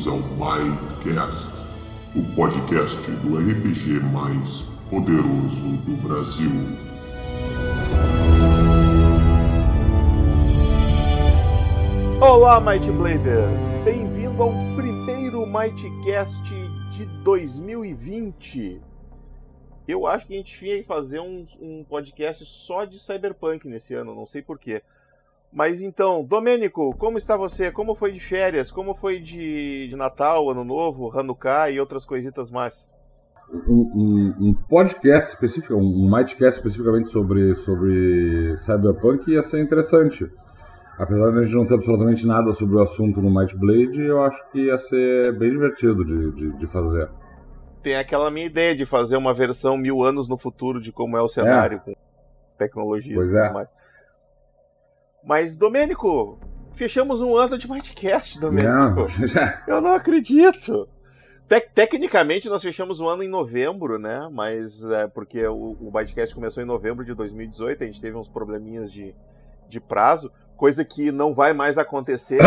Bem-vindos 0.00 0.06
ao 0.06 0.18
Mindcast, 0.18 1.48
o 2.16 2.34
podcast 2.34 3.10
do 3.22 3.36
RPG 3.36 4.00
mais 4.12 4.62
poderoso 4.88 5.76
do 5.84 5.96
Brasil. 6.02 6.50
Olá, 12.18 12.60
Might 12.60 12.90
Bladers! 12.92 13.84
Bem-vindo 13.84 14.42
ao 14.42 14.52
primeiro 14.74 15.44
Mightcast 15.46 16.50
de 16.96 17.04
2020. 17.22 18.80
Eu 19.86 20.06
acho 20.06 20.26
que 20.26 20.34
a 20.34 20.36
gente 20.38 20.58
tinha 20.58 20.78
que 20.78 20.84
fazer 20.84 21.20
um, 21.20 21.46
um 21.60 21.84
podcast 21.84 22.46
só 22.46 22.86
de 22.86 22.98
Cyberpunk 22.98 23.68
nesse 23.68 23.94
ano, 23.94 24.14
não 24.14 24.26
sei 24.26 24.40
porquê. 24.40 24.82
Mas 25.52 25.82
então, 25.82 26.24
Domênico, 26.24 26.94
como 26.96 27.18
está 27.18 27.36
você? 27.36 27.72
Como 27.72 27.94
foi 27.94 28.12
de 28.12 28.20
férias? 28.20 28.70
Como 28.70 28.94
foi 28.94 29.18
de, 29.18 29.88
de 29.88 29.96
Natal, 29.96 30.48
Ano 30.48 30.64
Novo, 30.64 31.10
Hanukkah 31.16 31.70
e 31.70 31.80
outras 31.80 32.04
coisitas 32.04 32.50
mais? 32.50 32.94
Um, 33.66 33.80
um, 33.94 34.48
um 34.48 34.54
podcast 34.54 35.30
específico, 35.30 35.74
um 35.74 36.08
Mightcast 36.08 36.58
especificamente 36.58 37.08
sobre, 37.08 37.54
sobre 37.56 38.56
Cyberpunk 38.58 39.28
ia 39.28 39.42
ser 39.42 39.60
interessante. 39.60 40.30
Apesar 40.96 41.32
de 41.32 41.38
a 41.38 41.42
gente 41.42 41.56
não 41.56 41.66
ter 41.66 41.74
absolutamente 41.74 42.26
nada 42.26 42.52
sobre 42.52 42.76
o 42.76 42.82
assunto 42.82 43.20
no 43.20 43.34
Might 43.34 43.56
Blade, 43.56 44.02
eu 44.02 44.22
acho 44.22 44.50
que 44.50 44.66
ia 44.66 44.78
ser 44.78 45.36
bem 45.36 45.50
divertido 45.50 46.04
de, 46.04 46.30
de, 46.32 46.58
de 46.58 46.66
fazer. 46.68 47.08
Tem 47.82 47.96
aquela 47.96 48.30
minha 48.30 48.46
ideia 48.46 48.76
de 48.76 48.84
fazer 48.86 49.16
uma 49.16 49.34
versão 49.34 49.76
mil 49.76 50.04
anos 50.04 50.28
no 50.28 50.36
futuro 50.36 50.80
de 50.80 50.92
como 50.92 51.16
é 51.16 51.22
o 51.22 51.28
cenário, 51.28 51.78
é. 51.78 51.80
com 51.80 51.94
tecnologias 52.58 53.16
pois 53.16 53.28
e 53.28 53.32
tudo 53.32 53.42
é. 53.42 53.52
mais. 53.52 53.74
Mas, 55.24 55.56
Domênico, 55.56 56.38
fechamos 56.74 57.20
um 57.20 57.36
ano 57.36 57.58
de 57.58 57.70
Mindcast, 57.70 58.40
Domênico. 58.40 58.72
Não, 58.72 59.08
já. 59.26 59.62
Eu 59.66 59.80
não 59.80 59.94
acredito. 59.94 60.88
Tec- 61.48 61.70
tecnicamente, 61.74 62.48
nós 62.48 62.62
fechamos 62.62 63.00
o 63.00 63.08
ano 63.08 63.22
em 63.22 63.28
novembro, 63.28 63.98
né? 63.98 64.28
Mas 64.32 64.84
é 64.84 65.08
porque 65.08 65.44
o, 65.46 65.76
o 65.80 65.90
Mindcast 65.92 66.34
começou 66.34 66.62
em 66.62 66.66
novembro 66.66 67.04
de 67.04 67.12
2018, 67.14 67.82
a 67.82 67.86
gente 67.86 68.00
teve 68.00 68.16
uns 68.16 68.28
probleminhas 68.28 68.92
de, 68.92 69.14
de 69.68 69.80
prazo, 69.80 70.30
coisa 70.56 70.84
que 70.84 71.10
não 71.10 71.34
vai 71.34 71.52
mais 71.52 71.76
acontecer, 71.76 72.40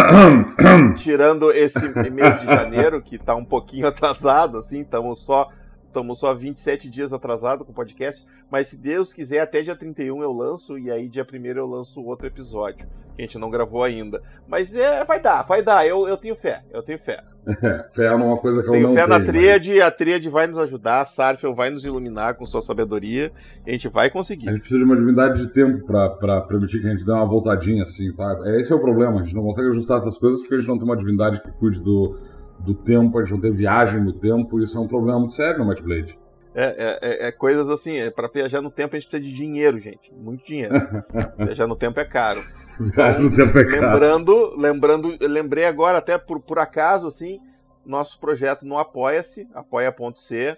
tirando 0.95 1.51
esse 1.51 1.89
mês 2.11 2.39
de 2.39 2.45
janeiro, 2.45 3.01
que 3.01 3.17
tá 3.17 3.35
um 3.35 3.43
pouquinho 3.45 3.87
atrasado, 3.87 4.57
assim, 4.57 4.81
estamos 4.81 5.19
só. 5.19 5.49
Estamos 5.93 6.17
só 6.17 6.33
27 6.33 6.89
dias 6.89 7.13
atrasado 7.13 7.63
com 7.63 7.71
o 7.71 7.75
podcast, 7.75 8.25
mas 8.49 8.67
se 8.67 8.81
Deus 8.81 9.13
quiser, 9.13 9.41
até 9.41 9.61
dia 9.61 9.75
31 9.75 10.23
eu 10.23 10.33
lanço, 10.33 10.75
e 10.75 10.89
aí 10.89 11.07
dia 11.07 11.23
1 11.23 11.45
eu 11.55 11.67
lanço 11.67 12.01
outro 12.01 12.25
episódio, 12.25 12.87
que 13.15 13.21
a 13.21 13.25
gente 13.25 13.37
não 13.37 13.51
gravou 13.51 13.83
ainda. 13.83 14.19
Mas 14.47 14.75
é, 14.75 15.05
vai 15.05 15.21
dar, 15.21 15.43
vai 15.43 15.61
dar, 15.61 15.85
eu, 15.85 16.07
eu 16.07 16.17
tenho 16.17 16.35
fé, 16.35 16.63
eu 16.71 16.81
tenho 16.81 16.97
fé. 16.97 17.23
Fé 17.91 18.05
é 18.05 18.11
uma 18.11 18.37
coisa 18.37 18.63
que 18.63 18.69
eu 18.69 18.71
Tenho 18.71 18.87
não 18.87 18.95
fé 18.95 19.05
na 19.05 19.17
tenho, 19.19 19.27
tríade, 19.27 19.81
a 19.81 19.91
tríade 19.91 20.29
vai 20.29 20.47
nos 20.47 20.57
ajudar, 20.57 21.01
a 21.01 21.05
Sarfel 21.05 21.53
vai 21.53 21.69
nos 21.69 21.83
iluminar 21.83 22.35
com 22.35 22.45
sua 22.45 22.61
sabedoria, 22.61 23.29
a 23.67 23.69
gente 23.69 23.89
vai 23.89 24.05
mas 24.05 24.11
A 24.11 24.13
conseguir. 24.13 24.45
gente 24.45 24.59
precisa 24.61 24.79
de 24.79 24.85
uma 24.85 24.95
divindade 24.95 25.41
de 25.45 25.51
tempo 25.51 25.85
pra 25.85 26.41
permitir 26.41 26.79
que 26.79 26.87
a 26.87 26.91
gente 26.91 27.05
dê 27.05 27.11
uma 27.11 27.27
voltadinha 27.27 27.83
assim, 27.83 28.11
tá? 28.13 28.39
Esse 28.57 28.71
é 28.71 28.75
o 28.75 28.79
problema, 28.79 29.19
a 29.19 29.23
gente 29.23 29.35
não 29.35 29.43
consegue 29.43 29.67
ajustar 29.69 29.97
essas 29.99 30.17
coisas 30.17 30.39
porque 30.39 30.55
a 30.55 30.57
gente 30.57 30.69
não 30.69 30.77
tem 30.77 30.85
uma 30.85 30.97
divindade 30.97 31.41
que 31.41 31.51
cuide 31.51 31.81
do, 31.81 32.17
do 32.63 32.73
tempo, 32.73 33.17
a 33.17 33.21
gente 33.23 33.33
não 33.33 33.41
tem 33.41 33.51
viagem 33.51 34.01
no 34.01 34.13
tempo, 34.13 34.59
isso 34.61 34.77
é 34.77 34.81
um 34.81 34.87
problema 34.87 35.19
muito 35.19 35.35
sério 35.35 35.59
no 35.59 35.67
Might 35.67 35.81
Blade. 35.81 36.17
É, 36.55 36.63
é- 36.63 36.99
é- 37.01 37.27
é 37.27 37.31
coisas 37.31 37.69
assim, 37.69 37.97
é, 37.97 38.09
para 38.09 38.27
viajar 38.27 38.61
no 38.61 38.69
tempo 38.69 38.95
a 38.95 38.99
gente 38.99 39.09
precisa 39.09 39.29
de 39.29 39.35
dinheiro, 39.35 39.77
gente, 39.79 40.13
muito 40.13 40.45
dinheiro. 40.45 40.73
viajar 41.37 41.67
no 41.67 41.75
tempo 41.75 41.99
é 41.99 42.05
caro. 42.05 42.43
Viagem 42.79 43.23
no 43.23 43.35
tempo 43.35 43.57
é 43.57 43.65
caro. 43.65 43.81
Lembrando, 43.81 44.55
lembrando, 44.55 45.17
lembrei 45.21 45.65
agora 45.65 45.97
até 45.97 46.17
por, 46.17 46.39
por 46.41 46.59
acaso 46.59 47.07
assim, 47.07 47.39
nosso 47.85 48.19
projeto 48.19 48.65
no 48.65 48.77
Apoia-se, 48.77 49.47
apoia.c, 49.53 50.53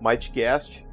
Mightcast. 0.00 0.86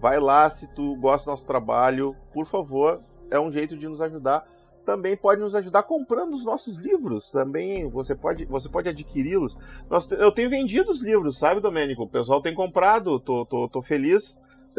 Vai 0.00 0.18
lá 0.18 0.50
se 0.50 0.74
tu 0.74 0.96
gosta 0.96 1.26
do 1.26 1.32
nosso 1.32 1.46
trabalho, 1.46 2.14
por 2.32 2.46
favor, 2.46 2.98
é 3.30 3.40
um 3.40 3.50
jeito 3.50 3.76
de 3.76 3.88
nos 3.88 4.00
ajudar. 4.00 4.44
Também 4.84 5.16
pode 5.16 5.40
nos 5.40 5.54
ajudar 5.54 5.82
comprando 5.84 6.34
os 6.34 6.44
nossos 6.44 6.76
livros. 6.76 7.30
Também 7.30 7.88
você 7.88 8.14
pode, 8.14 8.44
você 8.44 8.68
pode 8.68 8.88
adquiri-los. 8.88 9.56
Eu 10.18 10.30
tenho 10.30 10.50
vendido 10.50 10.90
os 10.90 11.00
livros, 11.02 11.38
sabe, 11.38 11.60
Domênico? 11.60 12.02
O 12.02 12.08
pessoal 12.08 12.42
tem 12.42 12.54
comprado, 12.54 13.18
tô, 13.18 13.46
tô, 13.46 13.68
tô 13.68 13.80
feliz. 13.82 14.38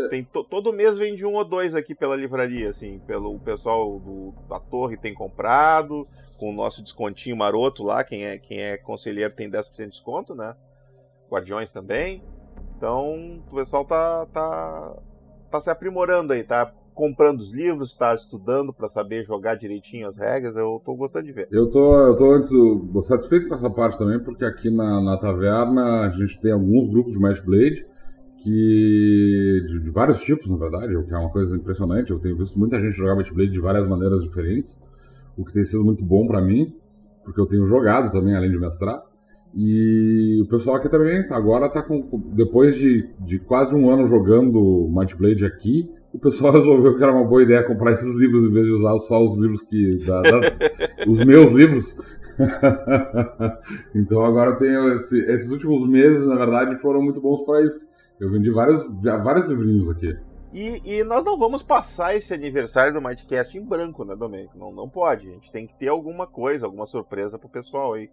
Tem, 0.10 0.24
to- 0.26 0.44
todo 0.44 0.74
mês 0.74 0.98
vende 0.98 1.26
um 1.26 1.36
ou 1.36 1.46
dois 1.46 1.74
aqui 1.74 1.96
pela 1.96 2.16
livraria, 2.16 2.70
assim. 2.70 3.00
Pelo, 3.08 3.34
o 3.34 3.40
pessoal 3.40 3.98
do- 4.00 4.34
da 4.50 4.60
torre 4.60 4.98
tem 4.98 5.14
comprado, 5.14 6.06
com 6.38 6.50
o 6.50 6.54
nosso 6.54 6.84
descontinho 6.84 7.36
maroto 7.38 7.82
lá. 7.82 8.04
Quem 8.04 8.26
é, 8.26 8.38
quem 8.38 8.60
é 8.60 8.78
conselheiro 8.78 9.34
tem 9.34 9.50
10% 9.50 9.86
de 9.86 9.98
desconto, 9.98 10.36
né? 10.36 10.54
Guardiões 11.32 11.72
também. 11.72 12.22
Então, 12.78 13.42
o 13.50 13.56
pessoal 13.56 13.86
tá, 13.86 14.26
tá, 14.28 14.94
tá 15.50 15.62
se 15.62 15.70
aprimorando 15.70 16.34
aí, 16.34 16.44
tá 16.44 16.72
comprando 16.96 17.42
os 17.42 17.54
livros, 17.54 17.94
tá 17.94 18.16
estudando 18.16 18.74
para 18.74 18.88
saber 18.88 19.26
jogar 19.26 19.56
direitinho 19.56 20.08
as 20.08 20.18
regras. 20.18 20.56
Eu 20.56 20.82
tô 20.84 20.96
gostando 20.96 21.26
de 21.26 21.34
ver. 21.34 21.48
Eu 21.52 21.70
tô, 21.70 21.94
eu 22.08 22.16
tô 22.16 22.26
muito 22.26 23.02
satisfeito 23.02 23.48
com 23.48 23.54
essa 23.54 23.70
parte 23.70 23.98
também, 23.98 24.18
porque 24.24 24.46
aqui 24.46 24.72
na, 24.72 25.02
na 25.02 25.18
taverna 25.18 26.08
a 26.08 26.10
gente 26.10 26.40
tem 26.40 26.54
alguns 26.54 26.90
grupos 26.90 27.14
de 27.14 27.20
Might 27.20 27.46
Blade, 27.46 27.86
que, 28.38 29.66
de, 29.68 29.80
de 29.84 29.90
vários 29.92 30.20
tipos, 30.22 30.50
na 30.50 30.56
verdade, 30.56 30.96
o 30.96 31.06
que 31.06 31.14
é 31.14 31.18
uma 31.18 31.32
coisa 31.32 31.56
impressionante. 31.56 32.12
Eu 32.12 32.20
tenho 32.20 32.38
visto 32.38 32.58
muita 32.58 32.80
gente 32.80 32.94
jogar 32.96 33.16
Might 33.16 33.34
Blade 33.34 33.52
de 33.52 33.60
várias 33.60 33.88
maneiras 33.88 34.24
diferentes, 34.24 34.80
o 35.38 35.44
que 35.44 35.52
tem 35.52 35.66
sido 35.66 35.84
muito 35.84 36.04
bom 36.04 36.26
pra 36.26 36.42
mim, 36.42 36.74
porque 37.26 37.42
eu 37.42 37.46
tenho 37.46 37.66
jogado 37.66 38.12
também, 38.12 38.36
além 38.36 38.50
de 38.50 38.58
mestrar. 38.58 39.02
E 39.56 40.42
o 40.44 40.50
pessoal 40.50 40.76
aqui 40.76 40.90
também 40.90 41.26
agora 41.32 41.70
tá 41.70 41.82
com. 41.82 42.02
Depois 42.36 42.76
de, 42.76 43.08
de 43.22 43.40
quase 43.40 43.74
um 43.74 43.90
ano 43.90 44.06
jogando 44.06 44.90
Might 44.92 45.16
Blade 45.16 45.46
aqui, 45.46 45.90
o 46.14 46.20
pessoal 46.20 46.52
resolveu 46.54 46.98
que 46.98 47.02
era 47.04 47.14
uma 47.14 47.24
boa 47.26 47.42
ideia 47.42 47.64
comprar 47.66 47.94
esses 47.94 48.16
livros 48.18 48.44
em 48.44 48.52
vez 48.52 48.66
de 48.66 48.74
usar 48.74 48.98
só 49.08 49.24
os 49.24 49.40
livros 49.40 49.62
que. 49.62 50.06
da- 50.06 50.22
da- 50.22 50.42
os 51.08 51.24
meus 51.24 51.52
livros. 51.52 51.96
então 53.96 54.26
agora 54.26 54.52
eu 54.52 54.58
tenho. 54.58 54.94
esse- 54.94 55.22
esses 55.32 55.50
últimos 55.50 55.88
meses, 55.88 56.26
na 56.26 56.36
verdade, 56.36 56.76
foram 56.82 57.02
muito 57.02 57.22
bons 57.22 57.44
para 57.46 57.62
isso. 57.64 57.88
Eu 58.20 58.30
vendi 58.32 58.50
vários, 58.52 58.86
vários 59.02 59.48
livrinhos 59.48 59.90
aqui. 59.90 60.16
E, 60.54 60.82
e 61.00 61.04
nós 61.04 61.24
não 61.26 61.38
vamos 61.38 61.62
passar 61.62 62.16
esse 62.16 62.34
aniversário 62.34 62.94
do 62.94 63.02
Mightcast 63.02 63.58
em 63.58 63.66
branco, 63.66 64.06
né, 64.06 64.16
Domênico? 64.16 64.58
Não, 64.58 64.72
não 64.72 64.88
pode. 64.88 65.30
A 65.30 65.34
gente 65.34 65.52
tem 65.52 65.68
que 65.68 65.78
ter 65.78 65.90
alguma 65.90 66.26
coisa, 66.26 66.66
alguma 66.66 66.86
surpresa 66.86 67.38
pro 67.38 67.50
pessoal 67.50 67.94
aí. 67.94 68.10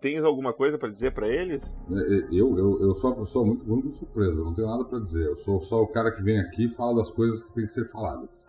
Tens 0.00 0.22
alguma 0.22 0.52
coisa 0.52 0.76
pra 0.76 0.88
dizer 0.90 1.12
pra 1.12 1.28
eles? 1.28 1.62
É, 1.90 1.94
é, 1.96 2.18
Eu, 2.32 2.58
eu, 2.58 2.80
eu 2.82 2.94
sou 2.94 3.12
uma 3.12 3.24
pessoa 3.24 3.44
muito, 3.46 3.64
muito 3.64 3.92
surpresa, 3.96 4.34
não 4.42 4.52
tenho 4.54 4.68
nada 4.68 4.84
para 4.84 4.98
dizer. 4.98 5.26
Eu 5.26 5.36
sou 5.36 5.60
só 5.60 5.82
o 5.82 5.86
cara 5.86 6.10
que 6.10 6.22
vem 6.22 6.38
aqui 6.40 6.64
e 6.66 6.68
fala 6.68 6.96
das 6.96 7.10
coisas 7.10 7.42
que 7.42 7.52
tem 7.52 7.64
que 7.64 7.70
ser 7.70 7.88
faladas. 7.88 8.46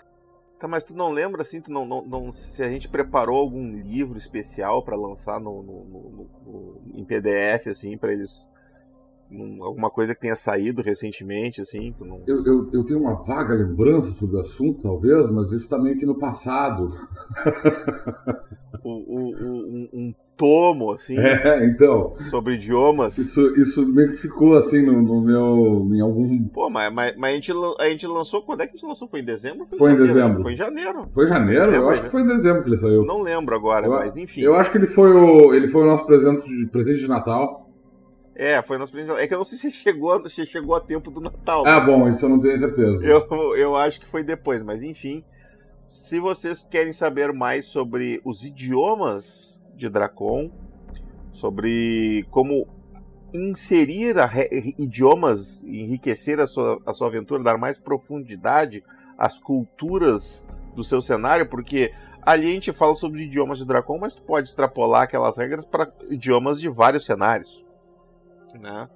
Tá, 0.59 0.67
mas 0.67 0.83
tu 0.83 0.95
não 0.95 1.11
lembra 1.11 1.41
assim, 1.41 1.61
tu 1.61 1.71
não, 1.71 1.85
não, 1.85 2.01
não- 2.05 2.31
se 2.31 2.63
a 2.63 2.69
gente 2.69 2.87
preparou 2.89 3.37
algum 3.39 3.71
livro 3.73 4.17
especial 4.17 4.83
pra 4.83 4.95
lançar 4.95 5.39
no, 5.39 5.61
no- 5.61 5.83
no- 5.85 6.27
no- 6.45 6.81
em 6.95 7.03
PDF, 7.05 7.67
assim, 7.69 7.97
pra 7.97 8.11
eles. 8.13 8.49
Alguma 9.61 9.89
coisa 9.89 10.13
que 10.13 10.21
tenha 10.21 10.35
saído 10.35 10.81
recentemente, 10.81 11.59
assim, 11.61 11.91
tu 11.91 12.05
não. 12.05 12.21
Eu, 12.27 12.45
eu, 12.45 12.65
eu 12.73 12.83
tenho 12.83 12.99
uma 13.01 13.15
vaga 13.23 13.53
lembrança 13.55 14.11
sobre 14.13 14.37
o 14.37 14.39
assunto, 14.39 14.81
talvez, 14.81 15.29
mas 15.31 15.51
isso 15.51 15.67
tá 15.67 15.77
meio 15.79 15.97
que 15.97 16.05
no 16.05 16.17
passado. 16.17 16.87
O, 18.83 18.89
o- 18.89 19.31
o- 19.31 19.67
um, 19.67 19.89
um 19.93 20.13
tomo, 20.37 20.91
assim, 20.91 21.17
É, 21.17 21.65
então, 21.65 22.13
sobre 22.29 22.53
idiomas. 22.55 23.17
isso, 23.17 23.41
isso 23.59 23.85
meio 23.87 24.11
que 24.11 24.17
ficou 24.17 24.55
assim 24.55 24.85
no, 24.85 25.01
no 25.01 25.21
meu. 25.21 25.87
em 25.95 26.01
algum. 26.01 26.43
Pô, 26.49 26.69
mas, 26.69 26.93
mas, 26.93 27.15
mas 27.17 27.31
a, 27.31 27.33
gente, 27.35 27.51
a 27.79 27.89
gente 27.89 28.05
lançou. 28.05 28.41
Quando 28.43 28.61
é 28.61 28.67
que 28.67 28.73
a 28.73 28.75
gente 28.77 28.85
lançou? 28.87 29.07
Foi 29.07 29.21
em 29.21 29.25
dezembro? 29.25 29.65
ou 29.71 29.77
Foi 29.77 29.91
em? 29.91 29.95
Acho 29.95 30.03
dezembro. 30.05 30.41
Foi 30.43 30.53
em 30.53 30.57
janeiro. 30.57 31.07
Foi 31.13 31.25
em 31.25 31.27
janeiro? 31.27 31.61
Dezembro, 31.65 31.83
eu 31.85 31.89
acho 31.89 32.01
né? 32.01 32.05
que 32.07 32.11
foi 32.11 32.21
em 32.21 32.27
dezembro 32.27 32.63
que 32.63 32.69
ele 32.69 32.77
saiu. 32.77 33.05
Não 33.05 33.21
lembro 33.21 33.55
agora, 33.55 33.87
Eu- 33.87 33.91
mas 33.91 34.15
enfim. 34.17 34.41
Eu 34.41 34.55
acho 34.55 34.71
que 34.71 34.77
ele 34.77 34.87
foi 34.87 35.11
o, 35.13 35.53
ele 35.53 35.67
foi 35.69 35.81
o 35.83 35.85
nosso 35.85 36.05
presente 36.05 36.47
de, 36.47 36.67
presente 36.67 36.99
de 36.99 37.07
Natal. 37.07 37.64
É, 38.35 38.61
foi 38.61 38.77
nosso 38.77 38.91
presente. 38.91 39.17
É 39.17 39.27
que 39.27 39.33
eu 39.33 39.37
não 39.37 39.45
sei 39.45 39.57
se 39.57 39.71
chegou, 39.71 40.29
se 40.29 40.45
chegou 40.45 40.75
a 40.75 40.79
tempo 40.81 41.09
do 41.09 41.21
Natal. 41.21 41.63
Ah, 41.65 41.79
mas 41.79 41.85
bom, 41.95 42.09
isso 42.09 42.25
eu 42.25 42.29
não 42.29 42.39
tenho 42.39 42.57
certeza. 42.57 43.05
Eu, 43.05 43.55
eu 43.55 43.75
acho 43.75 43.99
que 43.99 44.05
foi 44.05 44.23
depois, 44.23 44.61
mas 44.61 44.83
enfim. 44.83 45.23
Se 45.89 46.19
vocês 46.19 46.63
querem 46.69 46.91
saber 46.91 47.31
mais 47.31 47.65
sobre 47.65 48.19
os 48.25 48.43
idiomas 48.43 49.61
de 49.73 49.87
Dracon, 49.87 50.51
sobre 51.31 52.25
como 52.29 52.67
inserir 53.33 54.15
re- 54.17 54.73
idiomas, 54.77 55.63
enriquecer 55.63 56.39
a 56.39 56.47
sua, 56.47 56.79
a 56.85 56.93
sua 56.93 57.07
aventura, 57.07 57.43
dar 57.43 57.57
mais 57.57 57.77
profundidade 57.77 58.83
às 59.17 59.39
culturas 59.39 60.45
do 60.75 60.83
seu 60.83 61.01
cenário, 61.01 61.47
porque 61.47 61.91
ali 62.21 62.47
a 62.47 62.51
gente 62.51 62.71
fala 62.73 62.95
sobre 62.95 63.23
idiomas 63.23 63.59
de 63.59 63.65
Dracon, 63.65 63.97
mas 63.97 64.15
tu 64.15 64.21
pode 64.21 64.47
extrapolar 64.49 65.03
aquelas 65.03 65.37
regras 65.37 65.65
para 65.65 65.89
idiomas 66.09 66.59
de 66.59 66.67
vários 66.69 67.05
cenários. 67.05 67.63
Né? 68.59 68.87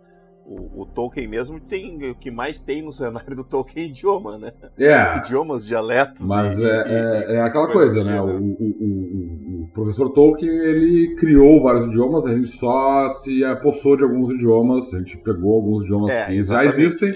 o, 0.49 0.81
o, 0.81 0.85
Tolkien 0.85 1.27
mesmo 1.27 1.59
tem 1.59 2.09
o 2.09 2.15
que 2.15 2.31
mais 2.31 2.59
tem 2.59 2.81
no 2.81 2.91
cenário 2.91 3.35
do 3.35 3.43
Tolkien 3.43 3.85
é 3.85 3.89
idioma, 3.89 4.37
né? 4.37 4.51
É. 4.79 5.17
Idiomas, 5.17 5.63
dialetos. 5.65 6.27
Mas 6.27 6.57
e, 6.57 6.63
é, 6.63 6.67
e, 6.67 6.71
é, 6.71 7.35
é, 7.35 7.41
aquela 7.41 7.71
coisa, 7.71 8.03
né? 8.03 8.19
O, 8.19 8.25
o, 8.25 9.63
o, 9.63 9.69
professor 9.71 10.09
Tolkien 10.09 10.51
ele 10.51 11.15
criou 11.15 11.61
vários 11.61 11.85
idiomas, 11.87 12.25
a 12.25 12.33
gente 12.35 12.47
só 12.57 13.07
se 13.09 13.45
apossou 13.45 13.95
de 13.95 14.03
alguns 14.03 14.31
idiomas, 14.31 14.91
a 14.93 14.97
gente 14.97 15.17
pegou 15.19 15.53
alguns 15.53 15.83
idiomas 15.83 16.09
é, 16.09 16.25
que 16.25 16.33
exatamente. 16.33 16.75
já 16.75 16.81
existem 16.81 17.13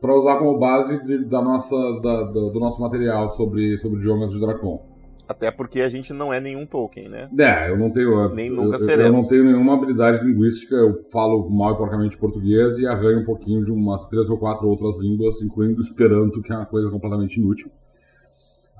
para 0.00 0.14
usar 0.14 0.38
como 0.38 0.58
base 0.58 1.02
de, 1.04 1.24
da 1.24 1.42
nossa, 1.42 1.76
da, 2.00 2.22
do, 2.24 2.50
do 2.50 2.60
nosso 2.60 2.80
material 2.80 3.30
sobre, 3.30 3.76
sobre 3.78 3.98
idiomas 3.98 4.30
de 4.30 4.40
Dracon. 4.40 4.89
Até 5.28 5.50
porque 5.50 5.80
a 5.80 5.88
gente 5.88 6.12
não 6.12 6.32
é 6.32 6.40
nenhum 6.40 6.66
Tolkien, 6.66 7.08
né? 7.08 7.28
É, 7.38 7.70
eu 7.70 7.78
não 7.78 7.90
tenho. 7.90 8.28
Nem 8.34 8.50
nunca 8.50 8.76
eu, 8.76 8.78
seremos. 8.78 9.06
Eu 9.06 9.12
não 9.12 9.28
tenho 9.28 9.44
nenhuma 9.44 9.74
habilidade 9.74 10.24
linguística, 10.24 10.74
eu 10.74 11.04
falo 11.10 11.48
mal 11.48 11.74
e 11.74 11.76
porcamente 11.76 12.16
português 12.16 12.78
e 12.78 12.86
arranho 12.86 13.20
um 13.20 13.24
pouquinho 13.24 13.64
de 13.64 13.70
umas 13.70 14.06
três 14.08 14.28
ou 14.30 14.38
quatro 14.38 14.68
outras 14.68 14.98
línguas, 14.98 15.40
incluindo 15.42 15.80
Esperanto, 15.80 16.42
que 16.42 16.52
é 16.52 16.56
uma 16.56 16.66
coisa 16.66 16.90
completamente 16.90 17.38
inútil. 17.38 17.70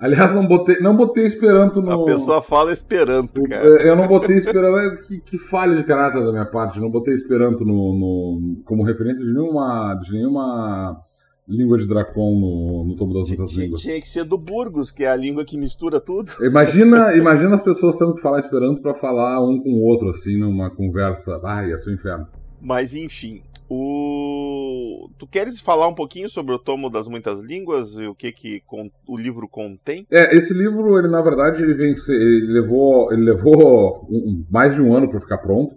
Aliás, 0.01 0.35
não 0.35 0.47
botei, 0.47 0.81
não 0.81 0.97
botei 0.97 1.27
Esperanto 1.27 1.83
no. 1.83 1.91
A 1.91 2.05
pessoa 2.07 2.41
fala 2.41 2.73
Esperanto, 2.73 3.43
cara. 3.43 3.67
Eu 3.67 3.95
não 3.95 4.09
botei 4.09 4.37
Esperanto. 4.37 4.79
É 4.79 4.97
que, 4.97 5.21
que 5.21 5.37
falha 5.37 5.77
de 5.77 5.85
caráter 5.85 6.25
da 6.25 6.33
minha 6.33 6.47
parte. 6.47 6.77
Eu 6.77 6.83
não 6.83 6.91
botei 6.91 7.13
Esperanto 7.13 7.67
no, 7.67 7.75
no, 7.75 8.63
como 8.65 8.83
referência 8.83 9.23
de 9.23 9.31
nenhuma, 9.31 9.95
de 10.03 10.13
nenhuma 10.13 11.05
língua 11.49 11.79
de 11.79 11.87
Dracon 11.87 12.39
no, 12.39 12.85
no 12.85 12.97
tomo 12.97 13.15
das 13.15 13.31
outras 13.31 13.53
línguas. 13.55 13.81
Tinha 13.83 14.01
que 14.01 14.09
ser 14.09 14.25
do 14.25 14.39
Burgos, 14.39 14.91
que 14.91 15.05
é 15.05 15.09
a 15.09 15.17
língua 15.17 15.45
que 15.45 15.59
mistura 15.59 16.01
tudo. 16.01 16.31
Imagina, 16.41 17.17
imagina 17.17 17.55
as 17.55 17.63
pessoas 17.63 17.97
tendo 17.97 18.15
que 18.15 18.23
falar 18.23 18.39
Esperanto 18.39 18.81
para 18.81 18.95
falar 18.95 19.41
um 19.45 19.61
com 19.61 19.71
o 19.71 19.83
outro, 19.83 20.11
assim, 20.11 20.37
numa 20.37 20.71
conversa. 20.71 21.41
Ai, 21.45 21.71
ia 21.71 21.79
ser 21.79 21.91
um 21.91 21.95
inferno. 21.95 22.27
Mas 22.61 22.95
enfim, 22.95 23.41
o... 23.69 25.09
tu 25.17 25.27
queres 25.27 25.61
falar 25.61 25.87
um 25.89 25.95
pouquinho 25.95 26.29
sobre 26.29 26.53
o 26.55 26.59
tomo 26.59 26.91
das 26.91 27.07
muitas 27.09 27.41
línguas 27.41 27.97
e 27.97 28.07
o 28.07 28.15
que 28.15 28.33
que 28.33 28.63
o 29.09 29.17
livro 29.17 29.49
contém? 29.49 30.05
É, 30.11 30.37
esse 30.37 30.53
livro, 30.53 30.99
ele 30.99 31.09
na 31.09 31.23
verdade 31.23 31.63
ele 31.63 31.75
vem 31.75 31.93
ele 32.09 32.53
levou, 32.53 33.13
ele 33.13 33.23
levou 33.23 34.07
um, 34.11 34.45
mais 34.51 34.75
de 34.75 34.83
um 34.83 34.93
ano 34.95 35.09
para 35.09 35.21
ficar 35.21 35.39
pronto. 35.39 35.77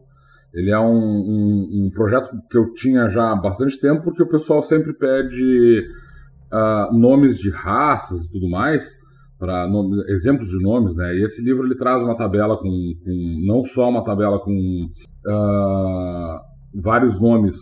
Ele 0.54 0.72
é 0.72 0.80
um, 0.80 0.86
um, 0.86 1.86
um, 1.86 1.90
projeto 1.90 2.30
que 2.50 2.58
eu 2.58 2.72
tinha 2.74 3.10
já 3.10 3.32
há 3.32 3.36
bastante 3.36 3.80
tempo, 3.80 4.04
porque 4.04 4.22
o 4.22 4.30
pessoal 4.30 4.62
sempre 4.62 4.94
pede 4.94 5.82
uh, 6.54 6.96
nomes 6.96 7.40
de 7.40 7.50
raças 7.50 8.26
e 8.26 8.32
tudo 8.32 8.48
mais, 8.48 8.88
para 9.40 9.68
exemplos 10.10 10.50
de 10.50 10.62
nomes, 10.62 10.96
né? 10.96 11.16
E 11.16 11.24
esse 11.24 11.44
livro 11.44 11.66
ele 11.66 11.76
traz 11.76 12.04
uma 12.04 12.16
tabela 12.16 12.56
com, 12.58 12.70
com 13.04 13.42
não 13.46 13.64
só 13.64 13.90
uma 13.90 14.04
tabela 14.04 14.40
com 14.40 14.86
uh, 15.26 16.40
vários 16.82 17.20
nomes, 17.20 17.58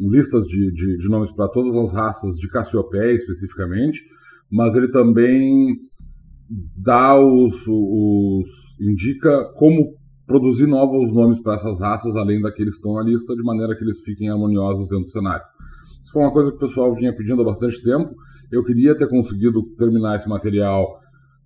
listas 0.00 0.46
de, 0.46 0.72
de, 0.72 0.98
de 0.98 1.08
nomes 1.08 1.32
para 1.32 1.48
todas 1.48 1.74
as 1.74 1.92
raças 1.92 2.36
de 2.36 2.48
Cassiopeia 2.48 3.14
especificamente, 3.14 4.00
mas 4.50 4.74
ele 4.74 4.88
também 4.88 5.76
dá 6.76 7.18
os, 7.18 7.66
os 7.66 8.46
indica 8.80 9.44
como 9.56 9.95
produzir 10.26 10.66
novos 10.66 11.12
nomes 11.12 11.40
para 11.40 11.54
essas 11.54 11.80
raças, 11.80 12.16
além 12.16 12.40
daqueles 12.40 12.74
que 12.74 12.78
estão 12.78 12.94
na 12.94 13.02
lista, 13.02 13.34
de 13.34 13.42
maneira 13.42 13.76
que 13.76 13.84
eles 13.84 14.00
fiquem 14.02 14.28
harmoniosos 14.28 14.88
dentro 14.88 15.04
do 15.04 15.10
cenário. 15.10 15.44
Isso 16.02 16.12
foi 16.12 16.22
uma 16.22 16.32
coisa 16.32 16.50
que 16.50 16.56
o 16.56 16.60
pessoal 16.60 16.94
vinha 16.94 17.14
pedindo 17.14 17.42
há 17.42 17.44
bastante 17.44 17.82
tempo. 17.82 18.14
Eu 18.50 18.64
queria 18.64 18.96
ter 18.96 19.08
conseguido 19.08 19.62
terminar 19.76 20.16
esse 20.16 20.28
material 20.28 21.00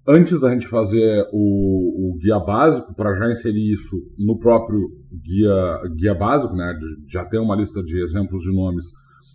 antes 0.07 0.41
da 0.41 0.51
gente 0.53 0.67
fazer 0.67 1.27
o, 1.33 2.11
o 2.13 2.19
guia 2.19 2.39
básico, 2.39 2.95
para 2.95 3.17
já 3.17 3.31
inserir 3.31 3.73
isso 3.73 3.97
no 4.19 4.39
próprio 4.39 4.91
guia, 5.13 5.83
guia 5.97 6.15
básico, 6.15 6.55
né? 6.55 6.75
Já 7.09 7.25
ter 7.25 7.39
uma 7.39 7.57
lista 7.57 7.83
de 7.83 8.03
exemplos 8.03 8.43
de 8.43 8.53
nomes 8.53 8.87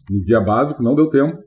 no 0.10 0.22
guia 0.22 0.42
básico, 0.42 0.84
não 0.84 0.96
deu 0.96 1.08
tempo. 1.08 1.38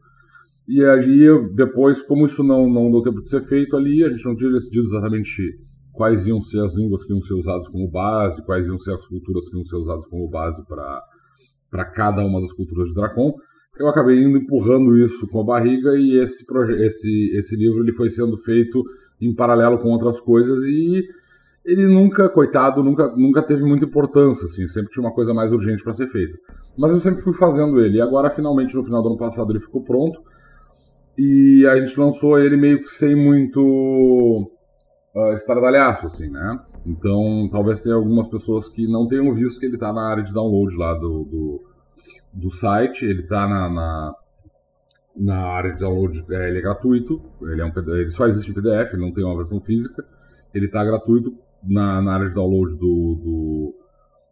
E 0.66 0.84
aí, 0.84 1.26
depois, 1.54 2.02
como 2.02 2.26
isso 2.26 2.42
não, 2.42 2.68
não 2.68 2.90
deu 2.90 3.00
tempo 3.00 3.22
de 3.22 3.28
ser 3.28 3.42
feito 3.42 3.76
ali, 3.76 4.04
a 4.04 4.10
gente 4.10 4.24
não 4.24 4.36
tinha 4.36 4.50
decidido 4.50 4.84
exatamente 4.84 5.58
quais 5.98 6.28
iam 6.28 6.40
ser 6.40 6.62
as 6.62 6.74
línguas 6.74 7.04
que 7.04 7.12
iam 7.12 7.20
ser 7.20 7.34
usadas 7.34 7.68
como 7.68 7.90
base, 7.90 8.40
quais 8.44 8.64
iam 8.68 8.78
ser 8.78 8.94
as 8.94 9.04
culturas 9.04 9.48
que 9.48 9.56
iam 9.56 9.64
ser 9.64 9.76
usadas 9.76 10.06
como 10.06 10.28
base 10.28 10.64
para 10.64 11.84
cada 11.86 12.24
uma 12.24 12.40
das 12.40 12.52
culturas 12.52 12.88
de 12.88 12.94
Dracon. 12.94 13.34
Eu 13.76 13.88
acabei 13.88 14.22
indo 14.22 14.38
empurrando 14.38 14.96
isso 14.96 15.26
com 15.26 15.40
a 15.40 15.44
barriga 15.44 15.98
e 15.98 16.16
esse, 16.16 16.46
esse, 16.84 17.36
esse 17.36 17.56
livro 17.56 17.82
ele 17.82 17.92
foi 17.92 18.10
sendo 18.10 18.36
feito 18.38 18.84
em 19.20 19.34
paralelo 19.34 19.78
com 19.78 19.88
outras 19.88 20.20
coisas 20.20 20.64
e 20.64 21.02
ele 21.64 21.86
nunca, 21.88 22.28
coitado, 22.28 22.82
nunca, 22.82 23.12
nunca 23.16 23.42
teve 23.42 23.64
muita 23.64 23.84
importância, 23.84 24.46
assim, 24.46 24.68
sempre 24.68 24.92
tinha 24.92 25.04
uma 25.04 25.12
coisa 25.12 25.34
mais 25.34 25.50
urgente 25.50 25.82
para 25.82 25.92
ser 25.92 26.06
feita. 26.06 26.38
Mas 26.78 26.92
eu 26.92 27.00
sempre 27.00 27.22
fui 27.22 27.32
fazendo 27.32 27.80
ele 27.80 27.98
e 27.98 28.00
agora 28.00 28.30
finalmente 28.30 28.74
no 28.76 28.84
final 28.84 29.02
do 29.02 29.08
ano 29.08 29.18
passado 29.18 29.50
ele 29.50 29.60
ficou 29.60 29.82
pronto 29.82 30.20
e 31.18 31.66
a 31.66 31.78
gente 31.78 31.98
lançou 31.98 32.38
ele 32.38 32.56
meio 32.56 32.80
que 32.80 32.88
sem 32.88 33.16
muito 33.16 34.48
uh, 35.18 35.32
estradalhaço, 35.32 36.06
assim, 36.06 36.28
né? 36.30 36.60
Então, 36.86 37.48
talvez 37.50 37.82
tenha 37.82 37.96
algumas 37.96 38.28
pessoas 38.28 38.68
que 38.68 38.86
não 38.86 39.06
tenham 39.06 39.34
visto 39.34 39.58
que 39.58 39.66
ele 39.66 39.74
está 39.74 39.92
na 39.92 40.08
área 40.08 40.22
de 40.22 40.32
download 40.32 40.76
lá 40.76 40.94
do, 40.94 41.24
do, 41.24 41.62
do 42.32 42.50
site, 42.50 43.04
ele 43.04 43.22
está 43.22 43.46
na, 43.48 43.68
na, 43.68 44.14
na, 45.16 45.42
área 45.44 45.72
de 45.72 45.80
download, 45.80 46.24
é, 46.30 46.48
ele 46.48 46.58
é 46.58 46.62
gratuito, 46.62 47.20
ele, 47.42 47.60
é 47.60 47.64
um, 47.64 47.72
ele 47.76 48.10
só 48.10 48.26
existe 48.26 48.50
em 48.50 48.54
PDF, 48.54 48.92
ele 48.92 49.02
não 49.02 49.12
tem 49.12 49.24
uma 49.24 49.36
versão 49.36 49.60
física, 49.60 50.04
ele 50.54 50.66
está 50.66 50.84
gratuito 50.84 51.34
na, 51.62 52.00
na, 52.00 52.14
área 52.14 52.28
de 52.28 52.34
download 52.34 52.74
do, 52.74 53.14
do, 53.14 53.74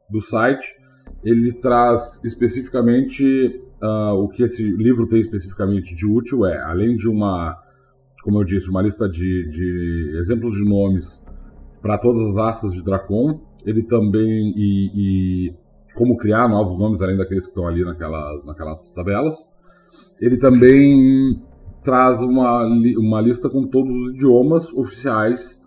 do 0.08 0.20
site. 0.20 0.74
Ele 1.22 1.52
traz 1.52 2.20
especificamente 2.24 3.60
uh, 3.82 4.14
o 4.14 4.28
que 4.28 4.42
esse 4.42 4.62
livro 4.62 5.06
tem 5.08 5.20
especificamente 5.20 5.94
de 5.94 6.06
útil 6.06 6.46
é, 6.46 6.60
além 6.62 6.96
de 6.96 7.08
uma 7.08 7.56
como 8.26 8.40
eu 8.40 8.44
disse, 8.44 8.69
uma 8.69 8.82
lista 8.82 9.08
de, 9.08 9.49
de 9.50 10.19
exemplos 10.19 10.52
de 10.56 10.69
nomes 10.69 11.25
para 11.81 11.96
todas 11.96 12.20
as 12.31 12.34
raças 12.34 12.73
de 12.73 12.82
Dracon. 12.82 13.40
Ele 13.64 13.84
também 13.84 14.52
e, 14.56 14.90
e, 14.94 15.55
como 15.94 16.17
criar 16.17 16.49
novos 16.49 16.76
nomes 16.76 17.00
além 17.00 17.17
daqueles 17.17 17.44
que 17.44 17.50
estão 17.50 17.69
ali 17.69 17.84
naquelas, 17.84 18.44
naquelas 18.44 18.93
tabelas. 18.93 19.37
Ele 20.20 20.38
também 20.38 21.40
traz 21.84 22.20
uma, 22.20 22.67
uma 22.99 23.20
lista 23.20 23.49
com 23.49 23.64
todos 23.69 23.94
os 23.94 24.14
idiomas 24.17 24.73
oficiais 24.73 25.62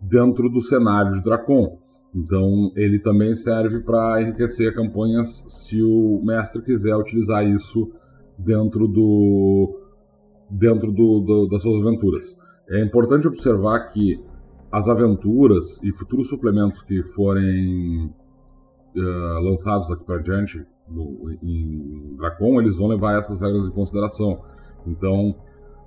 dentro 0.00 0.48
do 0.48 0.62
cenário 0.62 1.12
de 1.12 1.22
Dracon. 1.22 1.78
Então 2.14 2.72
ele 2.74 3.00
também 3.00 3.34
serve 3.34 3.80
para 3.80 4.22
enriquecer 4.22 4.74
campanhas 4.74 5.44
se 5.46 5.82
o 5.82 6.22
mestre 6.24 6.62
quiser 6.62 6.96
utilizar 6.96 7.46
isso 7.46 7.92
dentro 8.38 8.88
do, 8.88 9.87
dentro 10.50 10.92
do, 10.92 11.20
do, 11.20 11.48
das 11.48 11.62
suas 11.62 11.86
aventuras. 11.86 12.36
É 12.70 12.82
importante 12.82 13.26
observar 13.26 13.90
que 13.90 14.22
as 14.70 14.88
aventuras 14.88 15.80
e 15.82 15.92
futuros 15.92 16.28
suplementos 16.28 16.82
que 16.82 17.02
forem 17.14 18.06
uh, 18.96 19.40
lançados 19.42 19.88
daqui 19.88 20.04
para 20.04 20.18
diante 20.18 20.64
no, 20.88 21.30
em 21.42 22.16
Dracon, 22.16 22.60
eles 22.60 22.76
vão 22.76 22.88
levar 22.88 23.16
essas 23.16 23.40
regras 23.40 23.66
em 23.66 23.70
consideração. 23.70 24.42
Então, 24.86 25.34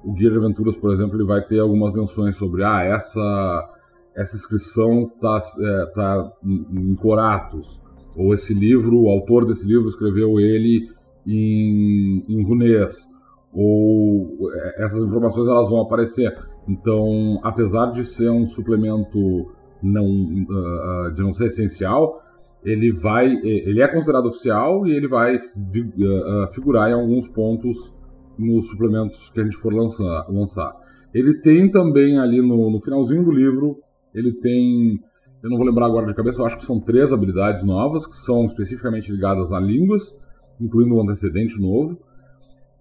o 0.04 0.14
guia 0.14 0.32
de 0.32 0.38
aventuras, 0.38 0.76
por 0.76 0.92
exemplo, 0.92 1.16
ele 1.16 1.26
vai 1.26 1.46
ter 1.46 1.60
algumas 1.60 1.94
menções 1.94 2.36
sobre 2.36 2.64
ah, 2.64 2.84
essa 2.84 3.78
essa 4.16 4.36
inscrição 4.36 5.04
está 5.04 5.40
é, 5.60 5.86
tá 5.96 6.32
em 6.44 6.96
Coratos, 6.96 7.80
ou 8.16 8.34
esse 8.34 8.54
livro, 8.54 9.04
o 9.04 9.10
autor 9.10 9.46
desse 9.46 9.66
livro 9.66 9.88
escreveu 9.88 10.38
ele 10.40 10.90
em, 11.26 12.24
em 12.28 12.44
runês 12.44 13.11
ou 13.54 14.38
é, 14.54 14.86
essas 14.86 15.04
informações 15.04 15.48
elas 15.48 15.70
vão 15.70 15.82
aparecer. 15.82 16.34
Então, 16.68 17.40
apesar 17.44 17.92
de 17.92 18.06
ser 18.06 18.30
um 18.30 18.46
suplemento 18.46 19.52
não 19.82 20.06
uh, 20.06 21.12
de 21.14 21.22
não 21.22 21.34
ser 21.34 21.48
essencial, 21.48 22.22
ele 22.64 22.92
vai, 22.92 23.28
ele 23.28 23.82
é 23.82 23.88
considerado 23.88 24.28
oficial 24.28 24.86
e 24.86 24.92
ele 24.92 25.08
vai 25.08 25.36
uh, 25.36 26.54
figurar 26.54 26.90
em 26.90 26.94
alguns 26.94 27.28
pontos 27.28 27.92
nos 28.38 28.70
suplementos 28.70 29.30
que 29.32 29.40
a 29.40 29.44
gente 29.44 29.58
for 29.58 29.74
lançar. 29.74 30.28
lançar. 30.30 30.74
Ele 31.14 31.42
tem 31.42 31.70
também 31.70 32.20
ali 32.20 32.42
no, 32.42 32.70
no 32.72 32.80
finalzinho 32.80 33.24
do 33.24 33.32
livro, 33.32 33.78
ele 34.14 34.34
tem, 34.34 35.00
eu 35.44 35.50
não 35.50 35.58
vou 35.58 35.66
lembrar 35.66 35.88
agora 35.88 36.06
de 36.06 36.14
cabeça, 36.14 36.40
eu 36.40 36.46
acho 36.46 36.58
que 36.58 36.66
são 36.66 36.80
três 36.80 37.12
habilidades 37.12 37.64
novas 37.64 38.06
que 38.06 38.16
são 38.16 38.46
especificamente 38.46 39.12
ligadas 39.12 39.52
a 39.52 39.60
línguas, 39.60 40.16
incluindo 40.60 40.96
um 40.96 41.02
antecedente 41.02 41.60
novo. 41.60 42.00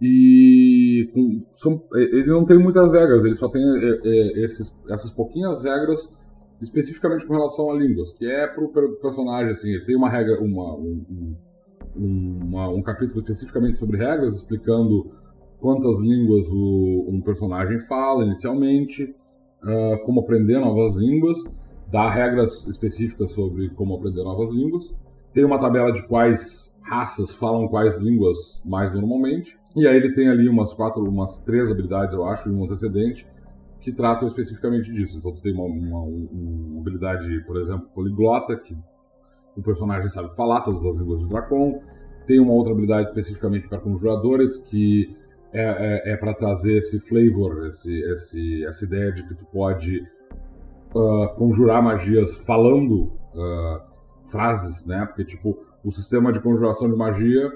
E 0.01 1.11
com, 1.13 1.45
são, 1.53 1.83
ele 1.95 2.27
não 2.27 2.45
tem 2.45 2.59
muitas 2.59 2.93
regras, 2.93 3.25
ele 3.25 3.35
só 3.35 3.49
tem 3.51 3.63
é, 3.63 4.01
é, 4.03 4.45
esses, 4.45 4.75
essas 4.89 5.11
pouquinhas 5.11 5.63
regras 5.63 6.11
especificamente 6.63 7.27
com 7.27 7.35
relação 7.35 7.71
a 7.71 7.75
línguas, 7.75 8.13
que 8.13 8.27
é 8.27 8.47
para 8.47 8.63
o 8.65 8.97
personagem, 9.01 9.53
assim, 9.53 9.69
ele 9.69 9.85
tem 9.85 9.97
uma 9.97 10.11
regra, 10.11 10.41
uma, 10.41 10.75
um, 10.75 11.37
um, 11.97 12.39
uma, 12.43 12.69
um 12.69 12.83
capítulo 12.83 13.21
especificamente 13.21 13.79
sobre 13.79 13.97
regras, 13.97 14.37
explicando 14.37 15.11
quantas 15.59 15.99
línguas 15.99 16.47
o, 16.49 17.07
um 17.09 17.21
personagem 17.21 17.81
fala 17.81 18.25
inicialmente, 18.25 19.05
uh, 19.05 20.05
como 20.05 20.21
aprender 20.21 20.59
novas 20.59 20.97
línguas, 20.97 21.39
dá 21.91 22.11
regras 22.11 22.67
específicas 22.67 23.31
sobre 23.33 23.71
como 23.71 23.97
aprender 23.97 24.23
novas 24.23 24.51
línguas, 24.51 24.95
tem 25.33 25.45
uma 25.45 25.59
tabela 25.59 25.93
de 25.93 26.07
quais 26.07 26.75
raças 26.83 27.35
falam 27.35 27.69
quais 27.69 28.01
línguas 28.01 28.61
mais 28.65 28.93
normalmente, 28.93 29.59
e 29.77 29.87
aí 29.87 29.97
ele 29.97 30.13
tem 30.13 30.29
ali 30.29 30.49
umas 30.49 30.75
quatro, 30.75 31.03
umas 31.03 31.39
três 31.39 31.71
habilidades, 31.71 32.15
eu 32.15 32.25
acho, 32.25 32.49
e 32.49 32.53
um 32.53 32.65
antecedente, 32.65 33.27
que 33.81 33.93
tratam 33.93 34.29
especificamente 34.29 34.93
disso. 34.93 35.19
Então 35.19 35.33
tu 35.33 35.41
tem 35.41 35.53
uma, 35.53 35.65
uma, 35.65 36.03
uma 36.03 36.81
habilidade, 36.81 37.41
por 37.47 37.57
exemplo, 37.57 37.89
poliglota, 37.95 38.57
que 38.57 38.77
o 39.57 39.63
personagem 39.63 40.09
sabe 40.09 40.35
falar 40.35 40.63
todas 40.63 40.85
as 40.85 40.97
línguas 40.97 41.21
do 41.21 41.29
Dracon. 41.29 41.83
Tem 42.27 42.41
uma 42.41 42.53
outra 42.53 42.73
habilidade 42.73 43.09
especificamente 43.09 43.69
para 43.69 43.79
conjuradores, 43.79 44.57
que 44.57 45.17
é, 45.53 46.11
é, 46.11 46.13
é 46.13 46.17
para 46.17 46.35
trazer 46.35 46.79
esse 46.79 47.01
flavor, 47.01 47.67
esse, 47.67 47.93
esse, 48.13 48.65
essa 48.65 48.85
ideia 48.85 49.13
de 49.13 49.27
que 49.27 49.35
tu 49.35 49.45
pode 49.47 50.01
uh, 50.95 51.35
conjurar 51.37 51.83
magias 51.83 52.37
falando 52.39 53.13
uh, 53.35 53.81
frases, 54.31 54.87
né? 54.87 55.07
Porque, 55.07 55.25
tipo, 55.25 55.59
o 55.85 55.91
sistema 55.91 56.33
de 56.33 56.41
conjuração 56.41 56.89
de 56.89 56.97
magia, 56.97 57.51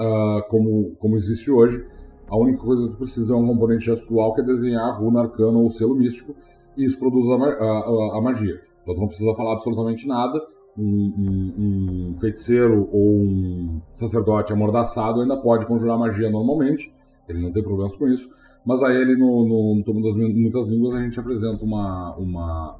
uh, 0.00 0.48
como, 0.48 0.96
como 0.98 1.16
existe 1.16 1.50
hoje, 1.50 1.84
a 2.28 2.36
única 2.36 2.58
coisa 2.58 2.84
que 2.84 2.90
tu 2.90 2.96
precisa 2.96 3.34
é 3.34 3.36
um 3.36 3.46
componente 3.46 3.84
gestual 3.84 4.34
que 4.34 4.40
é 4.40 4.44
desenhar 4.44 4.88
a 4.88 4.92
runa 4.92 5.22
arcana 5.22 5.58
ou 5.58 5.68
selo 5.68 5.94
místico, 5.94 6.34
e 6.76 6.84
isso 6.84 6.98
produz 6.98 7.28
a, 7.28 7.34
a, 7.34 8.18
a 8.18 8.20
magia. 8.22 8.60
Então 8.82 8.94
tu 8.94 9.00
não 9.00 9.08
precisa 9.08 9.34
falar 9.34 9.52
absolutamente 9.54 10.06
nada, 10.06 10.40
um, 10.78 10.84
um, 10.84 11.54
um, 11.58 12.20
feiticeiro 12.20 12.88
ou 12.92 13.22
um 13.22 13.80
sacerdote 13.92 14.52
amordaçado 14.52 15.20
ainda 15.20 15.36
pode 15.36 15.66
conjurar 15.66 15.98
magia 15.98 16.30
normalmente, 16.30 16.92
ele 17.28 17.42
não 17.42 17.52
tem 17.52 17.62
problemas 17.62 17.94
com 17.96 18.08
isso, 18.08 18.30
mas 18.64 18.82
aí 18.82 18.96
ele 18.96 19.16
no, 19.16 19.44
no, 19.46 19.74
no 19.76 19.84
Tomo 19.84 20.02
das 20.02 20.14
Muitas 20.14 20.68
Línguas 20.68 20.94
a 20.94 21.02
gente 21.02 21.18
apresenta 21.18 21.64
uma, 21.64 22.14
uma, 22.16 22.76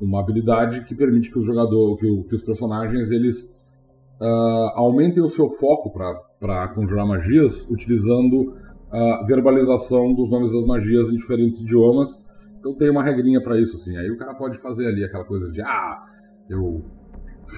uma 0.00 0.20
habilidade 0.20 0.84
que 0.84 0.94
permite 0.94 1.30
que 1.30 1.38
os 1.38 1.46
jogadores, 1.46 2.00
que, 2.00 2.22
que 2.24 2.34
os 2.34 2.42
personagens 2.42 3.10
eles 3.10 3.44
uh, 4.20 4.72
aumentem 4.74 5.22
o 5.22 5.28
seu 5.28 5.48
foco 5.50 5.90
para 5.90 6.25
conjurar 6.74 7.06
magias 7.06 7.66
utilizando 7.68 8.56
a 8.90 9.24
verbalização 9.26 10.14
dos 10.14 10.30
nomes 10.30 10.52
das 10.52 10.64
magias 10.66 11.08
em 11.08 11.16
diferentes 11.16 11.60
idiomas. 11.60 12.22
Então 12.58 12.74
tem 12.74 12.90
uma 12.90 13.02
regrinha 13.02 13.42
para 13.42 13.58
isso 13.60 13.76
assim. 13.76 13.96
Aí 13.96 14.10
o 14.10 14.16
cara 14.16 14.34
pode 14.34 14.58
fazer 14.58 14.86
ali 14.86 15.04
aquela 15.04 15.24
coisa 15.24 15.50
de 15.50 15.60
ah, 15.62 16.04
eu 16.48 16.84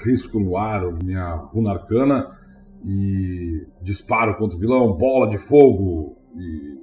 risco 0.05 0.39
no 0.39 0.57
ar 0.57 0.93
minha 1.03 1.35
runa 1.35 1.73
arcana 1.73 2.39
e 2.85 3.67
disparo 3.83 4.37
contra 4.37 4.57
o 4.57 4.61
vilão, 4.61 4.93
bola 4.97 5.29
de 5.29 5.39
fogo 5.39 6.17
e 6.37 6.79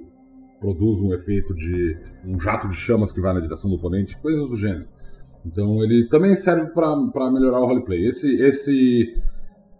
produz 0.60 1.00
um 1.00 1.14
efeito 1.14 1.54
de 1.54 1.96
um 2.24 2.38
jato 2.40 2.68
de 2.68 2.74
chamas 2.74 3.12
que 3.12 3.20
vai 3.20 3.32
na 3.32 3.40
direção 3.40 3.70
do 3.70 3.76
oponente, 3.76 4.18
coisas 4.18 4.48
do 4.48 4.56
gênero. 4.56 4.86
Então 5.44 5.82
ele 5.82 6.08
também 6.08 6.34
serve 6.34 6.72
para 6.72 7.30
melhorar 7.30 7.60
o 7.60 7.66
roleplay. 7.66 8.06
Esse, 8.06 8.34
esse 8.42 9.14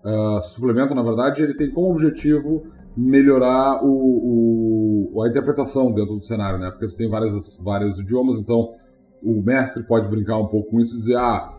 uh, 0.06 0.40
suplemento, 0.42 0.94
na 0.94 1.02
verdade, 1.02 1.42
ele 1.42 1.54
tem 1.54 1.70
como 1.70 1.90
objetivo 1.90 2.64
melhorar 2.96 3.84
o, 3.84 5.12
o, 5.12 5.22
a 5.22 5.28
interpretação 5.28 5.92
dentro 5.92 6.16
do 6.16 6.24
cenário, 6.24 6.58
né? 6.58 6.70
Porque 6.70 6.88
tu 6.88 6.96
tem 6.96 7.10
várias, 7.10 7.56
vários 7.62 7.98
idiomas, 7.98 8.40
então 8.40 8.74
o 9.22 9.42
mestre 9.42 9.82
pode 9.82 10.08
brincar 10.08 10.38
um 10.38 10.46
pouco 10.46 10.70
com 10.70 10.80
isso 10.80 10.94
e 10.94 10.98
dizer, 10.98 11.16
ah, 11.16 11.52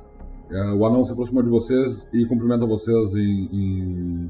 uh, 0.49 0.75
o 0.75 0.85
anão 0.85 1.03
se 1.05 1.11
aproxima 1.11 1.43
de 1.43 1.49
vocês 1.49 2.07
e 2.13 2.25
cumprimenta 2.25 2.65
vocês 2.65 3.15
em, 3.15 3.49
em, 3.51 4.29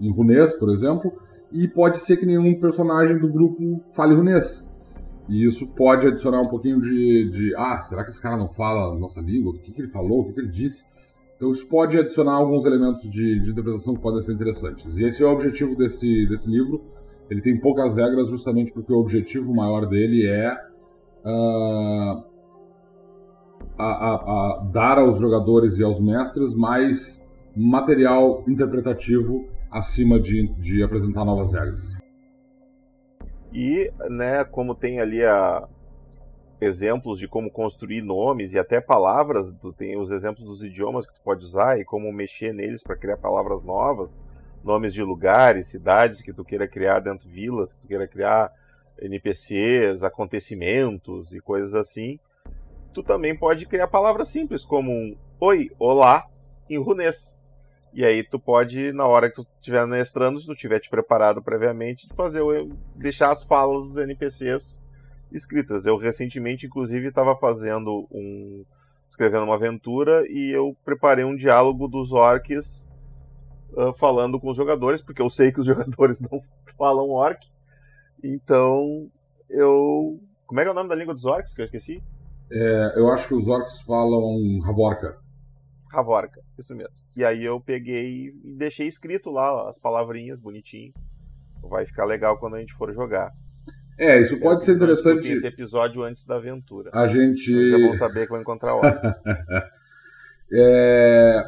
em 0.00 0.12
runês, 0.12 0.54
por 0.54 0.70
exemplo, 0.70 1.12
e 1.52 1.66
pode 1.66 1.98
ser 1.98 2.16
que 2.16 2.26
nenhum 2.26 2.58
personagem 2.60 3.18
do 3.18 3.28
grupo 3.28 3.82
fale 3.94 4.14
runês. 4.14 4.66
E 5.28 5.44
isso 5.44 5.66
pode 5.66 6.06
adicionar 6.06 6.40
um 6.40 6.48
pouquinho 6.48 6.80
de, 6.80 7.30
de 7.30 7.54
ah, 7.56 7.80
será 7.82 8.02
que 8.02 8.10
esse 8.10 8.22
cara 8.22 8.36
não 8.36 8.48
fala 8.48 8.94
a 8.94 8.98
nossa 8.98 9.20
língua? 9.20 9.52
O 9.52 9.58
que, 9.58 9.72
que 9.72 9.82
ele 9.82 9.90
falou? 9.90 10.20
O 10.20 10.24
que, 10.24 10.32
que 10.32 10.40
ele 10.40 10.50
disse? 10.50 10.82
Então 11.38 11.52
isso 11.52 11.64
pode 11.68 11.96
adicionar 11.96 12.32
alguns 12.32 12.66
elementos 12.66 13.08
de, 13.08 13.40
de, 13.40 13.50
interpretação 13.52 13.94
que 13.94 14.02
podem 14.02 14.20
ser 14.22 14.32
interessantes. 14.32 14.98
E 14.98 15.04
esse 15.04 15.22
é 15.22 15.26
o 15.26 15.30
objetivo 15.30 15.76
desse, 15.76 16.26
desse 16.26 16.50
livro. 16.50 16.84
Ele 17.30 17.40
tem 17.40 17.60
poucas 17.60 17.94
regras 17.94 18.28
justamente 18.28 18.72
porque 18.72 18.92
o 18.92 18.98
objetivo 18.98 19.54
maior 19.54 19.86
dele 19.86 20.26
é 20.26 20.52
uh, 21.24 22.24
a, 23.78 23.84
a, 23.84 24.14
a 24.14 24.64
dar 24.72 24.98
aos 24.98 25.20
jogadores 25.20 25.78
e 25.78 25.84
aos 25.84 26.00
mestres 26.00 26.52
mais 26.52 27.24
material 27.54 28.42
interpretativo 28.48 29.46
acima 29.70 30.18
de, 30.18 30.48
de 30.54 30.82
apresentar 30.82 31.24
novas 31.24 31.52
regras. 31.52 31.82
E, 33.52 33.92
né, 34.10 34.44
como 34.44 34.74
tem 34.74 34.98
ali 34.98 35.24
a, 35.24 35.68
exemplos 36.60 37.18
de 37.18 37.28
como 37.28 37.50
construir 37.50 38.02
nomes 38.02 38.52
e 38.52 38.58
até 38.58 38.80
palavras, 38.80 39.54
tu 39.60 39.72
tem 39.72 39.96
os 39.96 40.10
exemplos 40.10 40.44
dos 40.44 40.64
idiomas 40.64 41.06
que 41.06 41.14
tu 41.14 41.20
pode 41.22 41.44
usar 41.44 41.78
e 41.78 41.84
como 41.84 42.12
mexer 42.12 42.52
neles 42.52 42.82
para 42.82 42.96
criar 42.96 43.16
palavras 43.16 43.64
novas, 43.64 44.20
nomes 44.64 44.92
de 44.92 45.02
lugares, 45.02 45.68
cidades 45.68 46.20
que 46.20 46.32
tu 46.32 46.44
queira 46.44 46.66
criar 46.66 47.00
dentro 47.00 47.28
de 47.28 47.34
vilas, 47.34 47.72
que 47.72 47.80
tu 47.80 47.88
queira 47.88 48.08
criar 48.08 48.52
NPCs, 49.00 50.02
acontecimentos 50.02 51.32
e 51.32 51.40
coisas 51.40 51.74
assim. 51.74 52.18
Tu 52.92 53.02
também 53.02 53.36
pode 53.36 53.64
criar 53.66 53.86
palavras 53.86 54.28
simples 54.28 54.64
como 54.64 54.90
um 54.90 55.16
oi, 55.40 55.70
olá 55.78 56.26
em 56.68 56.78
runês. 56.78 57.38
E 57.94 58.04
aí 58.04 58.22
tu 58.24 58.38
pode, 58.38 58.92
na 58.92 59.06
hora 59.06 59.30
que 59.30 59.36
tu 59.36 59.46
estiver 59.60 59.86
mestrando, 59.86 60.40
se 60.40 60.46
tu 60.46 60.54
tiver 60.54 60.80
te 60.80 60.90
preparado 60.90 61.40
previamente, 61.40 62.08
fazer 62.16 62.42
deixar 62.96 63.30
as 63.30 63.44
falas 63.44 63.88
dos 63.88 63.96
NPCs 63.96 64.80
escritas. 65.32 65.86
Eu 65.86 65.96
recentemente, 65.96 66.66
inclusive, 66.66 67.08
estava 67.08 67.36
fazendo 67.36 68.06
um. 68.10 68.64
escrevendo 69.10 69.44
uma 69.44 69.54
aventura 69.54 70.24
e 70.28 70.50
eu 70.50 70.76
preparei 70.84 71.24
um 71.24 71.36
diálogo 71.36 71.88
dos 71.88 72.12
orcs 72.12 72.88
uh, 73.72 73.92
falando 73.98 74.40
com 74.40 74.50
os 74.50 74.56
jogadores, 74.56 75.02
porque 75.02 75.22
eu 75.22 75.30
sei 75.30 75.52
que 75.52 75.60
os 75.60 75.66
jogadores 75.66 76.20
não 76.20 76.40
falam 76.76 77.10
orc. 77.10 77.40
Então 78.22 79.10
eu. 79.48 80.20
Como 80.46 80.60
é 80.60 80.62
que 80.62 80.68
é 80.68 80.72
o 80.72 80.74
nome 80.74 80.88
da 80.88 80.94
língua 80.94 81.14
dos 81.14 81.26
orcs 81.26 81.54
que 81.54 81.60
eu 81.60 81.64
esqueci? 81.64 82.02
É, 82.50 82.92
eu 82.96 83.10
acho 83.12 83.28
que 83.28 83.34
os 83.34 83.46
orcs 83.46 83.82
falam 83.82 84.60
Ravorka. 84.60 85.18
Ravorka, 85.92 86.42
isso 86.58 86.74
mesmo. 86.74 86.94
E 87.16 87.24
aí 87.24 87.44
eu 87.44 87.60
peguei 87.60 88.32
e 88.42 88.56
deixei 88.56 88.86
escrito 88.86 89.30
lá 89.30 89.68
as 89.68 89.78
palavrinhas 89.78 90.40
bonitinho. 90.40 90.92
Vai 91.62 91.84
ficar 91.86 92.04
legal 92.04 92.38
quando 92.38 92.56
a 92.56 92.60
gente 92.60 92.74
for 92.74 92.92
jogar. 92.92 93.32
É, 93.98 94.20
isso 94.22 94.38
pode 94.38 94.64
ser 94.64 94.76
interessante. 94.76 95.32
Esse 95.32 95.46
episódio 95.46 96.02
antes 96.02 96.24
da 96.26 96.36
aventura. 96.36 96.90
A 96.94 97.06
gente. 97.06 97.50
Então 97.50 97.80
já 97.80 97.86
vão 97.86 97.94
saber 97.94 98.26
que 98.26 98.32
vão 98.32 98.40
encontrar 98.40 98.76
orcs. 98.76 99.10
é, 100.52 101.42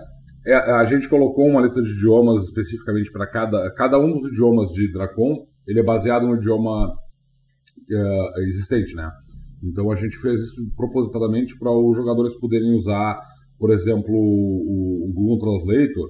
é, 0.46 0.54
a 0.54 0.84
gente 0.84 1.08
colocou 1.08 1.46
uma 1.46 1.62
lista 1.62 1.80
de 1.80 1.92
idiomas 1.92 2.44
especificamente 2.44 3.12
para 3.12 3.26
cada. 3.26 3.72
Cada 3.74 3.98
um 3.98 4.12
dos 4.12 4.30
idiomas 4.30 4.70
de 4.72 4.92
Dracon, 4.92 5.46
ele 5.66 5.80
é 5.80 5.84
baseado 5.84 6.26
no 6.26 6.34
idioma 6.34 6.88
uh, 6.88 8.40
existente, 8.40 8.94
né? 8.96 9.10
Então 9.62 9.90
a 9.92 9.96
gente 9.96 10.16
fez 10.16 10.40
isso 10.40 10.70
propositadamente 10.76 11.56
para 11.58 11.70
os 11.70 11.96
jogadores 11.96 12.34
poderem 12.34 12.74
usar 12.74 13.20
por 13.60 13.70
exemplo, 13.70 14.14
o, 14.14 15.10
o 15.10 15.12
Google 15.12 15.38
Translator 15.38 16.08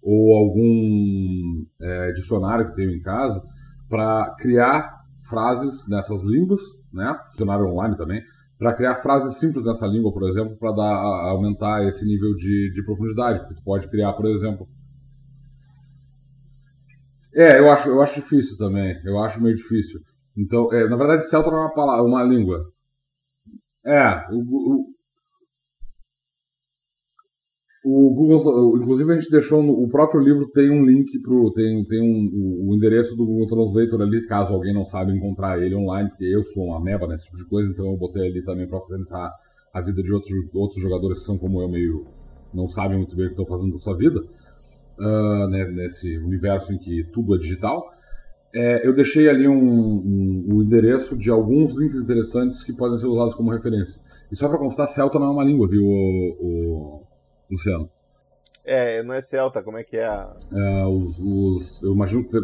ou 0.00 0.36
algum 0.36 1.64
é, 1.80 2.12
dicionário 2.12 2.68
que 2.68 2.76
tenho 2.76 2.92
em 2.92 3.00
casa 3.00 3.42
para 3.88 4.36
criar 4.38 5.01
frases 5.28 5.88
nessas 5.88 6.22
línguas, 6.24 6.60
né? 6.92 7.18
Dicionário 7.30 7.66
online 7.66 7.96
também, 7.96 8.22
para 8.58 8.74
criar 8.74 8.96
frases 8.96 9.38
simples 9.38 9.66
nessa 9.66 9.86
língua, 9.86 10.12
por 10.12 10.28
exemplo, 10.28 10.56
para 10.56 10.72
dar 10.72 10.94
aumentar 11.30 11.86
esse 11.86 12.06
nível 12.06 12.34
de, 12.36 12.72
de 12.72 12.84
profundidade. 12.84 13.40
Porque 13.40 13.54
tu 13.54 13.62
pode 13.64 13.88
criar, 13.88 14.12
por 14.12 14.26
exemplo. 14.26 14.68
É, 17.34 17.58
eu 17.58 17.70
acho, 17.70 17.88
eu 17.88 18.02
acho 18.02 18.20
difícil 18.20 18.56
também. 18.58 19.00
Eu 19.04 19.18
acho 19.22 19.42
meio 19.42 19.56
difícil. 19.56 20.00
Então, 20.36 20.72
é, 20.72 20.88
na 20.88 20.96
verdade, 20.96 21.28
Celta 21.28 21.50
não 21.50 21.58
é 21.58 21.62
uma 21.62 21.74
palavra, 21.74 22.04
uma 22.04 22.22
língua. 22.22 22.64
É, 23.84 24.26
o, 24.30 24.38
o, 24.38 24.94
o 27.84 28.14
Google, 28.14 28.76
inclusive 28.76 29.12
a 29.12 29.18
gente 29.18 29.30
deixou 29.30 29.62
no, 29.62 29.72
o 29.72 29.88
próprio 29.88 30.20
livro 30.20 30.48
tem 30.48 30.70
um 30.70 30.84
link 30.84 31.18
pro 31.18 31.50
tem 31.52 31.84
tem 31.84 32.00
um, 32.00 32.68
o, 32.68 32.74
endereço 32.76 33.16
do 33.16 33.26
Google 33.26 33.46
Translator 33.48 34.00
ali, 34.02 34.24
caso 34.26 34.54
alguém 34.54 34.72
não 34.72 34.84
saiba 34.84 35.10
encontrar 35.10 35.60
ele 35.60 35.74
online, 35.74 36.08
porque 36.10 36.24
eu 36.24 36.44
sou 36.44 36.66
uma 36.66 36.80
meba 36.80 37.08
nesse 37.08 37.24
tipo 37.24 37.36
de 37.36 37.44
coisa, 37.44 37.70
então 37.70 37.86
eu 37.86 37.96
botei 37.96 38.28
ali 38.28 38.42
também 38.44 38.68
para 38.68 38.78
facilitar 38.78 39.32
a 39.74 39.80
vida 39.80 40.00
de 40.02 40.12
outros 40.12 40.32
outros 40.54 40.80
jogadores 40.80 41.20
que 41.20 41.24
são 41.24 41.36
como 41.36 41.60
eu 41.60 41.68
meio 41.68 42.06
não 42.54 42.68
sabem 42.68 42.98
muito 42.98 43.16
bem 43.16 43.26
o 43.26 43.28
que 43.28 43.34
estão 43.34 43.46
fazendo 43.46 43.72
da 43.72 43.78
sua 43.78 43.96
vida, 43.96 44.20
uh, 44.20 45.48
né, 45.48 45.64
nesse 45.70 46.18
universo 46.18 46.72
em 46.72 46.78
que 46.78 47.04
tudo 47.12 47.34
é 47.34 47.38
digital. 47.38 47.90
É, 48.54 48.86
eu 48.86 48.94
deixei 48.94 49.30
ali 49.30 49.48
um, 49.48 49.54
um, 49.54 50.46
um, 50.50 50.62
endereço 50.62 51.16
de 51.16 51.30
alguns 51.30 51.74
links 51.74 51.96
interessantes 51.96 52.62
que 52.62 52.70
podem 52.70 52.98
ser 52.98 53.06
usados 53.06 53.34
como 53.34 53.50
referência. 53.50 53.98
E 54.30 54.36
só 54.36 54.46
para 54.46 54.58
constar, 54.58 54.86
Celta 54.88 55.18
não 55.18 55.28
é 55.28 55.30
uma 55.30 55.44
língua, 55.44 55.66
viu, 55.66 55.82
o, 55.82 56.36
o 56.38 57.02
Luciano? 57.52 57.88
É, 58.64 59.02
não 59.02 59.14
é 59.14 59.20
celta, 59.20 59.62
como 59.62 59.76
é 59.76 59.84
que 59.84 59.96
é? 59.96 60.26
é 60.52 60.86
os, 60.86 61.18
os, 61.18 61.82
eu 61.82 61.92
imagino 61.92 62.24
que. 62.24 62.38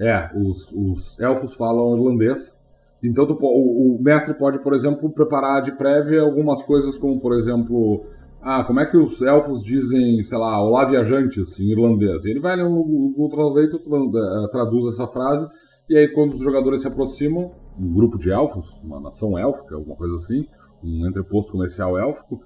É, 0.00 0.30
os, 0.36 0.72
os 0.72 1.18
elfos 1.20 1.54
falam 1.54 1.96
irlandês. 1.96 2.56
Então 3.02 3.26
tu, 3.26 3.36
o, 3.40 3.96
o, 3.96 4.02
mestre 4.02 4.34
pode, 4.34 4.62
por 4.62 4.74
exemplo, 4.74 5.10
preparar 5.10 5.60
de 5.62 5.72
prévia 5.76 6.22
algumas 6.22 6.62
coisas 6.62 6.96
como, 6.96 7.20
por 7.20 7.36
exemplo, 7.36 8.06
ah, 8.40 8.64
como 8.64 8.80
é 8.80 8.86
que 8.86 8.96
os 8.96 9.20
elfos 9.20 9.62
dizem, 9.62 10.22
sei 10.22 10.38
lá, 10.38 10.62
olá 10.62 10.84
viajantes 10.84 11.58
em 11.58 11.72
irlandês? 11.72 12.24
Ele 12.24 12.40
vai 12.40 12.56
no 12.56 12.70
Google 12.84 13.28
Translate, 13.28 13.76
eh, 13.76 14.48
traduz 14.50 14.94
essa 14.94 15.06
frase, 15.08 15.48
e 15.88 15.96
aí 15.96 16.08
quando 16.12 16.34
os 16.34 16.40
jogadores 16.40 16.82
se 16.82 16.88
aproximam, 16.88 17.52
um 17.78 17.92
grupo 17.92 18.18
de 18.18 18.30
elfos, 18.30 18.68
uma 18.82 19.00
nação 19.00 19.36
élfica, 19.36 19.74
alguma 19.74 19.96
coisa 19.96 20.14
assim, 20.14 20.46
um 20.82 21.08
entreposto 21.08 21.52
comercial 21.52 21.98
élfico, 21.98 22.40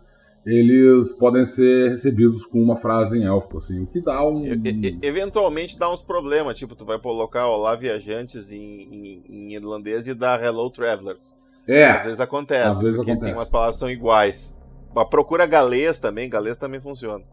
eles 0.45 1.13
podem 1.13 1.47
ser 1.47 1.91
recebidos 1.91 2.45
com 2.45 2.61
uma 2.61 2.77
frase 2.77 3.17
em 3.17 3.25
élfico, 3.25 3.59
assim, 3.59 3.81
o 3.81 3.87
que 3.87 4.01
dá 4.01 4.27
um... 4.27 4.45
E, 4.45 4.99
eventualmente 5.03 5.79
dá 5.79 5.93
uns 5.93 6.03
problemas, 6.03 6.59
tipo, 6.59 6.75
tu 6.75 6.85
vai 6.85 6.99
colocar 6.99 7.47
olá 7.47 7.77
viajantes 7.77 8.51
em, 8.51 8.59
em, 8.59 9.25
em 9.29 9.55
irlandês 9.55 10.07
e 10.07 10.15
dá 10.15 10.41
hello 10.43 10.69
travelers. 10.71 11.39
É. 11.67 11.91
Às 11.91 12.05
vezes 12.05 12.21
acontece, 12.21 12.69
às 12.69 12.81
vezes 12.81 12.97
porque 12.97 13.13
acontece. 13.13 13.33
tem 13.33 13.41
umas 13.41 13.51
palavras 13.51 13.77
que 13.77 13.81
são 13.81 13.91
iguais. 13.91 14.59
A 14.97 15.05
procura 15.05 15.47
galês 15.47 16.01
também, 16.01 16.29
galês 16.29 16.59
também 16.59 16.81
funciona. 16.81 17.25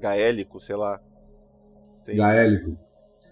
Gaélico, 0.00 0.60
sei 0.60 0.76
lá. 0.76 1.00
Tem... 2.04 2.16
Gaélico. 2.16 2.78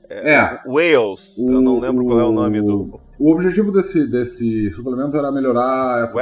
É, 0.08 0.34
é. 0.34 0.60
Wales, 0.66 1.38
o, 1.38 1.50
eu 1.50 1.60
não 1.60 1.80
lembro 1.80 2.04
qual 2.04 2.20
é 2.20 2.24
o 2.24 2.32
nome 2.32 2.60
do. 2.60 3.00
O 3.18 3.32
objetivo 3.32 3.70
desse, 3.72 4.06
desse 4.10 4.70
suplemento 4.72 5.16
era 5.16 5.30
melhorar 5.30 6.02
essa 6.02 6.14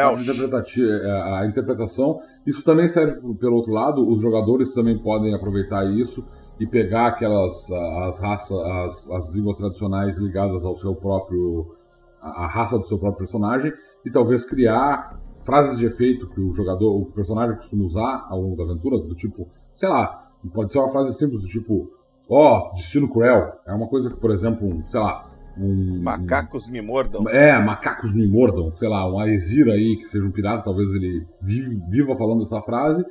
parte 0.51 0.83
é, 0.85 1.11
a 1.39 1.47
interpretação. 1.47 2.21
Isso 2.47 2.65
também 2.65 2.89
serve 2.89 3.21
pelo 3.35 3.57
outro 3.57 3.73
lado, 3.73 4.07
os 4.07 4.21
jogadores 4.21 4.73
também 4.75 4.99
podem 4.99 5.35
aproveitar 5.35 5.85
isso 5.85 6.25
e 6.59 6.67
pegar 6.67 7.09
aquelas 7.09 7.71
as 7.71 8.21
raças, 8.21 8.59
as, 8.59 9.11
as 9.11 9.35
línguas 9.35 9.59
tradicionais 9.59 10.19
ligadas 10.19 10.65
ao 10.65 10.77
seu 10.77 10.95
próprio 10.95 11.75
a, 12.21 12.47
raça 12.47 12.79
do 12.79 12.87
seu 12.87 12.99
próprio 12.99 13.19
personagem 13.19 13.73
e 14.05 14.11
talvez 14.11 14.45
criar 14.45 15.19
frases 15.45 15.77
de 15.77 15.87
efeito 15.87 16.29
que 16.29 16.41
o 16.41 16.53
jogador, 16.53 16.97
o 16.97 17.07
personagem 17.07 17.57
costuma 17.57 17.85
usar 17.85 18.27
ao 18.29 18.41
longo 18.41 18.57
da 18.57 18.65
aventura, 18.65 18.99
do 18.99 19.15
tipo, 19.15 19.49
sei 19.73 19.89
lá, 19.89 20.31
pode 20.55 20.73
ser 20.73 20.79
uma 20.79 20.89
frase 20.89 21.19
simples 21.19 21.43
do 21.43 21.49
tipo, 21.49 21.91
ó, 22.29 22.71
oh, 22.71 22.75
destino 22.75 23.09
cruel. 23.09 23.53
É 23.67 23.75
uma 23.75 23.89
coisa 23.89 24.09
que, 24.09 24.17
por 24.17 24.31
exemplo, 24.31 24.83
sei 24.87 25.01
lá, 25.01 25.29
um, 25.57 26.01
macacos 26.03 26.69
me 26.69 26.81
mordam. 26.81 27.29
É, 27.29 27.59
macacos 27.63 28.13
me 28.13 28.27
mordam, 28.27 28.73
sei 28.73 28.89
lá, 28.89 29.11
um 29.11 29.21
Aesir 29.21 29.69
aí 29.69 29.97
que 29.97 30.05
seja 30.05 30.25
um 30.25 30.31
pirata, 30.31 30.65
talvez 30.65 30.93
ele 30.95 31.27
viva 31.41 32.17
falando 32.17 32.43
essa 32.43 32.61
frase. 32.63 33.05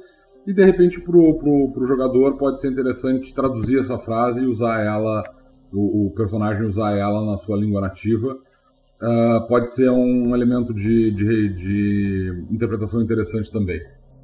E 0.45 0.53
de 0.53 0.63
repente 0.63 0.99
pro, 0.99 1.37
pro, 1.37 1.71
pro 1.71 1.85
jogador 1.85 2.37
pode 2.37 2.59
ser 2.59 2.71
interessante 2.71 3.33
traduzir 3.33 3.79
essa 3.79 3.97
frase 3.99 4.41
e 4.41 4.45
usar 4.45 4.83
ela, 4.83 5.23
o, 5.71 6.07
o 6.07 6.11
personagem 6.11 6.65
usar 6.65 6.97
ela 6.97 7.23
na 7.25 7.37
sua 7.37 7.55
língua 7.57 7.79
nativa 7.79 8.37
uh, 9.01 9.47
pode 9.47 9.71
ser 9.71 9.89
um 9.89 10.35
elemento 10.35 10.73
de, 10.73 11.11
de, 11.11 11.53
de 11.53 12.45
interpretação 12.51 13.01
interessante 13.01 13.51
também. 13.51 13.81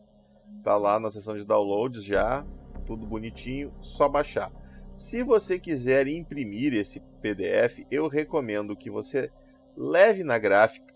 Tá 0.64 0.78
lá 0.78 0.98
na 1.02 1.12
seção 1.12 1.36
de 1.36 1.44
downloads 1.44 2.02
já, 2.02 2.46
tudo 2.86 3.06
bonitinho, 3.06 3.74
só 3.82 4.08
baixar. 4.08 4.50
Se 4.96 5.22
você 5.22 5.60
quiser 5.60 6.08
imprimir 6.08 6.74
esse 6.74 7.02
PDF, 7.22 7.86
eu 7.92 8.08
recomendo 8.08 8.74
que 8.76 8.90
você 8.90 9.30
leve 9.76 10.24
na 10.24 10.40
gráfica 10.40 10.94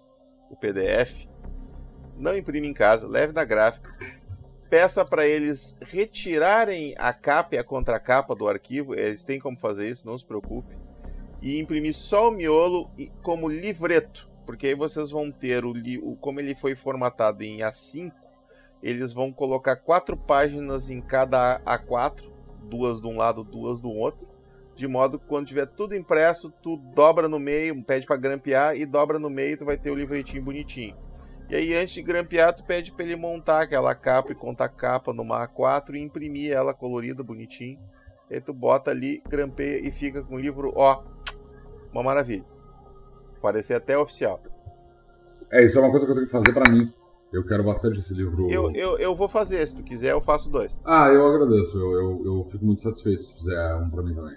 o 0.50 0.56
PDF, 0.56 1.28
não 2.18 2.38
imprime 2.38 2.68
em 2.68 2.74
casa, 2.74 3.06
leve 3.08 3.34
na 3.34 3.44
gráfica, 3.44 3.94
peça 4.70 5.04
para 5.04 5.28
eles 5.28 5.78
retirarem 5.82 6.96
a 6.98 7.14
capa 7.14 7.56
e 7.56 7.58
a 7.58 7.64
contracapa 7.64 8.34
do 8.34 8.48
arquivo, 8.48 8.96
eles 8.96 9.26
têm 9.26 9.40
como 9.40 9.60
fazer 9.60 9.90
isso, 9.90 10.08
não 10.08 10.18
se 10.18 10.26
preocupe, 10.26 10.74
e 11.42 11.60
imprimir 11.60 11.94
só 11.94 12.30
o 12.30 12.32
miolo 12.32 12.90
como 13.22 13.48
livreto, 13.48 14.30
porque 14.46 14.68
aí 14.68 14.76
vocês 14.76 15.12
vão 15.12 15.32
ter 15.32 15.66
o, 15.66 15.74
o 16.04 16.16
como 16.16 16.40
ele 16.40 16.56
foi 16.56 16.76
formatado 16.76 17.44
em 17.44 17.60
A5, 17.60 18.12
eles 18.82 19.14
vão 19.14 19.32
colocar 19.32 19.76
quatro 19.78 20.16
páginas 20.16 20.90
em 20.90 21.02
cada 21.02 21.60
A4, 21.62 22.24
duas 22.64 23.02
de 23.02 23.08
um 23.08 23.18
lado, 23.18 23.44
duas 23.44 23.80
do 23.80 23.90
outro, 23.90 24.28
de 24.76 24.88
modo 24.88 25.18
que 25.18 25.26
quando 25.26 25.48
tiver 25.48 25.66
tudo 25.66 25.96
impresso, 25.96 26.52
tu 26.62 26.78
dobra 26.94 27.28
no 27.28 27.40
meio, 27.40 27.82
pede 27.84 28.06
para 28.06 28.18
grampear 28.18 28.76
e 28.76 28.86
dobra 28.86 29.18
no 29.18 29.30
meio, 29.30 29.58
tu 29.58 29.66
vai 29.66 29.78
ter 29.78 29.90
o 29.90 29.96
livretinho 29.96 30.44
bonitinho. 30.44 30.96
E 31.50 31.56
aí 31.56 31.74
antes 31.76 31.94
de 31.94 32.02
grampear, 32.02 32.54
tu 32.54 32.64
pede 32.64 32.92
para 32.92 33.06
ele 33.06 33.16
montar 33.16 33.62
aquela 33.62 33.94
capa 33.94 34.32
e 34.32 34.36
contar 34.36 34.68
capa 34.68 35.14
numa 35.14 35.48
A4 35.48 35.96
e 35.96 36.02
imprimir 36.02 36.52
ela 36.52 36.74
colorida, 36.74 37.24
bonitinho. 37.24 37.80
Aí 38.30 38.42
tu 38.42 38.52
bota 38.52 38.90
ali, 38.90 39.22
grampeia 39.30 39.88
e 39.88 39.92
fica 39.92 40.24
com 40.24 40.36
o 40.36 40.40
livro, 40.40 40.74
ó, 40.76 41.04
uma 41.96 42.04
maravilha. 42.04 42.46
Parecer 43.42 43.76
até 43.76 43.98
oficial. 43.98 44.42
É, 45.52 45.66
isso 45.66 45.78
é 45.78 45.82
uma 45.82 45.92
coisa 45.92 46.06
que 46.06 46.12
eu 46.12 46.16
tenho 46.16 46.28
que 46.28 46.32
fazer 46.32 46.54
para 46.54 46.72
mim. 46.72 46.92
Eu 47.32 47.46
quero 47.46 47.64
bastante 47.64 48.00
esse 48.00 48.14
livro. 48.14 48.50
Eu, 48.50 48.72
eu, 48.72 48.98
eu 48.98 49.16
vou 49.16 49.28
fazer, 49.28 49.66
se 49.66 49.76
tu 49.76 49.84
quiser, 49.84 50.12
eu 50.12 50.22
faço 50.22 50.50
dois. 50.50 50.82
Ah, 50.86 51.10
eu 51.10 51.26
agradeço. 51.26 51.78
Eu, 51.78 51.92
eu, 51.92 52.26
eu 52.26 52.48
fico 52.52 52.66
muito 52.66 52.82
satisfeito 52.82 53.24
se 53.24 53.34
fizer 53.34 53.76
um 53.76 53.90
pra 53.90 54.04
mim 54.04 54.14
também 54.14 54.36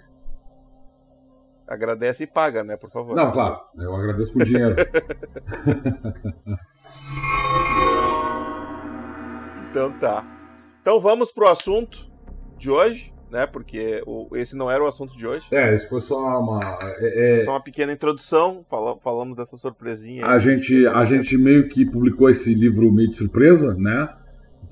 agradece 1.69 2.23
e 2.23 2.27
paga, 2.27 2.63
né, 2.63 2.75
por 2.75 2.89
favor. 2.89 3.15
Não, 3.15 3.31
claro, 3.31 3.61
eu 3.77 3.95
agradeço 3.95 4.33
por 4.33 4.43
dinheiro. 4.43 4.75
então 9.69 9.91
tá. 9.99 10.25
Então 10.81 10.99
vamos 10.99 11.31
pro 11.31 11.47
assunto 11.47 12.11
de 12.57 12.71
hoje, 12.71 13.13
né? 13.29 13.47
Porque 13.47 14.01
o, 14.05 14.27
esse 14.35 14.55
não 14.55 14.69
era 14.69 14.83
o 14.83 14.87
assunto 14.87 15.17
de 15.17 15.25
hoje. 15.25 15.47
É, 15.51 15.75
isso 15.75 15.87
foi 15.89 16.01
só 16.01 16.17
uma. 16.17 16.77
É, 16.99 17.41
é... 17.41 17.45
Só 17.45 17.51
uma 17.51 17.63
pequena 17.63 17.91
introdução. 17.91 18.65
Fala, 18.69 18.97
falamos 18.99 19.37
dessa 19.37 19.57
surpresinha. 19.57 20.25
A 20.25 20.37
gente, 20.39 20.85
a 20.87 21.03
gente 21.03 21.37
meio 21.37 21.67
que 21.69 21.85
publicou 21.85 22.29
esse 22.29 22.53
livro 22.53 22.91
meio 22.91 23.09
de 23.09 23.15
surpresa, 23.15 23.75
né? 23.75 24.09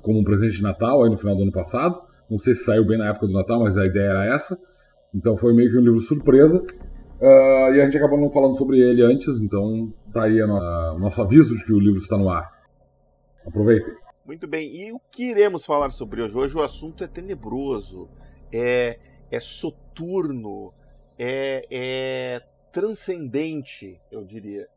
Como 0.01 0.19
um 0.19 0.23
presente 0.23 0.57
de 0.57 0.63
Natal 0.63 1.03
aí 1.03 1.09
no 1.09 1.17
final 1.17 1.35
do 1.35 1.43
ano 1.43 1.51
passado. 1.51 2.01
Não 2.29 2.37
sei 2.37 2.53
se 2.53 2.63
saiu 2.63 2.85
bem 2.85 2.97
na 2.97 3.09
época 3.09 3.27
do 3.27 3.33
Natal, 3.33 3.61
mas 3.61 3.77
a 3.77 3.85
ideia 3.85 4.09
era 4.09 4.33
essa. 4.33 4.57
Então 5.13 5.37
foi 5.37 5.53
meio 5.53 5.71
que 5.71 5.77
um 5.77 5.81
livro 5.81 6.01
surpresa. 6.01 6.63
Uh, 7.19 7.73
e 7.73 7.81
a 7.81 7.85
gente 7.85 7.97
acabou 7.97 8.19
não 8.19 8.29
falando 8.29 8.55
sobre 8.55 8.79
ele 8.79 9.01
antes, 9.01 9.39
então 9.39 9.91
tá 10.13 10.25
aí 10.25 10.39
o 10.39 10.99
nosso 10.99 11.19
aviso 11.19 11.57
de 11.57 11.65
que 11.65 11.73
o 11.73 11.79
livro 11.79 11.99
está 11.99 12.15
no 12.15 12.29
ar. 12.29 12.47
Aproveitem. 13.45 13.91
Muito 14.23 14.45
bem, 14.45 14.69
e 14.75 14.91
o 14.91 14.99
que 15.11 15.31
iremos 15.31 15.65
falar 15.65 15.89
sobre 15.89 16.21
hoje? 16.21 16.37
Hoje 16.37 16.55
o 16.55 16.61
assunto 16.61 17.03
é 17.03 17.07
tenebroso, 17.07 18.07
é, 18.51 18.99
é 19.31 19.39
soturno, 19.39 20.71
é, 21.17 21.65
é 21.69 22.43
transcendente, 22.71 23.99
eu 24.11 24.23
diria. 24.23 24.67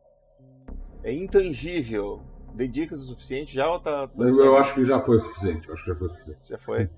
É 1.03 1.13
intangível. 1.13 2.21
Dei 2.55 2.67
dicas 2.67 3.01
o 3.01 3.05
suficiente 3.05 3.55
já 3.55 3.71
ou 3.71 3.79
tá. 3.79 4.09
tá 4.09 4.15
eu, 4.19 4.37
eu 4.45 4.57
acho 4.57 4.75
que 4.75 4.85
já 4.85 5.01
foi 5.01 5.17
o 5.17 5.21
suficiente. 5.21 5.69
Eu 5.69 5.75
acho 5.75 5.85
que 5.85 5.91
já 5.91 5.97
foi 5.97 6.07
o 6.07 6.11
suficiente. 6.11 6.41
Já 6.49 6.59
foi. 6.59 6.91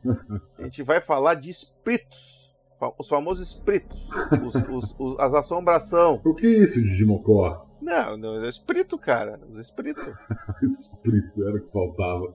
a 0.59 0.63
gente 0.63 0.83
vai 0.83 1.01
falar 1.01 1.35
de 1.35 1.51
espíritos 1.51 2.43
os 2.99 3.09
famosos 3.09 3.49
espíritos, 3.49 4.09
os, 4.45 4.55
os, 4.55 4.97
os, 4.99 5.21
as 5.21 5.35
assombração. 5.35 6.21
O 6.25 6.35
que 6.35 6.47
é 6.47 6.65
isso 6.65 6.83
de 6.83 6.97
Dimocó? 6.97 7.67
Não, 7.81 8.17
não, 8.17 8.45
é 8.45 8.49
espírito, 8.49 8.99
cara. 8.99 9.41
Os 9.51 9.59
espírito. 9.59 10.01
espírito 10.63 11.47
era 11.47 11.57
o 11.57 11.61
que 11.61 11.73
faltava. 11.73 12.35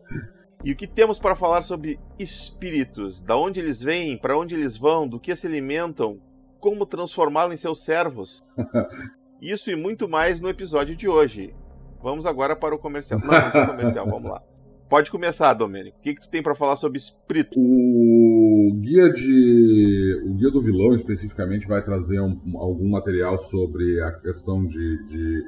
E 0.63 0.71
o 0.71 0.75
que 0.75 0.87
temos 0.87 1.19
para 1.19 1.35
falar 1.35 1.61
sobre 1.61 1.99
espíritos? 2.17 3.21
Da 3.21 3.37
onde 3.37 3.59
eles 3.59 3.81
vêm, 3.81 4.17
para 4.17 4.37
onde 4.37 4.55
eles 4.55 4.77
vão, 4.77 5.07
do 5.07 5.19
que 5.19 5.35
se 5.35 5.47
alimentam, 5.47 6.19
como 6.59 6.85
transformá-los 6.85 7.53
em 7.53 7.57
seus 7.57 7.83
servos? 7.83 8.43
Isso 9.41 9.69
e 9.69 9.75
muito 9.75 10.09
mais 10.09 10.41
no 10.41 10.49
episódio 10.49 10.95
de 10.95 11.07
hoje. 11.07 11.53
Vamos 12.01 12.25
agora 12.25 12.55
para 12.55 12.73
o 12.75 12.79
comercial. 12.79 13.19
Não, 13.19 13.27
não 13.27 13.35
é 13.35 13.67
comercial, 13.67 14.05
vamos 14.05 14.29
lá. 14.29 14.41
Pode 14.89 15.11
começar, 15.11 15.53
Domênico. 15.53 15.97
O 15.97 16.01
que, 16.01 16.15
que 16.15 16.21
tu 16.21 16.29
tem 16.29 16.41
para 16.41 16.55
falar 16.55 16.77
sobre 16.77 16.97
espírito? 16.97 17.59
O 17.59 18.73
guia 18.79 19.11
de, 19.11 20.23
o 20.25 20.33
guia 20.33 20.49
do 20.49 20.61
vilão 20.61 20.95
especificamente 20.95 21.67
vai 21.67 21.83
trazer 21.83 22.19
um, 22.21 22.39
algum 22.55 22.89
material 22.89 23.37
sobre 23.37 24.01
a 24.01 24.13
questão 24.13 24.65
de, 24.65 25.05
de, 25.07 25.43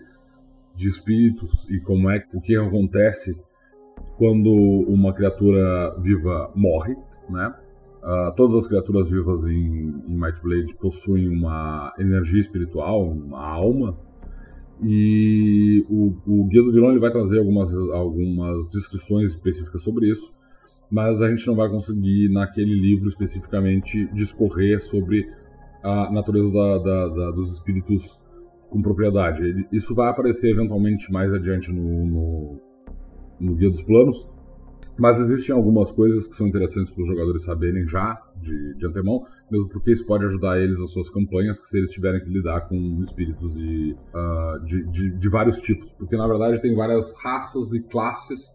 de, 0.76 0.90
espíritos 0.90 1.66
e 1.70 1.80
como 1.80 2.12
é 2.12 2.22
o 2.34 2.42
que 2.42 2.56
acontece 2.56 3.34
quando 4.20 4.52
uma 4.52 5.14
criatura 5.14 5.96
viva 5.98 6.52
morre, 6.54 6.94
né? 7.30 7.56
Uh, 8.04 8.36
todas 8.36 8.58
as 8.58 8.68
criaturas 8.68 9.10
vivas 9.10 9.44
em, 9.46 10.04
em 10.08 10.14
Might 10.14 10.42
Blade 10.42 10.76
possuem 10.76 11.30
uma 11.30 11.94
energia 11.98 12.42
espiritual, 12.42 13.10
uma 13.10 13.42
alma, 13.42 13.98
e 14.84 15.86
o, 15.90 16.14
o 16.26 16.46
Guia 16.48 16.64
do 16.64 16.72
Vilão 16.72 16.92
ele 16.92 17.00
vai 17.00 17.12
trazer 17.12 17.40
algumas, 17.40 17.74
algumas 17.74 18.70
descrições 18.70 19.30
específicas 19.32 19.82
sobre 19.82 20.10
isso, 20.10 20.34
mas 20.92 21.22
a 21.22 21.30
gente 21.30 21.48
não 21.48 21.56
vai 21.56 21.70
conseguir, 21.70 22.30
naquele 22.30 22.74
livro 22.74 23.08
especificamente, 23.08 24.06
discorrer 24.14 24.82
sobre 24.82 25.26
a 25.82 26.12
natureza 26.12 26.52
da, 26.52 26.78
da, 26.78 27.08
da, 27.08 27.32
dos 27.32 27.54
espíritos 27.54 28.20
com 28.70 28.82
propriedade. 28.82 29.44
Ele, 29.44 29.66
isso 29.72 29.96
vai 29.96 30.10
aparecer 30.10 30.52
eventualmente 30.52 31.10
mais 31.10 31.34
adiante 31.34 31.72
no, 31.72 32.06
no, 32.06 32.60
no 33.40 33.56
Guia 33.56 33.70
dos 33.70 33.82
Planos, 33.82 34.28
mas 35.00 35.18
existem 35.18 35.56
algumas 35.56 35.92
coisas 35.92 36.28
que 36.28 36.36
são 36.36 36.46
interessantes 36.46 36.92
para 36.92 37.02
os 37.02 37.08
jogadores 37.08 37.46
saberem 37.46 37.88
já 37.88 38.22
de, 38.36 38.76
de 38.76 38.86
antemão, 38.86 39.26
mesmo 39.50 39.70
porque 39.70 39.92
isso 39.92 40.06
pode 40.06 40.26
ajudar 40.26 40.60
eles 40.60 40.78
nas 40.80 40.92
suas 40.92 41.10
campanhas, 41.10 41.60
que 41.62 41.68
se 41.68 41.78
eles 41.78 41.90
tiverem 41.90 42.22
que 42.22 42.30
lidar 42.30 42.68
com 42.68 42.76
espíritos 43.02 43.56
de, 43.56 43.96
uh, 44.14 44.66
de, 44.66 44.86
de, 44.92 45.18
de, 45.18 45.30
vários 45.30 45.58
tipos. 45.62 45.94
Porque 45.94 46.18
na 46.18 46.28
verdade 46.28 46.62
tem 46.62 46.76
várias 46.76 47.16
raças 47.24 47.72
e 47.72 47.82
classes 47.82 48.54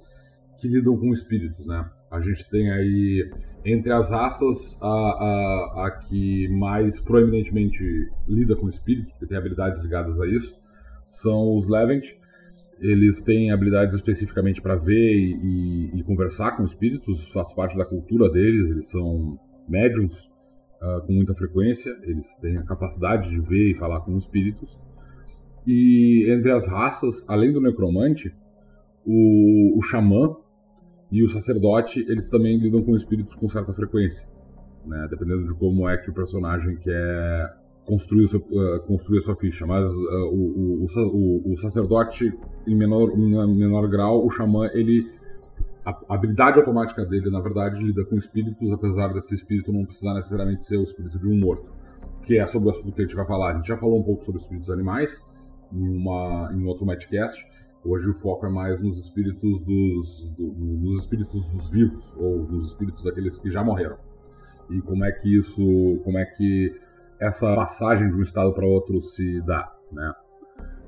que 0.58 0.68
lidam 0.68 0.98
com 0.98 1.12
espíritos, 1.12 1.66
né? 1.66 1.90
A 2.10 2.20
gente 2.20 2.48
tem 2.50 2.70
aí, 2.70 3.28
entre 3.64 3.92
as 3.92 4.10
raças, 4.10 4.78
a, 4.82 4.86
a, 4.86 5.86
a 5.86 5.90
que 5.90 6.46
mais 6.48 7.00
proeminentemente 7.00 7.82
lida 8.28 8.54
com 8.54 8.68
espíritos, 8.68 9.10
porque 9.12 9.26
tem 9.26 9.38
habilidades 9.38 9.80
ligadas 9.82 10.20
a 10.20 10.26
isso, 10.26 10.54
são 11.06 11.56
os 11.56 11.68
Levent. 11.68 12.04
Eles 12.80 13.22
têm 13.22 13.50
habilidades 13.50 13.94
especificamente 13.94 14.60
para 14.60 14.76
ver 14.76 15.14
e, 15.14 15.90
e, 15.94 16.00
e, 16.00 16.02
conversar 16.02 16.56
com 16.56 16.64
espíritos, 16.64 17.30
faz 17.32 17.52
parte 17.54 17.76
da 17.76 17.84
cultura 17.84 18.30
deles, 18.30 18.70
eles 18.70 18.90
são 18.90 19.38
médiums 19.68 20.14
uh, 20.82 21.06
com 21.06 21.12
muita 21.12 21.34
frequência, 21.34 21.96
eles 22.02 22.26
têm 22.40 22.58
a 22.58 22.64
capacidade 22.64 23.30
de 23.30 23.40
ver 23.40 23.70
e 23.70 23.74
falar 23.74 24.00
com 24.00 24.16
espíritos. 24.16 24.78
E 25.66 26.30
entre 26.30 26.52
as 26.52 26.68
raças, 26.68 27.24
além 27.28 27.52
do 27.52 27.60
necromante, 27.60 28.34
o, 29.06 29.78
o 29.78 29.82
xamã 29.82 30.36
e 31.10 31.22
o 31.22 31.28
sacerdote, 31.28 32.00
eles 32.08 32.28
também 32.28 32.58
lidam 32.58 32.82
com 32.82 32.94
espíritos 32.94 33.34
com 33.34 33.48
certa 33.48 33.72
frequência, 33.72 34.26
né? 34.84 35.06
dependendo 35.08 35.46
de 35.46 35.54
como 35.54 35.88
é 35.88 35.96
que 35.96 36.10
o 36.10 36.14
personagem 36.14 36.76
quer 36.76 37.63
construir, 37.86 38.28
seu, 38.28 38.40
uh, 38.40 38.80
construir 38.86 39.20
sua 39.20 39.36
ficha. 39.36 39.66
Mas 39.66 39.88
uh, 39.90 40.30
o, 40.32 40.84
o, 40.84 40.86
o, 40.86 41.52
o, 41.52 41.56
sacerdote, 41.58 42.32
em 42.66 42.74
menor, 42.74 43.10
em 43.10 43.56
menor 43.56 43.88
grau, 43.88 44.24
o 44.24 44.30
xamã, 44.30 44.68
ele 44.72 45.12
a 45.84 46.14
habilidade 46.14 46.58
automática 46.58 47.04
dele, 47.04 47.30
na 47.30 47.40
verdade, 47.40 47.78
lida 47.78 48.04
com 48.06 48.16
espíritos, 48.16 48.72
apesar 48.72 49.12
desse 49.12 49.34
espírito 49.34 49.70
não 49.70 49.84
precisar 49.84 50.14
necessariamente 50.14 50.64
ser 50.64 50.78
o 50.78 50.82
espírito 50.82 51.18
de 51.18 51.28
um 51.28 51.38
morto, 51.38 51.70
que 52.22 52.38
é 52.38 52.46
sobre 52.46 52.68
o 52.68 52.70
assunto 52.70 52.94
que 52.94 53.02
a 53.02 53.04
gente 53.04 53.14
vai 53.14 53.26
falar. 53.26 53.52
A 53.52 53.56
gente 53.56 53.68
já 53.68 53.76
falou 53.76 54.00
um 54.00 54.02
pouco 54.02 54.24
sobre 54.24 54.40
espíritos 54.40 54.70
animais 54.70 55.22
em, 55.70 55.86
uma, 55.86 56.50
em 56.54 56.64
outro 56.64 56.86
Matchcast. 56.86 57.46
Hoje 57.84 58.08
o 58.08 58.14
foco 58.14 58.46
é 58.46 58.48
mais 58.48 58.80
nos 58.80 58.98
espíritos 58.98 59.60
dos, 59.60 60.30
do, 60.30 60.54
nos 60.54 61.00
espíritos 61.00 61.46
dos 61.50 61.68
vivos 61.68 62.14
ou 62.16 62.48
nos 62.48 62.68
espíritos 62.68 63.04
daqueles 63.04 63.38
que 63.38 63.50
já 63.50 63.62
morreram. 63.62 63.98
E 64.70 64.80
como 64.80 65.04
é 65.04 65.12
que 65.12 65.38
isso, 65.38 66.00
como 66.02 66.16
é 66.16 66.24
que 66.24 66.74
essa 67.20 67.54
passagem 67.54 68.10
de 68.10 68.16
um 68.16 68.22
estado 68.22 68.52
para 68.52 68.66
outro 68.66 69.00
se 69.00 69.40
dá, 69.42 69.70
né? 69.92 70.12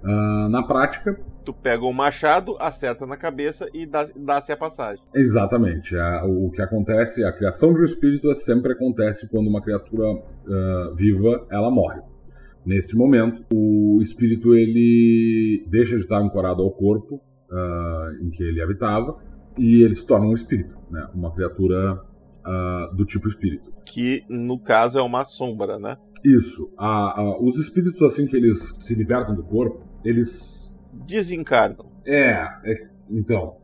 Uh, 0.03 0.49
na 0.49 0.63
prática. 0.63 1.19
Tu 1.45 1.53
pega 1.53 1.85
o 1.85 1.91
um 1.91 1.93
machado, 1.93 2.57
acerta 2.61 3.07
na 3.07 3.17
cabeça 3.17 3.69
e 3.73 3.87
dá-se 3.87 4.53
a 4.53 4.57
passagem. 4.57 5.03
Exatamente. 5.15 5.97
A, 5.97 6.25
o 6.25 6.51
que 6.51 6.63
acontece, 6.63 7.25
a 7.25 7.33
criação 7.33 7.73
de 7.73 7.81
um 7.81 7.85
espírito 7.85 8.33
sempre 8.35 8.73
acontece 8.73 9.29
quando 9.29 9.49
uma 9.49 9.63
criatura 9.63 10.07
uh, 10.13 10.95
viva 10.95 11.47
ela 11.51 11.71
morre. 11.71 12.01
Nesse 12.65 12.97
momento, 12.97 13.45
o 13.53 14.01
espírito 14.03 14.55
ele 14.55 15.65
deixa 15.69 15.97
de 15.97 16.03
estar 16.03 16.19
ancorado 16.19 16.63
ao 16.63 16.71
corpo 16.71 17.17
uh, 17.51 18.25
em 18.25 18.31
que 18.31 18.43
ele 18.43 18.61
habitava 18.61 19.17
e 19.59 19.83
ele 19.83 19.95
se 19.95 20.05
torna 20.05 20.27
um 20.27 20.35
espírito, 20.35 20.77
né? 20.91 21.09
uma 21.15 21.33
criatura 21.33 22.01
do 22.95 23.05
tipo 23.05 23.27
espírito. 23.27 23.73
Que 23.85 24.25
no 24.29 24.57
caso 24.57 25.01
é 25.01 25.03
uma 25.03 25.25
sombra, 25.25 25.81
né? 25.81 25.97
Isso. 26.27 26.71
os 27.41 27.57
espíritos, 27.59 28.03
assim 28.03 28.27
que 28.27 28.37
eles 28.37 28.75
se 28.79 28.95
libertam 28.95 29.35
do 29.35 29.45
corpo, 29.45 29.85
eles. 30.05 30.77
Desencarnam. 30.93 31.87
É, 32.05 32.49
é 32.65 32.89
então. 33.09 33.57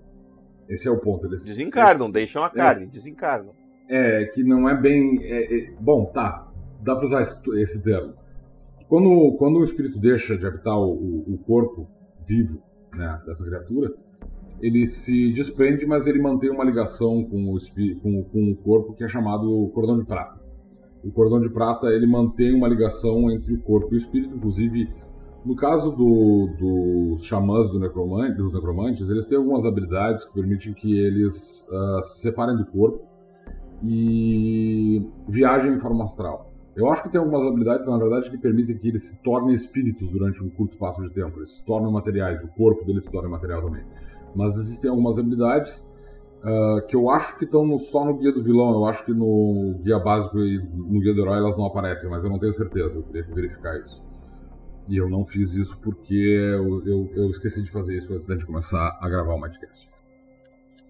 Esse 0.68 0.86
é 0.86 0.90
o 0.90 0.98
ponto. 0.98 1.26
Eles 1.26 1.44
desencarnam, 1.44 2.06
eles... 2.06 2.14
deixam 2.14 2.44
a 2.44 2.50
carne, 2.50 2.84
é, 2.84 2.86
desencarnam. 2.86 3.52
É, 3.88 4.24
que 4.26 4.44
não 4.44 4.68
é 4.68 4.80
bem. 4.80 5.18
É, 5.22 5.56
é, 5.56 5.70
bom, 5.80 6.06
tá. 6.06 6.48
Dá 6.80 6.94
pra 6.96 7.04
usar 7.04 7.22
esse, 7.22 7.36
esse, 7.60 7.82
termo. 7.82 8.14
Quando, 8.88 9.36
quando 9.38 9.58
o 9.58 9.64
espírito 9.64 9.98
deixa 9.98 10.36
de 10.36 10.46
habitar 10.46 10.76
o, 10.78 11.34
o 11.34 11.38
corpo 11.46 11.88
vivo 12.26 12.62
né, 12.94 13.20
dessa 13.26 13.44
criatura, 13.44 13.92
ele 14.60 14.86
se 14.86 15.32
desprende, 15.32 15.86
mas 15.86 16.06
ele 16.06 16.20
mantém 16.20 16.50
uma 16.50 16.64
ligação 16.64 17.24
com 17.24 17.54
o, 17.54 17.58
com, 18.00 18.24
com 18.24 18.50
o 18.50 18.56
corpo 18.56 18.94
que 18.94 19.04
é 19.04 19.08
chamado 19.08 19.70
cordão 19.74 19.98
de 19.98 20.04
prata. 20.04 20.41
O 21.04 21.10
cordão 21.10 21.40
de 21.40 21.50
prata 21.50 21.88
ele 21.88 22.06
mantém 22.06 22.54
uma 22.54 22.68
ligação 22.68 23.30
entre 23.30 23.54
o 23.54 23.60
corpo 23.60 23.92
e 23.92 23.96
o 23.96 23.98
espírito, 23.98 24.36
inclusive 24.36 24.88
no 25.44 25.56
caso 25.56 25.90
do, 25.90 26.48
dos 26.58 27.24
xamãs 27.24 27.68
do 27.70 27.80
necromante, 27.80 28.36
dos 28.36 28.52
necromantes, 28.52 29.10
eles 29.10 29.26
têm 29.26 29.36
algumas 29.36 29.66
habilidades 29.66 30.24
que 30.24 30.32
permitem 30.32 30.72
que 30.72 30.96
eles 30.96 31.66
uh, 31.68 32.02
se 32.04 32.20
separem 32.20 32.56
do 32.56 32.64
corpo 32.66 33.00
e 33.82 35.04
viajem 35.28 35.74
em 35.74 35.78
forma 35.78 36.04
astral. 36.04 36.52
Eu 36.76 36.90
acho 36.90 37.02
que 37.02 37.10
tem 37.10 37.20
algumas 37.20 37.44
habilidades, 37.44 37.88
na 37.88 37.98
verdade, 37.98 38.30
que 38.30 38.38
permitem 38.38 38.78
que 38.78 38.88
eles 38.88 39.10
se 39.10 39.22
tornem 39.22 39.54
espíritos 39.54 40.08
durante 40.08 40.42
um 40.42 40.48
curto 40.48 40.72
espaço 40.72 41.02
de 41.02 41.10
tempo. 41.10 41.38
Eles 41.38 41.56
se 41.56 41.64
tornam 41.64 41.90
materiais, 41.90 42.42
o 42.42 42.48
corpo 42.48 42.84
deles 42.84 43.04
se 43.04 43.10
torna 43.10 43.28
material 43.28 43.62
também. 43.62 43.82
Mas 44.34 44.56
existem 44.56 44.88
algumas 44.88 45.18
habilidades 45.18 45.84
uh, 46.42 46.86
que 46.86 46.96
eu 46.96 47.10
acho 47.10 47.38
que 47.38 47.44
estão 47.44 47.78
só 47.78 48.04
no 48.04 48.16
guia 48.18 48.32
do 48.32 48.42
vilão. 48.42 48.72
Eu 48.72 48.84
acho 48.86 49.04
que 49.04 49.12
no 49.12 49.78
guia 49.82 49.98
básico 49.98 50.38
e 50.38 50.58
no 50.58 51.00
guia 51.00 51.14
do 51.14 51.22
herói 51.22 51.38
elas 51.38 51.56
não 51.56 51.66
aparecem, 51.66 52.10
mas 52.10 52.24
eu 52.24 52.30
não 52.30 52.38
tenho 52.38 52.52
certeza. 52.52 52.98
Eu 52.98 53.02
teria 53.02 53.24
que 53.24 53.34
verificar 53.34 53.78
isso. 53.80 54.02
E 54.88 54.96
eu 54.96 55.08
não 55.08 55.24
fiz 55.24 55.52
isso 55.54 55.78
porque 55.80 56.14
eu, 56.14 56.86
eu, 56.86 57.10
eu 57.14 57.30
esqueci 57.30 57.62
de 57.62 57.70
fazer 57.70 57.96
isso 57.96 58.12
antes 58.12 58.26
de 58.26 58.44
começar 58.44 58.98
a 59.00 59.08
gravar 59.08 59.34
o 59.34 59.40
Madcast. 59.40 59.88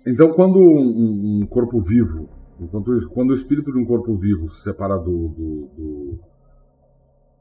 Então, 0.06 0.32
quando 0.32 0.58
um, 0.58 1.42
um 1.42 1.46
corpo 1.46 1.80
vivo, 1.80 2.28
enquanto, 2.58 3.08
quando 3.10 3.30
o 3.30 3.34
espírito 3.34 3.70
de 3.70 3.78
um 3.78 3.84
corpo 3.84 4.16
vivo 4.16 4.48
se 4.50 4.62
separa 4.62 4.96
do, 4.96 5.28
do, 5.28 5.68
do, 5.76 6.18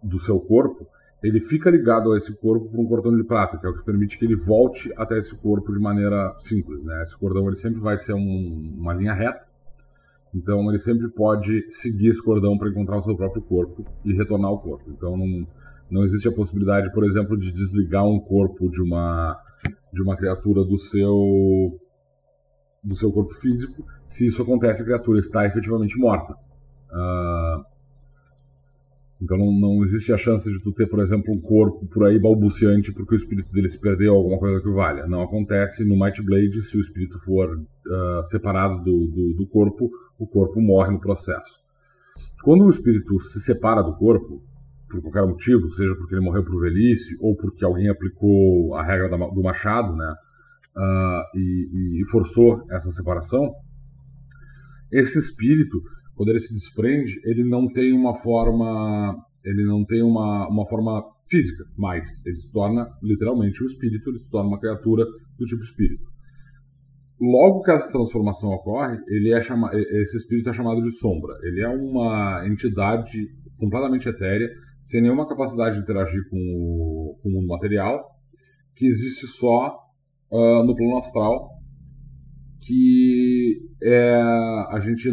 do 0.03 0.19
seu 0.19 0.39
corpo, 0.39 0.85
ele 1.23 1.39
fica 1.39 1.69
ligado 1.69 2.11
a 2.11 2.17
esse 2.17 2.33
corpo 2.35 2.67
por 2.67 2.79
um 2.79 2.85
cordão 2.85 3.15
de 3.15 3.23
prata, 3.23 3.57
que 3.57 3.65
é 3.65 3.69
o 3.69 3.77
que 3.77 3.85
permite 3.85 4.17
que 4.17 4.25
ele 4.25 4.35
volte 4.35 4.91
até 4.97 5.17
esse 5.19 5.35
corpo 5.35 5.71
de 5.71 5.79
maneira 5.79 6.35
simples. 6.39 6.83
Né? 6.83 7.03
Esse 7.03 7.17
cordão 7.17 7.45
ele 7.47 7.55
sempre 7.55 7.79
vai 7.79 7.95
ser 7.95 8.13
um, 8.13 8.75
uma 8.77 8.93
linha 8.93 9.13
reta, 9.13 9.45
então 10.33 10.67
ele 10.69 10.79
sempre 10.79 11.09
pode 11.09 11.71
seguir 11.71 12.09
esse 12.09 12.23
cordão 12.23 12.57
para 12.57 12.69
encontrar 12.69 12.97
o 12.97 13.03
seu 13.03 13.15
próprio 13.15 13.41
corpo 13.43 13.85
e 14.03 14.13
retornar 14.13 14.49
ao 14.49 14.59
corpo. 14.59 14.89
Então 14.89 15.15
não, 15.15 15.47
não 15.91 16.03
existe 16.03 16.27
a 16.27 16.31
possibilidade, 16.31 16.91
por 16.91 17.03
exemplo, 17.03 17.37
de 17.37 17.51
desligar 17.51 18.05
um 18.05 18.19
corpo 18.19 18.69
de 18.69 18.81
uma, 18.81 19.37
de 19.93 20.01
uma 20.01 20.17
criatura 20.17 20.63
do 20.63 20.77
seu, 20.79 21.79
do 22.83 22.95
seu 22.95 23.11
corpo 23.11 23.33
físico. 23.35 23.85
Se 24.07 24.25
isso 24.25 24.41
acontece, 24.41 24.81
a 24.81 24.85
criatura 24.85 25.19
está 25.19 25.45
efetivamente 25.45 25.95
morta. 25.99 26.33
Uh, 26.89 27.70
então 29.21 29.37
não, 29.37 29.51
não 29.51 29.83
existe 29.83 30.11
a 30.11 30.17
chance 30.17 30.51
de 30.51 30.59
tu 30.61 30.71
ter, 30.71 30.87
por 30.87 30.99
exemplo, 30.99 31.33
um 31.33 31.39
corpo 31.39 31.85
por 31.87 32.05
aí 32.05 32.19
balbuciante 32.19 32.91
porque 32.91 33.15
o 33.15 33.17
espírito 33.17 33.51
dele 33.51 33.69
se 33.69 33.79
perdeu, 33.79 34.15
alguma 34.15 34.39
coisa 34.39 34.61
que 34.61 34.69
valha. 34.69 35.05
Não 35.05 35.21
acontece 35.21 35.85
no 35.85 35.97
Might 35.97 36.21
Blade, 36.23 36.61
se 36.63 36.75
o 36.75 36.81
espírito 36.81 37.19
for 37.19 37.55
uh, 37.57 38.23
separado 38.25 38.83
do, 38.83 39.07
do, 39.07 39.33
do 39.33 39.47
corpo, 39.47 39.91
o 40.17 40.25
corpo 40.25 40.59
morre 40.59 40.91
no 40.91 40.99
processo. 40.99 41.61
Quando 42.43 42.65
o 42.65 42.69
espírito 42.69 43.19
se 43.19 43.39
separa 43.39 43.83
do 43.83 43.95
corpo, 43.95 44.41
por 44.89 45.01
qualquer 45.01 45.25
motivo, 45.25 45.69
seja 45.69 45.95
porque 45.95 46.15
ele 46.15 46.25
morreu 46.25 46.43
por 46.43 46.59
velhice 46.59 47.15
ou 47.19 47.35
porque 47.35 47.63
alguém 47.63 47.89
aplicou 47.89 48.75
a 48.75 48.83
regra 48.83 49.09
do 49.09 49.41
machado, 49.41 49.95
né, 49.95 50.13
uh, 50.75 51.37
e, 51.37 52.01
e, 52.01 52.05
forçou 52.05 52.65
essa 52.69 52.91
separação, 52.91 53.53
esse 54.91 55.17
espírito, 55.17 55.81
quando 56.21 56.29
ele 56.29 56.39
se 56.39 56.53
desprende, 56.53 57.19
ele 57.25 57.43
não 57.43 57.67
tem 57.67 57.91
uma 57.93 58.13
forma, 58.13 59.25
ele 59.43 59.65
não 59.65 59.83
tem 59.83 60.03
uma, 60.03 60.47
uma 60.49 60.67
forma 60.67 61.03
física, 61.27 61.63
mais 61.75 62.05
ele 62.27 62.35
se 62.35 62.51
torna 62.51 62.87
literalmente 63.01 63.63
o 63.63 63.65
espírito, 63.65 64.07
ele 64.07 64.19
se 64.19 64.29
torna 64.29 64.49
uma 64.49 64.59
criatura 64.59 65.03
do 65.03 65.45
tipo 65.47 65.63
espírito. 65.63 66.03
Logo 67.19 67.63
que 67.63 67.71
essa 67.71 67.91
transformação 67.91 68.51
ocorre, 68.51 68.99
ele 69.07 69.33
é 69.33 69.41
chama, 69.41 69.71
esse 69.73 70.17
espírito 70.17 70.51
é 70.51 70.53
chamado 70.53 70.83
de 70.83 70.91
sombra. 70.91 71.33
Ele 71.41 71.59
é 71.59 71.67
uma 71.67 72.47
entidade 72.47 73.17
completamente 73.57 74.07
etérea 74.07 74.47
sem 74.79 75.01
nenhuma 75.01 75.27
capacidade 75.27 75.77
de 75.77 75.81
interagir 75.81 76.21
com 76.29 76.37
o, 76.37 77.17
com 77.19 77.29
o 77.29 77.31
mundo 77.31 77.47
material, 77.47 77.99
que 78.75 78.85
existe 78.85 79.25
só 79.25 79.75
uh, 80.31 80.63
no 80.67 80.75
plano 80.75 80.99
astral, 80.99 81.49
que 82.59 83.59
é 83.81 84.21
a 84.21 84.79
gente 84.83 85.09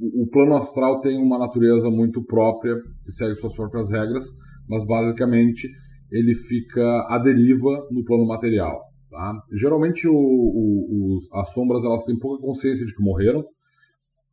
o 0.00 0.26
plano 0.28 0.56
astral 0.56 1.00
tem 1.00 1.18
uma 1.18 1.38
natureza 1.38 1.90
muito 1.90 2.24
própria 2.24 2.74
que 3.04 3.12
segue 3.12 3.34
suas 3.36 3.54
próprias 3.54 3.90
regras, 3.90 4.24
mas 4.68 4.84
basicamente 4.84 5.68
ele 6.10 6.34
fica 6.34 6.82
à 7.08 7.18
deriva 7.18 7.86
no 7.90 8.04
plano 8.04 8.26
material. 8.26 8.80
Tá? 9.10 9.34
Geralmente 9.52 10.08
o, 10.08 10.14
o, 10.14 11.18
as 11.34 11.52
sombras 11.52 11.84
elas 11.84 12.04
têm 12.04 12.18
pouca 12.18 12.40
consciência 12.40 12.86
de 12.86 12.94
que 12.94 13.02
morreram, 13.02 13.44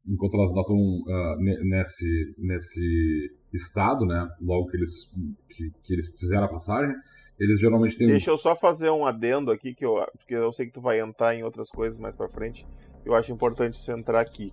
enquanto 0.08 0.38
elas 0.38 0.54
não 0.54 0.62
estão 0.62 0.78
uh, 0.78 1.36
nesse, 1.40 2.36
nesse 2.38 3.32
estado, 3.54 4.06
né? 4.06 4.28
Logo 4.42 4.68
que 4.68 4.78
eles, 4.78 5.12
que, 5.50 5.72
que, 5.84 5.94
eles 5.94 6.08
fizeram 6.18 6.46
a 6.46 6.50
passagem, 6.50 6.96
eles 7.40 7.60
geralmente 7.60 7.98
têm. 7.98 8.08
Deixa 8.08 8.32
eu 8.32 8.38
só 8.38 8.56
fazer 8.56 8.90
um 8.90 9.06
adendo 9.06 9.52
aqui, 9.52 9.74
que 9.74 9.86
eu, 9.86 9.96
porque 10.18 10.36
eu 10.36 10.52
sei 10.54 10.68
que 10.68 10.74
tu 10.74 10.82
vai 10.82 11.02
entrar 11.02 11.36
em 11.36 11.44
outras 11.44 11.70
coisas 11.70 12.00
mais 12.00 12.16
para 12.16 12.30
frente. 12.30 12.66
Eu 13.06 13.16
acho 13.16 13.32
importante 13.32 13.78
você 13.78 13.92
entrar 13.92 14.22
aqui. 14.22 14.52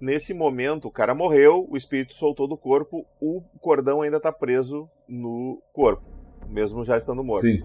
Nesse 0.00 0.32
momento, 0.32 0.88
o 0.88 0.90
cara 0.90 1.14
morreu, 1.14 1.66
o 1.70 1.76
espírito 1.76 2.14
soltou 2.14 2.48
do 2.48 2.56
corpo, 2.56 3.04
o 3.20 3.42
cordão 3.60 4.00
ainda 4.00 4.18
tá 4.18 4.32
preso 4.32 4.88
no 5.06 5.62
corpo, 5.72 6.02
mesmo 6.48 6.84
já 6.84 6.96
estando 6.96 7.22
morto. 7.22 7.42
Sim. 7.42 7.62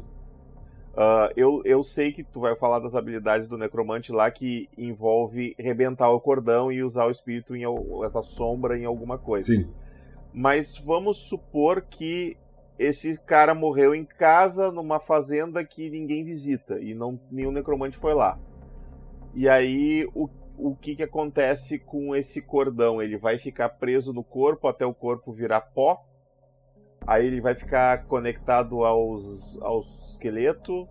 Uh, 0.95 1.31
eu, 1.35 1.61
eu 1.65 1.83
sei 1.83 2.11
que 2.11 2.23
tu 2.23 2.39
vai 2.39 2.55
falar 2.55 2.79
das 2.79 2.95
habilidades 2.95 3.47
do 3.47 3.57
necromante 3.57 4.11
lá 4.11 4.29
que 4.31 4.69
envolve 4.77 5.53
rebentar 5.57 6.09
o 6.11 6.21
cordão 6.21 6.71
e 6.71 6.83
usar 6.83 7.05
o 7.05 7.11
espírito 7.11 7.55
em 7.55 7.63
essa 8.03 8.21
sombra 8.21 8.77
em 8.77 8.85
alguma 8.85 9.17
coisa. 9.17 9.47
Sim. 9.47 9.67
Mas 10.33 10.77
vamos 10.77 11.17
supor 11.29 11.81
que 11.81 12.37
esse 12.77 13.17
cara 13.17 13.53
morreu 13.53 13.95
em 13.95 14.03
casa, 14.03 14.71
numa 14.71 14.99
fazenda 14.99 15.63
que 15.63 15.89
ninguém 15.89 16.25
visita 16.25 16.79
e 16.79 16.93
não 16.93 17.19
nenhum 17.31 17.51
necromante 17.51 17.97
foi 17.97 18.13
lá. 18.13 18.37
E 19.33 19.49
aí 19.49 20.07
o, 20.13 20.29
o 20.57 20.75
que, 20.75 20.95
que 20.95 21.03
acontece 21.03 21.79
com 21.79 22.15
esse 22.15 22.41
cordão? 22.41 23.01
Ele 23.01 23.17
vai 23.17 23.37
ficar 23.37 23.69
preso 23.69 24.13
no 24.13 24.23
corpo 24.23 24.67
até 24.67 24.85
o 24.85 24.93
corpo 24.93 25.31
virar 25.31 25.61
pó 25.61 26.03
Aí 27.07 27.27
ele 27.27 27.39
vai 27.39 27.53
ficar 27.53 28.05
conectado 28.05 28.83
aos, 28.83 29.57
aos 29.61 30.11
esqueletos. 30.11 30.87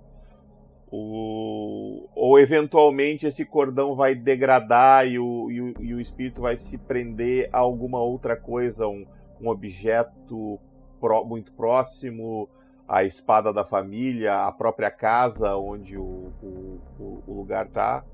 O, 0.97 2.09
ou 2.15 2.39
eventualmente 2.39 3.27
esse 3.27 3.45
cordão 3.45 3.97
vai 3.97 4.15
degradar 4.15 5.09
e 5.09 5.19
o, 5.19 5.51
e 5.51 5.61
o, 5.61 5.75
e 5.81 5.95
o 5.95 6.01
espírito 6.01 6.43
vai 6.43 6.57
se 6.57 6.79
prender 6.79 7.49
a 7.53 7.59
alguma 7.59 8.01
outra 8.01 8.37
coisa, 8.37 8.87
um, 8.87 9.05
um 9.41 9.49
objeto 9.49 10.61
pro, 11.01 11.25
muito 11.25 11.53
próximo, 11.53 12.49
a 12.87 13.03
espada 13.03 13.53
da 13.53 13.65
família, 13.65 14.47
a 14.47 14.53
própria 14.53 14.91
casa 14.91 15.57
onde 15.57 15.99
o, 15.99 16.33
o, 16.41 17.23
o 17.27 17.35
lugar 17.35 17.67
está 17.67 18.05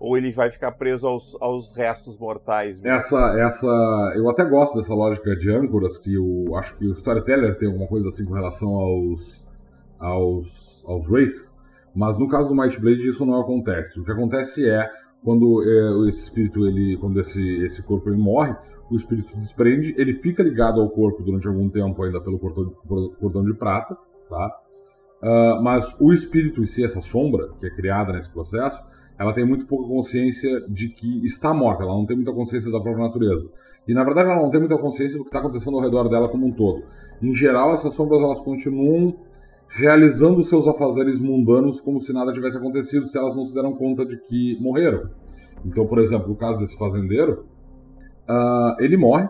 ou 0.00 0.16
ele 0.16 0.32
vai 0.32 0.50
ficar 0.50 0.72
preso 0.72 1.06
aos, 1.06 1.36
aos 1.40 1.76
restos 1.76 2.18
mortais? 2.18 2.80
Mesmo? 2.80 2.96
Essa, 2.96 3.36
essa, 3.38 4.12
eu 4.16 4.30
até 4.30 4.44
gosto 4.46 4.78
dessa 4.78 4.94
lógica 4.94 5.36
de 5.36 5.52
âncoras 5.52 5.98
que 5.98 6.14
eu 6.14 6.56
acho 6.56 6.76
que 6.78 6.86
o 6.86 6.92
storyteller 6.92 7.56
tem 7.58 7.68
alguma 7.68 7.86
coisa 7.86 8.08
assim 8.08 8.24
com 8.24 8.32
relação 8.32 8.70
aos, 8.70 9.46
aos, 9.98 10.82
aos 10.86 11.06
wraiths, 11.06 11.54
mas 11.94 12.18
no 12.18 12.28
caso 12.28 12.48
do 12.48 12.54
Might 12.54 12.80
Blade 12.80 13.06
isso 13.06 13.26
não 13.26 13.38
acontece. 13.38 14.00
O 14.00 14.04
que 14.04 14.10
acontece 14.10 14.66
é 14.66 14.90
quando 15.22 15.62
é, 15.62 16.08
esse 16.08 16.22
espírito 16.22 16.66
ele, 16.66 16.96
quando 16.96 17.20
esse, 17.20 17.62
esse 17.62 17.82
corpo 17.82 18.08
ele 18.08 18.18
morre, 18.18 18.56
o 18.90 18.96
espírito 18.96 19.28
se 19.28 19.38
desprende, 19.38 19.94
ele 19.98 20.14
fica 20.14 20.42
ligado 20.42 20.80
ao 20.80 20.88
corpo 20.88 21.22
durante 21.22 21.46
algum 21.46 21.68
tempo 21.68 22.02
ainda 22.02 22.20
pelo 22.22 22.38
cordão, 22.38 22.70
cordão 23.20 23.44
de 23.44 23.54
prata, 23.54 23.96
tá? 24.28 24.60
Uh, 25.22 25.62
mas 25.62 25.94
o 26.00 26.12
espírito 26.14 26.62
em 26.62 26.66
si, 26.66 26.82
essa 26.82 27.02
sombra 27.02 27.50
que 27.60 27.66
é 27.66 27.70
criada 27.70 28.12
nesse 28.12 28.30
processo, 28.30 28.82
ela 29.20 29.34
tem 29.34 29.44
muito 29.44 29.66
pouca 29.66 29.86
consciência 29.86 30.62
de 30.66 30.88
que 30.88 31.26
está 31.26 31.52
morta, 31.52 31.82
ela 31.82 31.92
não 31.92 32.06
tem 32.06 32.16
muita 32.16 32.32
consciência 32.32 32.72
da 32.72 32.80
própria 32.80 33.04
natureza. 33.04 33.50
E 33.86 33.92
na 33.92 34.02
verdade 34.02 34.30
ela 34.30 34.40
não 34.40 34.48
tem 34.48 34.58
muita 34.58 34.78
consciência 34.78 35.18
do 35.18 35.24
que 35.24 35.28
está 35.28 35.40
acontecendo 35.40 35.76
ao 35.76 35.82
redor 35.82 36.08
dela 36.08 36.30
como 36.30 36.46
um 36.46 36.52
todo. 36.52 36.84
Em 37.20 37.34
geral, 37.34 37.74
essas 37.74 37.92
sombras 37.92 38.22
elas 38.22 38.40
continuam 38.40 39.14
realizando 39.68 40.42
seus 40.42 40.66
afazeres 40.66 41.20
mundanos 41.20 41.82
como 41.82 42.00
se 42.00 42.14
nada 42.14 42.32
tivesse 42.32 42.56
acontecido, 42.56 43.06
se 43.06 43.18
elas 43.18 43.36
não 43.36 43.44
se 43.44 43.54
deram 43.54 43.74
conta 43.74 44.06
de 44.06 44.16
que 44.22 44.56
morreram. 44.58 45.10
Então, 45.66 45.86
por 45.86 45.98
exemplo, 45.98 46.28
no 46.28 46.36
caso 46.36 46.58
desse 46.58 46.78
fazendeiro, 46.78 47.44
uh, 48.26 48.82
ele 48.82 48.96
morre 48.96 49.28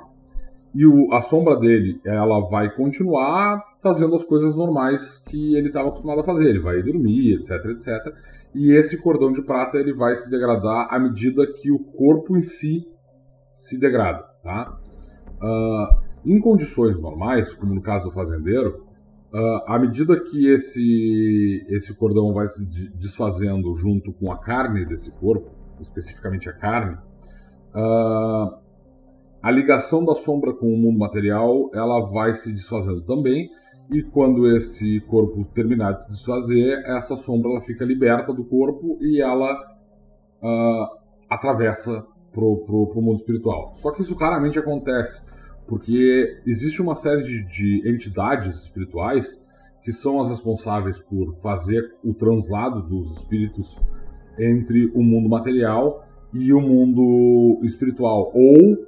e 0.72 0.86
o, 0.86 1.12
a 1.12 1.20
sombra 1.20 1.56
dele 1.56 2.00
ela 2.06 2.48
vai 2.48 2.72
continuar 2.76 3.60
fazendo 3.82 4.14
as 4.14 4.22
coisas 4.22 4.54
normais 4.54 5.18
que 5.28 5.56
ele 5.56 5.66
estava 5.66 5.88
acostumado 5.88 6.20
a 6.20 6.24
fazer. 6.24 6.44
Ele 6.48 6.60
vai 6.60 6.80
dormir, 6.80 7.34
etc, 7.34 7.50
etc 7.70 8.14
e 8.54 8.72
esse 8.72 9.00
cordão 9.00 9.32
de 9.32 9.42
prata 9.42 9.78
ele 9.78 9.94
vai 9.94 10.14
se 10.16 10.28
degradar 10.30 10.88
à 10.90 10.98
medida 10.98 11.46
que 11.46 11.70
o 11.70 11.78
corpo 11.78 12.36
em 12.36 12.42
si 12.42 12.86
se 13.50 13.78
degrada, 13.78 14.24
tá? 14.42 14.78
Uh, 15.40 16.10
em 16.24 16.38
condições 16.38 17.00
normais, 17.00 17.54
como 17.54 17.74
no 17.74 17.80
caso 17.80 18.06
do 18.06 18.10
fazendeiro, 18.12 18.86
uh, 19.32 19.62
à 19.66 19.78
medida 19.78 20.20
que 20.20 20.48
esse, 20.48 21.64
esse 21.68 21.94
cordão 21.96 22.32
vai 22.32 22.46
se 22.48 22.64
desfazendo 22.94 23.74
junto 23.76 24.12
com 24.12 24.30
a 24.32 24.38
carne 24.38 24.84
desse 24.84 25.10
corpo, 25.12 25.50
especificamente 25.80 26.48
a 26.48 26.52
carne, 26.52 26.96
uh, 27.74 28.60
a 29.42 29.50
ligação 29.50 30.04
da 30.04 30.14
sombra 30.14 30.52
com 30.52 30.66
o 30.66 30.76
mundo 30.76 30.98
material 30.98 31.70
ela 31.72 32.00
vai 32.10 32.34
se 32.34 32.52
desfazendo 32.52 33.02
também 33.02 33.48
e 33.92 34.02
quando 34.02 34.48
esse 34.56 35.00
corpo 35.00 35.44
terminar 35.52 35.92
de 35.92 36.04
se 36.04 36.08
desfazer, 36.10 36.82
essa 36.86 37.16
sombra 37.16 37.50
ela 37.50 37.60
fica 37.60 37.84
liberta 37.84 38.32
do 38.32 38.44
corpo 38.44 38.96
e 39.00 39.20
ela 39.20 39.52
uh, 40.42 40.98
atravessa 41.28 42.06
pro, 42.32 42.58
pro, 42.58 42.86
pro 42.86 43.02
mundo 43.02 43.16
espiritual. 43.16 43.72
Só 43.74 43.90
que 43.90 44.02
isso 44.02 44.14
raramente 44.14 44.58
acontece, 44.58 45.20
porque 45.66 46.40
existe 46.46 46.80
uma 46.80 46.94
série 46.94 47.22
de, 47.22 47.44
de 47.46 47.90
entidades 47.90 48.62
espirituais 48.62 49.44
que 49.82 49.92
são 49.92 50.20
as 50.20 50.28
responsáveis 50.28 51.00
por 51.00 51.34
fazer 51.42 51.92
o 52.04 52.14
translado 52.14 52.82
dos 52.82 53.10
espíritos 53.16 53.76
entre 54.38 54.86
o 54.94 55.02
mundo 55.02 55.28
material 55.28 56.06
e 56.32 56.52
o 56.52 56.60
mundo 56.60 57.60
espiritual. 57.64 58.30
Ou, 58.32 58.86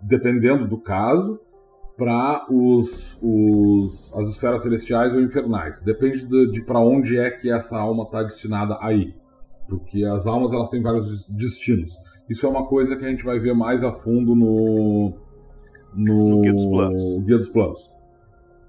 dependendo 0.00 0.68
do 0.68 0.78
caso, 0.78 1.40
para 1.96 2.46
os, 2.50 3.18
os, 3.22 4.12
as 4.14 4.28
esferas 4.28 4.62
celestiais 4.62 5.14
ou 5.14 5.20
infernais. 5.20 5.82
Depende 5.82 6.26
de, 6.26 6.52
de 6.52 6.62
para 6.62 6.80
onde 6.80 7.18
é 7.18 7.30
que 7.30 7.50
essa 7.50 7.76
alma 7.78 8.04
está 8.04 8.22
destinada 8.22 8.76
a 8.80 8.92
ir. 8.92 9.14
Porque 9.68 10.04
as 10.04 10.26
almas 10.26 10.52
elas 10.52 10.68
têm 10.68 10.82
vários 10.82 11.26
destinos. 11.26 11.92
Isso 12.28 12.44
é 12.46 12.48
uma 12.48 12.66
coisa 12.66 12.96
que 12.96 13.04
a 13.04 13.08
gente 13.08 13.24
vai 13.24 13.38
ver 13.38 13.54
mais 13.54 13.82
a 13.82 13.92
fundo 13.92 14.34
no, 14.34 15.14
no, 15.94 16.36
no 16.36 16.40
Guia, 16.42 16.52
dos 16.52 16.66
Planos. 16.66 17.24
Guia 17.24 17.38
dos 17.38 17.48
Planos. 17.48 17.90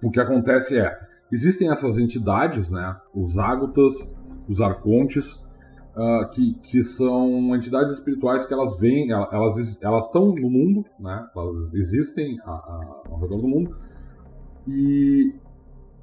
O 0.02 0.10
que 0.10 0.20
acontece 0.20 0.80
é, 0.80 0.96
existem 1.32 1.70
essas 1.70 1.98
entidades, 1.98 2.70
né, 2.70 2.96
os 3.14 3.38
ágotas, 3.38 3.94
os 4.48 4.62
arcontes, 4.62 5.44
uh, 5.98 6.30
que, 6.30 6.54
que 6.62 6.84
são 6.84 7.56
entidades 7.56 7.94
espirituais 7.94 8.46
que 8.46 8.54
elas 8.54 8.80
vêm, 8.80 9.12
elas 9.12 9.82
elas 9.82 10.06
estão 10.06 10.28
no 10.28 10.50
mundo, 10.50 10.86
né? 11.00 11.28
Elas 11.36 11.74
existem 11.74 12.40
a, 12.46 12.52
a, 12.52 13.02
ao 13.10 13.20
redor 13.20 13.42
do 13.42 13.48
mundo 13.48 13.76
e 14.68 15.34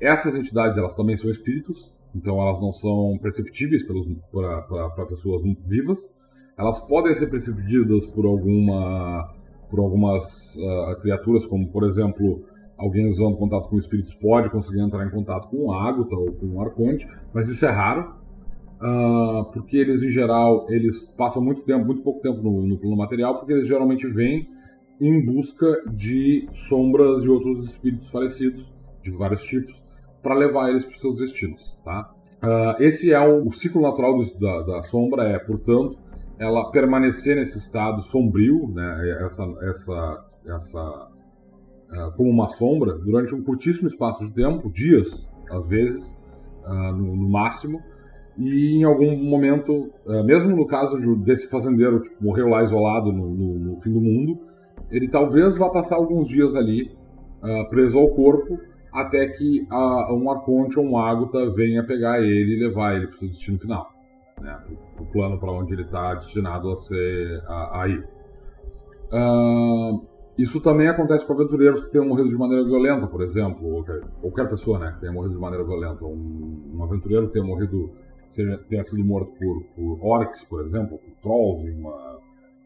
essas 0.00 0.34
entidades 0.34 0.76
elas 0.76 0.94
também 0.94 1.16
são 1.16 1.30
espíritos, 1.30 1.92
então 2.14 2.40
elas 2.42 2.60
não 2.60 2.72
são 2.72 3.16
perceptíveis 3.22 3.82
para 3.84 5.06
pessoas 5.06 5.42
vivas. 5.66 6.12
Elas 6.58 6.80
podem 6.80 7.14
ser 7.14 7.28
percebidas 7.28 8.06
por 8.06 8.26
alguma 8.26 9.32
por 9.70 9.80
algumas 9.80 10.56
uh, 10.56 11.00
criaturas, 11.00 11.46
como 11.46 11.68
por 11.68 11.84
exemplo 11.84 12.44
alguém 12.76 13.08
usando 13.08 13.36
contato 13.36 13.68
com 13.68 13.78
espíritos 13.78 14.14
pode 14.14 14.50
conseguir 14.50 14.80
entrar 14.80 15.06
em 15.06 15.10
contato 15.10 15.48
com 15.48 15.66
um 15.66 15.72
ágota 15.72 16.14
ou 16.14 16.32
com 16.32 16.46
um 16.46 16.60
arconte, 16.60 17.08
mas 17.32 17.48
isso 17.48 17.64
é 17.64 17.70
raro 17.70 18.23
uh, 18.84 19.44
porque 19.52 19.78
eles 19.78 20.02
em 20.02 20.10
geral 20.10 20.66
eles 20.68 21.00
passam 21.00 21.42
muito 21.42 21.62
tempo, 21.62 21.86
muito 21.86 22.02
pouco 22.02 22.20
tempo 22.20 22.42
no, 22.42 22.62
no 22.62 22.96
material, 22.96 23.38
porque 23.38 23.52
eles 23.54 23.66
geralmente 23.66 24.06
vêm 24.06 24.48
em 25.00 25.24
busca 25.24 25.82
de 25.90 26.46
sombras 26.52 27.24
e 27.24 27.28
outros 27.28 27.64
espíritos 27.64 28.10
falecidos 28.10 28.72
de 29.02 29.10
vários 29.10 29.42
tipos 29.42 29.82
para 30.22 30.34
levar 30.34 30.70
eles 30.70 30.84
para 30.84 30.94
os 30.94 31.00
seus 31.00 31.18
destinos, 31.18 31.76
tá? 31.84 32.10
Uh, 32.42 32.82
esse 32.82 33.12
é 33.12 33.20
o, 33.20 33.46
o 33.46 33.52
ciclo 33.52 33.80
natural 33.80 34.18
da, 34.38 34.62
da, 34.62 34.82
sombra 34.82 35.24
é, 35.24 35.38
portanto, 35.38 35.98
ela 36.38 36.70
permanecer 36.70 37.36
nesse 37.36 37.58
estado 37.58 38.02
sombrio, 38.02 38.68
né? 38.68 39.18
Essa, 39.24 39.44
essa, 39.62 40.24
essa 40.46 41.10
uh, 41.90 42.16
como 42.16 42.30
uma 42.30 42.48
sombra 42.48 42.98
durante 42.98 43.34
um 43.34 43.42
curtíssimo 43.42 43.88
espaço 43.88 44.24
de 44.26 44.32
tempo, 44.32 44.70
dias, 44.70 45.28
às 45.50 45.66
vezes, 45.66 46.16
uh, 46.66 46.92
no, 46.92 47.16
no 47.16 47.28
máximo, 47.28 47.82
e 48.36 48.78
em 48.78 48.84
algum 48.84 49.16
momento, 49.16 49.92
eh, 50.08 50.22
mesmo 50.24 50.56
no 50.56 50.66
caso 50.66 50.96
desse 51.16 51.48
fazendeiro 51.48 52.02
que 52.02 52.10
morreu 52.20 52.48
lá 52.48 52.62
isolado 52.62 53.12
no, 53.12 53.30
no, 53.30 53.58
no 53.58 53.80
fim 53.80 53.92
do 53.92 54.00
mundo, 54.00 54.38
ele 54.90 55.08
talvez 55.08 55.56
vá 55.56 55.70
passar 55.70 55.96
alguns 55.96 56.26
dias 56.26 56.54
ali 56.56 56.90
uh, 57.42 57.68
preso 57.70 57.98
ao 57.98 58.08
corpo 58.08 58.58
até 58.92 59.26
que 59.28 59.66
uh, 59.70 60.14
um 60.14 60.30
arconte 60.30 60.78
ou 60.78 60.84
um 60.84 60.98
ágota 60.98 61.50
venha 61.52 61.84
pegar 61.84 62.20
ele 62.20 62.54
e 62.54 62.60
levar 62.60 62.96
ele 62.96 63.06
para 63.06 63.16
o 63.16 63.18
seu 63.18 63.28
destino 63.28 63.58
final, 63.58 63.88
né, 64.40 64.56
o 65.00 65.04
plano 65.06 65.38
para 65.38 65.52
onde 65.52 65.72
ele 65.72 65.82
está 65.82 66.14
destinado 66.14 66.70
a 66.70 66.76
ser 66.76 67.42
a, 67.46 67.82
a 67.82 67.88
ir. 67.88 68.04
Uh, 69.12 70.06
isso 70.36 70.60
também 70.60 70.88
acontece 70.88 71.24
com 71.24 71.32
aventureiros 71.32 71.84
que 71.84 71.90
tenham 71.90 72.08
morrido 72.08 72.28
de 72.28 72.36
maneira 72.36 72.64
violenta, 72.64 73.06
por 73.06 73.22
exemplo, 73.22 73.64
ou 73.64 73.84
qualquer, 73.84 74.00
qualquer 74.20 74.50
pessoa 74.50 74.78
né, 74.80 74.92
que 74.92 75.00
tenha 75.00 75.12
morrido 75.12 75.34
de 75.34 75.40
maneira 75.40 75.64
violenta. 75.64 76.04
Um, 76.04 76.72
um 76.74 76.82
aventureiro 76.82 77.28
que 77.28 77.34
tenha 77.34 77.44
morrido 77.44 77.92
tenha 78.68 78.82
sido 78.84 79.04
morto 79.04 79.32
por, 79.38 79.62
por 79.74 80.06
orcs, 80.06 80.44
por 80.44 80.64
exemplo, 80.66 80.98
por 80.98 81.14
trolls, 81.22 81.66
em 81.66 81.78
uma, 81.78 82.18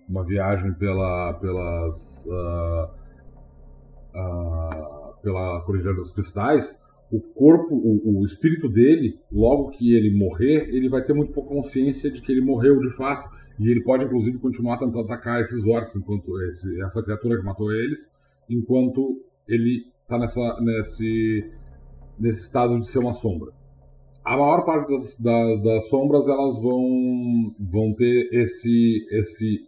uma 0.09 0.25
viagem 0.25 0.73
pela, 0.75 1.35
pelas, 1.35 2.27
uh, 2.27 2.89
uh, 4.15 5.23
pela 5.23 5.61
Cordilheira 5.63 5.97
dos 5.97 6.13
Cristais, 6.13 6.81
o 7.11 7.21
corpo, 7.21 7.75
o, 7.75 8.21
o, 8.21 8.27
espírito 8.27 8.69
dele, 8.69 9.19
logo 9.33 9.71
que 9.71 9.95
ele 9.95 10.15
morrer, 10.15 10.69
ele 10.69 10.89
vai 10.89 11.03
ter 11.03 11.15
muito 11.15 11.33
pouca 11.33 11.55
consciência 11.55 12.11
de 12.11 12.21
que 12.21 12.31
ele 12.31 12.43
morreu 12.43 12.79
de 12.81 12.95
fato. 12.97 13.31
E 13.59 13.69
ele 13.69 13.83
pode, 13.83 14.05
inclusive, 14.05 14.39
continuar 14.39 14.79
tentando 14.79 15.01
atacar 15.01 15.41
esses 15.41 15.67
orcs, 15.67 15.97
enquanto 15.97 16.41
esse, 16.43 16.81
essa 16.83 17.03
criatura 17.03 17.39
que 17.39 17.45
matou 17.45 17.73
eles, 17.73 18.13
enquanto 18.49 19.21
ele 19.49 19.87
está 20.03 20.19
nessa, 20.19 20.61
nesse, 20.61 21.51
nesse 22.19 22.41
estado 22.43 22.79
de 22.79 22.87
ser 22.87 22.99
uma 22.99 23.15
sombra. 23.15 23.53
A 24.29 24.37
maior 24.37 24.63
parte 24.63 24.93
das, 24.93 25.19
das, 25.19 25.63
das, 25.63 25.89
sombras 25.89 26.29
elas 26.29 26.61
vão, 26.61 27.51
vão 27.59 27.95
ter 27.95 28.29
esse, 28.31 29.07
esse 29.11 29.61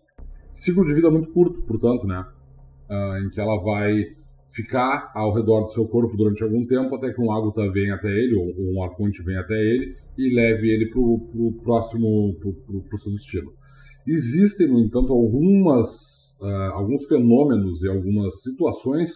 ciclo 0.53 0.85
de 0.85 0.92
vida 0.92 1.11
muito 1.11 1.33
curto, 1.33 1.62
portanto, 1.62 2.07
né? 2.07 2.23
Uh, 2.90 3.25
em 3.25 3.31
que 3.31 3.40
ela 3.40 3.57
vai 3.62 3.90
ficar 4.51 5.12
ao 5.14 5.33
redor 5.33 5.62
do 5.62 5.70
seu 5.70 5.88
corpo 5.88 6.14
durante 6.14 6.44
algum 6.44 6.66
tempo 6.66 6.94
até 6.94 7.11
que 7.11 7.23
um 7.23 7.33
ágota 7.33 7.73
venha 7.73 7.94
até 7.94 8.09
ele, 8.09 8.35
ou, 8.35 8.49
ou 8.49 8.75
um 8.75 8.85
arconte 8.85 9.23
venha 9.23 9.40
até 9.40 9.55
ele 9.55 9.96
e 10.18 10.35
leve 10.35 10.68
ele 10.68 10.90
para 10.90 11.01
o 11.01 11.59
próximo, 11.62 12.37
para 12.38 12.96
o 12.96 12.99
seu 12.99 13.12
destino. 13.12 13.55
Existem, 14.07 14.68
no 14.68 14.79
entanto, 14.79 15.11
algumas, 15.11 16.35
uh, 16.38 16.75
alguns 16.75 17.07
fenômenos 17.07 17.83
e 17.83 17.88
algumas 17.88 18.42
situações 18.42 19.12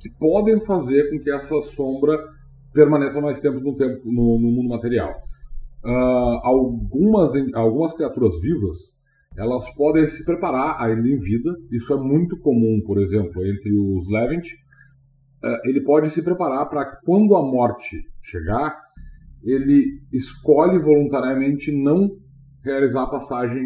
que 0.00 0.08
podem 0.18 0.58
fazer 0.62 1.10
com 1.10 1.18
que 1.18 1.30
essa 1.30 1.60
sombra 1.60 2.37
permaneça 2.72 3.20
mais 3.20 3.40
tempo 3.40 3.60
no, 3.60 3.74
tempo, 3.74 4.00
no, 4.04 4.38
no 4.38 4.50
mundo 4.50 4.68
material. 4.68 5.14
Uh, 5.84 6.40
algumas, 6.42 7.32
algumas 7.54 7.92
criaturas 7.94 8.40
vivas 8.40 8.98
elas 9.38 9.70
podem 9.74 10.06
se 10.08 10.24
preparar 10.24 10.82
ainda 10.82 11.08
em 11.08 11.16
vida. 11.16 11.56
Isso 11.70 11.94
é 11.94 11.96
muito 11.96 12.36
comum, 12.40 12.82
por 12.84 12.98
exemplo, 12.98 13.46
entre 13.46 13.72
os 13.72 14.10
Levent. 14.10 14.46
Uh, 15.44 15.60
ele 15.64 15.80
pode 15.82 16.10
se 16.10 16.22
preparar 16.22 16.68
para 16.68 16.84
quando 17.04 17.36
a 17.36 17.42
morte 17.42 18.04
chegar, 18.20 18.76
ele 19.44 20.00
escolhe 20.12 20.80
voluntariamente 20.80 21.70
não 21.70 22.10
realizar 22.64 23.04
a 23.04 23.10
passagem 23.10 23.62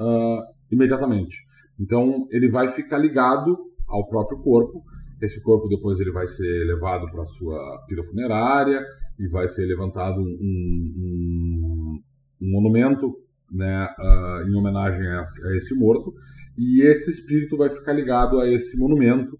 uh, 0.00 0.42
imediatamente. 0.68 1.36
Então 1.78 2.26
ele 2.30 2.50
vai 2.50 2.68
ficar 2.70 2.98
ligado 2.98 3.56
ao 3.86 4.08
próprio 4.08 4.38
corpo. 4.38 4.82
Esse 5.20 5.40
corpo 5.40 5.68
depois 5.68 5.98
ele 6.00 6.12
vai 6.12 6.26
ser 6.26 6.64
levado 6.66 7.10
para 7.10 7.24
sua 7.24 7.84
pira 7.86 8.04
funerária 8.04 8.84
e 9.18 9.28
vai 9.28 9.48
ser 9.48 9.64
levantado 9.66 10.20
um, 10.20 10.24
um, 10.24 12.00
um 12.42 12.50
monumento 12.50 13.14
né, 13.50 13.88
uh, 13.98 14.48
em 14.48 14.54
homenagem 14.54 15.06
a, 15.06 15.20
a 15.20 15.56
esse 15.56 15.74
morto. 15.74 16.12
E 16.58 16.82
esse 16.82 17.10
espírito 17.10 17.56
vai 17.56 17.70
ficar 17.70 17.92
ligado 17.92 18.40
a 18.40 18.48
esse 18.50 18.78
monumento 18.78 19.38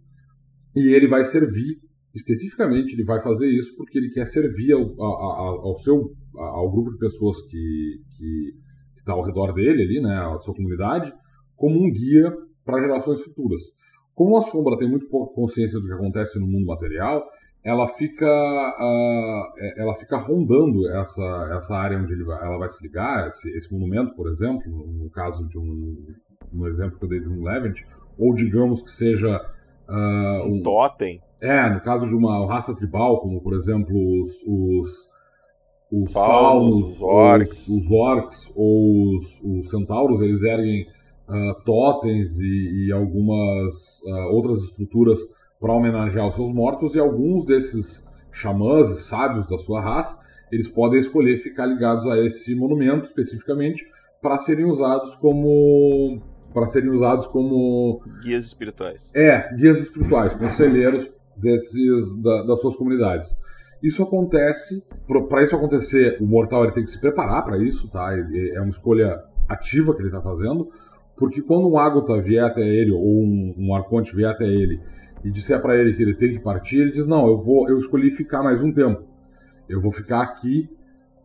e 0.75 0.93
ele 0.93 1.09
vai 1.09 1.25
servir 1.25 1.79
especificamente 2.15 2.93
ele 2.93 3.05
vai 3.05 3.21
fazer 3.21 3.49
isso 3.49 3.75
porque 3.77 3.99
ele 3.99 4.11
quer 4.11 4.27
servir 4.27 4.73
ao, 4.73 5.03
ao, 5.03 5.67
ao 5.69 5.77
seu 5.79 6.15
ao 6.37 6.71
grupo 6.71 6.93
de 6.93 6.99
pessoas 6.99 7.41
que, 7.43 8.01
que 8.17 8.55
está 8.97 9.13
ao 9.13 9.23
redor 9.23 9.53
dele 9.53 9.83
ali, 9.83 10.01
né, 10.01 10.15
a 10.17 10.39
sua 10.39 10.55
comunidade, 10.55 11.13
como 11.55 11.77
um 11.77 11.91
guia 11.93 12.33
para 12.65 12.81
gerações 12.81 13.21
futuras. 13.23 13.61
Como 14.15 14.37
a 14.37 14.43
sombra 14.43 14.77
tem 14.77 14.89
muito 14.89 15.09
pouca 15.09 15.35
consciência 15.35 15.79
do 15.81 15.87
que 15.87 15.93
acontece 15.93 16.39
no 16.39 16.47
mundo 16.47 16.67
material, 16.67 17.25
ela 17.65 17.89
fica, 17.89 18.27
uh, 18.27 19.81
ela 19.81 19.95
fica 19.95 20.17
rondando 20.19 20.89
essa, 20.91 21.51
essa 21.57 21.75
área 21.75 21.99
onde 21.99 22.23
vai, 22.23 22.45
ela 22.45 22.59
vai 22.59 22.69
se 22.69 22.83
ligar, 22.83 23.29
esse, 23.29 23.49
esse, 23.57 23.73
monumento, 23.73 24.15
por 24.15 24.29
exemplo, 24.29 24.71
no 24.87 25.09
caso 25.11 25.49
de 25.49 25.59
um, 25.59 25.97
no 26.53 26.69
exemplo 26.69 26.99
que 26.99 27.05
eu 27.05 27.09
dei 27.09 27.21
de 27.21 27.29
um 27.29 27.43
Levent, 27.43 27.81
ou 28.19 28.35
digamos 28.35 28.83
que 28.83 28.91
seja 28.91 29.41
uh, 29.89 30.47
um, 30.47 30.57
um 30.57 30.63
totem. 30.63 31.21
É, 31.41 31.71
no 31.71 31.81
caso 31.81 32.07
de 32.07 32.15
uma 32.15 32.47
raça 32.47 32.75
tribal, 32.75 33.21
como 33.21 33.41
por 33.41 33.55
exemplo 33.55 33.95
os, 34.23 34.31
os 34.47 35.15
os 35.93 36.13
faunos, 36.13 36.97
os 36.97 37.03
orcs, 37.03 37.69
os, 37.69 37.85
os 37.85 37.91
orcs 37.91 38.53
ou 38.57 39.17
os, 39.17 39.41
os, 39.45 39.71
centauros, 39.71 40.21
eles 40.21 40.43
erguem 40.43 40.87
uh, 41.29 41.65
totens 41.65 42.39
e, 42.39 42.87
e 42.87 42.93
algumas 42.93 44.01
uh, 44.03 44.33
outras 44.33 44.63
estruturas 44.63 45.19
para 45.61 45.73
homenagear 45.73 46.29
os 46.29 46.35
seus 46.35 46.53
mortos, 46.53 46.95
e 46.95 47.01
alguns 47.01 47.45
desses 47.45 48.07
xamãs 48.31 48.91
e 48.91 49.01
sábios 49.01 49.47
da 49.49 49.57
sua 49.59 49.81
raça, 49.81 50.19
eles 50.53 50.69
podem 50.69 51.01
escolher 51.01 51.39
ficar 51.39 51.67
ligados 51.67 52.07
a 52.07 52.19
esse 52.19 52.55
monumento 52.55 53.05
especificamente 53.05 53.85
para 54.21 54.39
serem 54.39 54.65
usados 54.65 55.15
como 55.17 56.21
para 56.53 56.67
serem 56.67 56.91
usados 56.91 57.27
como 57.27 58.01
guias 58.23 58.47
espirituais. 58.47 59.13
É, 59.15 59.53
guias 59.57 59.79
espirituais, 59.79 60.35
conselheiros 60.35 61.11
desses 61.37 62.17
da, 62.23 62.43
das 62.45 62.61
suas 62.61 62.77
comunidades. 62.77 63.37
Isso 63.83 64.03
acontece, 64.03 64.83
para 65.29 65.43
isso 65.43 65.57
acontecer, 65.57 66.17
o 66.21 66.27
mortal 66.27 66.65
ele 66.65 66.73
tem 66.73 66.85
que 66.85 66.91
se 66.91 67.01
preparar 67.01 67.45
para 67.45 67.59
isso, 67.59 67.91
tá? 67.91 68.17
Ele, 68.17 68.51
é 68.55 68.61
uma 68.61 68.71
escolha 68.71 69.21
ativa 69.49 69.95
que 69.95 70.01
ele 70.01 70.09
está 70.09 70.23
fazendo, 70.23 70.71
porque 71.17 71.43
quando 71.43 71.69
um 71.69 71.79
Ágota 71.79 72.21
vier 72.21 72.45
até 72.45 72.63
ele, 72.63 72.93
ou 72.93 73.23
um, 73.23 73.55
um 73.57 73.75
Arconte 73.75 74.15
vier 74.15 74.31
até 74.31 74.47
ele, 74.47 74.81
e 75.25 75.31
disser 75.31 75.61
para 75.61 75.77
ele 75.77 75.95
que 75.95 76.03
ele 76.03 76.15
tem 76.15 76.33
que 76.33 76.41
partir, 76.41 76.79
ele 76.79 76.93
diz: 76.93 77.07
Não, 77.07 77.27
eu 77.27 77.39
vou, 77.39 77.69
eu 77.69 77.79
escolhi 77.79 78.11
ficar 78.11 78.43
mais 78.43 78.63
um 78.63 78.73
tempo. 78.73 79.03
Eu 79.69 79.81
vou 79.81 79.91
ficar 79.91 80.21
aqui 80.21 80.69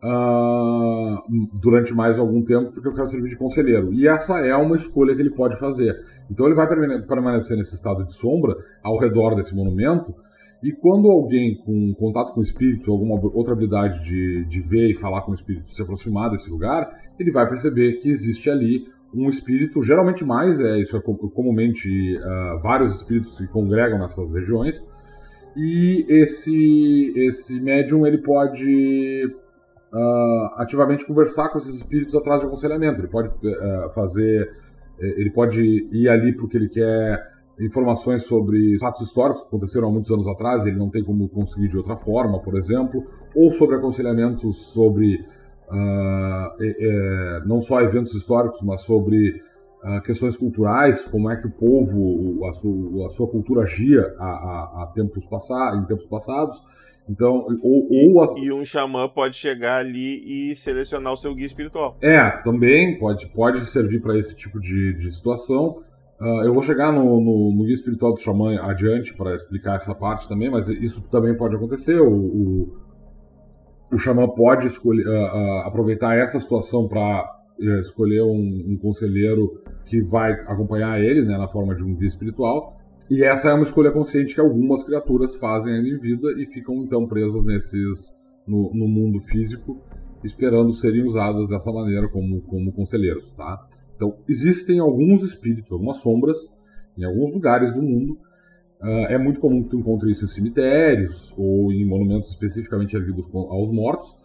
uh, 0.03 1.17
durante 1.53 1.93
mais 1.93 2.17
algum 2.17 2.41
tempo 2.41 2.71
porque 2.71 2.87
eu 2.87 2.93
quero 2.93 3.07
servir 3.07 3.29
de 3.29 3.35
conselheiro. 3.35 3.93
E 3.93 4.07
essa 4.07 4.39
é 4.39 4.55
uma 4.55 4.77
escolha 4.77 5.13
que 5.13 5.21
ele 5.21 5.31
pode 5.31 5.59
fazer. 5.59 5.93
Então 6.31 6.45
ele 6.45 6.55
vai 6.55 6.67
permanecer 7.05 7.57
nesse 7.57 7.75
estado 7.75 8.05
de 8.05 8.13
sombra 8.13 8.55
ao 8.81 8.97
redor 8.97 9.35
desse 9.35 9.53
monumento 9.53 10.15
e 10.61 10.73
quando 10.73 11.09
alguém 11.09 11.55
com 11.55 11.93
contato 11.93 12.33
com 12.33 12.41
espíritos, 12.41 12.87
alguma 12.89 13.15
outra 13.33 13.53
habilidade 13.53 14.03
de, 14.03 14.45
de 14.45 14.61
ver 14.61 14.89
e 14.89 14.93
falar 14.93 15.21
com 15.21 15.33
espíritos 15.33 15.73
se 15.73 15.81
aproximar 15.81 16.29
desse 16.29 16.49
lugar, 16.49 16.99
ele 17.17 17.31
vai 17.31 17.47
perceber 17.47 17.93
que 17.93 18.09
existe 18.09 18.49
ali 18.49 18.85
um 19.13 19.27
espírito, 19.27 19.81
geralmente 19.83 20.23
mais, 20.23 20.59
é 20.59 20.77
isso 20.79 20.95
é 20.95 21.01
comumente 21.01 22.17
uh, 22.17 22.59
vários 22.61 22.95
espíritos 22.97 23.35
se 23.35 23.47
congregam 23.47 23.99
nessas 23.99 24.33
regiões, 24.33 24.85
e 25.55 26.05
esse, 26.07 27.13
esse 27.15 27.59
médium 27.59 28.05
ele 28.05 28.19
pode 28.19 29.25
uh, 29.93 30.61
ativamente 30.61 31.05
conversar 31.05 31.49
com 31.49 31.57
esses 31.57 31.75
espíritos 31.75 32.15
atrás 32.15 32.41
de 32.41 32.47
aconselhamento, 32.47 33.01
ele 33.01 33.07
pode 33.07 33.29
uh, 33.29 33.89
fazer, 33.93 34.51
eh, 34.99 35.15
ele 35.17 35.31
pode 35.31 35.61
ir 35.91 36.07
ali 36.07 36.33
porque 36.33 36.57
ele 36.57 36.69
quer 36.69 37.19
informações 37.59 38.23
sobre 38.23 38.77
fatos 38.79 39.01
históricos 39.01 39.41
que 39.41 39.47
aconteceram 39.47 39.89
há 39.89 39.91
muitos 39.91 40.11
anos 40.11 40.27
atrás, 40.27 40.65
ele 40.65 40.77
não 40.77 40.89
tem 40.89 41.03
como 41.03 41.27
conseguir 41.27 41.67
de 41.67 41.77
outra 41.77 41.97
forma, 41.97 42.39
por 42.41 42.55
exemplo, 42.57 43.03
ou 43.35 43.51
sobre 43.51 43.75
aconselhamentos 43.75 44.71
sobre 44.71 45.25
uh, 45.71 46.61
é, 46.61 47.41
não 47.45 47.61
só 47.61 47.81
eventos 47.81 48.13
históricos, 48.13 48.61
mas 48.63 48.81
sobre 48.81 49.41
uh, 49.83 50.01
questões 50.03 50.35
culturais, 50.35 51.03
como 51.05 51.29
é 51.29 51.37
que 51.37 51.47
o 51.47 51.51
povo, 51.51 52.45
a 52.47 52.53
sua, 52.53 53.07
a 53.07 53.09
sua 53.09 53.27
cultura 53.27 53.63
agia 53.63 54.01
a, 54.19 54.25
a, 54.25 54.83
a 54.83 54.91
tempos 54.93 55.25
passados, 55.25 55.81
em 55.81 55.85
tempos 55.85 56.05
passados. 56.05 56.61
Então, 57.09 57.47
ou, 57.63 57.87
ou 57.89 58.21
as... 58.21 58.31
E 58.37 58.51
um 58.51 58.63
xamã 58.63 59.09
pode 59.09 59.35
chegar 59.35 59.79
ali 59.79 60.51
e 60.51 60.55
selecionar 60.55 61.13
o 61.13 61.17
seu 61.17 61.33
guia 61.33 61.47
espiritual. 61.47 61.97
É, 62.01 62.29
também 62.43 62.99
pode, 62.99 63.27
pode 63.29 63.65
servir 63.65 63.99
para 63.99 64.17
esse 64.17 64.35
tipo 64.35 64.59
de, 64.59 64.93
de 64.93 65.11
situação. 65.11 65.81
Uh, 66.21 66.43
eu 66.43 66.53
vou 66.53 66.61
chegar 66.61 66.91
no, 66.91 67.19
no, 67.19 67.55
no, 67.55 67.63
guia 67.63 67.73
espiritual 67.73 68.13
do 68.13 68.19
xamã 68.19 68.61
adiante 68.61 69.13
para 69.15 69.33
explicar 69.35 69.77
essa 69.77 69.95
parte 69.95 70.27
também, 70.27 70.51
mas 70.51 70.69
isso 70.69 71.01
também 71.09 71.35
pode 71.35 71.55
acontecer. 71.55 71.99
O, 71.99 72.13
o, 72.13 72.77
o 73.91 73.97
xamã 73.97 74.27
pode 74.27 74.67
escolher, 74.67 75.07
uh, 75.07 75.11
uh, 75.11 75.59
aproveitar 75.67 76.17
essa 76.17 76.39
situação 76.39 76.87
para 76.87 77.39
eh, 77.61 77.79
escolher 77.79 78.21
um, 78.21 78.65
um, 78.67 78.77
conselheiro 78.77 79.61
que 79.85 80.01
vai 80.01 80.31
acompanhar 80.31 81.01
ele 81.01 81.25
né, 81.25 81.37
na 81.37 81.47
forma 81.47 81.75
de 81.75 81.83
um 81.83 81.95
guia 81.95 82.07
espiritual. 82.07 82.77
E 83.09 83.23
essa 83.23 83.49
é 83.49 83.53
uma 83.53 83.63
escolha 83.63 83.91
consciente 83.91 84.35
que 84.35 84.39
algumas 84.39 84.83
criaturas 84.83 85.35
fazem 85.35 85.73
ainda 85.73 85.89
em 85.89 85.97
vida 85.97 86.31
e 86.37 86.45
ficam 86.45 86.75
então 86.83 87.07
presas 87.07 87.43
nesses 87.43 88.17
no, 88.47 88.71
no 88.73 88.87
mundo 88.87 89.19
físico, 89.19 89.81
esperando 90.23 90.71
serem 90.71 91.03
usadas 91.05 91.49
dessa 91.49 91.71
maneira 91.71 92.07
como, 92.07 92.41
como 92.41 92.71
conselheiros, 92.71 93.31
tá? 93.31 93.67
Então, 93.95 94.15
existem 94.29 94.79
alguns 94.79 95.23
espíritos, 95.23 95.71
algumas 95.71 95.97
sombras, 95.97 96.37
em 96.97 97.03
alguns 97.03 97.33
lugares 97.33 97.73
do 97.73 97.81
mundo. 97.81 98.17
Uh, 98.81 99.07
é 99.09 99.17
muito 99.17 99.41
comum 99.41 99.61
que 99.63 99.71
tu 99.71 99.77
encontre 99.77 100.09
isso 100.09 100.23
em 100.23 100.27
cemitérios 100.29 101.33
ou 101.37 101.69
em 101.69 101.85
monumentos 101.85 102.29
especificamente 102.29 102.95
erguidos 102.95 103.25
aos 103.33 103.69
mortos, 103.69 104.15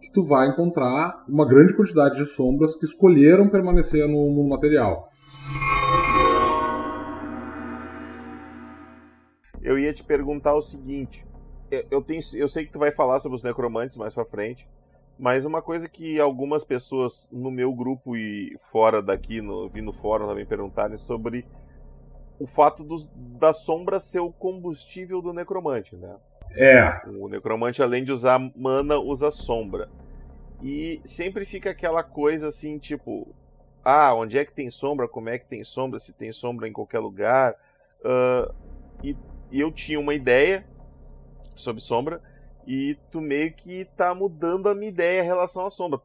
que 0.00 0.12
tu 0.12 0.22
vai 0.22 0.46
encontrar 0.46 1.24
uma 1.28 1.44
grande 1.44 1.74
quantidade 1.74 2.16
de 2.16 2.26
sombras 2.26 2.76
que 2.76 2.84
escolheram 2.84 3.48
permanecer 3.48 4.06
no, 4.06 4.32
no 4.32 4.48
material. 4.48 5.10
Eu 9.60 9.76
ia 9.80 9.92
te 9.92 10.04
perguntar 10.04 10.54
o 10.54 10.62
seguinte: 10.62 11.26
eu, 11.90 12.00
tenho, 12.00 12.20
eu 12.36 12.48
sei 12.48 12.64
que 12.64 12.70
tu 12.70 12.78
vai 12.78 12.92
falar 12.92 13.18
sobre 13.18 13.34
os 13.34 13.42
necromantes 13.42 13.96
mais 13.96 14.14
para 14.14 14.24
frente, 14.24 14.68
mas 15.18 15.44
uma 15.44 15.60
coisa 15.60 15.88
que 15.88 16.20
algumas 16.20 16.62
pessoas 16.62 17.28
no 17.32 17.50
meu 17.50 17.74
grupo 17.74 18.16
e 18.16 18.56
fora 18.70 19.02
daqui, 19.02 19.40
no, 19.40 19.68
vi 19.68 19.82
no 19.82 19.92
fórum 19.92 20.28
também 20.28 20.46
perguntarem 20.46 20.96
sobre 20.96 21.44
o 22.38 22.46
fato 22.46 22.82
do, 22.82 23.08
da 23.38 23.52
sombra 23.52 24.00
ser 24.00 24.20
o 24.20 24.32
combustível 24.32 25.22
do 25.22 25.32
necromante, 25.32 25.96
né? 25.96 26.16
É. 26.56 27.00
O 27.08 27.28
necromante, 27.28 27.82
além 27.82 28.04
de 28.04 28.12
usar 28.12 28.38
mana, 28.56 28.98
usa 28.98 29.30
sombra. 29.30 29.88
E 30.62 31.00
sempre 31.04 31.44
fica 31.44 31.70
aquela 31.70 32.02
coisa 32.02 32.48
assim, 32.48 32.78
tipo, 32.78 33.28
ah, 33.84 34.14
onde 34.14 34.38
é 34.38 34.44
que 34.44 34.52
tem 34.52 34.70
sombra, 34.70 35.08
como 35.08 35.28
é 35.28 35.38
que 35.38 35.46
tem 35.46 35.64
sombra, 35.64 35.98
se 35.98 36.12
tem 36.12 36.32
sombra 36.32 36.68
em 36.68 36.72
qualquer 36.72 37.00
lugar. 37.00 37.54
Uh, 38.00 38.54
e, 39.02 39.16
e, 39.50 39.60
eu 39.60 39.70
tinha 39.70 39.98
uma 39.98 40.14
ideia 40.14 40.64
sobre 41.56 41.82
sombra, 41.82 42.20
e 42.66 42.96
tu 43.10 43.20
meio 43.20 43.52
que 43.52 43.84
tá 43.96 44.14
mudando 44.14 44.68
a 44.68 44.74
minha 44.74 44.88
ideia 44.88 45.22
em 45.22 45.26
relação 45.26 45.66
à 45.66 45.70
sombra. 45.70 46.00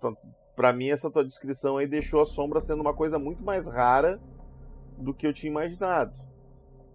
Para 0.55 0.73
mim, 0.73 0.89
essa 0.89 1.09
tua 1.09 1.23
descrição 1.23 1.77
aí 1.77 1.87
deixou 1.87 2.21
a 2.21 2.25
sombra 2.25 2.59
sendo 2.59 2.81
uma 2.81 2.93
coisa 2.93 3.17
muito 3.17 3.43
mais 3.43 3.67
rara 3.67 4.19
do 4.99 5.13
que 5.13 5.25
eu 5.25 5.33
tinha 5.33 5.51
imaginado. 5.51 6.19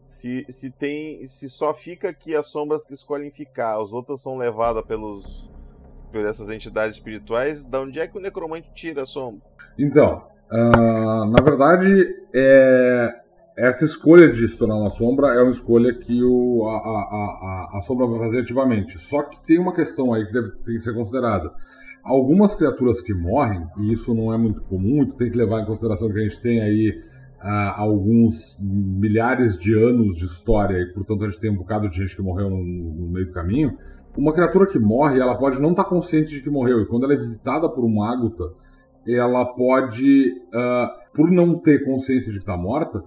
Se, 0.06 0.44
se 0.48 0.70
tem 0.70 1.24
se 1.24 1.48
só 1.48 1.72
fica 1.72 2.10
aqui 2.10 2.36
as 2.36 2.48
sombras 2.48 2.84
que 2.84 2.92
escolhem 2.92 3.30
ficar, 3.30 3.80
as 3.80 3.92
outras 3.92 4.20
são 4.20 4.36
levadas 4.36 4.84
pelos 4.84 5.50
por 6.12 6.24
essas 6.24 6.48
entidades 6.48 6.96
espirituais, 6.96 7.64
da 7.64 7.80
onde 7.80 7.98
é 7.98 8.06
que 8.06 8.16
o 8.16 8.20
necromante 8.20 8.70
tira 8.72 9.02
a 9.02 9.06
sombra? 9.06 9.42
Então, 9.76 10.22
uh, 10.52 11.26
na 11.26 11.42
verdade, 11.42 12.06
é, 12.32 13.08
essa 13.56 13.84
escolha 13.84 14.30
de 14.30 14.46
se 14.48 14.56
tornar 14.56 14.76
uma 14.76 14.90
sombra 14.90 15.34
é 15.34 15.42
uma 15.42 15.50
escolha 15.50 15.92
que 15.92 16.22
o, 16.22 16.68
a, 16.68 16.76
a, 16.76 17.74
a, 17.74 17.78
a 17.78 17.80
sombra 17.80 18.06
vai 18.06 18.20
fazer 18.20 18.42
ativamente. 18.42 18.96
Só 19.00 19.24
que 19.24 19.44
tem 19.44 19.58
uma 19.58 19.74
questão 19.74 20.14
aí 20.14 20.24
que 20.24 20.32
deve, 20.32 20.52
tem 20.64 20.76
que 20.76 20.80
ser 20.80 20.94
considerada. 20.94 21.50
Algumas 22.04 22.54
criaturas 22.54 23.00
que 23.00 23.12
morrem, 23.12 23.66
e 23.78 23.92
isso 23.92 24.14
não 24.14 24.32
é 24.32 24.38
muito 24.38 24.60
comum, 24.62 25.10
tem 25.16 25.30
que 25.30 25.38
levar 25.38 25.62
em 25.62 25.66
consideração 25.66 26.08
que 26.08 26.18
a 26.18 26.22
gente 26.22 26.40
tem 26.40 26.60
aí 26.60 27.02
alguns 27.50 28.58
milhares 28.60 29.58
de 29.58 29.74
anos 29.74 30.16
de 30.16 30.24
história 30.24 30.78
e, 30.78 30.92
portanto, 30.94 31.24
a 31.24 31.28
gente 31.28 31.40
tem 31.40 31.50
um 31.50 31.56
bocado 31.56 31.88
de 31.88 31.96
gente 31.96 32.16
que 32.16 32.22
morreu 32.22 32.48
no, 32.48 32.56
no 32.56 33.08
meio 33.08 33.26
do 33.26 33.32
caminho. 33.32 33.76
Uma 34.16 34.32
criatura 34.32 34.66
que 34.66 34.78
morre, 34.78 35.20
ela 35.20 35.36
pode 35.36 35.60
não 35.60 35.70
estar 35.70 35.84
tá 35.84 35.90
consciente 35.90 36.30
de 36.30 36.42
que 36.42 36.48
morreu, 36.48 36.80
e 36.80 36.86
quando 36.86 37.04
ela 37.04 37.14
é 37.14 37.16
visitada 37.16 37.68
por 37.68 37.84
um 37.84 38.02
Ágota, 38.02 38.44
ela 39.06 39.44
pode, 39.44 40.30
uh, 40.54 41.14
por 41.14 41.30
não 41.30 41.58
ter 41.58 41.84
consciência 41.84 42.32
de 42.32 42.38
que 42.38 42.44
está 42.44 42.56
morta, 42.56 43.02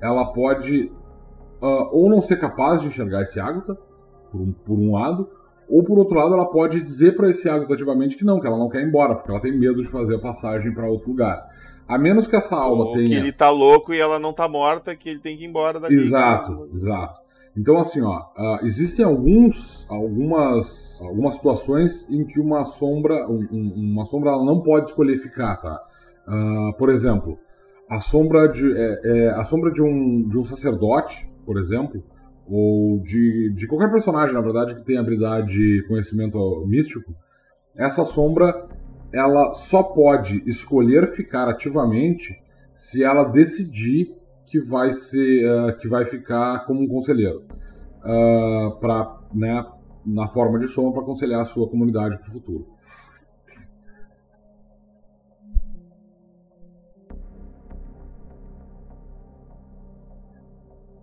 ela 0.00 0.32
pode 0.32 0.92
uh, 1.60 1.88
ou 1.92 2.08
não 2.08 2.22
ser 2.22 2.38
capaz 2.38 2.80
de 2.82 2.88
enxergar 2.88 3.22
esse 3.22 3.40
Ágota, 3.40 3.76
por 4.30 4.40
um, 4.40 4.52
por 4.52 4.78
um 4.78 4.92
lado, 4.92 5.28
ou 5.68 5.84
por 5.84 5.98
outro 5.98 6.16
lado, 6.16 6.34
ela 6.34 6.50
pode 6.50 6.80
dizer 6.80 7.16
para 7.16 7.30
esse 7.30 7.48
Ágota 7.48 7.74
ativamente 7.74 8.16
que 8.16 8.24
não, 8.24 8.40
que 8.40 8.46
ela 8.46 8.58
não 8.58 8.68
quer 8.68 8.82
ir 8.82 8.88
embora, 8.88 9.14
porque 9.14 9.30
ela 9.30 9.40
tem 9.40 9.56
medo 9.56 9.82
de 9.82 9.88
fazer 9.88 10.16
a 10.16 10.20
passagem 10.20 10.74
para 10.74 10.88
outro 10.88 11.10
lugar. 11.10 11.40
A 11.90 11.98
menos 11.98 12.28
que 12.28 12.36
essa 12.36 12.54
alma 12.54 12.84
Ou 12.84 12.92
tenha. 12.92 13.08
Que 13.08 13.14
ele 13.14 13.32
tá 13.32 13.50
louco 13.50 13.92
e 13.92 13.98
ela 13.98 14.20
não 14.20 14.32
tá 14.32 14.48
morta, 14.48 14.94
que 14.94 15.08
ele 15.08 15.18
tem 15.18 15.36
que 15.36 15.42
ir 15.42 15.48
embora 15.48 15.80
daqui. 15.80 15.94
Exato, 15.94 16.70
exato. 16.72 17.18
Então, 17.56 17.78
assim, 17.78 18.00
ó, 18.00 18.16
uh, 18.16 18.64
existem 18.64 19.04
alguns, 19.04 19.84
algumas, 19.90 21.02
algumas 21.02 21.34
situações 21.34 22.08
em 22.08 22.24
que 22.24 22.38
uma 22.38 22.64
sombra, 22.64 23.26
um, 23.28 23.72
uma 23.74 24.06
sombra 24.06 24.30
não 24.36 24.62
pode 24.62 24.90
escolher 24.90 25.18
ficar, 25.18 25.56
tá? 25.56 25.82
Uh, 26.28 26.72
por 26.78 26.90
exemplo, 26.90 27.36
a 27.88 27.98
sombra 27.98 28.46
de, 28.46 28.72
é, 28.72 29.00
é, 29.02 29.30
a 29.30 29.42
sombra 29.42 29.72
de 29.72 29.82
um, 29.82 30.28
de 30.28 30.38
um 30.38 30.44
sacerdote, 30.44 31.28
por 31.44 31.58
exemplo, 31.58 32.00
ou 32.48 33.00
de, 33.00 33.52
de 33.52 33.66
qualquer 33.66 33.90
personagem, 33.90 34.32
na 34.32 34.40
verdade, 34.40 34.76
que 34.76 34.84
tenha 34.84 35.00
habilidade, 35.00 35.84
conhecimento 35.88 36.38
místico, 36.68 37.12
essa 37.76 38.04
sombra 38.04 38.68
ela 39.12 39.52
só 39.52 39.82
pode 39.82 40.42
escolher 40.46 41.06
ficar 41.08 41.48
ativamente 41.48 42.40
se 42.72 43.02
ela 43.02 43.24
decidir 43.24 44.16
que 44.46 44.60
vai 44.60 44.92
ser 44.92 45.46
uh, 45.46 45.76
que 45.78 45.88
vai 45.88 46.06
ficar 46.06 46.64
como 46.66 46.82
um 46.82 46.88
conselheiro 46.88 47.44
uh, 48.04 48.68
eh, 48.68 48.80
para 48.80 49.20
né, 49.32 49.64
na 50.04 50.26
forma 50.26 50.58
de 50.58 50.66
soma 50.66 50.92
para 50.92 51.02
aconselhar 51.02 51.40
a 51.40 51.44
sua 51.44 51.68
comunidade 51.68 52.18
para 52.18 52.28
o 52.28 52.32
futuro. 52.32 52.66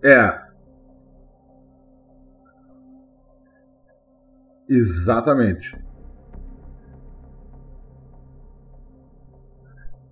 É. 0.02 0.48
Exatamente. 4.68 5.87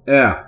É. 0.06 0.46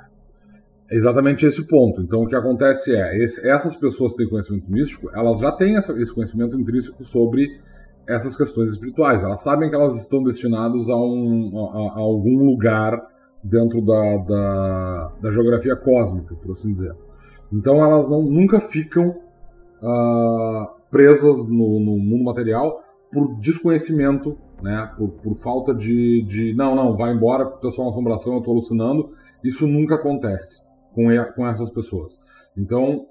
Exatamente 0.90 1.44
esse 1.44 1.62
ponto. 1.66 2.00
Então, 2.00 2.22
o 2.22 2.26
que 2.26 2.34
acontece 2.34 2.94
é, 2.94 3.22
esse, 3.22 3.46
essas 3.46 3.76
pessoas 3.76 4.12
que 4.12 4.18
têm 4.18 4.28
conhecimento 4.28 4.70
místico, 4.70 5.10
elas 5.14 5.38
já 5.38 5.52
têm 5.52 5.76
essa, 5.76 5.92
esse 6.00 6.12
conhecimento 6.14 6.58
intrínseco 6.58 7.04
sobre 7.04 7.46
essas 8.08 8.34
questões 8.34 8.70
espirituais. 8.70 9.22
Elas 9.22 9.42
sabem 9.42 9.68
que 9.68 9.76
elas 9.76 9.98
estão 9.98 10.22
destinadas 10.22 10.88
a, 10.88 10.96
um, 10.96 11.52
a, 11.58 11.98
a 11.98 11.98
algum 11.98 12.42
lugar 12.42 12.98
dentro 13.44 13.82
da, 13.84 14.16
da, 14.16 15.12
da, 15.20 15.30
geografia 15.30 15.76
cósmica, 15.76 16.34
por 16.34 16.52
assim 16.52 16.72
dizer. 16.72 16.94
Então, 17.52 17.76
elas 17.84 18.08
não, 18.08 18.22
nunca 18.22 18.58
ficam 18.58 19.10
uh, 19.10 20.68
presas 20.90 21.36
no, 21.48 21.80
no, 21.80 21.98
mundo 21.98 22.24
material 22.24 22.82
por 23.12 23.38
desconhecimento, 23.40 24.38
né? 24.62 24.90
por, 24.96 25.10
por 25.10 25.34
falta 25.36 25.74
de, 25.74 26.24
de. 26.26 26.54
Não, 26.54 26.74
não, 26.74 26.96
vai 26.96 27.12
embora, 27.12 27.44
porque 27.44 27.66
eu 27.66 27.70
sou 27.70 27.84
uma 27.84 27.90
assombração, 27.90 28.32
eu 28.32 28.38
estou 28.38 28.54
alucinando 28.54 29.10
isso 29.42 29.66
nunca 29.66 29.96
acontece 29.96 30.60
com, 30.94 31.06
com 31.34 31.46
essas 31.46 31.70
pessoas. 31.70 32.18
Então, 32.56 33.06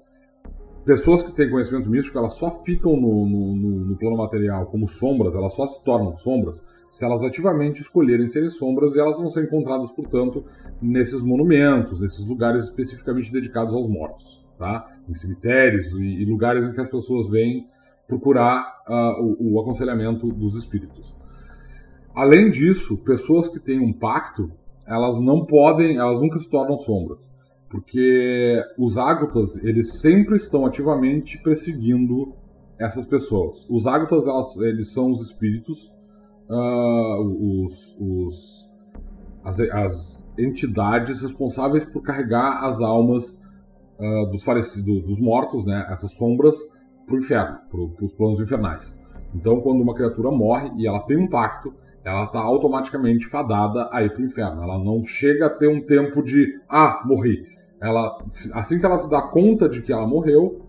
pessoas 0.84 1.22
que 1.22 1.32
têm 1.32 1.50
conhecimento 1.50 1.90
místico, 1.90 2.18
elas 2.18 2.34
só 2.34 2.50
ficam 2.62 2.96
no, 2.96 3.26
no, 3.26 3.54
no, 3.86 3.96
plano 3.96 4.16
material 4.16 4.66
como 4.66 4.88
sombras, 4.88 5.34
elas 5.34 5.54
só 5.54 5.66
se 5.66 5.82
tornam 5.84 6.16
sombras 6.16 6.64
se 6.90 7.04
elas 7.04 7.22
ativamente 7.22 7.82
escolherem 7.82 8.26
serem 8.26 8.48
sombras 8.48 8.94
e 8.94 8.98
elas 8.98 9.18
vão 9.18 9.28
ser 9.28 9.44
encontradas, 9.44 9.90
portanto, 9.90 10.44
nesses 10.80 11.22
monumentos, 11.22 12.00
nesses 12.00 12.24
lugares 12.26 12.64
especificamente 12.64 13.30
dedicados 13.30 13.74
aos 13.74 13.86
mortos, 13.86 14.42
tá? 14.58 14.96
Em 15.06 15.14
cemitérios 15.14 15.92
e, 15.92 16.22
e 16.22 16.24
lugares 16.24 16.66
em 16.66 16.72
que 16.72 16.80
as 16.80 16.88
pessoas 16.88 17.28
vêm 17.28 17.66
procurar 18.06 18.82
uh, 18.88 19.22
o, 19.22 19.54
o 19.54 19.60
aconselhamento 19.60 20.28
dos 20.28 20.56
espíritos. 20.56 21.14
Além 22.14 22.50
disso, 22.50 22.96
pessoas 22.96 23.48
que 23.48 23.60
têm 23.60 23.78
um 23.78 23.92
pacto 23.92 24.50
elas 24.88 25.20
não 25.20 25.44
podem, 25.44 25.98
elas 25.98 26.18
nunca 26.18 26.38
se 26.38 26.48
tornam 26.48 26.78
sombras, 26.78 27.30
porque 27.70 28.62
os 28.78 28.96
ágotas 28.96 29.56
eles 29.62 30.00
sempre 30.00 30.36
estão 30.36 30.64
ativamente 30.64 31.40
perseguindo 31.42 32.32
essas 32.78 33.04
pessoas. 33.04 33.66
Os 33.68 33.86
ágotas 33.86 34.26
elas, 34.26 34.56
eles 34.56 34.92
são 34.92 35.10
os 35.10 35.20
espíritos, 35.20 35.92
uh, 36.48 37.64
os, 37.64 37.96
os 38.00 38.68
as, 39.44 39.60
as, 39.60 40.28
entidades 40.38 41.20
responsáveis 41.20 41.84
por 41.84 42.00
carregar 42.00 42.64
as 42.64 42.80
almas 42.80 43.32
uh, 43.98 44.30
dos 44.30 44.44
falecidos, 44.44 45.02
dos 45.02 45.18
mortos, 45.18 45.64
né, 45.64 45.84
essas 45.90 46.12
sombras, 46.12 46.56
para 47.04 47.16
o 47.16 47.18
inferno, 47.18 47.58
para 47.68 48.04
os 48.04 48.12
planos 48.12 48.40
infernais. 48.40 48.96
Então, 49.34 49.60
quando 49.60 49.82
uma 49.82 49.94
criatura 49.94 50.30
morre 50.30 50.70
e 50.76 50.86
ela 50.86 51.00
tem 51.00 51.16
um 51.16 51.28
pacto, 51.28 51.74
ela 52.08 52.24
está 52.24 52.40
automaticamente 52.40 53.26
fadada 53.26 53.88
a 53.92 54.02
ir 54.02 54.10
para 54.10 54.22
o 54.22 54.24
inferno. 54.24 54.62
Ela 54.62 54.78
não 54.78 55.04
chega 55.04 55.46
a 55.46 55.50
ter 55.50 55.68
um 55.68 55.80
tempo 55.80 56.22
de 56.22 56.58
ah, 56.68 57.02
morri. 57.04 57.46
Ela, 57.80 58.18
assim 58.54 58.80
que 58.80 58.86
ela 58.86 58.96
se 58.96 59.08
dá 59.08 59.22
conta 59.22 59.68
de 59.68 59.82
que 59.82 59.92
ela 59.92 60.06
morreu, 60.06 60.62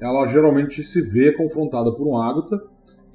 ela 0.00 0.26
geralmente 0.26 0.82
se 0.84 1.02
vê 1.02 1.32
confrontada 1.32 1.92
por 1.92 2.06
um 2.06 2.16
ágata. 2.16 2.62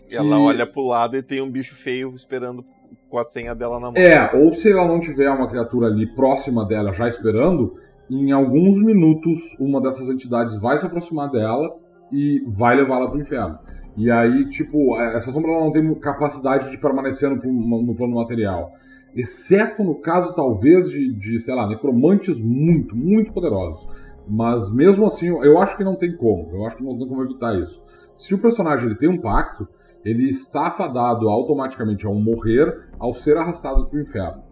E 0.10 0.16
ela 0.16 0.40
olha 0.40 0.68
para 0.68 0.82
o 0.82 0.88
lado 0.88 1.16
e 1.16 1.24
tem 1.24 1.42
um 1.42 1.50
bicho 1.50 1.74
feio 1.74 2.14
esperando 2.14 2.64
com 3.10 3.18
a 3.18 3.24
senha 3.24 3.56
dela 3.56 3.80
na 3.80 3.92
mão. 3.92 3.94
É, 3.96 4.36
ou 4.36 4.52
se 4.52 4.72
ela 4.72 4.88
não 4.88 5.00
tiver 5.00 5.30
uma 5.30 5.48
criatura 5.48 5.88
ali 5.88 6.06
próxima 6.14 6.66
dela 6.66 6.94
já 6.94 7.08
esperando, 7.08 7.76
em 8.10 8.32
alguns 8.32 8.78
minutos 8.84 9.56
uma 9.60 9.80
dessas 9.80 10.10
entidades 10.10 10.60
vai 10.60 10.78
se 10.78 10.86
aproximar 10.86 11.32
dela 11.32 11.74
e 12.12 12.44
vai 12.46 12.76
levá-la 12.76 13.08
para 13.08 13.18
o 13.18 13.22
inferno. 13.22 13.58
E 13.98 14.10
aí, 14.10 14.50
tipo, 14.50 15.00
é, 15.00 15.16
essa 15.16 15.32
sombra 15.32 15.52
não 15.52 15.72
tem 15.72 15.94
capacidade 15.96 16.72
de 16.72 16.78
permanecer 16.78 17.30
no, 17.30 17.84
no 17.84 17.96
plano 17.96 18.16
material. 18.16 18.72
Exceto 19.14 19.84
no 19.84 19.96
caso, 19.96 20.34
talvez, 20.34 20.90
de, 20.90 21.14
de, 21.14 21.40
sei 21.40 21.54
lá, 21.54 21.68
necromantes 21.68 22.40
muito, 22.40 22.96
muito 22.96 23.34
poderosos. 23.34 23.86
Mas 24.28 24.74
mesmo 24.74 25.06
assim, 25.06 25.28
eu 25.28 25.60
acho 25.60 25.76
que 25.76 25.84
não 25.84 25.96
tem 25.96 26.16
como. 26.16 26.50
Eu 26.56 26.66
acho 26.66 26.78
que 26.78 26.84
não 26.84 26.98
tem 26.98 27.08
como 27.08 27.24
evitar 27.24 27.60
isso. 27.60 27.84
Se 28.16 28.34
o 28.34 28.40
personagem 28.40 28.88
ele 28.88 28.98
tem 28.98 29.10
um 29.10 29.20
pacto, 29.20 29.68
ele 30.06 30.30
está 30.30 30.72
fadado 30.72 31.30
automaticamente 31.30 32.06
ao 32.06 32.16
morrer 32.16 32.90
ao 32.98 33.14
ser 33.14 33.38
arrastado 33.38 33.88
para 33.88 33.98
o 33.98 34.02
inferno. 34.02 34.44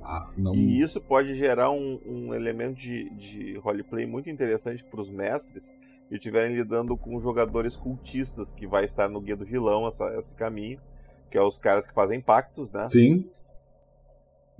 Tá? 0.00 0.30
Não... 0.36 0.54
E 0.54 0.80
isso 0.80 1.00
pode 1.00 1.34
gerar 1.34 1.70
um, 1.70 1.98
um 2.06 2.34
elemento 2.34 2.78
de, 2.78 3.10
de 3.10 3.58
roleplay 3.58 4.06
muito 4.06 4.30
interessante 4.30 4.84
para 4.84 5.00
os 5.00 5.10
mestres, 5.10 5.76
e 6.10 6.14
estiverem 6.14 6.56
lidando 6.56 6.96
com 6.96 7.20
jogadores 7.20 7.76
cultistas, 7.76 8.52
que 8.52 8.66
vai 8.66 8.84
estar 8.84 9.08
no 9.08 9.20
Guia 9.20 9.36
do 9.36 9.44
Vilão 9.44 9.86
essa, 9.86 10.12
esse 10.18 10.34
caminho, 10.34 10.80
que 11.30 11.36
é 11.36 11.42
os 11.42 11.58
caras 11.58 11.86
que 11.86 11.94
fazem 11.94 12.20
pactos, 12.20 12.70
né? 12.70 12.88
Sim. 12.88 13.28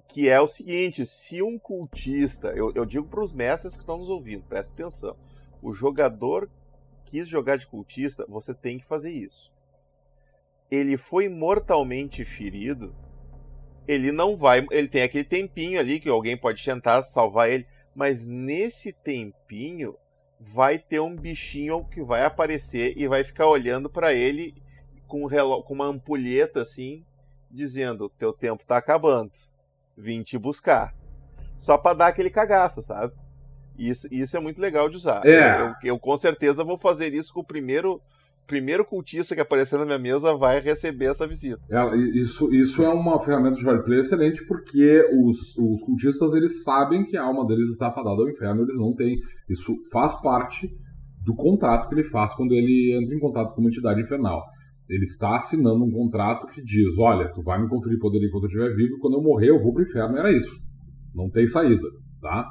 Que 0.08 0.28
é 0.28 0.40
o 0.40 0.46
seguinte: 0.46 1.06
se 1.06 1.42
um 1.42 1.58
cultista, 1.58 2.48
eu, 2.48 2.72
eu 2.74 2.84
digo 2.84 3.06
para 3.06 3.22
os 3.22 3.32
mestres 3.32 3.74
que 3.74 3.80
estão 3.80 3.98
nos 3.98 4.08
ouvindo, 4.08 4.44
presta 4.44 4.74
atenção. 4.74 5.16
O 5.62 5.72
jogador 5.72 6.50
quis 7.04 7.28
jogar 7.28 7.56
de 7.56 7.66
cultista, 7.66 8.26
você 8.28 8.52
tem 8.52 8.78
que 8.78 8.84
fazer 8.84 9.12
isso. 9.12 9.52
Ele 10.68 10.96
foi 10.96 11.28
mortalmente 11.28 12.24
ferido, 12.24 12.92
ele 13.86 14.10
não 14.10 14.36
vai. 14.36 14.66
Ele 14.70 14.88
tem 14.88 15.02
aquele 15.02 15.24
tempinho 15.24 15.78
ali 15.78 16.00
que 16.00 16.08
alguém 16.08 16.36
pode 16.36 16.64
tentar 16.64 17.04
salvar 17.04 17.48
ele 17.50 17.66
Mas 17.94 18.26
nesse 18.26 18.92
tempinho 18.92 19.96
vai 20.40 20.78
ter 20.78 21.00
um 21.00 21.14
bichinho 21.14 21.84
que 21.84 22.02
vai 22.02 22.24
aparecer 22.24 22.94
e 22.96 23.08
vai 23.08 23.24
ficar 23.24 23.46
olhando 23.46 23.88
para 23.88 24.12
ele 24.12 24.54
com, 25.06 25.26
um 25.26 25.62
com 25.62 25.74
uma 25.74 25.86
ampulheta 25.86 26.62
assim, 26.62 27.04
dizendo: 27.50 28.08
Teu 28.08 28.32
tempo 28.32 28.64
tá 28.66 28.76
acabando, 28.76 29.32
vim 29.96 30.22
te 30.22 30.38
buscar. 30.38 30.94
Só 31.56 31.78
para 31.78 31.96
dar 31.96 32.06
aquele 32.08 32.30
cagaço, 32.30 32.82
sabe? 32.82 33.14
Isso, 33.78 34.12
isso 34.12 34.36
é 34.36 34.40
muito 34.40 34.60
legal 34.60 34.88
de 34.88 34.96
usar. 34.96 35.24
É. 35.26 35.60
Eu, 35.60 35.74
eu, 35.82 35.98
com 35.98 36.16
certeza 36.16 36.64
vou 36.64 36.78
fazer 36.78 37.12
isso 37.14 37.32
com 37.32 37.40
o 37.40 37.44
primeiro 37.44 38.00
primeiro 38.46 38.84
cultista 38.84 39.34
que 39.34 39.40
aparecer 39.40 39.78
na 39.78 39.84
minha 39.84 39.98
mesa 39.98 40.34
vai 40.34 40.60
receber 40.60 41.06
essa 41.06 41.26
visita. 41.26 41.60
É, 41.70 41.96
isso, 42.18 42.52
isso 42.54 42.82
é 42.82 42.88
uma 42.88 43.18
ferramenta 43.18 43.56
de 43.56 43.64
roleplay 43.64 44.00
excelente 44.00 44.46
porque 44.46 45.02
os, 45.20 45.56
os 45.58 45.80
cultistas 45.82 46.34
eles 46.34 46.62
sabem 46.62 47.04
que 47.06 47.16
a 47.16 47.24
alma 47.24 47.46
deles 47.46 47.70
está 47.70 47.90
fadada 47.90 48.22
ao 48.22 48.28
inferno, 48.28 48.62
eles 48.62 48.78
não 48.78 48.94
têm. 48.94 49.16
Isso 49.48 49.74
faz 49.92 50.20
parte 50.20 50.68
do 51.24 51.34
contrato 51.34 51.88
que 51.88 51.94
ele 51.94 52.04
faz 52.04 52.34
quando 52.34 52.52
ele 52.52 52.96
entra 52.96 53.14
em 53.14 53.18
contato 53.18 53.54
com 53.54 53.60
uma 53.60 53.68
entidade 53.68 54.00
infernal. 54.00 54.42
Ele 54.88 55.02
está 55.02 55.34
assinando 55.34 55.84
um 55.84 55.90
contrato 55.90 56.46
que 56.52 56.62
diz: 56.62 56.96
olha, 56.98 57.30
tu 57.32 57.42
vai 57.42 57.60
me 57.60 57.68
conferir 57.68 57.98
poder 57.98 58.24
enquanto 58.24 58.44
eu 58.44 58.48
estiver 58.48 58.76
vivo, 58.76 58.98
quando 59.00 59.14
eu 59.14 59.22
morrer 59.22 59.50
eu 59.50 59.60
vou 59.60 59.72
para 59.72 59.82
o 59.82 59.86
inferno. 59.86 60.16
Era 60.16 60.30
isso. 60.30 60.54
Não 61.12 61.28
tem 61.28 61.48
saída, 61.48 61.88
tá? 62.20 62.46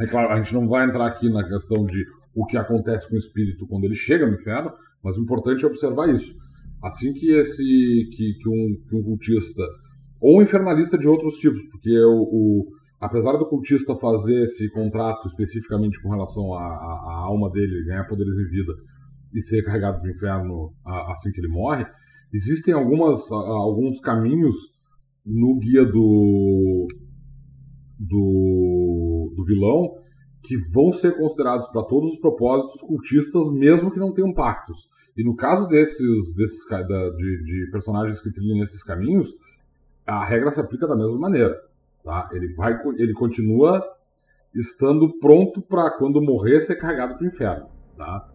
É 0.00 0.06
claro, 0.06 0.32
a 0.32 0.40
gente 0.40 0.52
não 0.54 0.66
vai 0.66 0.86
entrar 0.86 1.06
aqui 1.06 1.30
na 1.30 1.46
questão 1.46 1.84
de 1.84 2.02
o 2.34 2.46
que 2.46 2.56
acontece 2.56 3.08
com 3.08 3.14
o 3.14 3.18
espírito 3.18 3.66
quando 3.68 3.84
ele 3.84 3.94
chega 3.94 4.26
no 4.26 4.34
inferno, 4.34 4.72
mas 5.02 5.16
o 5.16 5.22
importante 5.22 5.64
é 5.64 5.68
observar 5.68 6.08
isso. 6.08 6.34
Assim 6.82 7.12
que 7.12 7.32
esse 7.32 7.62
que, 7.62 8.34
que, 8.40 8.48
um, 8.48 8.88
que 8.88 8.96
um 8.96 9.02
cultista 9.02 9.62
ou 10.20 10.38
um 10.38 10.42
infernalista 10.42 10.96
de 10.96 11.08
outros 11.08 11.36
tipos, 11.36 11.60
porque 11.70 11.98
o, 12.04 12.22
o, 12.22 12.68
apesar 13.00 13.32
do 13.36 13.46
cultista 13.46 13.96
fazer 13.96 14.42
esse 14.42 14.70
contrato 14.70 15.26
especificamente 15.26 16.00
com 16.00 16.10
relação 16.10 16.54
à 16.54 17.24
alma 17.26 17.50
dele, 17.50 17.84
ganhar 17.84 18.04
poderes 18.04 18.32
em 18.34 18.50
vida 18.50 18.72
e 19.34 19.42
ser 19.42 19.62
carregado 19.64 20.00
para 20.00 20.08
o 20.08 20.12
inferno 20.12 20.72
assim 21.10 21.32
que 21.32 21.40
ele 21.40 21.48
morre, 21.48 21.84
existem 22.32 22.72
algumas, 22.72 23.30
alguns 23.32 23.98
caminhos 24.00 24.54
no 25.24 25.58
guia 25.58 25.84
do, 25.84 26.86
do, 27.98 29.32
do 29.36 29.44
vilão 29.44 30.01
que 30.42 30.56
vão 30.56 30.90
ser 30.90 31.16
considerados 31.16 31.68
para 31.68 31.82
todos 31.84 32.14
os 32.14 32.18
propósitos 32.18 32.80
cultistas, 32.80 33.48
mesmo 33.50 33.90
que 33.90 33.98
não 33.98 34.12
tenham 34.12 34.32
pactos. 34.32 34.90
E 35.16 35.22
no 35.22 35.36
caso 35.36 35.68
desses, 35.68 36.34
desses 36.34 36.68
da, 36.68 37.10
de, 37.10 37.44
de, 37.44 37.70
personagens 37.70 38.20
que 38.20 38.32
trilham 38.32 38.62
esses 38.62 38.82
caminhos, 38.82 39.36
a 40.06 40.24
regra 40.24 40.50
se 40.50 40.60
aplica 40.60 40.86
da 40.86 40.96
mesma 40.96 41.18
maneira. 41.18 41.62
Tá? 42.02 42.28
Ele, 42.32 42.52
vai, 42.54 42.76
ele 42.96 43.12
continua 43.12 43.82
estando 44.54 45.18
pronto 45.18 45.62
para 45.62 45.90
quando 45.96 46.20
morrer 46.20 46.60
ser 46.60 46.76
carregado 46.76 47.14
para 47.14 47.24
o 47.24 47.28
inferno. 47.28 47.68
Tá? 47.96 48.28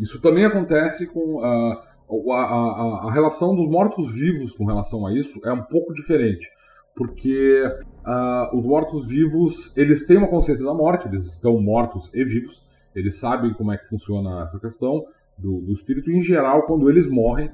Isso 0.00 0.20
também 0.20 0.44
acontece 0.44 1.06
com 1.06 1.40
a, 1.40 1.84
a, 2.10 2.42
a, 2.42 3.08
a 3.08 3.12
relação 3.12 3.54
dos 3.54 3.68
mortos-vivos 3.68 4.52
com 4.52 4.64
relação 4.64 5.06
a 5.06 5.12
isso 5.12 5.40
é 5.44 5.52
um 5.52 5.62
pouco 5.62 5.94
diferente 5.94 6.48
porque 6.96 7.62
uh, 8.06 8.56
os 8.56 8.64
mortos-vivos 8.64 9.70
eles 9.76 10.06
têm 10.06 10.16
uma 10.16 10.28
consciência 10.28 10.64
da 10.64 10.72
morte, 10.72 11.06
eles 11.06 11.26
estão 11.26 11.60
mortos 11.60 12.10
e 12.14 12.24
vivos, 12.24 12.64
eles 12.94 13.20
sabem 13.20 13.52
como 13.52 13.70
é 13.70 13.76
que 13.76 13.86
funciona 13.86 14.42
essa 14.42 14.58
questão 14.58 15.04
do, 15.36 15.60
do 15.60 15.72
espírito. 15.74 16.10
E, 16.10 16.16
em 16.16 16.22
geral, 16.22 16.62
quando 16.62 16.88
eles 16.88 17.06
morrem, 17.06 17.50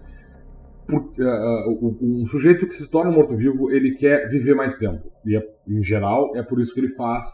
por, 0.86 1.00
uh, 1.00 1.96
um 2.00 2.26
sujeito 2.26 2.66
que 2.66 2.76
se 2.76 2.88
torna 2.88 3.10
morto-vivo 3.10 3.70
ele 3.70 3.94
quer 3.94 4.28
viver 4.28 4.54
mais 4.54 4.78
tempo 4.78 5.10
e 5.24 5.36
é, 5.36 5.48
em 5.66 5.82
geral 5.82 6.36
é 6.36 6.42
por 6.42 6.60
isso 6.60 6.74
que 6.74 6.80
ele 6.80 6.88
faz 6.88 7.24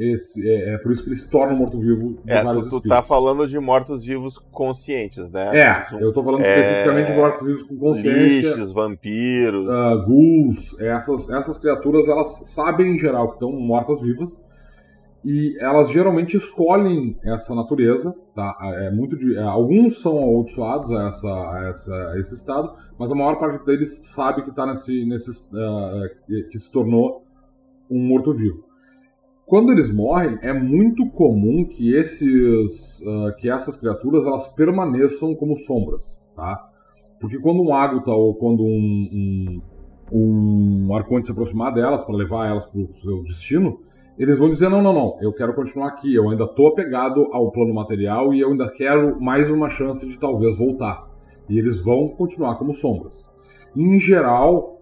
esse, 0.00 0.48
é, 0.48 0.74
é, 0.74 0.78
por 0.78 0.90
isso 0.90 1.04
que 1.04 1.10
ele 1.10 1.16
se 1.16 1.28
torna 1.28 1.54
morto-vivo. 1.54 2.18
É, 2.26 2.42
tu, 2.42 2.70
tu 2.70 2.80
tá 2.80 3.02
falando 3.02 3.46
de 3.46 3.58
mortos-vivos 3.58 4.38
conscientes, 4.50 5.30
né? 5.30 5.58
É, 5.58 6.02
eu 6.02 6.10
tô 6.10 6.24
falando 6.24 6.42
é... 6.42 6.60
especificamente 6.60 7.06
de 7.08 7.18
mortos-vivos 7.18 7.62
com 7.64 7.76
consciência. 7.76 8.48
Lixos, 8.48 8.72
vampiros. 8.72 9.66
Uh, 9.66 10.06
ghouls, 10.06 10.74
essas, 10.80 11.28
essas 11.28 11.58
criaturas, 11.58 12.08
elas 12.08 12.48
sabem 12.48 12.94
em 12.94 12.98
geral 12.98 13.28
que 13.28 13.34
estão 13.34 13.52
mortas-vivas. 13.52 14.42
E 15.22 15.54
elas 15.60 15.90
geralmente 15.90 16.34
escolhem 16.34 17.14
essa 17.22 17.54
natureza, 17.54 18.16
tá? 18.34 18.56
É 18.62 18.90
muito 18.90 19.18
de, 19.18 19.36
é, 19.36 19.42
alguns 19.42 20.00
são 20.00 20.16
amaldiçoados 20.16 20.90
a, 20.92 21.08
essa, 21.08 21.28
a, 21.28 21.68
essa, 21.68 21.94
a 22.12 22.18
esse 22.18 22.34
estado, 22.34 22.72
mas 22.98 23.12
a 23.12 23.14
maior 23.14 23.36
parte 23.36 23.66
deles 23.66 24.00
sabe 24.14 24.42
que 24.42 24.48
está 24.48 24.64
nesse, 24.64 25.04
nesse 25.04 25.30
uh, 25.54 26.48
que 26.48 26.58
se 26.58 26.72
tornou 26.72 27.22
um 27.90 28.00
morto-vivo. 28.00 28.69
Quando 29.50 29.72
eles 29.72 29.92
morrem, 29.92 30.38
é 30.42 30.52
muito 30.52 31.10
comum 31.10 31.64
que 31.64 31.92
esses, 31.92 33.00
uh, 33.00 33.34
que 33.36 33.50
essas 33.50 33.76
criaturas 33.76 34.24
elas 34.24 34.46
permaneçam 34.50 35.34
como 35.34 35.56
sombras, 35.56 36.22
tá? 36.36 36.68
Porque 37.20 37.36
quando 37.36 37.60
um 37.60 37.74
ágota 37.74 38.12
ou 38.12 38.32
quando 38.36 38.62
um, 38.62 39.60
um, 40.12 40.86
um 40.88 40.94
arconte 40.94 41.26
se 41.26 41.32
aproximar 41.32 41.74
delas 41.74 42.00
para 42.00 42.14
levar 42.14 42.48
elas 42.48 42.64
para 42.64 42.80
o 42.80 42.94
seu 43.02 43.24
destino, 43.24 43.80
eles 44.16 44.38
vão 44.38 44.50
dizer 44.50 44.68
não, 44.68 44.80
não, 44.80 44.92
não, 44.92 45.18
eu 45.20 45.32
quero 45.32 45.52
continuar 45.52 45.88
aqui, 45.88 46.14
eu 46.14 46.30
ainda 46.30 46.44
estou 46.44 46.68
apegado 46.68 47.26
ao 47.32 47.50
plano 47.50 47.74
material 47.74 48.32
e 48.32 48.38
eu 48.38 48.52
ainda 48.52 48.70
quero 48.70 49.20
mais 49.20 49.50
uma 49.50 49.68
chance 49.68 50.06
de 50.06 50.16
talvez 50.16 50.56
voltar. 50.56 51.10
E 51.48 51.58
eles 51.58 51.84
vão 51.84 52.06
continuar 52.10 52.54
como 52.54 52.72
sombras. 52.72 53.28
Em 53.76 53.98
geral, 53.98 54.79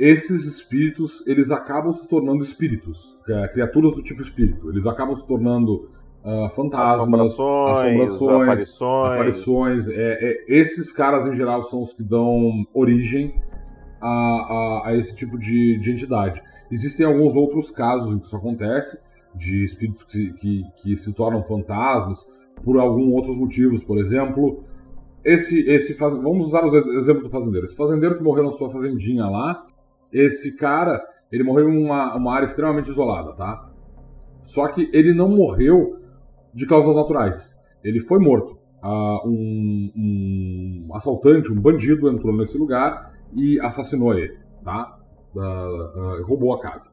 esses 0.00 0.46
espíritos 0.46 1.22
eles 1.26 1.50
acabam 1.50 1.92
se 1.92 2.08
tornando 2.08 2.42
espíritos, 2.42 3.18
é, 3.28 3.48
criaturas 3.48 3.94
do 3.94 4.02
tipo 4.02 4.22
espírito. 4.22 4.70
Eles 4.70 4.86
acabam 4.86 5.14
se 5.14 5.26
tornando 5.26 5.90
uh, 6.24 6.48
fantasmas, 6.54 7.00
assombrações, 7.00 8.10
assombrações 8.10 8.42
aparições. 8.42 9.12
aparições. 9.12 9.88
É, 9.88 10.18
é, 10.22 10.44
esses 10.48 10.90
caras 10.90 11.26
em 11.26 11.36
geral 11.36 11.62
são 11.64 11.82
os 11.82 11.92
que 11.92 12.02
dão 12.02 12.64
origem 12.72 13.34
a, 14.00 14.08
a, 14.08 14.82
a 14.86 14.96
esse 14.96 15.14
tipo 15.14 15.38
de, 15.38 15.78
de, 15.78 15.92
entidade. 15.92 16.42
Existem 16.70 17.04
alguns 17.04 17.36
outros 17.36 17.70
casos 17.70 18.14
em 18.14 18.18
que 18.18 18.26
isso 18.26 18.36
acontece, 18.36 18.98
de 19.34 19.62
espíritos 19.64 20.04
que, 20.04 20.32
que, 20.32 20.64
que 20.82 20.96
se 20.96 21.12
tornam 21.12 21.42
fantasmas 21.42 22.24
por 22.64 22.78
alguns 22.78 23.12
outros 23.12 23.36
motivos. 23.36 23.84
Por 23.84 23.98
exemplo, 23.98 24.64
esse, 25.22 25.60
esse 25.68 25.92
faz... 25.92 26.14
vamos 26.14 26.46
usar 26.46 26.64
o 26.64 26.74
exemplo 26.96 27.24
do 27.24 27.28
fazendeiro. 27.28 27.66
Esse 27.66 27.76
fazendeiro 27.76 28.16
que 28.16 28.22
morreu 28.22 28.44
na 28.44 28.52
sua 28.52 28.70
fazendinha 28.70 29.26
lá, 29.26 29.66
esse 30.12 30.56
cara, 30.56 31.02
ele 31.30 31.44
morreu 31.44 31.68
em 31.70 31.84
uma, 31.84 32.16
uma 32.16 32.34
área 32.34 32.46
extremamente 32.46 32.90
isolada, 32.90 33.32
tá? 33.34 33.70
Só 34.44 34.66
que 34.68 34.90
ele 34.92 35.14
não 35.14 35.28
morreu 35.28 36.00
de 36.52 36.66
causas 36.66 36.96
naturais. 36.96 37.56
Ele 37.84 38.00
foi 38.00 38.18
morto. 38.18 38.58
Uh, 38.82 39.28
um, 39.28 39.92
um, 39.96 40.94
assaltante, 40.94 41.52
um 41.52 41.60
bandido 41.60 42.10
entrou 42.10 42.34
nesse 42.36 42.56
lugar 42.56 43.14
e 43.34 43.60
assassinou 43.60 44.14
ele, 44.14 44.38
tá? 44.64 44.98
Uh, 45.34 45.40
uh, 45.40 46.24
roubou 46.24 46.54
a 46.54 46.60
casa. 46.60 46.90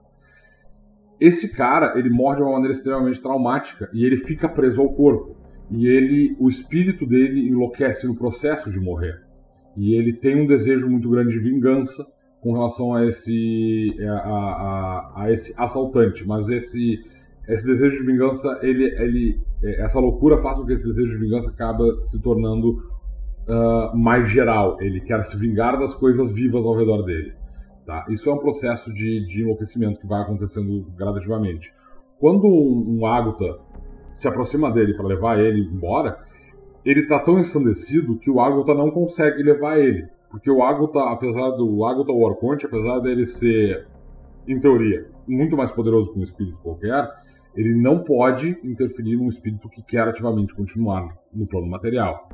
Esse 1.20 1.52
cara, 1.56 1.98
ele 1.98 2.10
morre 2.10 2.38
de 2.38 2.44
uma 2.44 2.52
maneira 2.52 2.74
extremamente 2.74 3.22
traumática 3.22 3.90
e 3.94 4.06
ele 4.06 4.18
fica 4.18 4.48
preso 4.48 4.82
ao 4.82 4.94
corpo. 4.94 5.36
E 5.72 5.88
ele, 5.88 6.36
o 6.40 6.48
espírito 6.48 7.06
dele 7.06 7.50
enlouquece 7.50 8.06
no 8.06 8.16
processo 8.16 8.70
de 8.70 8.80
morrer. 8.80 9.24
E 9.76 9.96
ele 9.96 10.14
tem 10.14 10.42
um 10.42 10.46
desejo 10.46 10.90
muito 10.90 11.10
grande 11.10 11.32
de 11.32 11.40
vingança 11.40 12.06
com 12.42 12.54
relação 12.54 12.94
a 12.94 13.06
esse, 13.06 13.96
a, 14.02 14.14
a, 14.14 15.14
a 15.24 15.32
esse 15.32 15.54
assaltante, 15.58 16.26
mas 16.26 16.50
esse, 16.50 17.00
esse 17.48 17.66
desejo 17.66 18.00
de 18.00 18.06
vingança, 18.06 18.60
ele, 18.62 18.86
ele, 19.02 19.40
é, 19.64 19.84
essa 19.84 20.00
loucura 20.00 20.38
faz 20.38 20.58
com 20.58 20.66
que 20.66 20.74
esse 20.74 20.86
desejo 20.86 21.14
de 21.14 21.26
vingança 21.26 21.50
acabe 21.50 22.00
se 22.00 22.22
tornando 22.22 22.78
uh, 23.48 23.98
mais 23.98 24.30
geral. 24.30 24.78
Ele 24.82 25.00
quer 25.00 25.24
se 25.24 25.38
vingar 25.38 25.80
das 25.80 25.96
coisas 25.96 26.32
vivas 26.34 26.66
ao 26.66 26.76
redor 26.76 27.04
dele. 27.04 27.34
Tá? 27.86 28.06
Isso 28.10 28.30
é 28.30 28.34
um 28.34 28.38
processo 28.38 28.94
de, 28.94 29.26
de 29.28 29.42
enlouquecimento 29.42 30.00
que 30.00 30.08
vai 30.08 30.22
acontecendo 30.22 30.86
gradativamente. 30.96 31.74
Quando 32.20 32.46
um, 32.46 33.00
um 33.00 33.06
ágota 33.06 33.60
se 34.14 34.28
aproxima 34.28 34.72
dele 34.72 34.94
para 34.96 35.08
levar 35.08 35.40
ele 35.40 35.62
embora, 35.62 36.20
ele 36.84 37.02
está 37.02 37.20
tão 37.20 37.40
ensandecido 37.40 38.18
que 38.18 38.30
o 38.30 38.42
ágota 38.42 38.74
não 38.74 38.92
consegue 38.92 39.42
levar 39.42 39.80
ele. 39.80 40.08
Porque 40.30 40.52
o 40.52 40.62
Ágota, 40.62 41.00
apesar 41.10 41.52
do 41.52 41.86
Ágota 41.86 42.12
ou 42.12 42.28
Arconte, 42.28 42.66
apesar 42.66 43.00
dele 43.00 43.26
ser, 43.26 43.88
em 44.48 44.60
teoria, 44.60 45.10
muito 45.28 45.56
mais 45.56 45.72
poderoso 45.72 46.12
que 46.12 46.20
um 46.20 46.24
espírito 46.24 46.58
qualquer, 46.62 47.10
ele 47.56 47.74
não 47.76 48.04
pode 48.04 48.60
interferir 48.64 49.16
num 49.16 49.30
espírito 49.30 49.70
que 49.70 49.82
quer 49.82 50.08
ativamente 50.08 50.54
continuar 50.54 51.18
no 51.34 51.48
plano 51.48 51.68
material. 51.68 52.30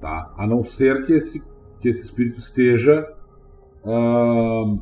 Tá? 0.00 0.32
A 0.36 0.46
não 0.46 0.62
ser 0.62 1.06
que 1.06 1.14
esse, 1.14 1.42
que 1.80 1.88
esse 1.88 2.02
espírito 2.02 2.38
esteja. 2.38 3.06
Uh, 3.84 4.78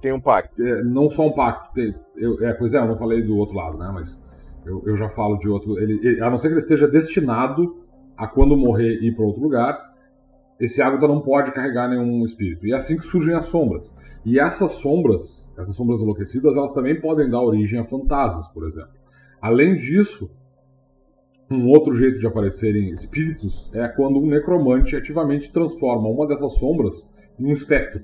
tem 0.00 0.12
um 0.12 0.20
pacto. 0.20 0.62
É, 0.62 0.84
não 0.84 1.10
só 1.10 1.26
um 1.26 1.32
pacto. 1.32 1.74
Tem, 1.74 1.94
eu, 2.16 2.44
é, 2.44 2.52
pois 2.52 2.72
é, 2.72 2.78
eu 2.78 2.86
não 2.86 2.96
falei 2.96 3.22
do 3.22 3.36
outro 3.36 3.56
lado, 3.56 3.76
né? 3.76 3.90
Mas 3.92 4.20
eu, 4.64 4.82
eu 4.86 4.96
já 4.96 5.08
falo 5.08 5.38
de 5.38 5.48
outro. 5.48 5.78
Ele, 5.78 5.98
ele, 6.06 6.22
a 6.22 6.30
não 6.30 6.38
ser 6.38 6.48
que 6.48 6.54
ele 6.54 6.60
esteja 6.60 6.86
destinado 6.86 7.84
a, 8.16 8.28
quando 8.28 8.56
morrer, 8.56 9.02
ir 9.02 9.14
para 9.14 9.24
outro 9.24 9.42
lugar 9.42 9.87
esse 10.60 10.82
ágata 10.82 11.06
não 11.06 11.20
pode 11.20 11.52
carregar 11.52 11.88
nenhum 11.88 12.24
espírito. 12.24 12.66
E 12.66 12.72
é 12.72 12.76
assim 12.76 12.96
que 12.96 13.04
surgem 13.04 13.34
as 13.34 13.46
sombras. 13.46 13.94
E 14.24 14.38
essas 14.38 14.72
sombras, 14.72 15.48
essas 15.56 15.76
sombras 15.76 16.00
enlouquecidas, 16.00 16.56
elas 16.56 16.72
também 16.72 17.00
podem 17.00 17.30
dar 17.30 17.40
origem 17.42 17.78
a 17.78 17.84
fantasmas, 17.84 18.48
por 18.48 18.66
exemplo. 18.66 18.90
Além 19.40 19.76
disso, 19.76 20.30
um 21.50 21.68
outro 21.68 21.94
jeito 21.94 22.18
de 22.18 22.26
aparecerem 22.26 22.90
espíritos 22.90 23.70
é 23.72 23.88
quando 23.88 24.18
um 24.18 24.26
necromante 24.26 24.96
ativamente 24.96 25.50
transforma 25.50 26.08
uma 26.08 26.26
dessas 26.26 26.52
sombras 26.54 27.10
em 27.38 27.46
um 27.46 27.52
espectro. 27.52 28.02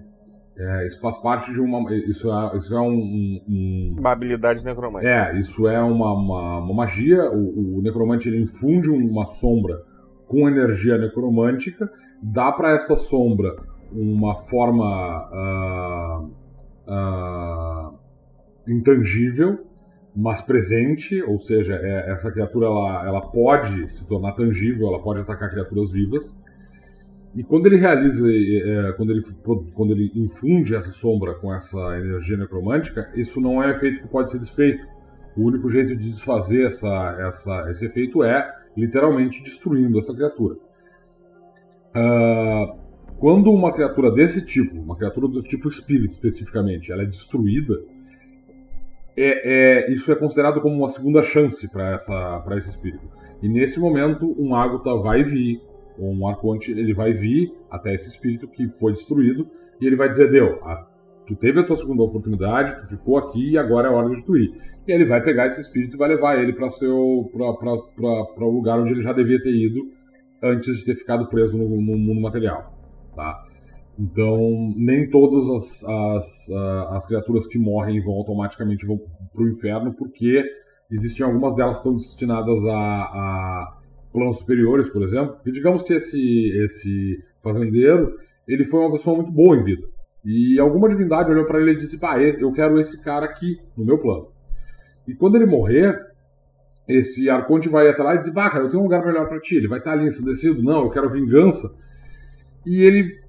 É, 0.57 0.87
isso 0.87 1.01
faz 1.01 1.17
parte 1.17 1.53
de 1.53 1.61
uma. 1.61 1.93
Isso 1.93 2.33
é, 2.33 2.57
isso 2.57 2.75
é 2.75 2.81
um, 2.81 3.43
um, 3.49 3.97
Uma 3.99 4.13
habilidade 4.13 4.65
necromante. 4.65 5.05
É, 5.05 5.37
isso 5.37 5.67
é 5.67 5.83
uma, 5.83 6.13
uma, 6.13 6.59
uma 6.61 6.75
magia. 6.75 7.29
O, 7.33 7.79
o, 7.79 7.83
necromante 7.83 8.29
ele 8.29 8.41
infunde 8.41 8.89
uma 8.89 9.27
sombra 9.27 9.83
com 10.29 10.49
energia 10.49 10.97
necromântica, 10.97 11.91
dá 12.33 12.51
para 12.51 12.73
essa 12.73 12.97
sombra 12.97 13.55
uma 13.93 14.35
forma 14.35 15.29
uh, 15.31 16.31
uh, 16.89 17.95
intangível, 18.67 19.67
mas 20.17 20.41
presente, 20.41 21.23
ou 21.23 21.39
seja, 21.39 21.75
é, 21.75 22.13
essa 22.13 22.31
criatura 22.33 22.67
ela, 22.67 23.07
ela 23.07 23.21
pode 23.21 23.93
se 23.93 24.07
tornar 24.07 24.33
tangível, 24.33 24.89
ela 24.89 25.03
pode 25.03 25.21
atacar 25.21 25.51
criaturas 25.51 25.91
vivas. 25.91 26.35
E 27.35 27.43
quando 27.43 27.67
ele 27.67 27.77
realiza, 27.77 28.27
é, 28.31 28.93
quando, 28.93 29.11
ele, 29.11 29.23
quando 29.75 29.93
ele 29.93 30.11
infunde 30.15 30.75
essa 30.77 30.93
sombra 30.93 31.35
com 31.35 31.53
essa 31.53 31.79
energia 31.99 32.37
necromântica, 32.37 33.11
isso 33.17 33.41
não 33.41 33.63
é 33.63 33.67
um 33.67 33.71
efeito 33.71 34.01
que 34.01 34.09
pode 34.09 34.31
ser 34.31 34.39
desfeito. 34.39 34.87
O 35.37 35.43
único 35.43 35.69
jeito 35.69 35.97
de 35.97 36.11
desfazer 36.11 36.67
essa, 36.67 37.17
essa, 37.27 37.71
esse 37.71 37.87
efeito 37.87 38.23
é 38.23 38.49
literalmente 38.77 39.43
destruindo 39.43 39.99
essa 39.99 40.15
criatura. 40.15 40.57
Uh, 41.95 42.85
quando 43.19 43.51
uma 43.53 43.73
criatura 43.73 44.11
desse 44.11 44.45
tipo, 44.45 44.77
uma 44.77 44.97
criatura 44.97 45.29
do 45.29 45.43
tipo 45.43 45.69
espírito 45.69 46.13
especificamente, 46.13 46.91
ela 46.93 47.03
é 47.03 47.07
destruída, 47.07 47.75
é, 49.17 49.87
é, 49.87 49.93
isso 49.93 50.11
é 50.11 50.17
considerado 50.17 50.61
como 50.61 50.77
uma 50.77 50.89
segunda 50.89 51.23
chance 51.23 51.71
para 51.71 51.97
esse 52.57 52.71
espírito. 52.71 53.09
E 53.41 53.49
nesse 53.49 53.79
momento, 53.79 54.35
um 54.39 54.55
Ágota 54.55 54.97
vai 54.97 55.23
vir, 55.23 55.61
ou 55.99 56.13
um 56.13 56.27
Arconte, 56.27 56.73
ele 56.73 56.93
vai 56.93 57.13
vir 57.13 57.53
até 57.71 57.95
esse 57.95 58.09
espírito 58.09 58.49
que 58.49 58.69
foi 58.69 58.93
destruído, 58.93 59.49
e 59.81 59.87
ele 59.87 59.97
vai 59.97 60.09
dizer: 60.09 60.31
Deu, 60.31 60.59
a, 60.65 60.87
tu 61.27 61.37
teve 61.37 61.61
a 61.61 61.65
tua 61.65 61.77
segunda 61.77 62.03
oportunidade, 62.03 62.81
tu 62.81 62.89
ficou 62.89 63.17
aqui 63.17 63.53
e 63.53 63.59
agora 63.59 63.89
é 63.89 63.91
hora 63.91 64.11
de 64.11 64.23
tu 64.23 64.37
ir. 64.37 64.53
E 64.87 64.93
ele 64.93 65.05
vai 65.05 65.23
pegar 65.23 65.47
esse 65.47 65.61
espírito 65.61 65.97
e 65.97 65.99
vai 65.99 66.09
levar 66.09 66.39
ele 66.43 66.53
para 66.53 66.67
o 66.67 68.51
lugar 68.51 68.81
onde 68.81 68.91
ele 68.91 69.01
já 69.01 69.13
devia 69.13 69.41
ter 69.41 69.55
ido 69.55 70.04
antes 70.45 70.79
de 70.79 70.85
ter 70.85 70.95
ficado 70.95 71.27
preso 71.29 71.57
no, 71.57 71.69
no 71.69 71.99
mundo 71.99 72.21
material. 72.21 72.73
Tá? 73.17 73.45
Então, 73.99 74.73
nem 74.77 75.09
todas 75.09 75.49
as, 75.49 75.85
as, 75.85 76.51
as 76.91 77.07
criaturas 77.07 77.47
que 77.47 77.59
morrem 77.59 78.03
vão 78.03 78.15
automaticamente 78.15 78.85
para 78.87 79.43
o 79.43 79.49
inferno, 79.49 79.95
porque 79.95 80.45
existem 80.91 81.25
algumas 81.25 81.55
delas 81.55 81.77
que 81.77 81.89
estão 81.89 81.97
destinadas 81.97 82.65
a, 82.65 82.77
a 82.77 83.79
planos 84.13 84.39
superiores, 84.39 84.89
por 84.91 85.03
exemplo. 85.03 85.37
E 85.47 85.53
digamos 85.53 85.83
que 85.83 85.95
esse, 85.95 86.51
esse 86.63 87.19
fazendeiro 87.43 88.13
ele 88.47 88.65
foi 88.65 88.81
uma 88.81 88.93
pessoa 88.93 89.17
muito 89.17 89.33
boa 89.33 89.57
em 89.57 89.63
vida. 89.63 89.87
E 90.25 90.59
alguma 90.59 90.89
divindade 90.89 91.31
olhou 91.31 91.47
para 91.47 91.61
ele 91.61 91.73
e 91.73 91.77
disse: 91.77 91.99
Pá, 91.99 92.21
eu 92.21 92.51
quero 92.53 92.81
esse 92.81 93.01
cara 93.03 93.27
aqui 93.27 93.59
no 93.77 93.85
meu 93.85 93.99
plano. 93.99 94.29
E 95.07 95.15
quando 95.15 95.37
ele 95.37 95.47
morrer, 95.47 95.99
esse 96.89 97.31
arconte 97.31 97.69
vai 97.69 97.89
até 97.89 98.03
lá 98.03 98.15
e 98.15 98.19
diz: 98.19 98.33
Bah, 98.33 98.51
cara, 98.51 98.65
eu 98.65 98.69
tenho 98.69 98.81
um 98.81 98.85
lugar 98.85 99.05
melhor 99.05 99.29
para 99.29 99.41
ti. 99.41 99.57
Ele 99.57 99.69
vai 99.69 99.79
estar 99.79 99.93
ali 99.93 100.07
ensandecido. 100.07 100.63
Não, 100.63 100.85
eu 100.85 100.91
quero 100.91 101.11
vingança. 101.11 101.75
E 102.67 102.83
ele 102.83 103.25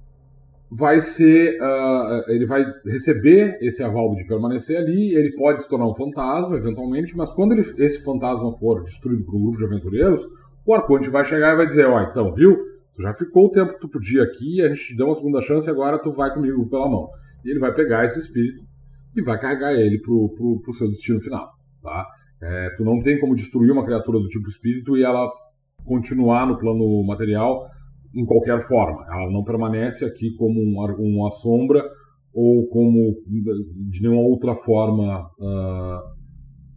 vai 0.70 1.02
ser, 1.02 1.58
uh, 1.62 2.30
ele 2.30 2.46
vai 2.46 2.66
receber 2.86 3.58
esse 3.62 3.84
aval 3.84 4.16
de 4.16 4.26
permanecer 4.26 4.78
ali, 4.78 5.16
ele 5.16 5.32
pode 5.34 5.62
se 5.62 5.70
tornar 5.70 5.88
um 5.88 5.96
fantasma 5.96 6.56
eventualmente, 6.58 7.16
mas 7.16 7.32
quando 7.32 7.54
ele, 7.54 7.62
esse 7.78 8.04
fantasma 8.04 8.52
for 8.58 8.84
destruído 8.84 9.24
por 9.24 9.36
um 9.36 9.42
grupo 9.44 9.58
de 9.58 9.66
aventureiros, 9.66 10.28
o 10.66 10.74
Arconte 10.74 11.10
vai 11.10 11.24
chegar 11.24 11.54
e 11.54 11.58
vai 11.58 11.68
dizer, 11.68 11.86
ó, 11.86 11.98
oh, 11.98 12.02
então, 12.02 12.34
viu? 12.34 12.58
Tu 12.96 13.02
já 13.02 13.14
ficou 13.14 13.46
o 13.46 13.52
tempo 13.52 13.74
que 13.74 13.80
tu 13.80 13.90
podia 13.90 14.24
aqui, 14.24 14.62
a 14.62 14.70
gente 14.70 14.88
te 14.88 14.96
deu 14.96 15.06
uma 15.06 15.16
segunda 15.16 15.42
chance, 15.42 15.70
agora 15.70 16.00
tu 16.00 16.12
vai 16.12 16.34
comigo 16.34 16.68
pela 16.70 16.90
mão. 16.90 17.10
E 17.44 17.52
ele 17.52 17.60
vai 17.60 17.74
pegar 17.74 18.06
esse 18.06 18.20
espírito 18.20 18.64
e 19.16 19.22
vai 19.22 19.40
carregar 19.40 19.74
ele 19.74 20.00
pro, 20.00 20.30
pro, 20.30 20.62
pro 20.62 20.74
seu 20.74 20.90
destino 20.90 21.20
final, 21.20 21.52
tá? 21.84 22.06
É, 22.42 22.70
tu 22.78 22.84
não 22.84 23.00
tem 23.00 23.20
como 23.20 23.36
destruir 23.36 23.72
uma 23.72 23.86
criatura 23.86 24.20
do 24.20 24.28
tipo 24.28 24.48
espírito 24.48 24.98
e 24.98 25.04
ela 25.04 25.32
continuar 25.86 26.46
no 26.48 26.58
plano 26.58 27.04
material 27.06 27.68
em 28.16 28.26
qualquer 28.26 28.62
forma. 28.68 29.06
Ela 29.08 29.32
não 29.32 29.44
permanece 29.44 30.06
aqui 30.06 30.36
como 30.36 30.60
um, 30.60 30.76
uma 31.00 31.32
sombra 31.32 31.84
ou 32.34 32.68
como 32.68 33.16
de 33.90 34.02
nenhuma 34.02 34.22
outra 34.22 34.56
forma 34.56 35.30
uh, 35.40 36.00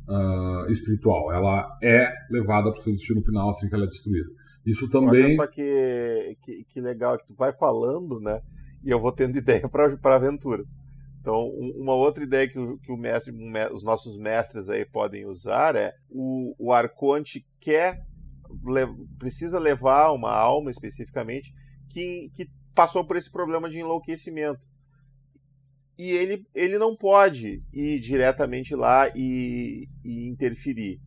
uh, 0.09 0.71
espiritual. 0.71 1.33
Ela 1.33 1.67
é 1.83 2.13
levada 2.31 2.71
para 2.71 2.81
o 2.81 2.83
seu 2.83 2.93
destino 2.93 3.23
final 3.23 3.51
assim 3.51 3.69
que 3.69 3.75
ela 3.75 3.85
é 3.85 3.89
destruída. 3.89 4.29
Isso 4.65 4.89
também. 4.91 5.25
Olha 5.25 5.37
só 5.37 5.47
que, 5.47 6.37
que, 6.43 6.65
que 6.65 6.81
legal 6.81 7.19
que 7.19 7.27
tu 7.27 7.35
vai 7.35 7.53
falando, 7.57 8.21
né? 8.21 8.41
E 8.85 8.91
eu 8.91 9.01
vou 9.01 9.13
tendo 9.13 9.37
ideia 9.39 9.69
para 9.69 10.17
aventuras. 10.17 10.79
Então, 11.21 11.49
uma 11.49 11.95
outra 11.95 12.23
ideia 12.23 12.49
que, 12.49 12.59
o, 12.59 12.79
que 12.79 12.93
o 12.93 12.97
mestre, 12.97 13.35
os 13.73 13.83
nossos 13.83 14.17
mestres 14.17 14.69
aí 14.69 14.85
podem 14.85 15.27
usar 15.27 15.77
é 15.77 15.93
o, 16.09 16.55
o 16.59 16.73
Arconte 16.73 17.47
quer 17.61 18.01
le, 18.67 18.87
precisa 19.19 19.59
levar 19.59 20.13
uma 20.13 20.33
alma 20.33 20.71
especificamente 20.71 21.53
que, 21.91 22.31
que 22.35 22.49
passou 22.75 23.05
por 23.05 23.17
esse 23.17 23.31
problema 23.31 23.69
de 23.69 23.79
enlouquecimento. 23.79 24.61
E 25.99 26.13
ele, 26.13 26.47
ele 26.55 26.79
não 26.79 26.95
pode 26.95 27.61
ir 27.73 27.99
diretamente 28.01 28.75
lá 28.77 29.11
e, 29.17 29.89
e 30.05 30.29
interferir. 30.29 31.01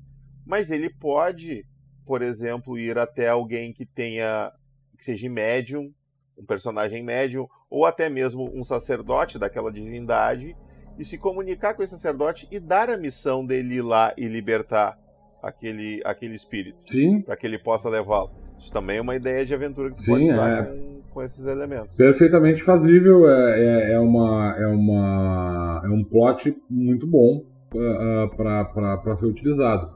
Mas 0.45 0.70
ele 0.70 0.89
pode, 0.89 1.66
por 2.05 2.22
exemplo, 2.22 2.78
ir 2.78 2.97
até 2.97 3.30
alguém 3.30 3.72
que 3.72 3.86
tenha 3.86 4.51
que 4.97 5.05
seja 5.05 5.28
médium, 5.30 5.91
um 6.38 6.45
personagem 6.45 7.03
médium, 7.03 7.47
ou 7.72 7.86
até 7.86 8.09
mesmo 8.09 8.51
um 8.53 8.63
sacerdote 8.63 9.39
daquela 9.39 9.72
divindade, 9.72 10.55
e 10.99 11.05
se 11.05 11.17
comunicar 11.17 11.74
com 11.74 11.82
esse 11.82 11.93
sacerdote 11.93 12.47
e 12.51 12.59
dar 12.59 12.89
a 12.89 12.97
missão 12.97 13.45
dele 13.45 13.76
ir 13.76 13.82
lá 13.82 14.13
e 14.17 14.28
libertar 14.28 14.99
aquele, 15.41 16.01
aquele 16.05 16.36
espírito. 16.36 16.78
Sim. 16.86 17.22
Para 17.22 17.38
que 17.38 17.47
ele 17.47 17.57
possa 17.57 17.89
levá-lo. 17.89 18.30
Isso 18.59 18.72
também 18.72 18.97
é 18.97 19.01
uma 19.01 19.15
ideia 19.15 19.43
de 19.45 19.53
aventura 19.53 19.89
que 19.89 19.95
Sim, 19.95 20.11
pode 20.11 20.24
usar 20.26 20.51
é... 20.51 20.63
com, 20.63 21.01
com, 21.11 21.24
esses 21.24 21.47
elementos. 21.47 21.95
Perfeitamente 21.95 22.61
fazível, 22.61 23.28
é, 23.28 23.59
é, 23.59 23.93
é, 23.93 23.99
uma, 23.99 24.55
é, 24.59 24.67
uma, 24.67 25.82
é 25.84 25.89
um 25.89 26.03
plot 26.03 26.55
muito 26.69 27.07
bom 27.07 27.43
uh, 27.74 28.26
uh 28.26 28.30
para 28.36 29.15
ser 29.15 29.26
utilizado. 29.26 29.89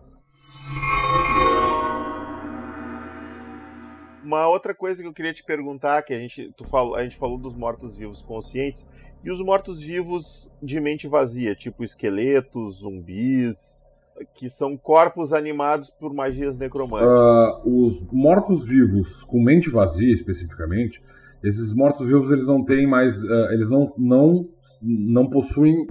Uma 4.26 4.48
outra 4.48 4.74
coisa 4.74 5.04
que 5.04 5.08
eu 5.08 5.14
queria 5.14 5.32
te 5.32 5.44
perguntar, 5.44 6.02
que 6.02 6.12
a 6.12 6.18
gente, 6.18 6.52
tu 6.58 6.66
falou, 6.66 6.96
a 6.96 7.04
gente 7.04 7.16
falou 7.16 7.38
dos 7.38 7.56
mortos-vivos 7.56 8.24
conscientes, 8.24 8.90
e 9.24 9.30
os 9.30 9.40
mortos-vivos 9.40 10.52
de 10.62 10.80
mente 10.80 11.08
vazia, 11.08 11.54
tipo 11.54 11.84
esqueletos, 11.84 12.80
zumbis, 12.80 13.80
que 14.34 14.50
são 14.50 14.76
corpos 14.76 15.32
animados 15.32 15.92
por 15.92 16.12
magias 16.12 16.58
necromânticas. 16.58 17.64
Uh, 17.64 17.86
os 17.86 18.04
mortos-vivos 18.12 19.24
com 19.26 19.42
mente 19.42 19.70
vazia, 19.70 20.14
especificamente, 20.14 21.04
esses 21.44 21.72
mortos-vivos 21.74 22.32
eles 22.32 22.48
não 22.48 22.64
têm 22.64 22.88
mais, 22.88 23.24
uh, 23.24 23.52
eles 23.52 23.70
não, 23.70 23.94
não, 23.96 24.50
não 24.82 25.30
possuem 25.30 25.88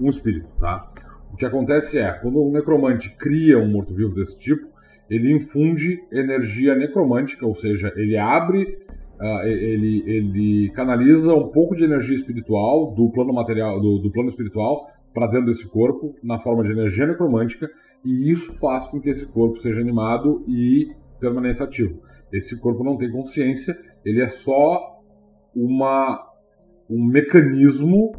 um 0.00 0.08
espírito, 0.08 0.48
tá? 0.58 0.90
O 1.30 1.36
que 1.36 1.44
acontece 1.44 1.98
é, 1.98 2.10
quando 2.12 2.42
um 2.42 2.50
necromante 2.50 3.10
cria 3.10 3.58
um 3.58 3.68
morto-vivo 3.68 4.14
desse 4.14 4.38
tipo, 4.38 4.66
ele 5.10 5.34
infunde 5.34 6.00
energia 6.12 6.76
necromântica, 6.76 7.44
ou 7.44 7.54
seja, 7.54 7.92
ele 7.96 8.16
abre, 8.16 8.78
uh, 9.20 9.46
ele, 9.46 10.04
ele 10.06 10.70
canaliza 10.70 11.34
um 11.34 11.48
pouco 11.48 11.74
de 11.74 11.84
energia 11.84 12.14
espiritual 12.14 12.94
do 12.94 13.10
plano 13.10 13.32
material, 13.32 13.80
do, 13.80 13.98
do 13.98 14.12
plano 14.12 14.28
espiritual 14.28 14.86
para 15.12 15.26
dentro 15.26 15.46
desse 15.46 15.68
corpo 15.68 16.14
na 16.22 16.38
forma 16.38 16.62
de 16.62 16.70
energia 16.70 17.06
necromântica 17.06 17.68
e 18.04 18.30
isso 18.30 18.52
faz 18.60 18.86
com 18.86 19.00
que 19.00 19.10
esse 19.10 19.26
corpo 19.26 19.58
seja 19.58 19.80
animado 19.80 20.44
e 20.46 20.94
permaneça 21.18 21.64
ativo. 21.64 22.00
Esse 22.32 22.58
corpo 22.60 22.84
não 22.84 22.96
tem 22.96 23.10
consciência, 23.10 23.76
ele 24.04 24.22
é 24.22 24.28
só 24.28 25.00
uma, 25.54 26.24
um 26.88 27.04
mecanismo 27.04 28.12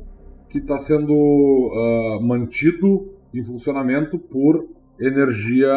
que 0.50 0.58
está 0.58 0.78
sendo 0.78 1.14
uh, 1.14 2.22
mantido 2.22 3.14
em 3.34 3.42
funcionamento 3.42 4.20
por 4.20 4.68
energia 5.00 5.70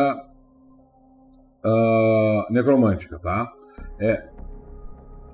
uh, 1.64 2.52
necromântica, 2.52 3.18
tá? 3.18 3.52
É... 3.98 4.28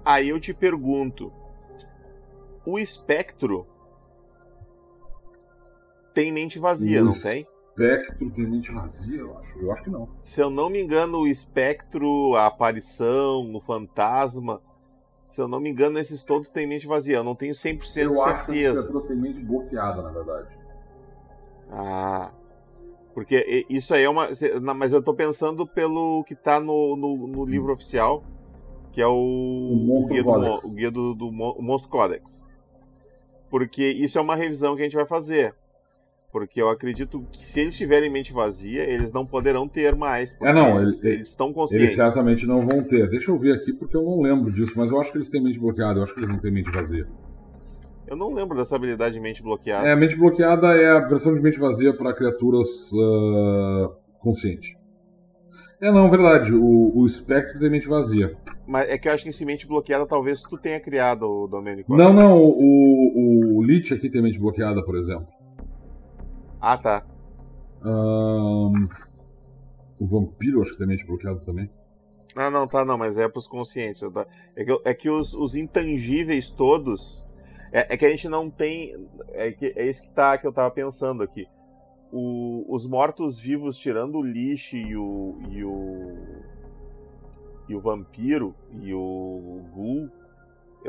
Aí 0.04 0.28
eu 0.28 0.40
te 0.40 0.54
pergunto, 0.54 1.32
o 2.64 2.78
espectro 2.78 3.66
tem 6.14 6.32
mente 6.32 6.58
vazia, 6.58 7.02
o 7.02 7.06
não 7.06 7.12
tem? 7.12 7.46
Espectro 7.70 8.30
tem 8.30 8.46
mente 8.46 8.72
vazia, 8.72 9.20
eu 9.20 9.38
acho. 9.38 9.58
Eu 9.58 9.72
acho 9.72 9.82
que 9.84 9.90
não. 9.90 10.08
Se 10.18 10.40
eu 10.40 10.50
não 10.50 10.68
me 10.68 10.80
engano, 10.80 11.20
o 11.20 11.28
espectro, 11.28 12.34
a 12.34 12.46
aparição, 12.46 13.54
o 13.54 13.60
fantasma 13.60 14.60
Se 15.24 15.40
eu 15.40 15.48
não 15.48 15.60
me 15.60 15.70
engano, 15.70 15.98
esses 15.98 16.24
todos 16.24 16.50
têm 16.50 16.66
mente 16.66 16.86
vazia. 16.86 17.16
Eu 17.16 17.24
não 17.24 17.34
tenho 17.34 17.54
100% 17.54 17.66
eu 17.66 17.80
de 17.80 17.88
certeza. 17.88 18.00
Eu 18.02 18.22
acho 18.22 18.46
que 18.46 18.66
as 18.66 18.72
criaturas 18.72 19.04
têm 19.04 19.16
mente 19.16 19.40
bloqueada, 19.40 20.02
na 20.02 20.10
verdade. 20.10 20.48
Ah. 21.70 22.32
Porque 23.20 23.66
isso 23.68 23.92
aí 23.92 24.04
é 24.04 24.08
uma. 24.08 24.28
Mas 24.74 24.94
eu 24.94 25.02
tô 25.02 25.12
pensando 25.12 25.66
pelo 25.66 26.24
que 26.24 26.34
tá 26.34 26.58
no, 26.58 26.96
no, 26.96 27.26
no 27.26 27.44
livro 27.44 27.70
oficial, 27.70 28.24
que 28.92 29.02
é 29.02 29.06
o, 29.06 29.12
o, 29.12 30.04
o 30.04 30.06
guia, 30.06 30.22
do, 30.22 30.66
o 30.66 30.70
guia 30.70 30.90
do, 30.90 31.14
do, 31.14 31.30
Monstro 31.30 31.90
Codex. 31.90 32.48
Porque 33.50 33.86
isso 33.86 34.16
é 34.16 34.22
uma 34.22 34.34
revisão 34.34 34.74
que 34.74 34.80
a 34.80 34.84
gente 34.84 34.96
vai 34.96 35.04
fazer. 35.04 35.54
Porque 36.32 36.62
eu 36.62 36.70
acredito 36.70 37.22
que 37.30 37.46
se 37.46 37.60
eles 37.60 37.76
tiverem 37.76 38.08
mente 38.08 38.32
vazia, 38.32 38.84
eles 38.84 39.12
não 39.12 39.26
poderão 39.26 39.68
ter 39.68 39.94
mais. 39.94 40.34
É, 40.40 40.54
não, 40.54 40.78
eles, 40.78 41.04
eles, 41.04 41.16
eles 41.16 41.28
estão 41.28 41.52
conscientes. 41.52 41.98
Eles 41.98 42.08
certamente 42.08 42.46
não 42.46 42.66
vão 42.66 42.82
ter. 42.82 43.10
Deixa 43.10 43.30
eu 43.30 43.38
ver 43.38 43.52
aqui, 43.52 43.74
porque 43.74 43.98
eu 43.98 44.02
não 44.02 44.22
lembro 44.22 44.50
disso, 44.50 44.72
mas 44.76 44.90
eu 44.90 44.98
acho 44.98 45.12
que 45.12 45.18
eles 45.18 45.28
têm 45.28 45.44
mente 45.44 45.58
bloqueada, 45.58 45.98
eu 45.98 46.04
acho 46.04 46.14
que 46.14 46.20
eles 46.20 46.30
não 46.30 46.38
têm 46.38 46.50
mente 46.50 46.70
vazia. 46.70 47.06
Eu 48.10 48.16
não 48.16 48.34
lembro 48.34 48.56
dessa 48.56 48.74
habilidade 48.74 49.14
de 49.14 49.20
mente 49.20 49.40
bloqueada. 49.40 49.86
É, 49.86 49.92
a 49.92 49.96
mente 49.96 50.16
bloqueada 50.16 50.66
é 50.74 50.90
a 50.90 50.98
versão 51.06 51.32
de 51.32 51.40
mente 51.40 51.60
vazia 51.60 51.96
para 51.96 52.12
criaturas 52.12 52.68
uh, 52.90 53.94
conscientes. 54.18 54.74
É, 55.80 55.92
não, 55.92 56.10
verdade. 56.10 56.52
O, 56.52 56.98
o 56.98 57.06
espectro 57.06 57.60
tem 57.60 57.70
mente 57.70 57.86
vazia. 57.86 58.36
Mas 58.66 58.90
é 58.90 58.98
que 58.98 59.08
eu 59.08 59.12
acho 59.12 59.22
que 59.22 59.30
esse 59.30 59.46
mente 59.46 59.64
bloqueada 59.64 60.08
talvez 60.08 60.42
tu 60.42 60.58
tenha 60.58 60.80
criado, 60.80 61.22
o 61.22 61.46
Domênico. 61.46 61.96
Não, 61.96 62.12
não. 62.12 62.36
O, 62.36 62.50
o, 62.50 63.58
o 63.58 63.62
Lich 63.62 63.94
aqui 63.94 64.10
tem 64.10 64.20
mente 64.20 64.40
bloqueada, 64.40 64.84
por 64.84 64.98
exemplo. 64.98 65.28
Ah, 66.60 66.76
tá. 66.76 67.06
Um, 67.84 68.88
o 70.00 70.06
vampiro 70.06 70.62
acho 70.62 70.72
que 70.72 70.78
tem 70.78 70.86
mente 70.88 71.06
bloqueada 71.06 71.38
também. 71.46 71.70
Ah, 72.34 72.50
não, 72.50 72.66
tá, 72.66 72.84
não, 72.84 72.98
mas 72.98 73.16
é 73.16 73.28
pros 73.28 73.46
conscientes. 73.46 74.02
É 74.56 74.64
que, 74.64 74.80
é 74.84 74.94
que 74.94 75.08
os, 75.08 75.32
os 75.32 75.54
intangíveis 75.54 76.50
todos. 76.50 77.24
É, 77.72 77.94
é, 77.94 77.96
que 77.96 78.04
a 78.04 78.10
gente 78.10 78.28
não 78.28 78.50
tem. 78.50 78.96
É, 79.28 79.52
que, 79.52 79.72
é 79.76 79.86
isso 79.86 80.02
que, 80.02 80.10
tá, 80.10 80.36
que 80.36 80.46
eu 80.46 80.52
tava 80.52 80.70
pensando 80.70 81.22
aqui. 81.22 81.46
O, 82.12 82.64
os 82.68 82.86
mortos-vivos, 82.86 83.78
tirando 83.78 84.18
o 84.18 84.22
lixo 84.22 84.76
e 84.76 84.96
o. 84.96 85.38
e 85.48 85.64
o. 85.64 86.16
e 87.68 87.74
o 87.74 87.80
vampiro 87.80 88.54
e 88.82 88.92
o 88.92 89.62
ghoul, 89.72 90.10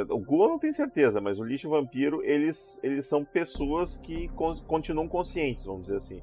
o 0.09 0.19
Ghoul 0.19 0.43
eu 0.43 0.49
não 0.49 0.59
tenho 0.59 0.73
certeza, 0.73 1.19
mas 1.19 1.38
o 1.38 1.43
lixo 1.43 1.67
e 1.67 1.69
o 1.69 1.71
vampiro, 1.71 2.23
eles, 2.23 2.79
eles 2.82 3.05
são 3.05 3.25
pessoas 3.25 3.97
que 3.97 4.29
con 4.29 4.55
continuam 4.63 5.07
conscientes, 5.07 5.65
vamos 5.65 5.84
dizer 5.84 5.97
assim. 5.97 6.21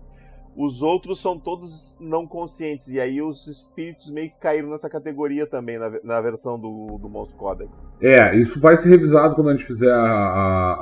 Os 0.56 0.82
outros 0.82 1.20
são 1.20 1.38
todos 1.38 1.98
não 2.00 2.26
conscientes, 2.26 2.88
e 2.88 2.98
aí 2.98 3.22
os 3.22 3.46
espíritos 3.46 4.10
meio 4.10 4.28
que 4.30 4.38
caíram 4.40 4.70
nessa 4.70 4.90
categoria 4.90 5.46
também, 5.46 5.78
na, 5.78 5.90
na 6.02 6.20
versão 6.20 6.58
do, 6.58 6.98
do 6.98 7.08
Monstro 7.08 7.38
Codex. 7.38 7.86
É, 8.00 8.36
isso 8.36 8.60
vai 8.60 8.76
ser 8.76 8.88
revisado 8.88 9.34
quando 9.34 9.50
a 9.50 9.52
gente 9.52 9.66
fizer 9.66 9.92
a, 9.92 10.02
a, 10.02 10.74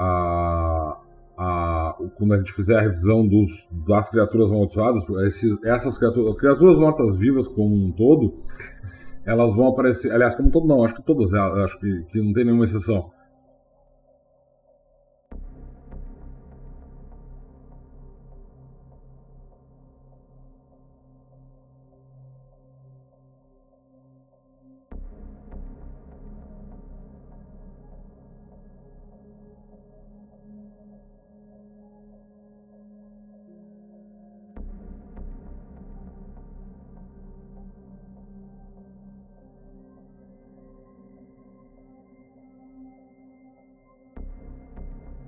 a, 1.37 1.91
a 1.91 1.97
quando 2.17 2.35
a 2.35 2.39
gente 2.39 2.53
fizer 2.53 2.79
a 2.79 2.81
revisão 2.81 3.27
dos, 3.27 3.69
das 3.87 4.09
criaturas 4.09 4.51
amaldiçoadas, 4.51 5.03
essas 5.65 5.99
criaturas, 5.99 6.37
criaturas 6.37 6.79
mortas-vivas 6.79 7.47
como 7.47 7.75
um 7.75 7.93
todo, 7.93 8.35
elas 9.27 9.55
vão 9.55 9.69
aparecer. 9.69 10.13
Aliás, 10.13 10.35
como 10.35 10.51
todo 10.51 10.67
não, 10.67 10.85
acho 10.85 10.95
que 10.95 11.03
todas, 11.03 11.35
acho 11.35 11.79
que, 11.81 12.03
que 12.11 12.21
não 12.21 12.33
tem 12.33 12.45
nenhuma 12.45 12.65
exceção. 12.65 13.11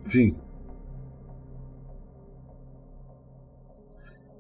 Sim. 0.09 0.34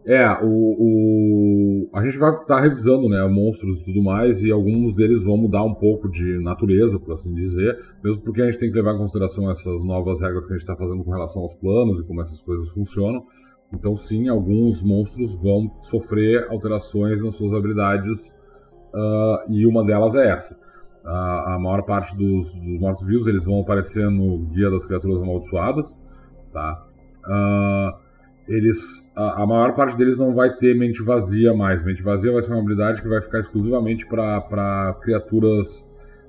É, 0.06 0.26
o, 0.42 0.46
o, 0.46 1.90
a 1.92 2.02
gente 2.02 2.16
vai 2.16 2.30
estar 2.30 2.46
tá 2.46 2.60
revisando 2.60 3.06
né, 3.10 3.22
monstros 3.28 3.80
e 3.80 3.84
tudo 3.84 4.02
mais, 4.02 4.42
e 4.42 4.50
alguns 4.50 4.94
deles 4.94 5.22
vão 5.22 5.36
mudar 5.36 5.62
um 5.62 5.74
pouco 5.74 6.08
de 6.10 6.42
natureza, 6.42 6.98
por 6.98 7.12
assim 7.12 7.34
dizer, 7.34 7.78
mesmo 8.02 8.22
porque 8.22 8.40
a 8.40 8.46
gente 8.46 8.58
tem 8.58 8.70
que 8.70 8.76
levar 8.76 8.94
em 8.94 8.98
consideração 8.98 9.50
essas 9.50 9.84
novas 9.84 10.22
regras 10.22 10.46
que 10.46 10.54
a 10.54 10.56
gente 10.56 10.62
está 10.62 10.74
fazendo 10.74 11.04
com 11.04 11.10
relação 11.10 11.42
aos 11.42 11.52
planos 11.56 12.00
e 12.00 12.04
como 12.04 12.22
essas 12.22 12.40
coisas 12.40 12.66
funcionam. 12.70 13.22
Então, 13.70 13.94
sim, 13.94 14.26
alguns 14.28 14.82
monstros 14.82 15.38
vão 15.42 15.70
sofrer 15.82 16.46
alterações 16.48 17.22
nas 17.22 17.34
suas 17.34 17.52
habilidades, 17.52 18.30
uh, 18.94 19.52
e 19.52 19.66
uma 19.66 19.84
delas 19.84 20.14
é 20.14 20.30
essa 20.30 20.67
a, 21.04 21.54
a 21.54 21.58
maior 21.58 21.82
parte 21.82 22.16
dos, 22.16 22.52
dos 22.54 22.80
mortos-vivos 22.80 23.26
eles 23.26 23.44
vão 23.44 23.60
aparecer 23.60 24.10
no 24.10 24.38
Guia 24.46 24.70
das 24.70 24.84
Criaturas 24.84 25.22
Amaldiçoadas, 25.22 26.00
tá? 26.52 26.84
Uh, 27.26 28.08
eles, 28.48 29.10
a, 29.14 29.42
a, 29.42 29.46
maior 29.46 29.74
parte 29.74 29.96
deles 29.96 30.18
não 30.18 30.34
vai 30.34 30.56
ter 30.56 30.74
mente 30.74 31.02
vazia 31.02 31.52
mais. 31.52 31.84
Mente 31.84 32.02
vazia 32.02 32.32
vai 32.32 32.40
ser 32.40 32.52
uma 32.52 32.60
habilidade 32.60 33.02
que 33.02 33.08
vai 33.08 33.20
ficar 33.20 33.40
exclusivamente 33.40 34.06
para 34.06 34.96
criaturas 35.02 35.88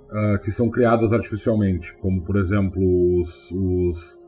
uh, 0.09 0.39
que 0.43 0.51
são 0.51 0.69
criadas 0.69 1.13
artificialmente, 1.13 1.93
como 2.01 2.21
por 2.21 2.37
exemplo 2.37 2.81
os, 3.21 3.51
os 3.51 4.19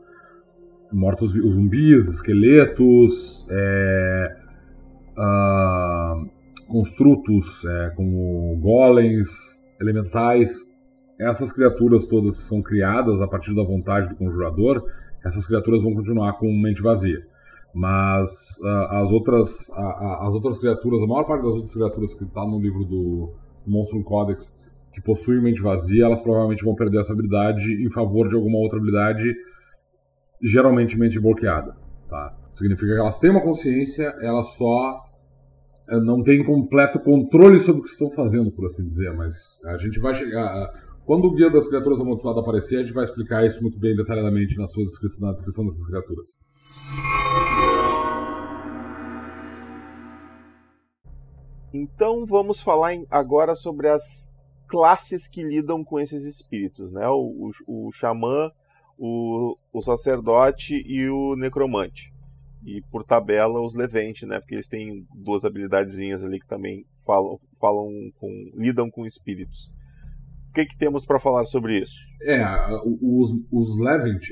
mortos, 0.92 1.34
os 1.34 1.54
zumbis, 1.54 2.08
esqueletos, 2.08 3.46
é, 3.50 4.36
uh, 5.18 6.30
construtos, 6.68 7.64
é, 7.64 7.90
como 7.90 8.56
golems, 8.60 9.60
elementais, 9.82 10.56
essas 11.18 11.52
criaturas 11.52 12.06
todas 12.06 12.36
são 12.38 12.62
criadas 12.62 13.20
a 13.20 13.28
partir 13.28 13.54
da 13.54 13.62
vontade 13.62 14.08
do 14.08 14.16
conjurador, 14.16 14.82
essas 15.24 15.46
criaturas 15.46 15.82
vão 15.82 15.94
continuar 15.94 16.32
com 16.34 16.46
mente 16.52 16.80
vazia. 16.82 17.20
Mas 17.74 18.58
uh, 18.60 18.96
as, 18.96 19.10
outras, 19.10 19.70
as 19.70 20.34
outras 20.34 20.58
criaturas, 20.58 21.02
a 21.02 21.06
maior 21.06 21.24
parte 21.24 21.42
das 21.42 21.52
outras 21.52 21.72
criaturas 21.72 22.14
que 22.14 22.24
está 22.24 22.44
no 22.44 22.60
livro 22.60 22.84
do 22.84 23.32
Monstrum 23.66 24.02
Codex 24.02 24.56
que 24.92 25.00
possuem 25.00 25.40
mente 25.40 25.62
vazia, 25.62 26.04
elas 26.04 26.20
provavelmente 26.20 26.64
vão 26.64 26.74
perder 26.74 27.00
essa 27.00 27.12
habilidade 27.12 27.82
em 27.82 27.90
favor 27.90 28.28
de 28.28 28.34
alguma 28.34 28.58
outra 28.58 28.78
habilidade, 28.78 29.34
geralmente 30.42 30.98
mente 30.98 31.18
bloqueada. 31.18 31.74
Tá? 32.10 32.36
Significa 32.52 32.92
que 32.92 33.00
elas 33.00 33.18
têm 33.18 33.30
uma 33.30 33.40
consciência, 33.40 34.14
elas 34.20 34.48
só 34.54 35.02
não 36.00 36.22
tem 36.22 36.44
completo 36.44 36.98
controle 37.00 37.58
sobre 37.58 37.80
o 37.80 37.84
que 37.84 37.90
estão 37.90 38.10
fazendo, 38.10 38.50
por 38.50 38.66
assim 38.66 38.86
dizer, 38.86 39.12
mas 39.14 39.36
a 39.64 39.76
gente 39.76 40.00
vai 40.00 40.14
chegar. 40.14 40.70
Quando 41.04 41.26
o 41.26 41.34
Guia 41.34 41.50
das 41.50 41.68
Criaturas 41.68 42.00
Amaldiçoadas 42.00 42.42
aparecer, 42.42 42.76
a 42.76 42.80
gente 42.80 42.92
vai 42.92 43.04
explicar 43.04 43.44
isso 43.46 43.60
muito 43.60 43.78
bem 43.78 43.94
detalhadamente 43.94 44.56
na, 44.56 44.66
sua 44.66 44.84
descrição, 44.84 45.26
na 45.26 45.34
descrição 45.34 45.64
dessas 45.66 45.86
criaturas. 45.86 46.28
Então 51.74 52.24
vamos 52.26 52.60
falar 52.60 52.92
agora 53.10 53.54
sobre 53.54 53.88
as 53.88 54.34
classes 54.68 55.26
que 55.26 55.42
lidam 55.42 55.82
com 55.82 55.98
esses 55.98 56.24
espíritos, 56.24 56.92
né? 56.92 57.08
O, 57.08 57.50
o, 57.66 57.88
o 57.88 57.92
xamã, 57.92 58.50
o, 58.96 59.56
o 59.72 59.82
sacerdote 59.82 60.74
e 60.86 61.08
o 61.08 61.34
necromante 61.34 62.11
e 62.64 62.80
por 62.90 63.04
tabela 63.04 63.60
os 63.60 63.74
Levente, 63.74 64.24
né? 64.26 64.38
Porque 64.38 64.54
eles 64.54 64.68
têm 64.68 65.04
duas 65.14 65.44
habilidadezinhas 65.44 66.22
ali 66.22 66.38
que 66.38 66.46
também 66.46 66.84
falam, 67.04 67.38
falam 67.60 67.88
com, 68.18 68.28
lidam 68.54 68.90
com 68.90 69.04
espíritos. 69.04 69.70
O 70.50 70.54
que, 70.54 70.66
que 70.66 70.76
temos 70.76 71.06
para 71.06 71.18
falar 71.18 71.44
sobre 71.44 71.78
isso? 71.78 71.96
É, 72.22 72.44
os, 73.00 73.30
os 73.50 73.68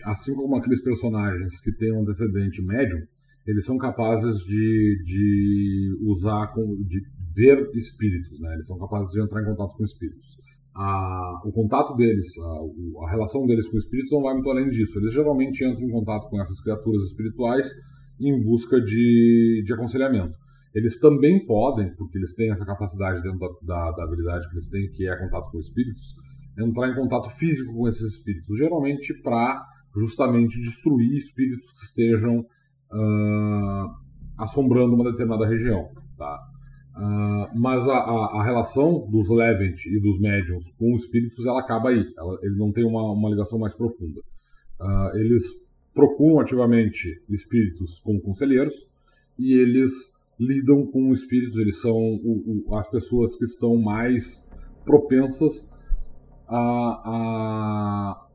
assim 0.04 0.34
como 0.34 0.56
aqueles 0.56 0.82
personagens 0.82 1.60
que 1.60 1.72
têm 1.72 1.92
um 1.94 2.02
antecedente 2.02 2.62
médium, 2.62 3.00
eles 3.46 3.64
são 3.64 3.78
capazes 3.78 4.36
de, 4.44 5.02
de 5.02 5.98
usar, 6.02 6.52
de 6.86 7.00
ver 7.34 7.70
espíritos, 7.74 8.38
né? 8.38 8.52
Eles 8.54 8.66
são 8.66 8.78
capazes 8.78 9.10
de 9.12 9.22
entrar 9.22 9.42
em 9.42 9.46
contato 9.46 9.74
com 9.76 9.82
espíritos. 9.82 10.36
A, 10.74 11.40
o 11.44 11.52
contato 11.52 11.96
deles, 11.96 12.26
a, 12.38 13.06
a 13.06 13.10
relação 13.10 13.46
deles 13.46 13.66
com 13.68 13.78
espíritos 13.78 14.12
não 14.12 14.22
vai 14.22 14.34
muito 14.34 14.50
além 14.50 14.68
disso. 14.68 14.98
Eles 14.98 15.14
geralmente 15.14 15.64
entram 15.64 15.88
em 15.88 15.90
contato 15.90 16.28
com 16.28 16.40
essas 16.40 16.60
criaturas 16.60 17.02
espirituais 17.04 17.66
em 18.20 18.42
busca 18.42 18.80
de, 18.80 19.62
de 19.64 19.72
aconselhamento. 19.72 20.38
Eles 20.74 21.00
também 21.00 21.44
podem, 21.46 21.92
porque 21.96 22.18
eles 22.18 22.34
têm 22.34 22.50
essa 22.50 22.64
capacidade 22.64 23.22
dentro 23.22 23.38
da, 23.38 23.48
da, 23.62 23.90
da, 23.92 24.04
habilidade 24.04 24.48
que 24.48 24.54
eles 24.54 24.68
têm, 24.68 24.90
que 24.92 25.08
é 25.08 25.16
contato 25.16 25.50
com 25.50 25.58
espíritos, 25.58 26.14
entrar 26.58 26.90
em 26.90 26.94
contato 26.94 27.28
físico 27.30 27.74
com 27.74 27.88
esses 27.88 28.14
espíritos, 28.14 28.56
geralmente 28.56 29.14
para 29.22 29.64
justamente 29.96 30.60
destruir 30.60 31.12
espíritos 31.16 31.72
que 31.72 31.84
estejam 31.84 32.38
uh, 32.38 33.90
assombrando 34.38 34.94
uma 34.94 35.10
determinada 35.10 35.46
região. 35.46 35.90
Tá? 36.16 36.38
Uh, 36.96 37.58
mas 37.58 37.88
a, 37.88 37.94
a, 37.94 38.40
a, 38.40 38.44
relação 38.44 39.08
dos 39.10 39.28
Levent 39.28 39.86
e 39.86 40.00
dos 40.00 40.20
médiums 40.20 40.70
com 40.78 40.92
os 40.94 41.02
espíritos 41.02 41.44
ela 41.46 41.60
acaba 41.60 41.88
aí. 41.88 42.04
Ela, 42.16 42.38
ele 42.42 42.56
não 42.56 42.72
tem 42.72 42.84
uma, 42.84 43.12
uma 43.12 43.30
ligação 43.30 43.58
mais 43.58 43.74
profunda. 43.74 44.20
Uh, 44.80 45.16
eles 45.16 45.44
procuram 45.94 46.40
ativamente 46.40 47.22
espíritos 47.28 47.98
como 48.00 48.20
conselheiros 48.20 48.74
e 49.38 49.54
eles 49.54 49.90
lidam 50.38 50.86
com 50.86 51.12
espíritos. 51.12 51.56
Eles 51.58 51.80
são 51.80 51.92
o, 51.92 52.64
o, 52.68 52.76
as 52.76 52.88
pessoas 52.88 53.36
que 53.36 53.44
estão 53.44 53.76
mais 53.76 54.48
propensas 54.84 55.70
a, 56.48 56.56
a, 57.04 58.26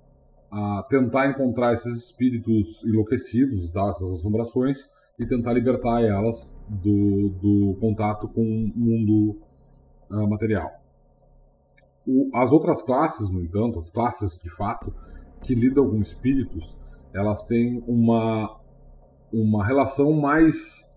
a 0.51 0.83
tentar 0.89 1.29
encontrar 1.29 1.73
esses 1.73 2.05
espíritos 2.05 2.83
enlouquecidos, 2.85 3.69
tá, 3.71 3.89
essas 3.89 4.09
assombrações, 4.11 4.89
e 5.19 5.25
tentar 5.25 5.53
libertar 5.53 6.01
elas 6.01 6.53
do, 6.69 7.29
do 7.29 7.77
contato 7.79 8.27
com 8.27 8.41
o 8.41 8.71
mundo 8.75 9.39
uh, 10.11 10.29
material. 10.29 10.69
O, 12.05 12.29
as 12.35 12.51
outras 12.51 12.81
classes, 12.81 13.29
no 13.29 13.41
entanto, 13.41 13.79
as 13.79 13.89
classes 13.89 14.37
de 14.37 14.49
fato 14.55 14.93
que 15.41 15.55
lidam 15.55 15.89
com 15.89 15.99
espíritos, 15.99 16.77
elas 17.15 17.45
têm 17.45 17.81
uma, 17.87 18.59
uma 19.31 19.65
relação 19.65 20.11
mais 20.11 20.91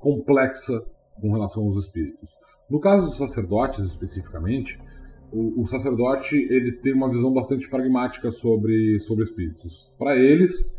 complexa 0.00 0.82
com 1.20 1.32
relação 1.32 1.64
aos 1.64 1.76
espíritos. 1.76 2.30
No 2.70 2.80
caso 2.80 3.06
dos 3.06 3.16
sacerdotes, 3.16 3.84
especificamente, 3.84 4.78
o, 5.32 5.62
o, 5.62 5.66
sacerdote 5.66 6.36
ele 6.36 6.72
tem 6.72 6.94
uma 6.94 7.10
visão 7.10 7.32
bastante 7.32 7.68
pragmática 7.68 8.30
sobre, 8.30 8.98
sobre 9.00 9.24
espíritos. 9.24 9.92
Para 9.98 10.16
eles, 10.16 10.70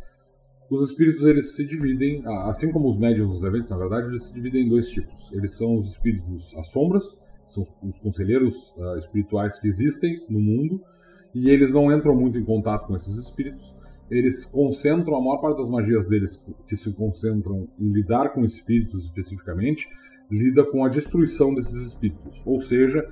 os 0.70 0.90
espíritos 0.90 1.24
eles 1.24 1.56
se 1.56 1.66
dividem, 1.66 2.24
assim 2.48 2.72
como 2.72 2.90
os 2.90 2.98
médiums 2.98 3.40
dos 3.40 3.44
eventos, 3.44 3.70
na 3.70 3.78
verdade, 3.78 4.08
eles 4.08 4.26
se 4.26 4.34
dividem 4.34 4.66
em 4.66 4.70
dois 4.70 4.90
tipos. 4.90 5.32
Eles 5.32 5.56
são 5.58 5.78
os 5.78 5.92
espíritos 5.92 6.56
as 6.58 6.70
sombras, 6.72 7.20
são 7.48 7.64
os 7.84 8.00
conselheiros 8.00 8.74
uh, 8.78 8.98
espirituais 9.00 9.60
que 9.60 9.68
existem 9.68 10.24
no 10.30 10.40
mundo, 10.40 10.82
e 11.34 11.50
eles 11.50 11.72
não 11.72 11.92
entram 11.92 12.16
muito 12.16 12.38
em 12.38 12.46
contato 12.46 12.88
com 12.88 12.96
esses 12.96 13.18
espíritos. 13.18 13.76
Eles 14.10 14.46
concentram, 14.46 15.16
a 15.16 15.22
maior 15.22 15.38
parte 15.38 15.58
das 15.58 15.70
magias 15.70 16.08
deles 16.08 16.44
que 16.68 16.76
se 16.76 16.92
concentram 16.94 17.68
em 17.80 17.92
lidar 17.92 18.30
com 18.30 18.44
espíritos 18.44 19.06
especificamente, 19.06 19.88
lida 20.32 20.64
com 20.64 20.84
a 20.84 20.90
destruição 20.90 21.54
desses 21.54 21.88
espíritos. 21.88 22.42
Ou 22.46 22.60
seja, 22.60 23.08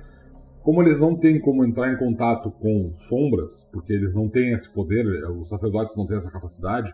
como 0.62 0.82
eles 0.82 1.00
não 1.00 1.16
têm 1.16 1.40
como 1.40 1.64
entrar 1.64 1.92
em 1.92 1.96
contato 1.96 2.50
com 2.50 2.92
sombras, 2.94 3.66
porque 3.72 3.92
eles 3.92 4.14
não 4.14 4.28
têm 4.28 4.52
esse 4.52 4.72
poder, 4.72 5.06
os 5.30 5.48
sacerdotes 5.48 5.96
não 5.96 6.06
têm 6.06 6.16
essa 6.16 6.30
capacidade, 6.30 6.92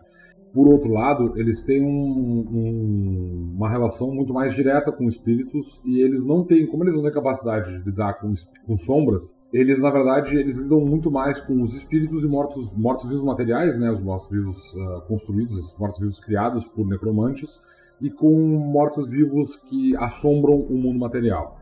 por 0.53 0.69
outro 0.69 0.89
lado, 0.89 1.33
eles 1.35 1.63
têm 1.63 1.83
um, 1.83 2.47
um, 2.49 3.53
uma 3.57 3.69
relação 3.69 4.09
muito 4.13 4.33
mais 4.33 4.53
direta 4.53 4.89
com 4.89 5.03
espíritos 5.05 5.81
e 5.83 6.01
eles 6.01 6.25
não 6.25 6.45
têm, 6.45 6.65
como 6.65 6.83
eles 6.85 6.95
não 6.95 7.03
têm 7.03 7.11
capacidade 7.11 7.77
de 7.77 7.83
lidar 7.83 8.13
com, 8.13 8.33
com 8.65 8.77
sombras, 8.77 9.37
eles 9.51 9.81
na 9.81 9.89
verdade 9.89 10.37
eles 10.37 10.57
lidam 10.57 10.79
muito 10.79 11.11
mais 11.11 11.41
com 11.41 11.61
os 11.61 11.75
espíritos 11.75 12.23
e 12.23 12.27
mortos 12.27 12.71
mortos 12.73 13.09
vivos 13.09 13.23
materiais, 13.23 13.77
né, 13.77 13.91
os 13.91 14.01
mortos 14.01 14.29
vivos 14.29 14.73
uh, 14.75 15.01
construídos, 15.07 15.57
esses 15.57 15.77
mortos 15.77 15.99
vivos 15.99 16.19
criados 16.19 16.65
por 16.65 16.87
necromantes 16.87 17.59
e 18.01 18.09
com 18.09 18.31
mortos 18.31 19.09
vivos 19.09 19.57
que 19.57 19.93
assombram 19.97 20.55
o 20.55 20.77
mundo 20.77 20.99
material. 20.99 21.59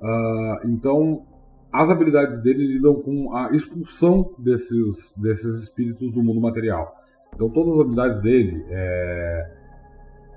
Uh, 0.00 0.68
então 0.68 1.22
as 1.72 1.88
habilidades 1.88 2.40
dele 2.42 2.66
lidam 2.66 2.96
com 2.96 3.34
a 3.34 3.50
expulsão 3.52 4.34
desses 4.38 5.14
desses 5.16 5.62
espíritos 5.62 6.12
do 6.12 6.22
mundo 6.22 6.40
material. 6.40 7.05
Então 7.36 7.50
todas 7.50 7.74
as 7.74 7.80
habilidades 7.80 8.22
dele, 8.22 8.64
é, 8.70 9.50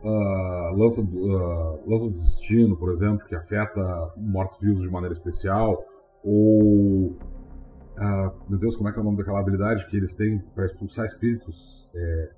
uh, 0.04 0.76
lança, 0.78 1.02
uh, 1.02 1.90
lança 1.90 2.06
do 2.10 2.18
destino, 2.18 2.76
por 2.76 2.92
exemplo, 2.92 3.26
que 3.26 3.36
afeta 3.36 4.14
mortos-vivos 4.18 4.82
de 4.82 4.90
maneira 4.90 5.14
especial, 5.14 5.82
ou 6.22 7.06
uh, 7.08 8.32
meu 8.50 8.60
Deus, 8.60 8.76
como 8.76 8.90
é 8.90 8.92
que 8.92 9.00
é 9.00 9.02
o 9.02 9.06
nome 9.06 9.16
daquela 9.16 9.40
habilidade 9.40 9.88
que 9.88 9.96
eles 9.96 10.14
têm 10.14 10.40
para 10.54 10.66
expulsar 10.66 11.06
espíritos? 11.06 11.90
É, 11.96 12.30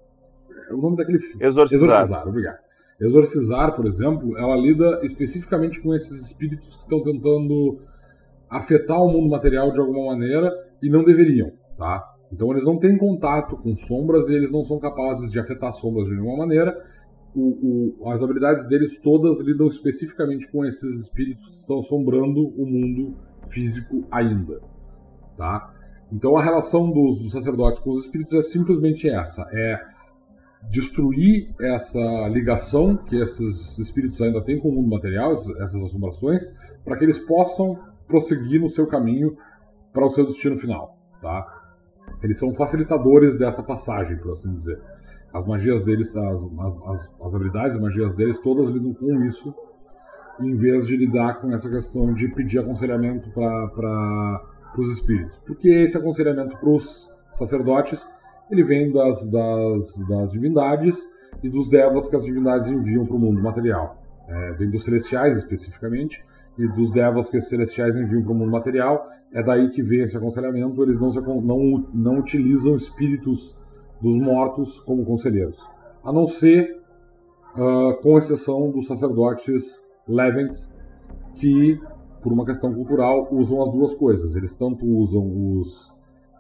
é, 0.69 0.73
o 0.75 0.77
nome 0.77 0.95
daquele 0.95 1.17
filme. 1.17 1.43
Exorcizar. 1.43 1.89
Exorcizar, 1.89 2.27
obrigado. 2.27 2.59
Exorcizar, 2.99 3.75
por 3.75 3.87
exemplo, 3.87 4.37
ela 4.37 4.55
lida 4.55 4.99
especificamente 5.03 5.81
com 5.81 5.95
esses 5.95 6.27
espíritos 6.27 6.77
que 6.77 6.83
estão 6.83 7.01
tentando 7.01 7.79
afetar 8.47 9.01
o 9.01 9.11
mundo 9.11 9.27
material 9.27 9.71
de 9.71 9.79
alguma 9.79 10.11
maneira 10.11 10.51
e 10.83 10.87
não 10.87 11.03
deveriam, 11.03 11.51
tá? 11.75 12.10
Então 12.31 12.51
eles 12.51 12.65
não 12.65 12.77
têm 12.77 12.97
contato 12.97 13.57
com 13.57 13.75
sombras 13.75 14.29
e 14.29 14.33
eles 14.33 14.51
não 14.51 14.63
são 14.63 14.79
capazes 14.79 15.29
de 15.29 15.39
afetar 15.39 15.73
sombras 15.73 16.05
de 16.05 16.15
nenhuma 16.15 16.37
maneira. 16.37 16.75
O, 17.35 17.95
o, 18.01 18.09
as 18.09 18.21
habilidades 18.21 18.67
deles 18.67 18.99
todas 18.99 19.41
lidam 19.41 19.67
especificamente 19.67 20.49
com 20.51 20.65
esses 20.65 21.01
espíritos 21.01 21.47
que 21.49 21.55
estão 21.55 21.79
assombrando 21.79 22.41
o 22.41 22.65
mundo 22.65 23.15
físico 23.49 24.05
ainda. 24.11 24.61
Tá? 25.37 25.73
Então 26.11 26.37
a 26.37 26.43
relação 26.43 26.89
dos, 26.91 27.19
dos 27.19 27.31
sacerdotes 27.31 27.79
com 27.79 27.91
os 27.91 28.05
espíritos 28.05 28.33
é 28.33 28.41
simplesmente 28.41 29.09
essa: 29.09 29.45
é 29.51 29.79
destruir 30.69 31.53
essa 31.59 32.27
ligação 32.29 32.95
que 32.95 33.15
esses 33.15 33.77
espíritos 33.77 34.21
ainda 34.21 34.43
têm 34.43 34.59
com 34.59 34.69
o 34.69 34.73
mundo 34.73 34.89
material, 34.89 35.31
essas 35.33 35.83
assombrações, 35.83 36.43
para 36.83 36.97
que 36.97 37.03
eles 37.03 37.19
possam 37.19 37.79
prosseguir 38.07 38.61
no 38.61 38.69
seu 38.69 38.87
caminho 38.87 39.35
para 39.93 40.05
o 40.05 40.09
seu 40.09 40.25
destino 40.25 40.57
final. 40.57 40.97
Tá? 41.21 41.60
Eles 42.23 42.37
são 42.37 42.53
facilitadores 42.53 43.37
dessa 43.37 43.63
passagem, 43.63 44.17
por 44.17 44.33
assim 44.33 44.53
dizer. 44.53 44.79
As 45.33 45.45
magias 45.47 45.83
deles, 45.83 46.15
as, 46.15 46.41
as, 46.87 47.11
as 47.21 47.35
habilidades 47.35 47.77
e 47.77 47.81
magias 47.81 48.15
deles, 48.15 48.37
todas 48.39 48.69
lidam 48.69 48.93
com 48.93 49.23
isso, 49.23 49.53
em 50.39 50.55
vez 50.55 50.85
de 50.85 50.97
lidar 50.97 51.39
com 51.39 51.53
essa 51.53 51.69
questão 51.69 52.13
de 52.13 52.27
pedir 52.29 52.59
aconselhamento 52.59 53.29
para 53.31 54.41
os 54.77 54.91
espíritos. 54.91 55.37
Porque 55.45 55.69
esse 55.69 55.97
aconselhamento 55.97 56.57
para 56.57 56.69
os 56.69 57.09
sacerdotes, 57.33 58.07
ele 58.49 58.63
vem 58.63 58.91
das, 58.91 59.29
das, 59.31 60.07
das 60.07 60.31
divindades 60.31 61.07
e 61.41 61.49
dos 61.49 61.69
devas 61.69 62.07
que 62.07 62.15
as 62.15 62.23
divindades 62.23 62.67
enviam 62.67 63.05
para 63.05 63.15
o 63.15 63.19
mundo 63.19 63.41
material. 63.41 64.01
É, 64.27 64.53
vem 64.53 64.69
dos 64.69 64.83
celestiais 64.83 65.37
especificamente, 65.37 66.23
e 66.57 66.67
dos 66.67 66.91
devas 66.91 67.29
que 67.29 67.37
esses 67.37 67.49
celestiais 67.49 67.95
enviam 67.95 68.23
para 68.23 68.31
o 68.31 68.35
mundo 68.35 68.51
material. 68.51 69.07
É 69.33 69.41
daí 69.41 69.69
que 69.69 69.81
vem 69.81 70.01
esse 70.01 70.17
aconselhamento. 70.17 70.81
Eles 70.83 70.99
não, 70.99 71.09
não, 71.41 71.87
não 71.93 72.19
utilizam 72.19 72.75
espíritos 72.75 73.55
dos 74.01 74.17
mortos 74.17 74.79
como 74.81 75.05
conselheiros. 75.05 75.57
A 76.03 76.11
não 76.11 76.25
ser, 76.25 76.79
uh, 77.55 78.01
com 78.01 78.17
exceção 78.17 78.71
dos 78.71 78.87
sacerdotes 78.87 79.79
Levents, 80.07 80.75
que, 81.35 81.79
por 82.21 82.33
uma 82.33 82.45
questão 82.45 82.73
cultural, 82.73 83.29
usam 83.31 83.61
as 83.61 83.71
duas 83.71 83.95
coisas. 83.95 84.35
Eles 84.35 84.55
tanto 84.57 84.85
usam 84.85 85.23
os, 85.57 85.93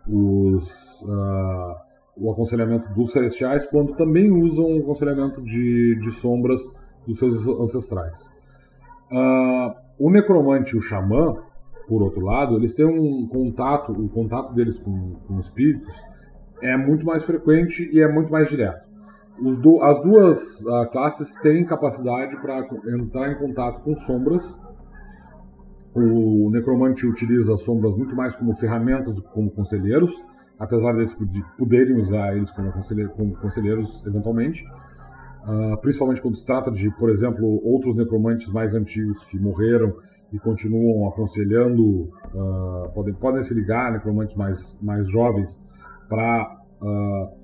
os, 0.07 1.01
uh, 1.03 1.75
o 2.17 2.31
aconselhamento 2.31 2.93
dos 2.93 3.11
celestiais, 3.11 3.65
quanto 3.65 3.95
também 3.95 4.31
usam 4.31 4.65
o 4.65 4.81
aconselhamento 4.81 5.41
de, 5.41 5.97
de 6.01 6.11
sombras 6.11 6.61
dos 7.07 7.17
seus 7.17 7.47
ancestrais. 7.47 8.40
Uh, 9.11 9.73
o 9.99 10.09
necromante 10.09 10.73
e 10.73 10.77
o 10.77 10.81
xamã, 10.81 11.35
por 11.87 12.01
outro 12.01 12.21
lado, 12.21 12.55
eles 12.55 12.75
têm 12.75 12.85
um 12.85 13.27
contato, 13.27 13.91
o 13.91 14.09
contato 14.09 14.53
deles 14.53 14.79
com, 14.79 15.15
com 15.27 15.39
espíritos 15.39 15.93
é 16.61 16.77
muito 16.77 17.05
mais 17.05 17.23
frequente 17.23 17.89
e 17.91 17.99
é 17.99 18.07
muito 18.07 18.31
mais 18.31 18.47
direto. 18.49 18.89
Do, 19.59 19.81
as 19.81 19.99
duas 20.01 20.61
uh, 20.61 20.89
classes 20.91 21.33
têm 21.41 21.65
capacidade 21.65 22.39
para 22.39 22.59
entrar 22.95 23.31
em 23.31 23.35
contato 23.35 23.81
com 23.81 23.95
sombras. 23.97 24.57
O 25.93 26.49
necromante 26.51 27.05
utiliza 27.05 27.53
as 27.53 27.61
sombras 27.61 27.97
muito 27.97 28.15
mais 28.15 28.35
como 28.35 28.55
ferramentas 28.55 29.15
do 29.15 29.21
que 29.21 29.29
como 29.29 29.49
conselheiros, 29.51 30.11
apesar 30.59 30.93
deles 30.93 31.17
poderem 31.57 31.99
usar 31.99 32.35
eles 32.35 32.51
como, 32.51 32.71
como 33.15 33.35
conselheiros 33.37 34.05
eventualmente. 34.05 34.63
Uh, 35.43 35.75
principalmente 35.81 36.21
quando 36.21 36.35
se 36.35 36.45
trata 36.45 36.71
de, 36.71 36.89
por 36.97 37.09
exemplo, 37.09 37.59
outros 37.63 37.95
necromantes 37.95 38.51
mais 38.51 38.75
antigos 38.75 39.23
que 39.25 39.39
morreram 39.39 39.91
e 40.31 40.37
continuam 40.37 41.09
aconselhando, 41.09 42.11
uh, 42.33 42.89
podem, 42.93 43.13
podem 43.15 43.41
se 43.41 43.53
ligar, 43.53 43.91
necromantes 43.91 44.35
mais, 44.35 44.79
mais 44.81 45.09
jovens, 45.09 45.61
para 46.07 46.57
uh, 46.79 47.41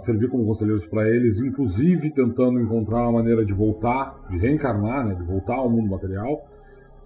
servir 0.00 0.28
como 0.28 0.46
conselheiros 0.46 0.86
para 0.86 1.08
eles, 1.08 1.38
inclusive 1.38 2.10
tentando 2.10 2.60
encontrar 2.60 3.02
uma 3.02 3.12
maneira 3.12 3.44
de 3.44 3.52
voltar, 3.52 4.18
de 4.30 4.38
reencarnar, 4.38 5.06
né, 5.06 5.14
de 5.14 5.22
voltar 5.22 5.56
ao 5.56 5.70
mundo 5.70 5.90
material. 5.90 6.48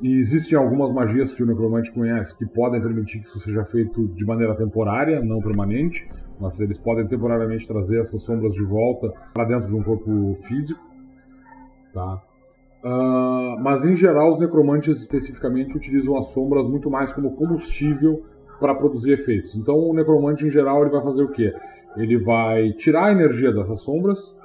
E 0.00 0.16
existem 0.16 0.58
algumas 0.58 0.92
magias 0.92 1.32
que 1.32 1.42
o 1.42 1.46
necromante 1.46 1.92
conhece 1.92 2.36
que 2.36 2.46
podem 2.46 2.80
permitir 2.80 3.20
que 3.20 3.26
isso 3.26 3.40
seja 3.40 3.64
feito 3.64 4.08
de 4.08 4.24
maneira 4.24 4.56
temporária, 4.56 5.20
não 5.20 5.40
permanente 5.40 6.08
mas 6.42 6.58
eles 6.60 6.76
podem 6.76 7.06
temporariamente 7.06 7.68
trazer 7.68 8.00
essas 8.00 8.20
sombras 8.22 8.52
de 8.52 8.64
volta 8.64 9.12
para 9.32 9.44
dentro 9.44 9.68
de 9.68 9.76
um 9.76 9.82
corpo 9.82 10.36
físico, 10.42 10.80
tá? 11.94 12.20
Uh, 12.84 13.62
mas 13.62 13.84
em 13.84 13.94
geral 13.94 14.30
os 14.30 14.40
necromantes 14.40 14.98
especificamente 14.98 15.76
utilizam 15.76 16.18
as 16.18 16.26
sombras 16.32 16.66
muito 16.66 16.90
mais 16.90 17.12
como 17.12 17.36
combustível 17.36 18.24
para 18.58 18.74
produzir 18.74 19.12
efeitos. 19.12 19.54
Então 19.54 19.76
o 19.76 19.94
necromante 19.94 20.44
em 20.44 20.50
geral 20.50 20.82
ele 20.82 20.90
vai 20.90 21.00
fazer 21.00 21.22
o 21.22 21.30
quê? 21.30 21.54
Ele 21.96 22.18
vai 22.18 22.72
tirar 22.72 23.06
a 23.06 23.12
energia 23.12 23.52
dessas 23.52 23.80
sombras, 23.82 24.36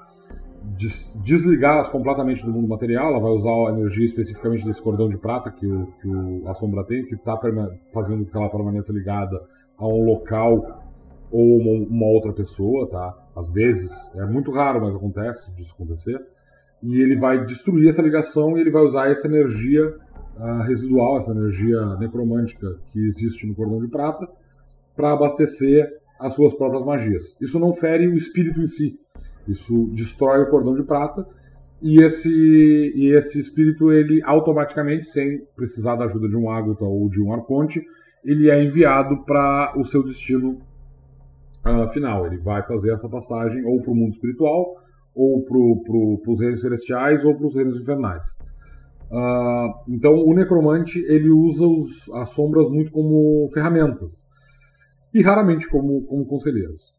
des 0.78 1.12
desligá-las 1.24 1.90
completamente 1.90 2.46
do 2.46 2.52
mundo 2.52 2.68
material, 2.68 3.10
ela 3.10 3.20
vai 3.20 3.32
usar 3.32 3.50
a 3.50 3.72
energia 3.72 4.06
especificamente 4.06 4.64
desse 4.64 4.82
cordão 4.84 5.10
de 5.10 5.18
prata 5.18 5.50
que, 5.50 5.66
o, 5.66 5.88
que 6.00 6.08
o, 6.08 6.48
a 6.48 6.54
sombra 6.54 6.84
tem, 6.84 7.06
que 7.06 7.16
está 7.16 7.36
fazendo 7.92 8.24
com 8.24 8.32
que 8.32 8.38
ela 8.38 8.50
permaneça 8.50 8.94
ligada 8.94 9.42
a 9.80 9.88
um 9.88 10.06
local 10.06 10.87
ou 11.32 11.58
uma, 11.58 11.88
uma, 11.88 12.06
outra 12.08 12.34
pessoa, 12.34 12.90
tá? 12.90 13.14
Às 13.36 13.50
vezes, 13.50 13.92
é 14.16 14.26
muito 14.26 14.52
raro, 14.52 14.82
mas 14.82 14.96
acontece 14.96 15.54
disso 15.56 15.74
acontecer. 15.74 16.20
E 16.82 17.02
ele 17.02 17.18
vai 17.18 17.44
destruir 17.46 17.90
essa 17.90 18.02
ligação 18.02 18.58
e 18.58 18.62
ele 18.62 18.72
vai 18.72 18.84
usar 18.84 19.10
essa 19.10 19.28
energia 19.28 19.96
uh, 20.38 20.62
residual, 20.64 21.18
essa 21.18 21.32
energia 21.32 21.96
necromântica 21.98 22.78
que 22.92 23.00
existe 23.06 23.46
no 23.46 23.56
cordão 23.56 23.80
de 23.80 23.88
prata, 23.88 24.28
para 24.96 25.12
abastecer 25.12 25.88
as 26.20 26.34
suas 26.34 26.54
próprias 26.56 26.86
magias. 26.86 27.36
Isso 27.42 27.60
não 27.60 27.74
fere 27.74 28.08
o 28.08 28.16
espírito 28.16 28.62
em 28.62 28.68
si, 28.68 29.00
isso 29.48 29.90
destrói 29.94 30.42
o 30.44 30.50
cordão 30.50 30.76
de 30.76 30.84
prata 30.84 31.28
e 31.82 32.02
esse, 32.04 32.30
e 32.30 33.14
esse 33.16 33.40
espírito, 33.40 33.92
ele 33.92 34.22
automaticamente, 34.24 35.08
sem 35.08 35.46
precisar 35.56 35.96
da 35.96 36.06
ajuda 36.06 36.28
de 36.28 36.36
um 36.36 36.50
ágota 36.50 36.84
ou 36.84 37.08
de 37.08 37.22
um 37.22 37.32
arconte, 37.32 37.86
ele 38.26 38.50
é 38.50 38.64
enviado 38.64 39.24
para 39.24 39.74
o 39.78 39.86
seu 39.86 40.04
destino 40.04 40.60
final. 41.90 42.26
Ele 42.26 42.38
vai 42.38 42.66
fazer 42.66 42.92
essa 42.92 43.10
passagem 43.10 43.64
ou 43.66 43.82
para 43.82 43.92
o 43.92 43.96
mundo 43.96 44.12
espiritual, 44.12 44.76
ou 45.16 45.44
para 45.44 45.58
pro, 45.86 46.22
os 46.28 46.42
reinos 46.42 46.62
celestiais, 46.62 47.24
ou 47.26 47.36
para 47.36 47.48
os 47.48 47.56
reinos 47.56 47.76
infernais. 47.80 48.26
Uh, 49.10 49.74
então, 49.88 50.14
o 50.14 50.34
necromante 50.34 51.00
ele 51.08 51.30
usa 51.30 51.66
os, 51.66 52.10
as 52.14 52.30
sombras 52.30 52.68
muito 52.70 52.92
como 52.92 53.50
ferramentas 53.54 54.28
e 55.14 55.22
raramente 55.22 55.68
como, 55.70 56.04
como 56.06 56.26
conselheiros. 56.26 56.94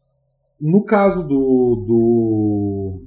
No 0.59 0.83
caso 0.83 1.21
do, 1.21 1.85
do, 1.87 3.03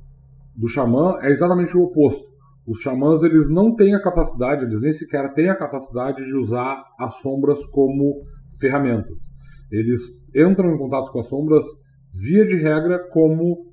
do 0.57 0.69
xamã, 0.69 1.19
é 1.21 1.31
exatamente 1.31 1.77
o 1.77 1.83
oposto. 1.83 2.31
Os 2.67 2.79
xamãs 2.79 3.23
eles 3.23 3.51
não 3.51 3.75
têm 3.75 3.95
a 3.95 4.03
capacidade, 4.03 4.65
eles 4.65 4.81
nem 4.81 4.93
sequer 4.93 5.35
têm 5.35 5.49
a 5.49 5.57
capacidade 5.57 6.25
de 6.25 6.37
usar 6.37 6.83
as 6.99 7.17
sombras 7.17 7.67
como 7.67 8.23
ferramentas. 8.61 9.35
Eles 9.73 10.01
entram 10.37 10.75
em 10.75 10.79
contato 10.79 11.11
com 11.11 11.21
as 11.21 11.27
sombras, 11.27 11.65
via 12.13 12.47
de 12.47 12.57
regra, 12.57 13.09
como 13.09 13.73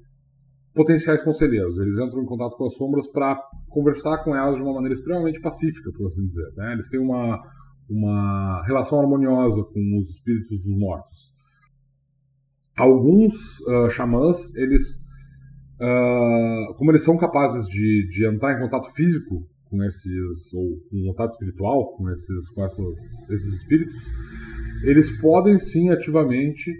potenciais 0.73 1.21
conselheiros. 1.21 1.77
Eles 1.77 1.99
entram 1.99 2.23
em 2.23 2.25
contato 2.25 2.55
com 2.55 2.65
as 2.65 2.73
sombras 2.73 3.07
para 3.11 3.37
conversar 3.67 4.23
com 4.23 4.33
elas 4.33 4.55
de 4.55 4.61
uma 4.61 4.73
maneira 4.73 4.93
extremamente 4.93 5.41
pacífica, 5.41 5.91
por 5.91 6.07
assim 6.07 6.25
dizer. 6.25 6.49
Né? 6.55 6.73
Eles 6.73 6.87
têm 6.87 7.01
uma, 7.01 7.41
uma 7.89 8.63
relação 8.65 9.01
harmoniosa 9.01 9.61
com 9.61 9.99
os 9.99 10.09
espíritos 10.09 10.49
dos 10.49 10.77
mortos. 10.77 11.33
Alguns 12.77 13.33
uh, 13.61 13.89
xamãs, 13.89 14.55
eles, 14.55 14.81
uh, 15.81 16.73
como 16.77 16.91
eles 16.91 17.03
são 17.03 17.17
capazes 17.17 17.65
de, 17.65 18.07
de 18.09 18.25
entrar 18.25 18.57
em 18.57 18.61
contato 18.61 18.89
físico 18.93 19.45
com 19.69 19.83
esses, 19.83 20.53
ou 20.53 20.79
em 20.93 21.05
contato 21.07 21.33
espiritual 21.33 21.93
com 21.95 22.09
esses, 22.09 22.49
com 22.49 22.63
essas, 22.63 22.97
esses 23.29 23.53
espíritos, 23.55 23.95
eles 24.83 25.09
podem 25.19 25.57
sim 25.59 25.89
ativamente 25.89 26.71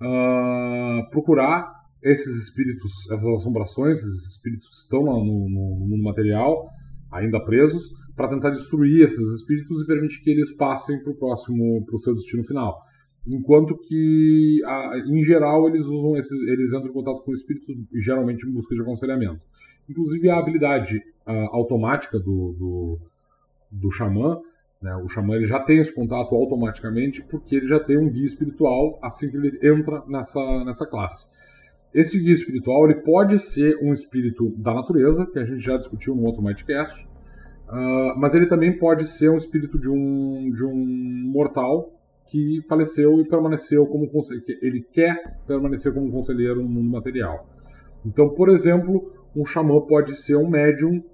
uh, 0.00 1.10
procurar 1.10 1.70
esses 2.02 2.44
espíritos, 2.44 2.90
essas 3.10 3.40
assombrações, 3.40 3.98
esses 3.98 4.32
espíritos 4.32 4.68
que 4.68 4.74
estão 4.74 5.04
no, 5.04 5.24
no, 5.24 5.48
no 5.80 5.86
mundo 5.86 6.02
material, 6.02 6.68
ainda 7.10 7.44
presos, 7.44 7.92
para 8.16 8.28
tentar 8.28 8.50
destruir 8.50 9.02
esses 9.02 9.40
espíritos 9.40 9.82
e 9.82 9.86
permitir 9.86 10.20
que 10.22 10.30
eles 10.30 10.52
passem 10.56 11.02
para 11.02 11.12
o 11.12 11.16
próximo, 11.16 11.84
para 11.86 11.96
o 11.96 11.98
seu 11.98 12.14
destino 12.14 12.44
final. 12.44 12.78
Enquanto 13.26 13.78
que, 13.78 14.60
em 15.06 15.22
geral, 15.22 15.68
eles 15.68 15.86
usam 15.86 16.16
esses, 16.16 16.32
eles 16.48 16.72
entram 16.72 16.88
em 16.88 16.92
contato 16.92 17.22
com 17.22 17.32
espíritos 17.32 17.68
geralmente 17.94 18.44
em 18.44 18.52
busca 18.52 18.74
de 18.74 18.80
aconselhamento. 18.80 19.46
Inclusive 19.88 20.28
a 20.28 20.38
habilidade 20.38 21.00
automática 21.52 22.18
do, 22.18 22.52
do, 22.58 22.98
do 23.70 23.90
xamã, 23.92 24.40
né, 24.82 24.96
o 24.96 25.08
xamã 25.08 25.36
ele 25.36 25.46
já 25.46 25.60
tem 25.60 25.78
esse 25.78 25.94
contato 25.94 26.34
automaticamente 26.34 27.22
porque 27.22 27.54
ele 27.54 27.68
já 27.68 27.78
tem 27.78 27.96
um 27.96 28.10
guia 28.10 28.26
espiritual 28.26 28.98
assim 29.00 29.30
que 29.30 29.36
ele 29.36 29.58
entra 29.62 30.02
nessa, 30.08 30.64
nessa 30.64 30.84
classe. 30.84 31.26
Esse 31.94 32.18
guia 32.18 32.34
espiritual 32.34 32.90
ele 32.90 33.00
pode 33.02 33.38
ser 33.38 33.78
um 33.82 33.92
espírito 33.92 34.50
da 34.56 34.74
natureza, 34.74 35.26
que 35.26 35.38
a 35.38 35.44
gente 35.44 35.60
já 35.60 35.76
discutiu 35.76 36.16
no 36.16 36.24
outro 36.24 36.42
Mightcast, 36.42 37.00
uh, 37.68 38.18
mas 38.18 38.34
ele 38.34 38.46
também 38.46 38.76
pode 38.76 39.06
ser 39.06 39.30
um 39.30 39.36
espírito 39.36 39.78
de 39.78 39.88
um, 39.88 40.50
de 40.50 40.64
um 40.64 40.74
mortal 41.30 41.92
que 42.26 42.62
faleceu 42.66 43.20
e 43.20 43.28
permaneceu 43.28 43.86
como 43.86 44.10
ele 44.62 44.80
quer 44.80 45.38
permanecer 45.46 45.92
como 45.92 46.10
conselheiro 46.10 46.62
no 46.62 46.68
mundo 46.68 46.90
material. 46.90 47.46
Então, 48.06 48.30
por 48.30 48.48
exemplo, 48.48 49.12
um 49.36 49.44
xamã 49.44 49.80
pode 49.82 50.16
ser 50.16 50.36
um 50.36 50.48
médium 50.48 51.04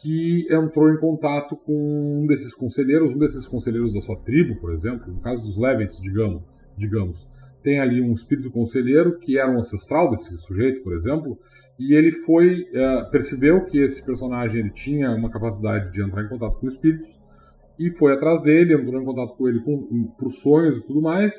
que 0.00 0.46
entrou 0.50 0.90
em 0.90 0.98
contato 0.98 1.56
com 1.56 2.22
um 2.22 2.26
desses 2.26 2.54
conselheiros, 2.54 3.14
um 3.14 3.18
desses 3.18 3.46
conselheiros 3.46 3.92
da 3.92 4.00
sua 4.00 4.16
tribo, 4.16 4.56
por 4.60 4.72
exemplo, 4.72 5.12
no 5.12 5.20
caso 5.20 5.42
dos 5.42 5.58
Levents, 5.58 6.00
digamos, 6.00 6.42
digamos 6.76 7.28
tem 7.64 7.80
ali 7.80 8.00
um 8.00 8.12
espírito 8.12 8.50
conselheiro 8.50 9.18
que 9.18 9.38
era 9.38 9.50
um 9.50 9.58
ancestral 9.58 10.10
desse 10.10 10.36
sujeito, 10.36 10.82
por 10.82 10.92
exemplo, 10.92 11.38
e 11.78 11.94
ele 11.94 12.12
foi 12.12 12.60
uh, 12.60 13.10
percebeu 13.10 13.64
que 13.64 13.78
esse 13.78 14.04
personagem 14.04 14.60
ele 14.60 14.70
tinha 14.70 15.10
uma 15.10 15.30
capacidade 15.30 15.90
de 15.90 16.02
entrar 16.02 16.22
em 16.22 16.28
contato 16.28 16.60
com 16.60 16.68
espíritos 16.68 17.20
e 17.78 17.90
foi 17.90 18.12
atrás 18.12 18.42
dele, 18.42 18.74
entrou 18.74 19.00
em 19.00 19.04
contato 19.04 19.34
com 19.34 19.48
ele 19.48 19.60
com, 19.60 20.04
por 20.18 20.30
sonhos 20.30 20.76
e 20.76 20.86
tudo 20.86 21.00
mais, 21.00 21.34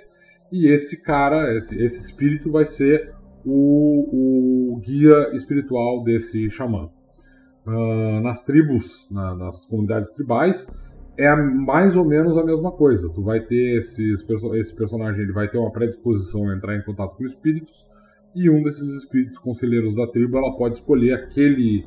e 0.51 0.67
esse 0.67 1.01
cara, 1.01 1.55
esse, 1.55 1.81
esse 1.81 1.99
espírito 1.99 2.51
vai 2.51 2.65
ser 2.65 3.13
o, 3.45 4.73
o 4.73 4.77
guia 4.79 5.29
espiritual 5.35 6.03
desse 6.03 6.49
xamã. 6.49 6.89
Uh, 7.65 8.21
nas 8.21 8.43
tribos, 8.43 9.07
na, 9.09 9.35
nas 9.35 9.65
comunidades 9.65 10.11
tribais, 10.11 10.67
é 11.17 11.35
mais 11.35 11.95
ou 11.95 12.05
menos 12.05 12.37
a 12.37 12.43
mesma 12.43 12.71
coisa. 12.71 13.09
Tu 13.09 13.21
vai 13.21 13.39
ter 13.39 13.77
esses, 13.77 14.23
esse 14.55 14.75
personagem, 14.75 15.21
ele 15.21 15.31
vai 15.31 15.47
ter 15.47 15.57
uma 15.57 15.71
predisposição 15.71 16.49
a 16.49 16.55
entrar 16.55 16.75
em 16.75 16.83
contato 16.83 17.15
com 17.15 17.25
espíritos, 17.25 17.85
e 18.35 18.49
um 18.49 18.61
desses 18.61 19.03
espíritos 19.03 19.37
conselheiros 19.37 19.95
da 19.95 20.05
tribo, 20.07 20.37
ela 20.37 20.55
pode 20.57 20.75
escolher 20.75 21.13
aquele, 21.13 21.85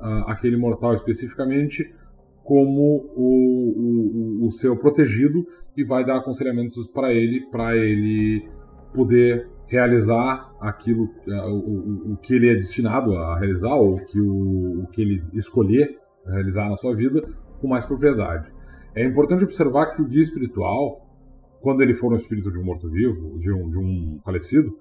uh, 0.00 0.24
aquele 0.26 0.56
mortal 0.56 0.94
especificamente 0.94 1.94
como 2.42 3.04
o, 3.14 4.42
o, 4.42 4.46
o, 4.46 4.50
seu 4.50 4.76
protegido 4.76 5.46
e 5.76 5.84
vai 5.84 6.04
dar 6.04 6.16
aconselhamentos 6.16 6.86
para 6.88 7.12
ele, 7.12 7.42
para 7.50 7.76
ele 7.76 8.48
poder 8.94 9.46
realizar 9.70 10.52
aquilo, 10.60 11.04
uh, 11.28 11.48
o, 11.48 12.12
o, 12.12 12.16
que 12.16 12.34
ele 12.34 12.50
é 12.50 12.54
destinado 12.54 13.16
a 13.16 13.38
realizar, 13.38 13.74
ou 13.76 14.04
que 14.04 14.20
o, 14.20 14.82
o 14.82 14.86
que 14.88 15.00
ele 15.00 15.20
escolher 15.34 15.96
realizar 16.26 16.68
na 16.68 16.76
sua 16.76 16.94
vida, 16.94 17.22
com 17.60 17.68
mais 17.68 17.84
propriedade. 17.84 18.50
É 18.94 19.04
importante 19.04 19.44
observar 19.44 19.94
que 19.94 20.02
o 20.02 20.04
guia 20.04 20.22
espiritual, 20.22 21.06
quando 21.60 21.82
ele 21.82 21.94
for 21.94 22.12
um 22.12 22.16
espírito 22.16 22.50
de 22.50 22.58
um 22.58 22.64
morto-vivo, 22.64 23.38
de 23.38 23.52
um, 23.52 23.70
de 23.70 23.78
um 23.78 24.20
falecido, 24.24 24.76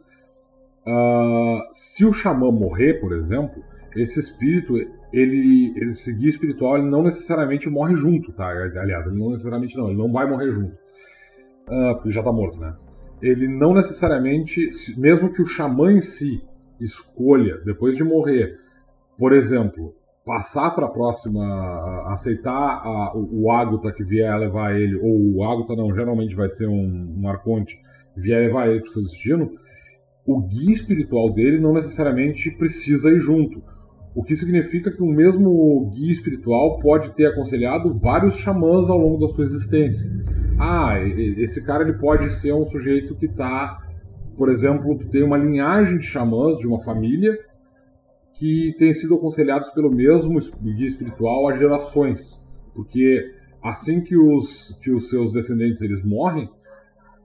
uh, 0.87 1.61
se 1.71 2.03
o 2.03 2.11
xamã 2.11 2.51
morrer, 2.51 2.95
por 2.95 3.13
exemplo, 3.13 3.63
esse 3.95 4.19
espírito, 4.19 4.75
ele, 5.13 5.71
esse 5.77 6.11
guia 6.13 6.29
espiritual, 6.29 6.77
ele 6.77 6.89
não 6.89 7.03
necessariamente 7.03 7.69
morre 7.69 7.95
junto, 7.95 8.31
tá? 8.33 8.47
Aliás, 8.47 9.05
ele 9.05 9.19
não 9.19 9.29
necessariamente 9.29 9.77
não, 9.77 9.87
ele 9.89 9.97
não 9.97 10.11
vai 10.11 10.27
morrer 10.27 10.51
junto. 10.51 10.75
Uh, 11.67 12.09
já 12.09 12.21
está 12.21 12.31
morto, 12.31 12.59
né? 12.59 12.75
Ele 13.21 13.47
não 13.47 13.73
necessariamente, 13.73 14.69
mesmo 14.97 15.31
que 15.31 15.41
o 15.41 15.45
xamã 15.45 15.91
em 15.91 16.01
si 16.01 16.41
escolha, 16.79 17.57
depois 17.65 17.97
de 17.97 18.03
morrer, 18.03 18.57
por 19.17 19.33
exemplo, 19.33 19.93
passar 20.25 20.71
para 20.71 20.85
a 20.85 20.91
próxima, 20.91 22.13
aceitar 22.13 22.81
a, 22.83 23.17
o, 23.17 23.43
o 23.43 23.51
Ágota 23.51 23.91
que 23.91 24.03
vier 24.03 24.37
levar 24.37 24.79
ele, 24.79 24.95
ou 24.95 25.35
o 25.35 25.43
Ágota 25.43 25.75
não, 25.75 25.93
geralmente 25.93 26.35
vai 26.35 26.49
ser 26.49 26.67
um, 26.67 27.15
um 27.17 27.27
Arconte, 27.27 27.77
vier 28.15 28.47
levar 28.47 28.69
ele 28.69 28.81
para 28.81 28.89
o 28.89 28.93
seu 28.93 29.01
destino, 29.01 29.51
o 30.25 30.41
guia 30.41 30.73
espiritual 30.73 31.33
dele 31.33 31.59
não 31.59 31.73
necessariamente 31.73 32.51
precisa 32.51 33.09
ir 33.09 33.19
junto. 33.19 33.63
O 34.15 34.23
que 34.23 34.35
significa 34.35 34.91
que 34.91 35.03
o 35.03 35.05
mesmo 35.05 35.89
guia 35.93 36.11
espiritual 36.11 36.79
pode 36.79 37.13
ter 37.13 37.27
aconselhado 37.27 37.93
vários 37.93 38.35
xamãs 38.35 38.89
ao 38.89 38.97
longo 38.97 39.19
da 39.19 39.31
sua 39.33 39.43
existência. 39.43 40.09
Ah, 40.59 40.99
esse 41.37 41.63
cara 41.63 41.83
ele 41.83 41.97
pode 41.97 42.29
ser 42.33 42.53
um 42.53 42.65
sujeito 42.65 43.15
que 43.15 43.27
está, 43.27 43.77
por 44.35 44.49
exemplo, 44.49 44.97
tem 45.09 45.23
uma 45.23 45.37
linhagem 45.37 45.99
de 45.99 46.05
xamãs 46.05 46.57
de 46.57 46.67
uma 46.67 46.83
família 46.83 47.37
que 48.33 48.73
têm 48.77 48.93
sido 48.93 49.15
aconselhados 49.15 49.69
pelo 49.69 49.91
mesmo 49.91 50.39
guia 50.61 50.87
espiritual 50.87 51.47
há 51.47 51.57
gerações, 51.57 52.41
porque 52.73 53.33
assim 53.61 54.01
que 54.01 54.17
os, 54.17 54.77
que 54.81 54.91
os 54.91 55.09
seus 55.09 55.31
descendentes 55.31 55.81
eles 55.81 56.03
morrem 56.03 56.49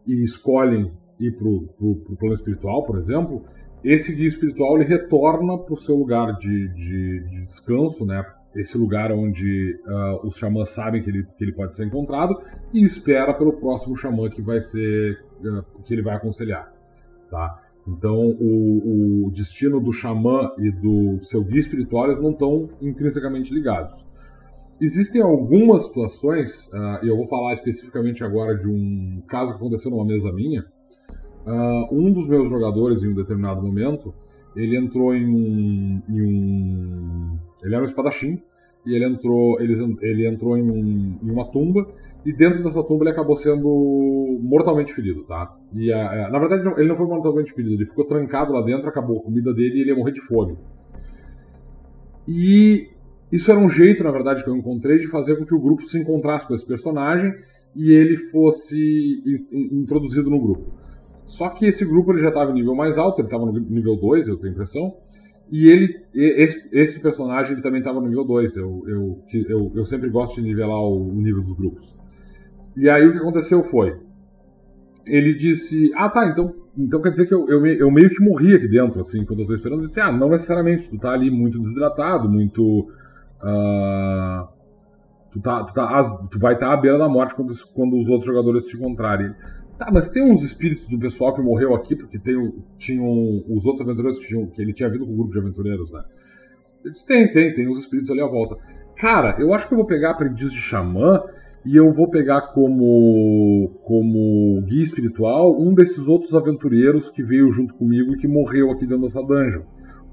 e 0.07 0.23
escolhem 0.23 0.93
ir 1.19 1.33
para 1.37 1.47
o 1.49 2.17
plano 2.19 2.35
espiritual, 2.35 2.85
por 2.85 2.99
exemplo, 2.99 3.45
esse 3.85 4.15
guia 4.15 4.27
espiritual 4.27 4.77
ele 4.77 4.89
retorna 4.89 5.59
para 5.59 5.75
o 5.75 5.77
seu 5.77 5.95
lugar 5.95 6.39
de, 6.39 6.69
de, 6.69 7.21
de, 7.29 7.41
descanso, 7.43 8.07
né? 8.07 8.25
esse 8.57 8.79
lugar 8.79 9.13
onde 9.13 9.79
uh, 9.85 10.27
os 10.27 10.37
xamãs 10.37 10.71
sabem 10.71 11.03
que 11.03 11.11
ele, 11.11 11.27
que 11.37 11.45
ele 11.45 11.53
pode 11.53 11.75
ser 11.75 11.85
encontrado 11.85 12.41
e 12.73 12.83
espera 12.83 13.35
pelo 13.35 13.53
próximo 13.55 13.97
xamã 13.97 14.29
que 14.31 14.41
vai 14.41 14.61
ser 14.61 15.19
uh, 15.41 15.83
que 15.83 15.93
ele 15.93 16.03
vai 16.03 16.17
aconselhar. 16.17 16.73
Tá? 17.31 17.61
Então, 17.87 18.17
o, 18.41 19.27
o 19.27 19.31
destino 19.33 19.81
do 19.81 19.93
xamã 19.93 20.51
e 20.59 20.71
do 20.71 21.23
seu 21.23 21.45
guia 21.45 21.61
espiritual 21.61 22.07
eles 22.07 22.21
não 22.21 22.31
estão 22.31 22.71
intrinsecamente 22.81 23.53
ligados. 23.53 24.05
Existem 24.81 25.21
algumas 25.21 25.85
situações, 25.87 26.69
uh, 26.69 27.05
e 27.05 27.09
eu 27.09 27.17
vou 27.17 27.27
falar 27.27 27.53
especificamente 27.55 28.25
agora 28.25 28.57
de 28.57 28.69
um 28.69 29.23
caso 29.29 29.53
que 29.53 29.57
aconteceu 29.57 29.91
numa 29.91 30.07
mesa 30.07 30.33
minha. 30.33 30.65
Uh, 31.47 31.95
um 31.95 32.13
dos 32.13 32.27
meus 32.27 32.51
jogadores, 32.51 33.03
em 33.03 33.09
um 33.09 33.15
determinado 33.15 33.63
momento, 33.63 34.15
ele 34.57 34.77
entrou 34.77 35.15
em 35.15 35.27
um, 35.27 36.03
em 36.09 36.23
um 36.23 37.39
ele 37.63 37.75
era 37.75 37.83
um 37.83 37.87
espadachim 37.87 38.41
e 38.87 38.95
ele 38.95 39.05
entrou, 39.05 39.61
ele, 39.61 39.75
ele 40.03 40.27
entrou 40.27 40.57
em, 40.57 40.63
um, 40.63 41.19
em, 41.23 41.31
uma 41.31 41.51
tumba 41.51 41.87
e 42.25 42.33
dentro 42.33 42.63
dessa 42.63 42.83
tumba 42.83 43.05
ele 43.05 43.13
acabou 43.13 43.37
sendo 43.37 44.39
mortalmente 44.43 44.93
ferido, 44.93 45.25
tá? 45.25 45.55
E 45.75 45.91
na 45.91 46.39
verdade 46.39 46.69
ele 46.79 46.89
não 46.89 46.97
foi 46.97 47.07
mortalmente 47.07 47.53
ferido, 47.53 47.75
ele 47.75 47.87
ficou 47.87 48.05
trancado 48.07 48.53
lá 48.53 48.63
dentro, 48.63 48.89
acabou 48.89 49.19
a 49.19 49.23
comida 49.23 49.53
dele 49.53 49.79
e 49.79 49.81
ele 49.81 49.91
ia 49.91 49.97
morrer 49.97 50.13
de 50.13 50.21
fome. 50.21 50.57
E 52.27 52.89
isso 53.31 53.51
era 53.51 53.61
um 53.61 53.69
jeito, 53.69 54.05
na 54.05 54.11
verdade, 54.11 54.45
que 54.45 54.49
eu 54.49 54.57
encontrei 54.57 54.99
de 54.99 55.09
fazer 55.09 55.37
com 55.37 55.45
que 55.45 55.55
o 55.55 55.61
grupo 55.61 55.85
se 55.85 55.99
encontrasse 55.99 56.47
com 56.47 56.55
esse 56.55 56.67
personagem 56.67 57.35
e 57.75 57.91
ele 57.91 58.17
fosse 58.17 59.23
introduzido 59.53 60.31
no 60.31 60.41
grupo. 60.41 60.84
Só 61.27 61.49
que 61.51 61.67
esse 61.67 61.85
grupo 61.85 62.13
ele 62.13 62.21
já 62.21 62.29
estava 62.29 62.51
em 62.51 62.55
nível 62.55 62.75
mais 62.75 62.99
alto, 62.99 63.21
ele 63.21 63.27
estava 63.27 63.47
no 63.47 63.53
nível 63.53 63.97
2, 63.97 64.29
eu 64.29 64.37
tenho 64.37 64.53
impressão, 64.53 64.95
e 65.51 65.69
ele, 65.69 66.03
esse, 66.15 66.69
esse 66.73 67.01
personagem 67.01 67.53
ele 67.53 67.63
também 67.63 67.81
estava 67.81 68.01
no 68.01 68.09
nível 68.09 68.25
2. 68.25 68.57
Eu, 68.57 68.83
eu, 68.87 69.23
eu, 69.49 69.73
eu 69.75 69.85
sempre 69.85 70.09
gosto 70.11 70.37
de 70.37 70.43
nivelar 70.43 70.81
o, 70.81 71.11
o 71.11 71.21
nível 71.21 71.43
dos 71.43 71.53
grupos. 71.53 71.95
E 72.77 72.89
aí 72.89 73.07
o 73.07 73.13
que 73.13 73.19
aconteceu 73.19 73.63
foi. 73.63 73.97
Ele 75.07 75.35
disse: 75.35 75.93
Ah, 75.95 76.09
tá, 76.09 76.29
então, 76.29 76.55
então 76.77 77.01
quer 77.01 77.11
dizer 77.11 77.27
que 77.27 77.35
eu, 77.35 77.47
eu, 77.49 77.65
eu 77.67 77.91
meio 77.91 78.09
que 78.11 78.23
morri 78.23 78.55
aqui 78.55 78.67
dentro, 78.67 79.01
assim, 79.01 79.25
quando 79.25 79.41
eu 79.41 79.47
tô 79.47 79.55
esperando. 79.55 79.83
Eu 79.83 79.87
disse: 79.87 80.01
Ah, 80.01 80.11
não 80.11 80.31
necessariamente, 80.31 80.89
tu 80.89 80.99
tá 80.99 81.13
ali 81.13 81.31
muito 81.31 81.61
desidratado, 81.61 82.29
muito. 82.29 82.89
Uh, 83.43 84.49
tu, 85.31 85.41
tá, 85.41 85.63
tu, 85.65 85.75
tá, 85.75 86.03
tu 86.31 86.39
vai 86.39 86.55
estar 86.55 86.69
tá 86.69 86.73
à 86.73 86.77
beira 86.77 86.99
da 86.99 87.09
morte 87.09 87.35
quando, 87.35 87.53
quando 87.75 87.99
os 87.99 88.09
outros 88.09 88.27
jogadores 88.27 88.65
te 88.65 88.77
encontrarem. 88.77 89.35
Tá, 89.79 89.91
mas 89.93 90.11
tem 90.11 90.23
uns 90.23 90.43
espíritos 90.43 90.89
do 90.89 90.99
pessoal 90.99 91.35
que 91.35 91.43
morreu 91.43 91.75
aqui, 91.75 91.97
porque 91.97 92.19
tem, 92.19 92.53
tinham 92.79 93.45
os 93.49 93.67
outros 93.67 93.81
aventureiros 93.81 94.19
que, 94.21 94.29
tinham, 94.29 94.47
que 94.47 94.63
ele 94.63 94.73
tinha 94.73 94.89
vindo 94.89 95.05
com 95.05 95.11
o 95.11 95.15
um 95.15 95.17
grupo 95.17 95.33
de 95.33 95.39
aventureiros, 95.39 95.93
né? 95.93 96.03
Ele 96.85 96.93
disse, 96.93 97.07
tem, 97.07 97.31
tem, 97.31 97.53
tem 97.53 97.69
uns 97.69 97.81
espíritos 97.81 98.11
ali 98.11 98.21
à 98.21 98.27
volta. 98.27 98.57
Cara, 98.97 99.37
eu 99.41 99.53
acho 99.53 99.67
que 99.67 99.75
eu 99.75 99.79
vou 99.79 99.87
pegar 99.87 100.11
aprendiz 100.11 100.53
de 100.53 100.59
xamã 100.59 101.21
e 101.67 101.75
eu 101.75 101.91
vou 101.93 102.09
pegar 102.09 102.53
como, 102.53 103.81
como 103.83 104.63
guia 104.67 104.83
espiritual 104.83 105.61
um 105.61 105.75
desses 105.75 106.07
outros 106.07 106.35
aventureiros 106.35 107.09
que 107.09 107.23
veio 107.23 107.51
junto 107.51 107.75
comigo 107.75 108.13
e 108.13 108.19
que 108.19 108.29
morreu 108.29 108.71
aqui 108.71 108.87
dentro 108.87 109.03
dessa 109.03 109.23
dungeon. 109.23 109.63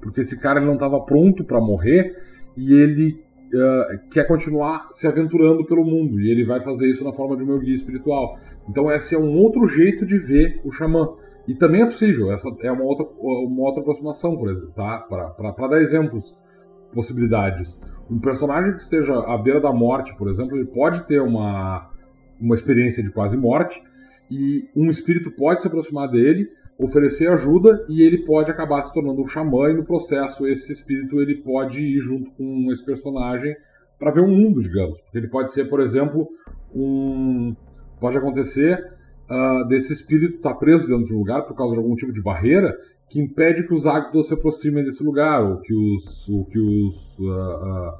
Porque 0.00 0.22
esse 0.22 0.40
cara 0.40 0.58
ele 0.58 0.66
não 0.66 0.74
estava 0.74 0.98
pronto 1.00 1.44
para 1.44 1.60
morrer 1.60 2.16
e 2.56 2.74
ele 2.74 3.21
uh, 3.54 4.08
quer 4.10 4.26
continuar 4.26 4.88
se 4.92 5.06
aventurando 5.06 5.64
pelo 5.66 5.84
mundo. 5.84 6.20
E 6.20 6.30
ele 6.30 6.44
vai 6.44 6.60
fazer 6.60 6.88
isso 6.88 7.04
na 7.04 7.12
forma 7.12 7.36
de 7.36 7.44
meu 7.44 7.58
guia 7.58 7.74
espiritual. 7.74 8.36
Então 8.68 8.90
esse 8.90 9.14
é 9.14 9.18
um 9.18 9.36
outro 9.38 9.66
jeito 9.66 10.06
de 10.06 10.18
ver 10.18 10.60
o 10.64 10.70
xamã. 10.70 11.08
E 11.46 11.54
também 11.54 11.82
é 11.82 11.86
possível, 11.86 12.32
essa 12.32 12.48
é 12.60 12.70
uma 12.70 12.84
outra, 12.84 13.04
uma 13.04 13.62
outra 13.62 13.80
aproximação, 13.80 14.36
por 14.36 14.48
exemplo, 14.48 14.72
tá? 14.74 14.98
Para 15.08 15.68
dar 15.68 15.80
exemplos, 15.80 16.36
possibilidades. 16.94 17.80
Um 18.08 18.20
personagem 18.20 18.72
que 18.74 18.82
esteja 18.82 19.12
à 19.12 19.36
beira 19.36 19.60
da 19.60 19.72
morte, 19.72 20.14
por 20.16 20.28
exemplo, 20.28 20.56
ele 20.56 20.66
pode 20.66 21.04
ter 21.04 21.20
uma, 21.20 21.90
uma 22.40 22.54
experiência 22.54 23.02
de 23.02 23.10
quase 23.10 23.36
morte, 23.36 23.82
e 24.30 24.68
um 24.76 24.88
espírito 24.88 25.32
pode 25.32 25.60
se 25.60 25.66
aproximar 25.66 26.08
dele, 26.08 26.48
oferecer 26.78 27.28
ajuda, 27.28 27.84
e 27.88 28.02
ele 28.02 28.24
pode 28.24 28.50
acabar 28.50 28.82
se 28.82 28.92
tornando 28.92 29.22
um 29.22 29.26
xamã, 29.26 29.70
e 29.70 29.74
no 29.74 29.84
processo 29.84 30.46
esse 30.46 30.72
espírito 30.72 31.20
ele 31.20 31.36
pode 31.36 31.80
ir 31.80 31.98
junto 31.98 32.30
com 32.32 32.72
esse 32.72 32.84
personagem 32.84 33.54
para 33.98 34.10
ver 34.10 34.20
um 34.20 34.34
mundo, 34.34 34.60
digamos. 34.60 35.00
Porque 35.00 35.18
ele 35.18 35.28
pode 35.28 35.52
ser, 35.52 35.66
por 35.66 35.80
exemplo, 35.80 36.28
um 36.74 37.54
Pode 38.02 38.18
acontecer 38.18 38.84
uh, 39.30 39.68
desse 39.68 39.92
espírito 39.92 40.34
estar 40.34 40.54
tá 40.54 40.58
preso 40.58 40.88
dentro 40.88 41.04
de 41.04 41.14
um 41.14 41.18
lugar 41.18 41.42
por 41.46 41.54
causa 41.54 41.74
de 41.74 41.78
algum 41.78 41.94
tipo 41.94 42.12
de 42.12 42.20
barreira 42.20 42.76
que 43.08 43.20
impede 43.20 43.64
que 43.64 43.72
os 43.72 43.86
águitos 43.86 44.26
se 44.26 44.34
aproximem 44.34 44.82
desse 44.82 45.04
lugar, 45.04 45.40
ou 45.40 45.60
que 45.60 45.72
os, 45.72 46.28
ou 46.28 46.44
que 46.46 46.58
os, 46.58 47.18
uh, 47.20 47.92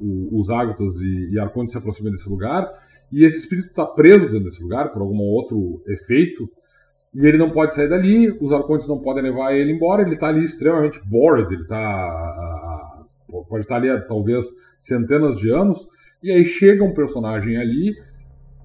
uh, 0.00 0.38
os 0.38 0.50
águitos 0.50 1.00
e, 1.00 1.32
e 1.32 1.40
arcontes 1.40 1.72
se 1.72 1.78
aproximem 1.78 2.12
desse 2.12 2.28
lugar, 2.28 2.70
e 3.10 3.24
esse 3.24 3.38
espírito 3.38 3.70
está 3.70 3.84
preso 3.84 4.26
dentro 4.26 4.44
desse 4.44 4.62
lugar 4.62 4.92
por 4.92 5.02
algum 5.02 5.18
outro 5.18 5.82
efeito, 5.88 6.48
e 7.14 7.26
ele 7.26 7.38
não 7.38 7.50
pode 7.50 7.74
sair 7.74 7.88
dali, 7.88 8.30
os 8.40 8.52
arcontes 8.52 8.86
não 8.86 9.00
podem 9.00 9.22
levar 9.22 9.52
ele 9.52 9.72
embora, 9.72 10.02
ele 10.02 10.14
está 10.14 10.28
ali 10.28 10.44
extremamente 10.44 11.00
bored, 11.04 11.52
ele 11.52 11.64
tá, 11.64 13.02
pode 13.48 13.64
estar 13.64 13.74
tá 13.74 13.76
ali 13.76 13.90
há 13.90 14.00
talvez 14.00 14.46
centenas 14.78 15.38
de 15.38 15.50
anos, 15.50 15.86
e 16.22 16.30
aí 16.30 16.44
chega 16.44 16.84
um 16.84 16.94
personagem 16.94 17.56
ali 17.56 17.94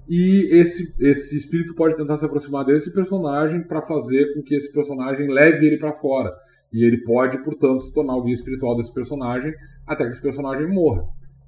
e 0.08 0.48
esse, 0.52 0.94
esse 1.00 1.36
espírito 1.36 1.74
pode 1.74 1.96
tentar 1.96 2.16
se 2.16 2.24
aproximar 2.24 2.64
desse 2.64 2.92
personagem 2.92 3.62
para 3.62 3.82
fazer 3.82 4.34
com 4.34 4.42
que 4.42 4.54
esse 4.54 4.72
personagem 4.72 5.28
leve 5.28 5.66
ele 5.66 5.78
para 5.78 5.92
fora. 5.92 6.32
E 6.72 6.84
ele 6.84 6.98
pode, 6.98 7.42
portanto, 7.42 7.82
se 7.82 7.92
tornar 7.92 8.16
o 8.16 8.22
guia 8.22 8.34
espiritual 8.34 8.76
desse 8.76 8.92
personagem 8.92 9.52
até 9.86 10.04
que 10.04 10.10
esse 10.10 10.22
personagem 10.22 10.68
morra. 10.68 11.04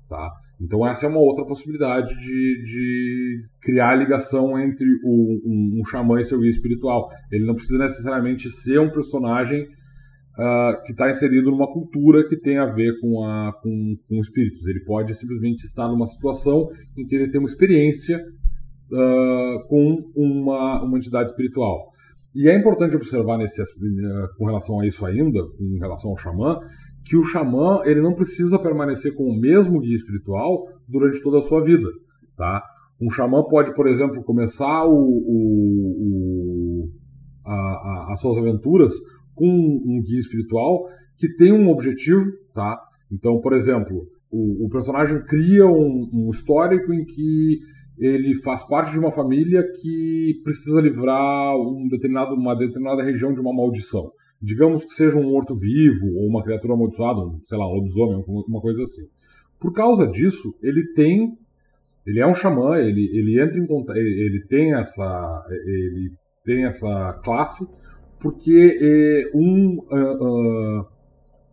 Tá? 0.09 0.33
Então 0.61 0.87
essa 0.87 1.07
é 1.07 1.09
uma 1.09 1.21
outra 1.21 1.45
possibilidade 1.45 2.15
de, 2.19 2.63
de 2.65 3.43
criar 3.63 3.95
ligação 3.95 4.59
entre 4.59 4.87
o, 5.05 5.41
um, 5.47 5.81
um 5.81 5.85
xamã 5.85 6.21
e 6.21 6.25
seu 6.25 6.41
guia 6.41 6.51
espiritual. 6.51 7.09
Ele 7.31 7.47
não 7.47 7.55
precisa 7.55 7.79
necessariamente 7.79 8.51
ser 8.51 8.81
um 8.81 8.91
personagem 8.91 9.63
uh, 9.63 10.83
que 10.85 10.93
está 10.93 11.09
inserido 11.11 11.51
numa 11.51 11.73
cultura 11.73 12.27
que 12.29 12.37
tem 12.37 12.59
a 12.59 12.67
ver 12.67 12.99
com, 13.01 13.25
a, 13.25 13.53
com, 13.63 13.97
com 14.09 14.21
espíritos. 14.21 14.67
Ele 14.67 14.81
pode 14.85 15.15
simplesmente 15.15 15.65
estar 15.65 15.89
numa 15.89 16.07
situação 16.07 16.69
em 16.97 17.07
que 17.07 17.15
ele 17.15 17.31
tem 17.31 17.41
uma 17.41 17.49
experiência 17.49 18.19
uh, 18.19 19.69
com 19.69 20.11
uma, 20.17 20.83
uma 20.83 20.99
entidade 20.99 21.31
espiritual. 21.31 21.93
E 22.35 22.49
é 22.49 22.57
importante 22.57 22.97
observar 22.97 23.39
nesse, 23.39 23.61
uh, 23.63 23.67
com 24.37 24.47
relação 24.47 24.81
a 24.81 24.87
isso 24.87 25.05
ainda, 25.07 25.41
com 25.57 25.79
relação 25.81 26.11
ao 26.11 26.19
xamã, 26.19 26.59
que 27.09 27.17
o 27.17 27.25
xamã 27.25 27.81
ele 27.87 28.03
não 28.03 28.15
precisa 28.15 28.59
permanecer 28.59 29.15
com 29.15 29.25
o 29.25 29.41
mesmo 29.41 29.81
guia 29.81 29.97
espiritual 29.97 30.69
durante 30.87 31.23
toda 31.23 31.39
a 31.39 31.43
sua 31.43 31.65
vida. 31.65 31.89
Tá? 32.37 32.63
Um 33.01 33.11
xamã 33.11 33.43
pode, 33.49 33.75
por 33.75 33.89
exemplo, 33.89 34.23
começar 34.23 34.85
o, 34.85 34.93
o, 34.93 36.05
o, 36.05 36.91
a, 37.47 37.55
a, 37.55 38.13
as 38.13 38.21
suas 38.21 38.37
aventuras 38.37 38.93
com 39.35 39.47
um 39.47 40.03
guia 40.03 40.19
espiritual 40.19 40.87
que 41.17 41.35
tem 41.35 41.51
um 41.51 41.71
objetivo. 41.71 42.27
Tá? 42.55 42.79
Então, 43.11 43.41
por 43.41 43.55
exemplo, 43.55 44.07
o, 44.31 44.67
o 44.67 44.69
personagem 44.69 45.25
cria 45.25 45.65
um, 45.65 46.11
um 46.13 46.31
histórico 46.31 46.93
em 46.93 47.07
que 47.07 47.59
ele 47.99 48.35
faz 48.43 48.63
parte 48.69 48.93
de 48.93 48.99
uma 48.99 49.11
família 49.11 49.65
que 49.81 50.43
precisa 50.45 50.79
livrar 50.79 51.57
um 51.57 51.89
determinado, 51.91 52.35
uma 52.35 52.55
determinada 52.55 53.03
região 53.03 53.33
de 53.33 53.41
uma 53.41 53.55
maldição. 53.55 54.11
Digamos 54.41 54.85
que 54.85 54.93
seja 54.93 55.19
um 55.19 55.31
morto-vivo 55.31 56.07
ou 56.15 56.27
uma 56.29 56.43
criatura 56.43 56.75
amaldiçoada, 56.75 57.21
um, 57.21 57.41
sei 57.45 57.59
lá, 57.59 57.67
um 57.67 57.75
lobisomem, 57.75 58.25
uma 58.27 58.61
coisa 58.61 58.83
assim. 58.83 59.07
Por 59.59 59.73
causa 59.73 60.07
disso, 60.07 60.55
ele 60.63 60.93
tem, 60.93 61.37
ele 62.07 62.21
é 62.21 62.27
um 62.27 62.35
xamã, 62.35 62.77
ele, 62.77 63.11
ele 63.13 63.43
entra 63.43 63.59
em 63.59 63.67
contato, 63.67 63.97
ele 63.97 64.45
tem 64.47 64.75
essa, 64.75 65.47
ele 65.51 66.13
tem 66.45 66.65
essa 66.65 67.21
classe 67.25 67.67
porque 68.21 68.79
é, 68.81 69.37
um, 69.37 69.79
uh, 69.79 70.81
uh, 70.81 70.87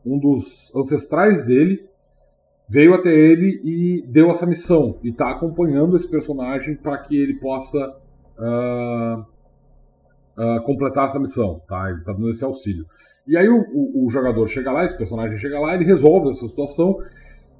um 0.06 0.20
dos 0.20 0.72
ancestrais 0.76 1.46
dele 1.46 1.86
veio 2.68 2.94
até 2.94 3.14
ele 3.14 3.62
e 3.64 4.04
deu 4.08 4.30
essa 4.30 4.46
missão 4.46 5.00
e 5.04 5.10
está 5.10 5.30
acompanhando 5.32 5.96
esse 5.96 6.10
personagem 6.10 6.76
para 6.76 6.98
que 6.98 7.16
ele 7.16 7.40
possa 7.40 7.78
uh, 8.40 9.26
uh, 10.38 10.62
completar 10.64 11.06
essa 11.06 11.20
missão, 11.20 11.62
tá? 11.68 11.90
Ele 11.90 12.00
está 12.00 12.14
dando 12.14 12.30
esse 12.30 12.44
auxílio. 12.44 12.86
E 13.28 13.36
aí 13.36 13.50
o, 13.50 13.60
o, 13.60 14.06
o, 14.06 14.10
jogador 14.10 14.48
chega 14.48 14.72
lá, 14.72 14.86
esse 14.86 14.98
personagem 14.98 15.38
chega 15.38 15.60
lá, 15.60 15.74
ele 15.74 15.84
resolve 15.84 16.30
essa 16.30 16.48
situação 16.48 17.00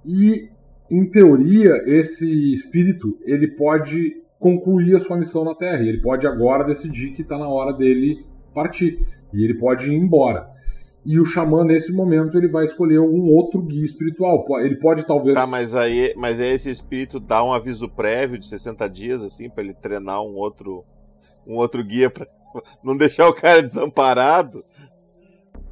e, 0.06 0.50
em 0.92 1.10
teoria, 1.10 1.82
esse 1.88 2.54
espírito 2.54 3.18
ele 3.24 3.48
pode 3.48 4.14
concluir 4.40 4.96
a 4.96 5.00
sua 5.00 5.18
missão 5.18 5.44
na 5.44 5.56
Terra. 5.56 5.82
E 5.82 5.90
ele 5.90 6.02
pode 6.02 6.28
agora 6.28 6.64
decidir 6.64 7.14
que 7.14 7.24
está 7.24 7.38
na 7.38 7.48
hora 7.48 7.74
dele 7.74 8.24
partir 8.54 9.00
e 9.34 9.44
ele 9.44 9.58
pode 9.58 9.92
ir 9.92 9.96
embora. 9.96 10.54
E 11.04 11.20
o 11.20 11.26
xamã, 11.26 11.64
nesse 11.64 11.94
momento, 11.94 12.36
ele 12.36 12.48
vai 12.48 12.66
escolher 12.66 12.98
algum 12.98 13.30
outro 13.30 13.62
guia 13.62 13.86
espiritual. 13.86 14.44
Ele 14.60 14.76
pode 14.76 15.06
talvez. 15.06 15.36
Tá, 15.36 15.46
mas 15.46 15.76
aí, 15.76 16.14
mas 16.18 16.40
aí 16.40 16.50
esse 16.50 16.70
espírito 16.70 17.20
dá 17.20 17.44
um 17.44 17.54
aviso 17.54 17.88
prévio 17.88 18.40
de 18.40 18.48
60 18.48 18.90
dias, 18.90 19.22
assim, 19.22 19.48
para 19.48 19.64
ele 19.64 19.74
treinar 19.76 20.24
um 20.24 20.36
outro, 20.36 20.84
um 21.46 21.58
outro 21.58 21.84
guia 21.84 22.10
para 22.10 22.28
não 22.84 22.96
deixar 22.96 23.28
o 23.28 23.34
cara 23.34 23.62
desamparado. 23.62 24.64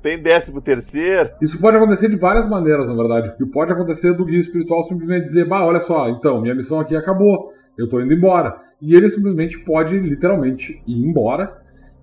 Tem 0.04 0.22
décimo 0.22 0.62
terceiro. 0.62 1.30
Isso 1.42 1.58
pode 1.60 1.78
acontecer 1.78 2.10
de 2.10 2.18
várias 2.18 2.48
maneiras, 2.48 2.90
na 2.90 2.94
verdade. 2.94 3.30
Porque 3.30 3.46
pode 3.46 3.72
acontecer 3.72 4.14
do 4.14 4.26
guia 4.26 4.40
espiritual 4.40 4.84
simplesmente 4.84 5.24
dizer, 5.24 5.48
bah, 5.48 5.66
olha 5.66 5.80
só, 5.80 6.10
então, 6.10 6.42
minha 6.42 6.54
missão 6.54 6.78
aqui 6.78 6.94
acabou, 6.94 7.54
eu 7.78 7.88
tô 7.90 8.02
indo 8.02 8.14
embora. 8.14 8.54
E 8.82 8.94
ele 8.94 9.10
simplesmente 9.10 9.58
pode, 9.60 9.98
literalmente, 9.98 10.84
ir 10.86 11.08
embora 11.08 11.58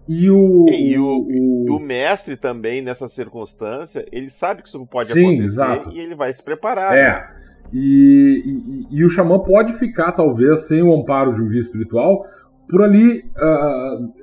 E 0.08 0.30
o, 0.30 0.64
e 0.70 0.98
o, 0.98 1.04
o, 1.04 1.76
o, 1.76 1.78
mestre 1.78 2.38
também, 2.38 2.80
nessa 2.80 3.06
circunstância, 3.06 4.06
ele 4.10 4.30
sabe 4.30 4.62
que 4.62 4.68
isso 4.68 4.86
pode 4.86 5.12
Sim, 5.12 5.26
acontecer 5.26 5.44
exato. 5.44 5.90
e 5.94 6.00
ele 6.00 6.14
vai 6.14 6.32
se 6.32 6.42
preparar. 6.42 6.96
É. 6.96 7.04
Né? 7.04 7.28
E, 7.70 8.86
e, 8.90 8.96
e, 8.98 9.04
o 9.04 9.10
xamã 9.10 9.40
pode 9.40 9.74
ficar, 9.74 10.12
talvez, 10.12 10.66
sem 10.66 10.82
o 10.82 10.94
amparo 10.94 11.34
de 11.34 11.42
um 11.42 11.48
guia 11.48 11.60
espiritual, 11.60 12.24
por 12.66 12.82
ali. 12.82 13.26
Uh, 13.36 14.19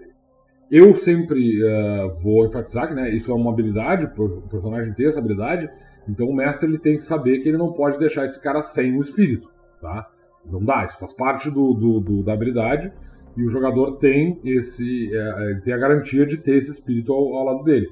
eu 0.69 0.95
sempre 0.95 1.63
uh, 1.63 2.11
vou 2.21 2.45
enfatizar 2.45 2.87
que 2.87 2.93
né, 2.93 3.09
isso 3.15 3.31
é 3.31 3.33
uma 3.33 3.51
habilidade, 3.51 4.05
o 4.17 4.41
personagem 4.41 4.93
tem 4.93 5.05
essa 5.05 5.19
habilidade, 5.19 5.69
então 6.07 6.27
o 6.27 6.35
mestre 6.35 6.67
ele 6.67 6.77
tem 6.77 6.97
que 6.97 7.03
saber 7.03 7.39
que 7.39 7.49
ele 7.49 7.57
não 7.57 7.71
pode 7.73 7.97
deixar 7.97 8.25
esse 8.25 8.41
cara 8.41 8.61
sem 8.61 8.97
o 8.97 9.01
espírito. 9.01 9.49
Tá? 9.81 10.09
Não 10.45 10.63
dá, 10.63 10.85
isso 10.85 10.97
faz 10.99 11.13
parte 11.13 11.49
do, 11.49 11.73
do, 11.73 11.99
do 11.99 12.23
da 12.23 12.33
habilidade 12.33 12.91
e 13.35 13.43
o 13.43 13.49
jogador 13.49 13.97
tem 13.97 14.39
esse 14.43 15.13
é, 15.13 15.17
é, 15.17 15.51
ele 15.51 15.61
tem 15.61 15.73
a 15.73 15.77
garantia 15.77 16.25
de 16.25 16.37
ter 16.37 16.57
esse 16.57 16.71
espírito 16.71 17.13
ao, 17.13 17.35
ao, 17.35 17.45
lado 17.45 17.63
dele. 17.63 17.87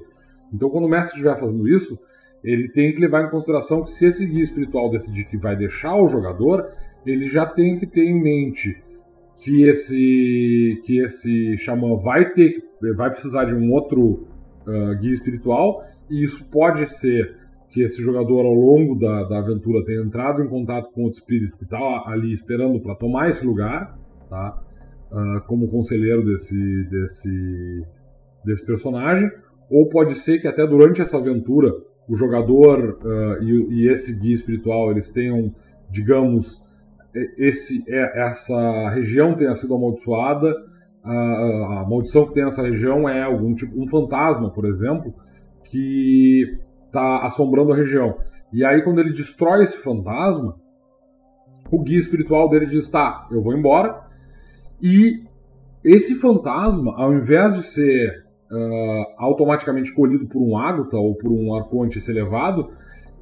Então, 0.52 0.68
quando 0.68 0.84
o 0.84 0.88
mestre 0.88 1.12
estiver 1.12 1.38
fazendo 1.38 1.68
isso, 1.68 1.98
ele 2.42 2.68
tem 2.70 2.92
que 2.92 3.00
levar 3.00 3.24
em 3.24 3.30
consideração 3.30 3.82
que 3.82 3.90
se 3.90 4.06
esse 4.06 4.26
guia 4.26 4.42
espiritual 4.42 4.90
decidir 4.90 5.24
que 5.24 5.36
vai 5.36 5.56
deixar 5.56 5.94
o 5.96 6.08
jogador, 6.08 6.68
ele 7.04 7.26
já 7.28 7.46
tem 7.46 7.78
que 7.78 7.86
ter 7.86 8.04
em 8.04 8.20
mente 8.20 8.76
que 9.38 9.62
esse 9.62 10.82
que 10.84 10.98
esse 11.00 11.56
xamã 11.58 11.96
vai 11.96 12.32
ter 12.32 12.62
vai 12.96 13.10
precisar 13.10 13.44
de 13.44 13.54
um 13.54 13.72
outro 13.72 14.26
uh, 14.66 14.98
guia 15.00 15.12
espiritual 15.12 15.84
e 16.10 16.22
isso 16.22 16.44
pode 16.50 16.86
ser 16.90 17.36
que 17.70 17.82
esse 17.82 18.02
jogador 18.02 18.46
ao 18.46 18.54
longo 18.54 18.94
da, 18.94 19.24
da 19.24 19.38
aventura 19.38 19.84
tenha 19.84 20.00
entrado 20.00 20.42
em 20.42 20.48
contato 20.48 20.90
com 20.92 21.02
outro 21.02 21.18
espírito 21.18 21.56
que 21.58 21.64
está 21.64 22.04
ali 22.06 22.32
esperando 22.32 22.80
para 22.80 22.94
tomar 22.94 23.28
esse 23.28 23.44
lugar, 23.44 23.98
tá? 24.30 24.62
uh, 25.10 25.46
como 25.46 25.68
conselheiro 25.68 26.24
desse, 26.24 26.84
desse, 26.84 27.84
desse 28.44 28.64
personagem, 28.64 29.30
ou 29.70 29.88
pode 29.88 30.14
ser 30.14 30.38
que 30.38 30.46
até 30.46 30.66
durante 30.66 31.02
essa 31.02 31.18
aventura 31.18 31.70
o 32.08 32.16
jogador 32.16 32.98
uh, 33.04 33.42
e, 33.42 33.82
e, 33.82 33.88
esse 33.88 34.14
guia 34.18 34.34
espiritual 34.34 34.90
eles 34.92 35.10
tenham, 35.10 35.52
digamos, 35.90 36.62
esse, 37.38 37.84
é, 37.88 38.28
essa 38.28 38.90
região 38.90 39.34
tenha 39.34 39.54
sido 39.54 39.74
amaldiçoada, 39.74 40.54
a, 41.02 41.84
maldição 41.88 42.26
que 42.26 42.34
tem 42.34 42.44
nessa 42.44 42.62
região 42.62 43.08
é 43.08 43.22
algum 43.22 43.54
tipo, 43.54 43.80
um 43.80 43.88
fantasma, 43.88 44.50
por 44.50 44.66
exemplo, 44.66 45.14
que 45.64 46.58
está 46.86 47.24
assombrando 47.24 47.72
a 47.72 47.76
região. 47.76 48.18
E 48.52 48.64
aí 48.64 48.82
quando 48.82 49.00
ele 49.00 49.12
destrói 49.12 49.62
esse 49.62 49.78
fantasma, 49.78 50.56
o 51.70 51.82
guia 51.82 51.98
espiritual 51.98 52.48
dele 52.48 52.66
diz: 52.66 52.88
tá, 52.88 53.26
eu 53.30 53.42
vou 53.42 53.56
embora, 53.56 54.00
e 54.82 55.24
esse 55.84 56.16
fantasma, 56.16 56.94
ao 56.96 57.14
invés 57.14 57.54
de 57.54 57.62
ser 57.62 58.24
uh, 58.50 59.04
automaticamente 59.18 59.94
colhido 59.94 60.26
por 60.26 60.42
um 60.42 60.58
ágata 60.58 60.96
ou 60.96 61.14
por 61.14 61.30
um 61.30 61.54
arconte 61.54 61.98
esse 61.98 62.10
elevado, 62.10 62.70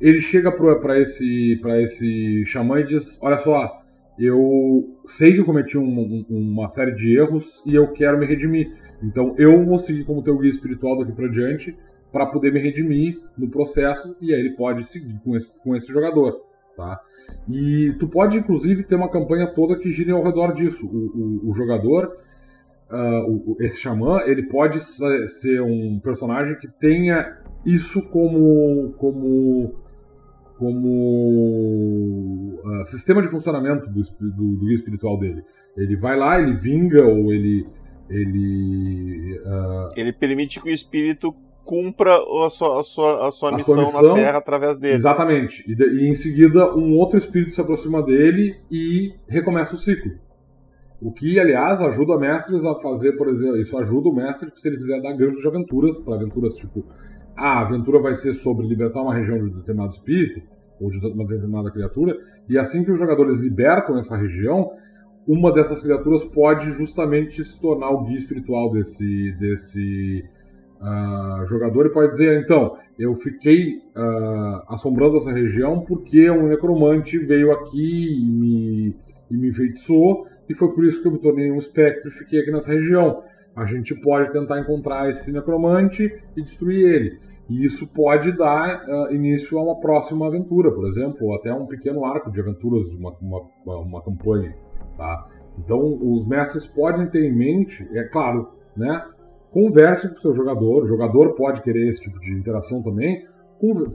ele 0.00 0.20
chega 0.20 0.50
para 0.52 0.98
esse, 0.98 1.60
esse 1.82 2.44
xamã 2.46 2.80
e 2.80 2.84
diz: 2.84 3.18
Olha 3.22 3.38
só, 3.38 3.83
eu 4.18 4.96
sei 5.06 5.32
que 5.32 5.40
eu 5.40 5.44
cometi 5.44 5.76
um, 5.76 5.84
um, 5.84 6.26
uma 6.30 6.68
série 6.68 6.94
de 6.94 7.16
erros 7.16 7.62
e 7.66 7.74
eu 7.74 7.88
quero 7.92 8.18
me 8.18 8.26
redimir. 8.26 8.72
Então 9.02 9.34
eu 9.38 9.64
vou 9.64 9.78
seguir 9.78 10.04
como 10.04 10.22
teu 10.22 10.38
guia 10.38 10.50
espiritual 10.50 10.98
daqui 10.98 11.12
para 11.12 11.28
diante 11.28 11.76
para 12.12 12.26
poder 12.26 12.52
me 12.52 12.60
redimir 12.60 13.20
no 13.36 13.48
processo 13.48 14.16
e 14.20 14.32
aí 14.32 14.40
ele 14.40 14.54
pode 14.54 14.84
seguir 14.84 15.18
com 15.24 15.36
esse, 15.36 15.50
com 15.62 15.74
esse 15.74 15.92
jogador. 15.92 16.40
Tá? 16.76 17.00
E 17.48 17.94
tu 17.98 18.08
pode, 18.08 18.38
inclusive, 18.38 18.84
ter 18.84 18.94
uma 18.94 19.10
campanha 19.10 19.46
toda 19.46 19.78
que 19.78 19.90
gire 19.90 20.10
ao 20.10 20.22
redor 20.22 20.54
disso. 20.54 20.86
O, 20.86 21.46
o, 21.46 21.50
o 21.50 21.54
jogador, 21.54 22.16
uh, 22.90 23.30
o, 23.30 23.56
esse 23.60 23.78
xamã, 23.78 24.20
ele 24.24 24.44
pode 24.44 24.80
ser 24.80 25.60
um 25.60 26.00
personagem 26.00 26.56
que 26.56 26.68
tenha 26.68 27.38
isso 27.64 28.02
como, 28.02 28.92
como, 28.98 29.74
como 30.58 32.50
uh, 32.64 32.84
sistema 32.84 33.20
de 33.22 33.28
funcionamento 33.28 33.86
do, 33.90 34.02
do, 34.02 34.56
do 34.56 34.64
guia 34.64 34.74
espiritual 34.74 35.18
dele. 35.18 35.42
Ele 35.76 35.96
vai 35.96 36.16
lá, 36.16 36.40
ele 36.40 36.54
vinga 36.54 37.04
ou 37.04 37.32
ele 37.32 37.66
ele 38.08 39.40
uh... 39.40 39.88
ele 39.96 40.12
permite 40.12 40.60
que 40.60 40.68
o 40.68 40.72
espírito 40.72 41.34
cumpra 41.64 42.14
a 42.14 42.50
sua, 42.50 42.80
a 42.80 42.82
sua, 42.84 43.28
a 43.28 43.30
sua, 43.30 43.48
a 43.48 43.56
missão, 43.56 43.74
sua 43.74 43.84
missão, 43.84 44.08
na 44.08 44.14
Terra 44.14 44.38
através 44.38 44.78
dele. 44.78 44.94
Exatamente. 44.94 45.64
E, 45.66 45.74
de, 45.74 45.84
e, 45.84 46.08
em 46.08 46.14
seguida, 46.14 46.74
um 46.76 46.92
outro 46.94 47.18
espírito 47.18 47.54
se 47.54 47.60
aproxima 47.60 48.02
dele 48.02 48.56
e 48.70 49.14
recomeça 49.26 49.74
o 49.74 49.78
ciclo. 49.78 50.12
O 51.00 51.12
que, 51.12 51.38
aliás, 51.38 51.80
ajuda 51.80 52.18
mestres 52.18 52.64
a 52.64 52.78
fazer, 52.78 53.12
por 53.16 53.28
exemplo, 53.28 53.58
isso 53.58 53.76
ajuda 53.78 54.08
o 54.08 54.14
mestre 54.14 54.50
se 54.54 54.68
ele 54.68 54.76
quiser 54.76 55.00
dar 55.02 55.14
gancho 55.14 55.40
de 55.40 55.48
aventuras, 55.48 55.98
para 55.98 56.14
aventuras 56.14 56.54
tipo, 56.54 56.84
a 57.36 57.60
aventura 57.60 58.00
vai 58.00 58.14
ser 58.14 58.32
sobre 58.32 58.66
libertar 58.66 59.02
uma 59.02 59.14
região 59.14 59.38
de 59.38 59.54
determinado 59.54 59.92
espírito, 59.92 60.42
ou 60.80 60.90
de 60.90 60.98
uma 61.06 61.26
determinada 61.26 61.70
criatura, 61.70 62.16
e 62.48 62.58
assim 62.58 62.84
que 62.84 62.90
os 62.90 62.98
jogadores 62.98 63.40
libertam 63.40 63.96
essa 63.98 64.16
região, 64.16 64.72
uma 65.26 65.52
dessas 65.52 65.82
criaturas 65.82 66.24
pode 66.24 66.70
justamente 66.72 67.42
se 67.42 67.58
tornar 67.60 67.90
o 67.90 68.04
guia 68.04 68.18
espiritual 68.18 68.70
desse, 68.72 69.32
desse 69.38 70.24
uh, 70.80 71.46
jogador 71.46 71.86
e 71.86 71.92
pode 71.92 72.12
dizer, 72.12 72.42
então, 72.42 72.76
eu 72.98 73.14
fiquei 73.14 73.78
uh, 73.96 74.62
assombrando 74.68 75.16
essa 75.16 75.32
região 75.32 75.80
porque 75.80 76.30
um 76.30 76.48
necromante 76.48 77.18
veio 77.18 77.52
aqui 77.52 78.18
e 78.20 78.30
me, 78.30 78.96
e 79.30 79.36
me 79.36 79.48
enfeitiçou, 79.48 80.26
e 80.48 80.54
foi 80.54 80.72
por 80.74 80.84
isso 80.84 81.00
que 81.00 81.08
eu 81.08 81.12
me 81.12 81.18
tornei 81.18 81.50
um 81.50 81.56
espectro 81.56 82.08
e 82.08 82.12
fiquei 82.12 82.40
aqui 82.40 82.50
nessa 82.50 82.72
região. 82.72 83.22
A 83.54 83.64
gente 83.64 83.94
pode 83.94 84.30
tentar 84.32 84.60
encontrar 84.60 85.08
esse 85.08 85.30
necromante 85.32 86.10
e 86.36 86.42
destruir 86.42 86.86
ele. 86.86 87.20
E 87.48 87.64
isso 87.64 87.86
pode 87.86 88.32
dar 88.32 88.84
uh, 88.86 89.14
início 89.14 89.58
a 89.58 89.62
uma 89.62 89.80
próxima 89.80 90.26
aventura, 90.26 90.72
por 90.72 90.86
exemplo, 90.86 91.26
ou 91.26 91.34
até 91.34 91.52
um 91.52 91.66
pequeno 91.66 92.04
arco 92.04 92.32
de 92.32 92.40
aventuras 92.40 92.88
de 92.88 92.96
uma, 92.96 93.14
uma, 93.20 93.76
uma 93.80 94.02
campanha. 94.02 94.56
Tá? 94.96 95.28
Então, 95.58 95.78
os 95.78 96.26
mestres 96.26 96.66
podem 96.66 97.06
ter 97.06 97.24
em 97.24 97.36
mente, 97.36 97.86
é 97.92 98.04
claro, 98.04 98.48
né, 98.76 99.04
Converse 99.54 100.08
com 100.08 100.16
o 100.16 100.18
seu 100.18 100.34
jogador, 100.34 100.82
o 100.82 100.88
jogador 100.88 101.36
pode 101.36 101.62
querer 101.62 101.88
esse 101.88 102.00
tipo 102.00 102.18
de 102.18 102.32
interação 102.32 102.82
também. 102.82 103.24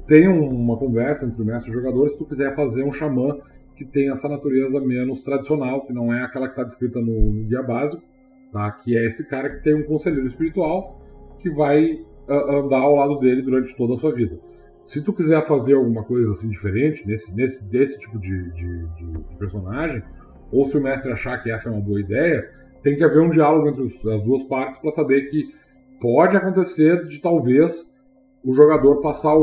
Tenha 0.08 0.32
uma 0.32 0.78
conversa 0.78 1.26
entre 1.26 1.42
o 1.42 1.46
mestre 1.46 1.70
e 1.70 1.76
o 1.76 1.78
jogador 1.78 2.08
se 2.08 2.18
tu 2.18 2.26
quiser 2.26 2.56
fazer 2.56 2.82
um 2.86 2.94
xamã 2.94 3.38
que 3.76 3.84
tem 3.84 4.10
essa 4.10 4.30
natureza 4.30 4.80
menos 4.80 5.22
tradicional, 5.22 5.86
que 5.86 5.92
não 5.92 6.14
é 6.14 6.22
aquela 6.22 6.48
que 6.48 6.54
está 6.54 6.64
descrita 6.64 7.02
no, 7.02 7.34
no, 7.34 7.44
guia 7.44 7.62
básico, 7.62 8.02
tá? 8.52 8.72
que 8.72 8.98
é 8.98 9.06
esse 9.06 9.28
cara 9.28 9.50
que 9.50 9.64
tem 9.64 9.74
um 9.74 9.84
conselheiro 9.84 10.26
espiritual 10.26 11.00
que 11.40 11.50
vai 11.50 11.94
uh, 12.28 12.52
andar 12.58 12.80
ao 12.80 12.96
lado 12.96 13.20
dele 13.20 13.42
durante 13.42 13.76
toda 13.76 13.94
a 13.94 13.98
sua 13.98 14.14
vida. 14.14 14.40
Se 14.84 15.02
tu 15.02 15.14
quiser 15.14 15.46
fazer 15.46 15.76
alguma 15.76 16.04
coisa 16.04 16.32
assim 16.32 16.50
diferente 16.50 17.06
nesse, 17.06 17.34
nesse 17.36 17.64
desse 17.64 18.00
tipo 18.00 18.18
de, 18.18 18.52
de, 18.52 18.88
de, 18.96 19.36
personagem, 19.38 20.02
ou 20.52 20.66
se 20.66 20.78
o 20.78 20.82
mestre 20.82 21.12
achar 21.12 21.42
que 21.44 21.52
essa 21.52 21.70
é 21.70 21.72
uma 21.72 21.82
boa 21.82 22.00
ideia, 22.00 22.50
tem 22.82 22.96
que 22.96 23.04
haver 23.04 23.22
um 23.22 23.30
diálogo 23.30 23.70
entre 23.70 23.84
as 23.84 24.22
duas 24.24 24.44
partes 24.44 24.80
para 24.80 24.92
saber 24.92 25.30
que 25.30 25.54
pode 26.02 26.36
acontecer 26.36 27.08
de 27.08 27.20
talvez 27.20 27.94
o 28.44 28.54
jogador 28.54 29.02
passar 29.02 29.36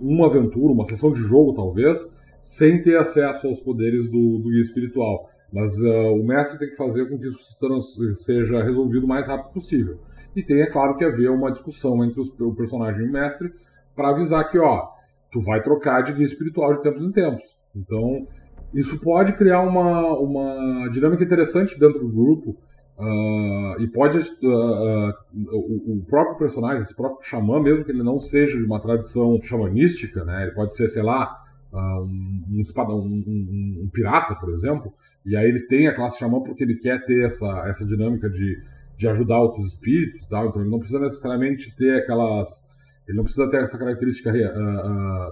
uma 0.00 0.26
aventura, 0.26 0.72
uma 0.72 0.84
sessão 0.84 1.12
de 1.12 1.20
jogo 1.20 1.54
talvez, 1.54 2.14
sem 2.40 2.80
ter 2.80 2.96
acesso 2.96 3.46
aos 3.46 3.58
poderes 3.58 4.06
do, 4.06 4.38
do 4.38 4.50
guia 4.50 4.60
espiritual. 4.60 5.30
Mas 5.52 5.72
uh, 5.80 6.12
o 6.14 6.26
mestre 6.26 6.58
tem 6.58 6.68
que 6.68 6.76
fazer 6.76 7.08
com 7.08 7.18
que 7.18 7.28
isso 7.28 8.14
seja 8.14 8.62
resolvido 8.62 9.04
o 9.04 9.08
mais 9.08 9.26
rápido 9.28 9.52
possível. 9.52 9.98
E 10.34 10.42
tem, 10.42 10.60
é 10.60 10.66
claro, 10.66 10.96
que 10.96 11.04
haver 11.04 11.30
uma 11.30 11.50
discussão 11.50 12.04
entre 12.04 12.20
os, 12.20 12.28
o 12.40 12.54
personagem 12.54 13.04
e 13.04 13.08
o 13.08 13.12
mestre 13.12 13.52
para 13.94 14.10
avisar 14.10 14.50
que, 14.50 14.58
ó, 14.58 14.88
tu 15.32 15.40
vai 15.40 15.62
trocar 15.62 16.02
de 16.02 16.12
guia 16.12 16.24
espiritual 16.24 16.74
de 16.74 16.82
tempos 16.82 17.02
em 17.02 17.12
tempos. 17.12 17.58
Então, 17.74 18.26
isso 18.74 18.98
pode 19.00 19.32
criar 19.34 19.62
uma, 19.62 20.18
uma 20.18 20.88
dinâmica 20.90 21.24
interessante 21.24 21.78
dentro 21.78 22.00
do 22.00 22.08
grupo, 22.08 22.56
Uh, 22.98 23.78
e 23.82 23.88
pode. 23.88 24.18
Uh, 24.18 25.12
o, 25.52 25.96
o, 25.96 26.04
próprio 26.08 26.38
personagem, 26.38 26.80
esse 26.80 26.96
próprio 26.96 27.28
xamã, 27.28 27.60
mesmo 27.60 27.84
que 27.84 27.92
ele 27.92 28.02
não 28.02 28.18
seja 28.18 28.56
de 28.56 28.64
uma 28.64 28.80
tradição 28.80 29.38
xamanística, 29.42 30.24
né, 30.24 30.44
ele 30.44 30.52
pode 30.52 30.74
ser, 30.74 30.88
sei 30.88 31.02
lá, 31.02 31.44
um, 31.70 32.42
um, 32.48 32.62
um, 32.88 33.82
um, 33.84 33.90
pirata, 33.92 34.34
por 34.36 34.48
exemplo, 34.48 34.94
e 35.26 35.36
aí 35.36 35.48
ele 35.48 35.66
tem 35.66 35.88
a 35.88 35.94
classe 35.94 36.18
xamã 36.18 36.40
porque 36.40 36.62
ele 36.62 36.76
quer 36.76 37.04
ter 37.04 37.24
essa, 37.24 37.64
essa 37.66 37.84
dinâmica 37.84 38.30
de, 38.30 38.56
de 38.96 39.08
ajudar 39.08 39.40
outros 39.40 39.66
espíritos 39.66 40.24
e 40.24 40.28
tal, 40.28 40.48
então 40.48 40.62
ele 40.62 40.70
não 40.70 40.78
precisa 40.78 41.00
necessariamente 41.00 41.74
ter 41.76 41.96
aquelas. 41.96 42.64
Ele 43.08 43.16
não 43.16 43.24
precisa 43.24 43.48
ter 43.48 43.62
essa 43.62 43.78
característica 43.78 44.32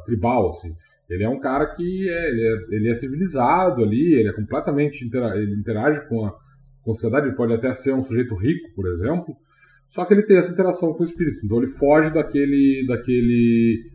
tribal, 0.04 0.50
assim. 0.50 0.74
Ele 1.08 1.24
é 1.24 1.28
um 1.28 1.40
cara 1.40 1.66
que 1.74 2.08
é, 2.08 2.28
ele, 2.28 2.42
é, 2.42 2.76
ele 2.76 2.90
é 2.90 2.94
civilizado 2.94 3.82
ali, 3.82 4.14
ele 4.14 4.28
é 4.28 4.32
completamente. 4.32 5.04
Intera 5.04 5.36
ele 5.36 5.54
interage 5.54 6.08
com 6.08 6.24
a 6.24 6.34
com 6.84 6.92
sociedade, 6.92 7.26
ele 7.26 7.36
pode 7.36 7.54
até 7.54 7.72
ser 7.72 7.94
um 7.94 8.02
sujeito 8.02 8.34
rico, 8.34 8.70
por 8.76 8.86
exemplo, 8.86 9.34
só 9.88 10.04
que 10.04 10.12
ele 10.12 10.22
tem 10.22 10.36
essa 10.36 10.52
interação 10.52 10.92
com 10.92 11.02
o 11.02 11.06
espírito, 11.06 11.40
então 11.44 11.58
ele 11.58 11.68
foge 11.68 12.12
daquele, 12.12 12.84
daquele 12.86 13.90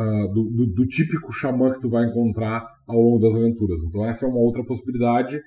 uh, 0.00 0.32
do, 0.32 0.44
do, 0.50 0.66
do, 0.66 0.86
típico 0.86 1.32
xamã 1.32 1.72
que 1.72 1.80
tu 1.80 1.90
vai 1.90 2.06
encontrar 2.06 2.66
ao 2.86 2.96
longo 2.96 3.18
das 3.18 3.34
aventuras. 3.34 3.82
Então 3.84 4.08
essa 4.08 4.24
é 4.24 4.28
uma 4.28 4.38
outra 4.40 4.64
possibilidade 4.64 5.40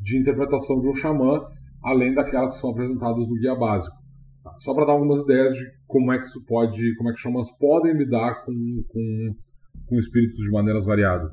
de 0.00 0.18
interpretação 0.18 0.80
de 0.80 0.88
um 0.88 0.94
xamã, 0.94 1.46
além 1.82 2.14
daquelas 2.14 2.54
que 2.54 2.60
são 2.60 2.70
apresentadas 2.70 3.28
no 3.28 3.34
guia 3.34 3.54
básico. 3.54 3.96
Tá? 4.42 4.54
Só 4.58 4.74
para 4.74 4.86
dar 4.86 4.92
algumas 4.92 5.22
ideias 5.22 5.52
de 5.52 5.64
como 5.86 6.12
é 6.12 6.18
que 6.18 6.24
isso 6.24 6.42
pode, 6.44 6.96
como 6.96 7.10
é 7.10 7.12
que 7.12 7.20
xamãs 7.20 7.50
podem 7.58 7.92
lidar 7.92 8.44
com, 8.44 8.52
com, 8.88 9.34
com 9.86 9.96
espíritos 9.96 10.38
de 10.38 10.50
maneiras 10.50 10.84
variadas. 10.84 11.32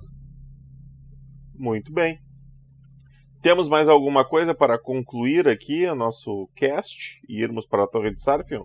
Muito 1.57 1.93
bem. 1.93 2.19
Temos 3.41 3.69
mais 3.69 3.87
alguma 3.87 4.27
coisa 4.27 4.55
para 4.55 4.77
concluir 4.79 5.47
aqui 5.47 5.85
o 5.85 5.95
nosso 5.95 6.49
cast 6.55 7.21
e 7.29 7.41
irmos 7.41 7.67
para 7.67 7.83
a 7.83 7.87
Torre 7.87 8.13
de 8.13 8.21
Sarfion? 8.21 8.63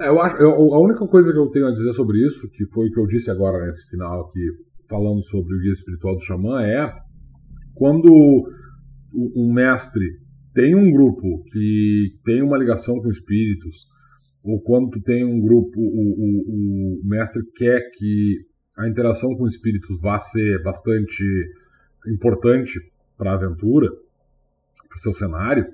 É, 0.00 0.08
eu 0.08 0.20
acho, 0.20 0.36
eu, 0.36 0.50
a 0.50 0.80
única 0.80 1.06
coisa 1.06 1.32
que 1.32 1.38
eu 1.38 1.50
tenho 1.50 1.66
a 1.66 1.72
dizer 1.72 1.92
sobre 1.92 2.24
isso, 2.24 2.48
que 2.50 2.66
foi 2.66 2.88
o 2.88 2.92
que 2.92 3.00
eu 3.00 3.06
disse 3.06 3.30
agora 3.30 3.66
nesse 3.66 3.88
final 3.90 4.26
aqui, 4.26 4.40
falando 4.88 5.22
sobre 5.24 5.54
o 5.54 5.60
guia 5.60 5.72
espiritual 5.72 6.14
do 6.14 6.22
xamã, 6.22 6.62
é 6.62 6.92
quando 7.74 8.08
um 9.12 9.52
mestre 9.52 10.04
tem 10.54 10.74
um 10.74 10.90
grupo 10.90 11.42
que 11.50 12.16
tem 12.24 12.42
uma 12.42 12.58
ligação 12.58 12.96
com 12.96 13.10
espíritos, 13.10 13.86
ou 14.44 14.60
quando 14.62 14.90
tu 14.90 15.00
tem 15.02 15.24
um 15.24 15.40
grupo, 15.40 15.78
o, 15.78 15.82
o, 15.82 17.00
o 17.00 17.08
mestre 17.08 17.42
quer 17.56 17.80
que 17.96 18.38
a 18.78 18.88
interação 18.88 19.30
com 19.36 19.46
espíritos 19.46 20.00
vá 20.00 20.18
ser 20.18 20.62
bastante 20.62 21.24
importante 22.06 22.78
para 23.16 23.32
a 23.32 23.34
aventura, 23.34 23.88
para 23.88 24.96
o 24.96 25.00
seu 25.00 25.12
cenário, 25.12 25.66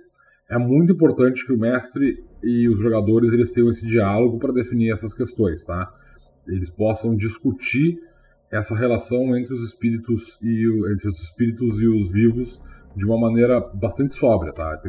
é 0.49 0.59
muito 0.59 0.93
importante 0.93 1.45
que 1.45 1.53
o 1.53 1.59
mestre 1.59 2.23
e 2.43 2.69
os 2.69 2.83
jogadores 2.83 3.33
eles 3.33 3.53
tenham 3.53 3.71
esse 3.71 3.87
diálogo 3.87 4.39
para 4.39 4.53
definir 4.53 4.93
essas 4.93 5.15
questões, 5.15 5.65
tá? 5.65 5.93
Eles 6.47 6.71
possam 6.71 7.17
discutir 7.17 7.99
essa 8.51 8.77
relação 8.77 9.37
entre 9.37 9.55
os 9.55 9.65
espíritos 9.65 10.39
e 10.43 10.69
o, 10.69 10.93
entre 10.93 11.09
os 11.09 11.19
espíritos 11.21 11.81
e 11.81 11.89
os 11.89 12.11
vivos 12.11 12.61
de 12.95 13.05
uma 13.05 13.19
maneira 13.19 13.61
bastante 13.61 14.15
sóbria, 14.17 14.53
tá? 14.53 14.81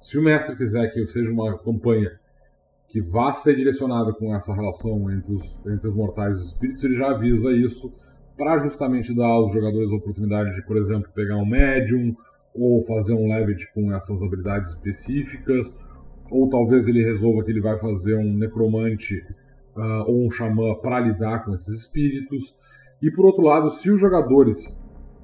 Se 0.00 0.18
o 0.18 0.22
mestre 0.22 0.56
quiser 0.56 0.92
que 0.92 1.06
seja 1.06 1.30
uma 1.30 1.56
campanha 1.58 2.10
que 2.88 3.00
vá 3.00 3.32
ser 3.32 3.56
direcionada 3.56 4.12
com 4.12 4.34
essa 4.34 4.54
relação 4.54 5.10
entre 5.10 5.32
os, 5.32 5.60
entre 5.66 5.88
os 5.88 5.94
mortais 5.94 6.36
e 6.36 6.40
os 6.40 6.46
espíritos, 6.48 6.84
ele 6.84 6.94
já 6.94 7.10
avisa 7.10 7.50
isso 7.52 7.92
para 8.36 8.58
justamente 8.58 9.14
dar 9.14 9.26
aos 9.26 9.52
jogadores 9.52 9.90
a 9.90 9.94
oportunidade 9.94 10.54
de, 10.54 10.62
por 10.66 10.76
exemplo, 10.76 11.10
pegar 11.14 11.36
um 11.36 11.46
médium 11.46 12.14
ou 12.54 12.82
fazer 12.84 13.14
um 13.14 13.28
levitt 13.28 13.72
com 13.74 13.92
essas 13.92 14.22
habilidades 14.22 14.70
específicas, 14.70 15.76
ou 16.30 16.48
talvez 16.48 16.86
ele 16.86 17.04
resolva 17.04 17.44
que 17.44 17.50
ele 17.50 17.60
vai 17.60 17.78
fazer 17.78 18.16
um 18.16 18.32
necromante 18.32 19.16
uh, 19.76 20.08
ou 20.08 20.26
um 20.26 20.30
xamã 20.30 20.74
para 20.74 21.00
lidar 21.00 21.44
com 21.44 21.52
esses 21.52 21.80
espíritos. 21.80 22.54
E 23.02 23.10
por 23.10 23.26
outro 23.26 23.42
lado, 23.42 23.68
se 23.70 23.90
os 23.90 24.00
jogadores 24.00 24.66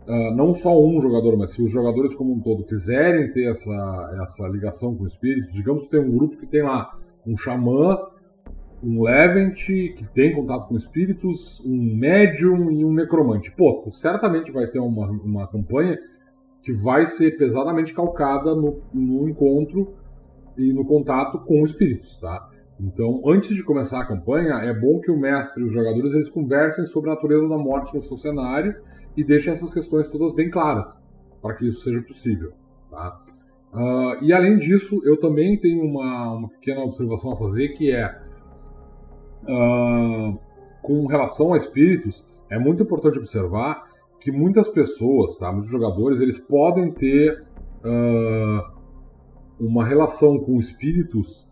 uh, 0.06 0.34
não 0.34 0.54
só 0.54 0.78
um 0.84 1.00
jogador, 1.00 1.36
mas 1.36 1.52
se 1.52 1.62
os 1.62 1.70
jogadores 1.70 2.14
como 2.14 2.34
um 2.34 2.40
todo 2.40 2.64
quiserem 2.64 3.30
ter 3.30 3.50
essa, 3.50 4.18
essa 4.22 4.48
ligação 4.48 4.94
com 4.96 5.06
espíritos, 5.06 5.52
digamos 5.52 5.84
que 5.84 5.90
tem 5.90 6.00
um 6.00 6.10
grupo 6.10 6.36
que 6.36 6.46
tem 6.46 6.62
lá 6.62 6.98
um 7.26 7.36
xamã, 7.36 7.96
um 8.82 9.02
Levent 9.02 9.66
que 9.66 10.08
tem 10.14 10.34
contato 10.34 10.66
com 10.66 10.76
espíritos, 10.76 11.62
um 11.64 11.96
médium 11.96 12.70
e 12.70 12.84
um 12.84 12.92
necromante. 12.92 13.50
Pô, 13.50 13.86
certamente 13.90 14.50
vai 14.50 14.66
ter 14.66 14.78
uma, 14.78 15.06
uma 15.10 15.46
campanha 15.46 15.98
que 16.62 16.72
vai 16.72 17.06
ser 17.06 17.36
pesadamente 17.36 17.94
calcada 17.94 18.54
no, 18.54 18.80
no 18.92 19.28
encontro 19.28 19.94
e 20.56 20.72
no 20.72 20.84
contato 20.84 21.38
com 21.40 21.64
espíritos, 21.64 22.18
tá? 22.18 22.48
Então, 22.78 23.22
antes 23.26 23.54
de 23.54 23.62
começar 23.62 24.00
a 24.00 24.06
campanha, 24.06 24.54
é 24.62 24.72
bom 24.72 25.00
que 25.00 25.10
o 25.10 25.18
mestre 25.18 25.62
e 25.62 25.66
os 25.66 25.72
jogadores 25.72 26.14
eles 26.14 26.30
conversem 26.30 26.86
sobre 26.86 27.10
a 27.10 27.14
natureza 27.14 27.46
da 27.48 27.58
morte 27.58 27.94
no 27.94 28.00
seu 28.00 28.16
cenário 28.16 28.74
e 29.16 29.22
deixem 29.22 29.52
essas 29.52 29.70
questões 29.70 30.08
todas 30.08 30.34
bem 30.34 30.50
claras, 30.50 31.00
para 31.42 31.54
que 31.54 31.66
isso 31.66 31.80
seja 31.80 32.00
possível. 32.02 32.52
Tá? 32.90 33.20
Uh, 33.72 34.24
e 34.24 34.32
além 34.32 34.56
disso, 34.56 35.00
eu 35.04 35.18
também 35.18 35.58
tenho 35.58 35.84
uma, 35.84 36.32
uma 36.32 36.48
pequena 36.48 36.80
observação 36.80 37.32
a 37.32 37.36
fazer, 37.36 37.68
que 37.68 37.92
é, 37.92 38.18
uh, 39.44 40.38
com 40.80 41.06
relação 41.06 41.52
a 41.52 41.58
espíritos, 41.58 42.26
é 42.48 42.58
muito 42.58 42.82
importante 42.82 43.18
observar 43.18 43.89
que 44.20 44.30
muitas 44.30 44.68
pessoas, 44.68 45.38
tá, 45.38 45.50
muitos 45.50 45.70
jogadores, 45.70 46.20
eles 46.20 46.38
podem 46.38 46.92
ter 46.92 47.42
uh, 47.84 48.80
uma 49.58 49.84
relação 49.84 50.38
com 50.38 50.58
espíritos 50.58 51.48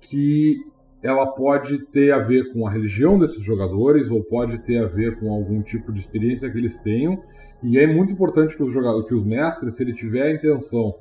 que 0.00 0.64
ela 1.02 1.26
pode 1.26 1.78
ter 1.86 2.12
a 2.12 2.18
ver 2.18 2.52
com 2.52 2.66
a 2.66 2.70
religião 2.70 3.18
desses 3.18 3.42
jogadores 3.42 4.10
ou 4.10 4.22
pode 4.22 4.58
ter 4.58 4.78
a 4.78 4.86
ver 4.86 5.18
com 5.18 5.32
algum 5.32 5.62
tipo 5.62 5.92
de 5.92 6.00
experiência 6.00 6.50
que 6.50 6.58
eles 6.58 6.78
tenham. 6.80 7.22
E 7.62 7.78
é 7.78 7.86
muito 7.86 8.12
importante 8.12 8.56
que 8.56 8.62
os, 8.62 8.72
jogadores, 8.72 9.08
que 9.08 9.14
os 9.14 9.24
mestres, 9.24 9.76
se 9.76 9.82
ele 9.82 9.94
tiver 9.94 10.22
a 10.22 10.32
intenção 10.32 10.94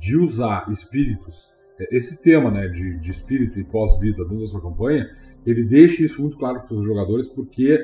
de 0.00 0.16
usar 0.16 0.70
espíritos, 0.70 1.50
é, 1.78 1.96
esse 1.96 2.20
tema 2.22 2.50
né, 2.50 2.68
de, 2.68 2.98
de 2.98 3.10
espírito 3.10 3.58
e 3.58 3.64
pós-vida 3.64 4.22
dentro 4.24 4.40
da 4.40 4.46
sua 4.46 4.62
campanha, 4.62 5.08
ele 5.46 5.64
deixe 5.64 6.04
isso 6.04 6.20
muito 6.20 6.36
claro 6.36 6.60
para 6.62 6.76
os 6.76 6.84
jogadores, 6.84 7.28
porque 7.28 7.78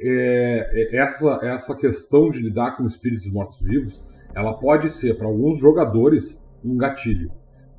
é, 0.00 0.96
é, 0.96 0.96
essa, 0.96 1.40
essa 1.42 1.76
questão 1.76 2.30
de 2.30 2.40
lidar 2.40 2.76
com 2.76 2.84
espíritos 2.84 3.30
mortos-vivos, 3.30 4.04
ela 4.34 4.54
pode 4.54 4.90
ser, 4.90 5.16
para 5.16 5.26
alguns 5.26 5.58
jogadores, 5.58 6.40
um 6.64 6.76
gatilho. 6.76 7.30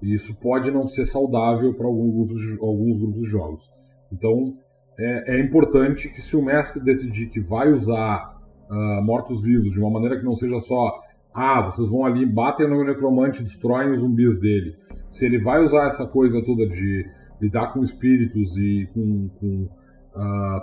E 0.02 0.14
isso 0.14 0.36
pode 0.40 0.72
não 0.72 0.88
ser 0.88 1.06
saudável 1.06 1.74
para 1.74 1.88
alguns 1.88 2.14
grupos, 2.14 2.42
alguns 2.62 2.98
grupos 2.98 3.22
de 3.22 3.30
jogos. 3.30 3.72
Então, 4.12 4.56
é, 4.98 5.36
é, 5.36 5.40
importante 5.40 6.10
que 6.10 6.22
se 6.22 6.36
o 6.36 6.42
mestre 6.42 6.84
decidir 6.84 7.30
que 7.30 7.40
vai 7.40 7.72
usar 7.72 8.38
uh, 8.70 9.04
mortos-vivos 9.04 9.72
de 9.72 9.80
uma 9.80 9.90
maneira 9.90 10.18
que 10.18 10.26
não 10.26 10.36
seja 10.36 10.60
só 10.60 11.00
ah, 11.34 11.62
vocês 11.62 11.90
vão 11.90 12.06
ali, 12.06 12.26
batem 12.26 12.68
no 12.68 12.84
necromante, 12.84 13.44
destroem 13.44 13.92
os 13.92 14.00
zumbis 14.00 14.40
dele. 14.40 14.76
Se 15.10 15.26
ele 15.26 15.40
vai 15.40 15.64
usar 15.64 15.88
essa 15.88 16.06
coisa 16.08 16.44
toda 16.44 16.68
de 16.68 17.06
lidar 17.40 17.72
com 17.72 17.84
espíritos 17.84 18.58
e 18.58 18.90
com, 18.94 19.30
com 19.40 19.70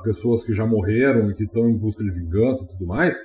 pessoas 0.03 0.45
que 0.45 0.53
já 0.53 0.67
morreram 0.67 1.31
e 1.31 1.35
que 1.35 1.45
estão 1.45 1.69
em 1.69 1.77
busca 1.77 2.03
de 2.03 2.11
vingança 2.11 2.65
e 2.65 2.69
tudo 2.69 2.87
mais, 2.87 3.17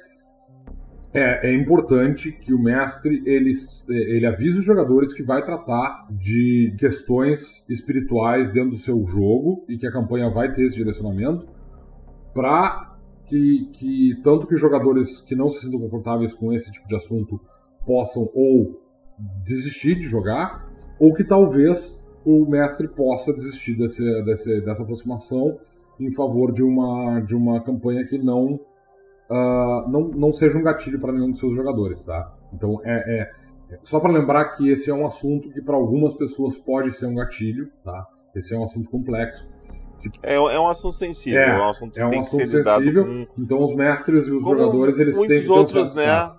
é, 1.14 1.50
é, 1.50 1.54
importante 1.54 2.32
que 2.32 2.54
o 2.54 2.60
mestre 2.60 3.22
ele, 3.26 3.52
ele 3.90 4.26
avise 4.26 4.60
os 4.60 4.66
jogadores 4.66 5.14
que 5.14 5.22
vai 5.22 5.44
tratar 5.44 6.08
de 6.10 6.74
questões 6.80 7.66
espirituais 7.68 8.50
dentro 8.50 8.72
do 8.72 8.78
seu 8.78 9.06
jogo 9.06 9.66
e 9.68 9.78
que 9.78 9.86
a 9.86 9.92
campanha 9.92 10.30
vai 10.30 10.54
ter 10.54 10.64
esse 10.64 10.78
direcionamento 10.78 11.46
para 12.34 12.96
que, 13.26 13.70
que 13.74 14.22
tanto 14.24 14.48
que 14.48 14.56
jogadores 14.56 15.20
que 15.20 15.36
não 15.36 15.50
se 15.50 15.66
sintam 15.66 15.82
confortáveis 15.82 16.34
com 16.34 16.54
esse 16.54 16.72
tipo 16.72 16.88
de 16.88 16.96
assunto 16.96 17.42
possam 17.86 18.30
ou 18.34 18.82
desistir 19.44 19.96
de 19.96 20.04
jogar 20.04 20.70
ou 20.98 21.14
que 21.14 21.26
talvez 21.26 22.02
o 22.24 22.46
mestre 22.46 22.88
possa 22.88 23.34
desistir 23.34 23.76
desse, 23.76 24.04
desse, 24.24 24.62
dessa 24.62 24.84
aproximação 24.84 25.60
em 26.00 26.12
favor 26.12 26.52
de 26.52 26.64
uma, 26.64 27.20
de 27.22 27.36
uma 27.36 27.62
campanha 27.62 28.06
que 28.06 28.18
não 28.18 28.60
uh, 29.30 29.90
não, 29.90 30.08
não 30.10 30.34
seja 30.34 30.58
um 30.58 30.64
gatilho 30.64 31.00
para 31.00 31.12
nenhum 31.12 31.32
dos 31.32 31.40
seus 31.40 31.56
jogadores, 31.56 32.04
tá? 32.04 32.34
Então 32.54 32.82
é, 32.84 33.32
é 33.72 33.80
só 33.84 34.00
para 34.00 34.12
lembrar 34.12 34.46
que 34.56 34.70
esse 34.70 34.90
é 34.90 34.94
um 34.94 35.06
assunto 35.06 35.50
que 35.50 35.62
para 35.62 35.76
algumas 35.76 36.14
pessoas 36.14 36.58
pode 36.58 36.92
ser 36.94 37.06
um 37.06 37.16
gatilho, 37.16 37.72
tá? 37.84 38.08
Esse 38.36 38.54
é 38.54 38.58
um 38.58 38.64
assunto 38.64 38.90
complexo. 38.90 39.48
É, 40.24 40.36
é 40.36 40.60
um 40.60 40.68
assunto 40.68 40.96
sensível, 40.96 41.40
é, 41.40 41.50
é 41.50 41.54
um 41.54 41.70
assunto, 41.70 41.98
é 41.98 42.06
um 42.06 42.20
assunto 42.20 42.48
sensível. 42.48 43.06
Com... 43.06 43.28
Então 43.38 43.62
os 43.62 43.74
mestres 43.74 44.26
e 44.26 44.32
os 44.32 44.44
Como 44.44 44.58
jogadores 44.58 45.00
eles 45.00 45.18
têm 45.20 45.42
que 45.42 45.50
outros, 45.50 45.94
né? 45.94 46.36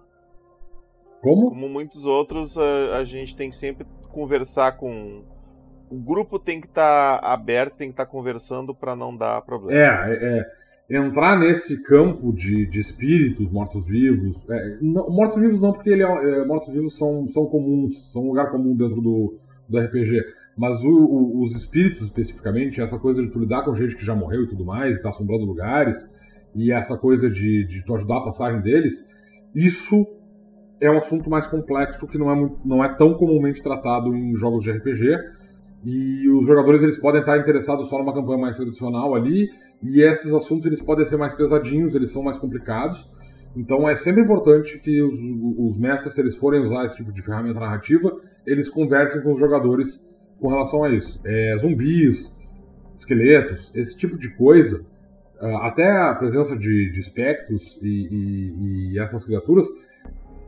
Como? 1.23 1.51
Como 1.51 1.69
muitos 1.69 2.05
outros, 2.05 2.59
a, 2.59 2.97
a, 2.97 3.05
gente 3.05 3.37
tem 3.37 3.49
que 3.49 3.55
sempre 3.55 3.87
conversar 4.11 4.73
com 4.73 5.23
o 5.93 5.98
grupo 5.98 6.39
tem 6.39 6.59
que 6.59 6.66
estar 6.66 7.20
tá 7.20 7.32
aberto, 7.32 7.77
tem 7.77 7.89
que 7.89 7.93
estar 7.93 8.06
tá 8.06 8.10
conversando 8.10 8.74
para 8.74 8.97
não 8.97 9.14
dar 9.14 9.43
problema. 9.43 9.78
É, 9.78 10.14
é, 10.14 10.51
é 10.90 10.97
entrar 10.97 11.39
nesse 11.39 11.82
campo 11.82 12.32
de, 12.32 12.64
de 12.66 12.81
espíritos, 12.81 13.51
mortos-vivos. 13.51 14.40
É, 14.48 14.78
mortos-vivos 14.81 15.60
não, 15.60 15.73
porque 15.73 15.90
ele 15.90 16.02
é, 16.02 16.06
é, 16.06 16.47
mortos-vivos 16.47 16.97
são, 16.97 17.28
são 17.28 17.44
comuns, 17.44 18.10
são 18.10 18.23
um 18.23 18.28
lugar 18.28 18.51
comum 18.51 18.74
dentro 18.74 19.02
do, 19.02 19.39
do 19.69 19.78
RPG. 19.78 20.19
Mas 20.56 20.82
o, 20.82 20.90
o, 20.90 21.43
os 21.43 21.55
espíritos, 21.55 22.01
especificamente, 22.02 22.81
essa 22.81 22.98
coisa 22.98 23.20
de 23.20 23.28
tu 23.28 23.39
lidar 23.39 23.62
com 23.62 23.74
gente 23.74 23.94
que 23.94 24.05
já 24.05 24.14
morreu 24.14 24.44
e 24.44 24.48
tudo 24.48 24.64
mais, 24.64 24.97
está 24.97 25.10
assombrando 25.10 25.44
lugares, 25.44 26.09
e 26.55 26.73
essa 26.73 26.97
coisa 26.97 27.28
de, 27.28 27.66
de 27.66 27.85
tu 27.85 27.94
ajudar 27.94 28.19
a 28.19 28.24
passagem 28.24 28.62
deles, 28.62 29.06
isso 29.55 30.06
é 30.81 30.90
um 30.90 30.98
assunto 30.98 31.28
mais 31.28 31.47
complexo 31.47 32.06
que 32.06 32.19
não 32.19 32.31
é, 32.31 32.51
não 32.64 32.85
é 32.85 32.89
tão 32.97 33.14
comumente 33.14 33.62
tratado 33.62 34.14
em 34.14 34.35
jogos 34.35 34.64
de 34.64 34.73
RPG. 34.73 35.41
E 35.85 36.29
os 36.29 36.47
jogadores 36.47 36.83
eles 36.83 36.97
podem 36.97 37.21
estar 37.21 37.39
interessados 37.39 37.89
só 37.89 37.99
numa 37.99 38.15
campanha 38.15 38.39
mais 38.39 38.57
tradicional 38.57 39.15
ali, 39.15 39.49
e 39.83 40.03
esses 40.03 40.33
assuntos 40.33 40.67
eles 40.67 40.81
podem 40.81 41.05
ser 41.05 41.17
mais 41.17 41.35
pesadinhos, 41.35 41.95
eles 41.95 42.13
são 42.13 42.23
mais 42.23 42.39
complicados. 42.39 43.11
Então 43.57 43.89
é 43.89 43.97
sempre 43.97 44.23
importante 44.23 44.79
que 44.79 45.03
os, 45.03 45.19
os 45.59 45.79
mestres, 45.79 46.15
se 46.15 46.21
eles 46.21 46.37
forem 46.37 46.63
usar 46.63 46.87
esse 46.87 46.97
tipo 46.97 47.13
de 47.13 47.21
ferramenta 47.23 47.61
narrativa, 47.61 48.13
eles 48.47 48.69
conversem 48.69 49.23
com 49.23 49.35
os 49.35 49.41
jogadores 49.41 50.05
com 50.41 50.49
relação 50.49 50.85
a 50.85 50.91
isso. 50.91 51.21
É, 51.25 51.57
zumbis, 51.59 52.35
esqueletos, 52.95 53.71
esse 53.75 53.97
tipo 53.97 54.19
de 54.19 54.35
coisa, 54.37 54.85
ah, 55.41 55.67
até 55.67 55.91
a 55.91 56.15
presença 56.15 56.57
de, 56.57 56.91
de 56.93 57.01
espectros 57.01 57.79
e, 57.83 57.89
e, 57.89 58.93
e 58.93 58.99
essas 58.99 59.25
criaturas, 59.25 59.67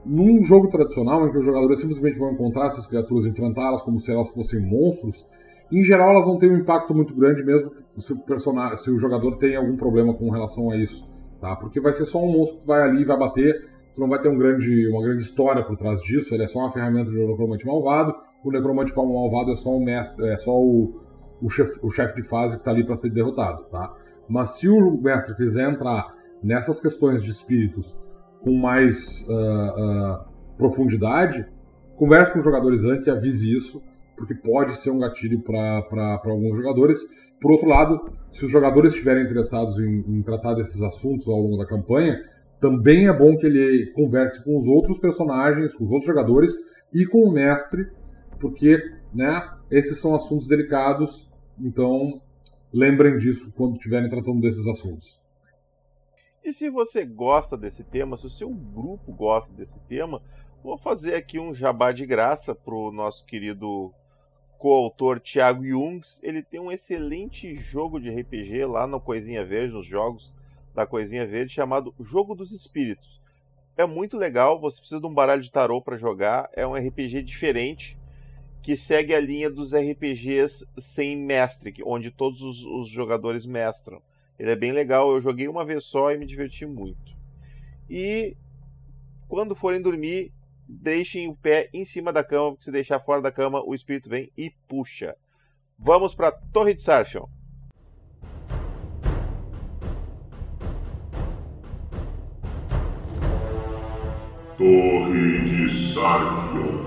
num 0.05 0.43
jogo 0.43 0.69
tradicional, 0.69 1.27
em 1.27 1.33
que 1.33 1.39
os 1.39 1.45
jogadores 1.45 1.81
simplesmente 1.81 2.19
vão 2.19 2.33
encontrar 2.33 2.67
essas 2.67 2.87
criaturas, 2.87 3.27
enfrentá-las 3.27 3.83
como 3.83 3.99
se 3.99 4.13
elas 4.13 4.29
fossem 4.31 4.61
monstros, 4.61 5.27
em 5.73 5.83
geral 5.83 6.11
elas 6.11 6.27
não 6.27 6.39
têm 6.39 6.51
um 6.51 6.59
impacto 6.59 6.95
muito 6.95 7.15
grande 7.15 7.43
mesmo 7.43 7.73
se 7.99 8.13
o, 8.13 8.19
personagem, 8.19 8.77
se 8.77 8.91
o 8.91 8.99
jogador 8.99 9.37
tem 9.39 9.57
algum 9.57 9.77
problema 9.77 10.15
com 10.15 10.31
relação 10.31 10.71
a 10.71 10.77
isso. 10.77 11.09
Tá? 11.41 11.57
Porque 11.57 11.81
vai 11.81 11.93
ser 11.93 12.05
só 12.05 12.23
um 12.23 12.33
monstro 12.33 12.61
que 12.61 12.67
vai 12.67 12.83
ali 12.83 13.03
e 13.03 13.05
vai 13.05 13.19
bater, 13.19 13.69
tu 13.95 14.01
não 14.01 14.09
vai 14.09 14.21
ter 14.21 14.29
um 14.29 14.39
grande, 14.39 14.89
uma 14.89 15.03
grande 15.03 15.23
história 15.23 15.65
por 15.65 15.77
trás 15.77 16.01
disso, 16.03 16.35
ele 16.35 16.45
é 16.45 16.47
só 16.47 16.61
uma 16.61 16.73
ferramenta 16.73 17.11
de 17.11 17.19
necromante 17.19 17.67
malvado, 17.67 18.15
o 18.45 18.51
necromante 18.51 18.95
malvado 18.97 19.53
é 19.53 19.57
só 19.57 19.71
um 19.71 19.83
mestre, 19.83 20.29
é 20.29 20.37
só 20.37 20.53
o, 20.53 21.01
o 21.41 21.49
chefe 21.49 21.79
o 21.83 21.91
chef 21.91 22.15
de 22.15 22.23
fase 22.23 22.57
que 22.57 22.63
está 22.63 22.71
ali 22.71 22.85
para 22.85 22.97
ser 22.97 23.11
derrotado. 23.11 23.65
Tá? 23.71 23.93
Mas 24.29 24.59
se 24.59 24.69
o 24.69 25.01
mestre 25.01 25.35
quiser 25.35 25.71
entrar 25.71 26.15
nessas 26.43 26.79
questões 26.81 27.23
de 27.23 27.31
espíritos 27.31 27.97
com 28.45 28.53
mais 28.53 29.27
uh, 29.27 29.33
uh, 29.33 30.25
profundidade, 30.59 31.47
converse 31.97 32.31
com 32.31 32.41
os 32.41 32.45
jogadores 32.45 32.85
antes 32.85 33.07
e 33.07 33.11
avise 33.11 33.51
isso, 33.51 33.83
porque 34.17 34.35
pode 34.35 34.77
ser 34.77 34.91
um 34.91 34.99
gatilho 34.99 35.41
para 35.41 36.21
alguns 36.27 36.55
jogadores. 36.55 37.01
Por 37.41 37.53
outro 37.53 37.69
lado, 37.69 38.13
se 38.31 38.45
os 38.45 38.53
jogadores 38.53 38.93
estiverem 38.93 39.25
interessados 39.25 39.79
em, 39.79 40.05
em, 40.07 40.23
tratar 40.23 40.55
desses 40.55 40.81
assuntos 40.83 41.27
ao 41.27 41.41
longo 41.41 41.57
da 41.57 41.67
campanha, 41.67 42.23
também 42.61 43.09
é 43.09 43.13
bom 43.13 43.37
que 43.37 43.47
ele 43.47 43.91
converse 43.93 44.45
com 44.45 44.57
os 44.59 44.67
outros 44.67 44.99
personagens, 44.99 45.75
com 45.75 45.85
os 45.85 45.91
outros 45.91 46.07
jogadores 46.07 46.55
e 46.93 47.07
com 47.07 47.23
o 47.25 47.33
mestre, 47.33 47.87
porque 48.39 48.79
né, 49.15 49.43
esses 49.71 49.99
são 49.99 50.15
assuntos 50.15 50.47
delicados, 50.47 51.29
então 51.59 52.21
lembrem 52.73 53.17
disso 53.17 53.51
quando 53.57 53.77
estiverem 53.77 54.09
tratando 54.09 54.41
desses 54.41 54.67
assuntos. 54.67 55.24
E 56.45 56.53
se 56.53 56.69
você 56.69 57.07
gosta 57.07 57.57
desse 57.57 57.83
tema, 57.83 58.19
se 58.19 58.27
o 58.27 58.31
seu 58.31 58.51
grupo 58.51 59.11
gosta 59.11 59.51
desse 59.55 59.81
tema, 59.81 60.21
vou 60.63 60.77
fazer 60.77 61.15
aqui 61.15 61.39
um 61.39 61.55
jabá 61.55 61.91
de 61.91 62.05
graça 62.05 62.55
para 62.55 62.75
o 62.75 62.93
nosso 62.93 63.25
querido 63.25 63.91
coautor 64.59 65.19
Thiago 65.19 65.67
Jungs. 65.67 66.21
Ele 66.23 66.43
tem 66.43 66.61
um 66.61 66.71
excelente 66.71 67.55
jogo 67.55 67.99
de 67.99 68.11
RPG 68.11 68.67
lá 68.67 68.87
no 68.87 69.01
Coisinha 69.01 69.43
Verde, 69.43 69.73
nos 69.73 69.87
jogos 69.87 70.35
da 70.75 70.87
Coisinha 70.87 71.27
Verde, 71.27 71.55
chamado 71.55 71.95
Jogo 71.99 72.35
dos 72.35 72.53
Espíritos. 72.53 73.23
É 73.75 73.87
muito 73.87 74.19
legal, 74.19 74.61
você 74.61 74.81
precisa 74.81 75.01
de 75.01 75.07
um 75.07 75.15
baralho 75.15 75.41
de 75.41 75.51
tarô 75.51 75.81
para 75.81 75.97
jogar, 75.97 76.51
é 76.53 76.67
um 76.67 76.75
RPG 76.75 77.23
diferente 77.23 77.97
que 78.61 78.77
segue 78.77 79.15
a 79.15 79.21
linha 79.21 79.51
dos 79.51 79.75
RPGs 79.75 80.69
sem 80.77 81.17
mestre, 81.17 81.75
onde 81.87 82.11
todos 82.11 82.43
os, 82.43 82.65
os 82.67 82.89
jogadores 82.89 83.47
mestram. 83.47 84.03
Ele 84.39 84.51
é 84.51 84.57
bem 84.57 84.73
legal, 84.73 85.13
eu 85.13 85.21
joguei 85.21 85.47
uma 85.47 85.65
vez 85.65 85.85
só 85.85 86.11
e 86.11 86.19
me 86.19 86.27
diverti 86.27 86.67
muito. 86.67 87.15
E 87.89 88.37
quando 89.29 89.55
forem 89.55 89.81
dormir, 89.81 90.33
deixem 90.69 91.29
o 91.29 91.37
pé 91.37 91.69
em 91.73 91.85
cima 91.85 92.13
da 92.13 92.25
cama, 92.25 92.51
porque 92.51 92.65
se 92.65 92.73
deixar 92.73 92.99
fora 92.99 93.23
da 93.23 93.31
cama, 93.31 93.63
o 93.65 93.75
espírito 93.75 94.09
vem 94.09 94.31
e 94.37 94.51
puxa. 94.67 95.17
Vamos 95.79 96.15
para 96.15 96.33
Torre 96.33 96.75
de 96.75 96.83
Sarfion. 96.83 97.27
Torre 104.57 105.41
de 105.45 105.69
Sarfion. 105.69 106.85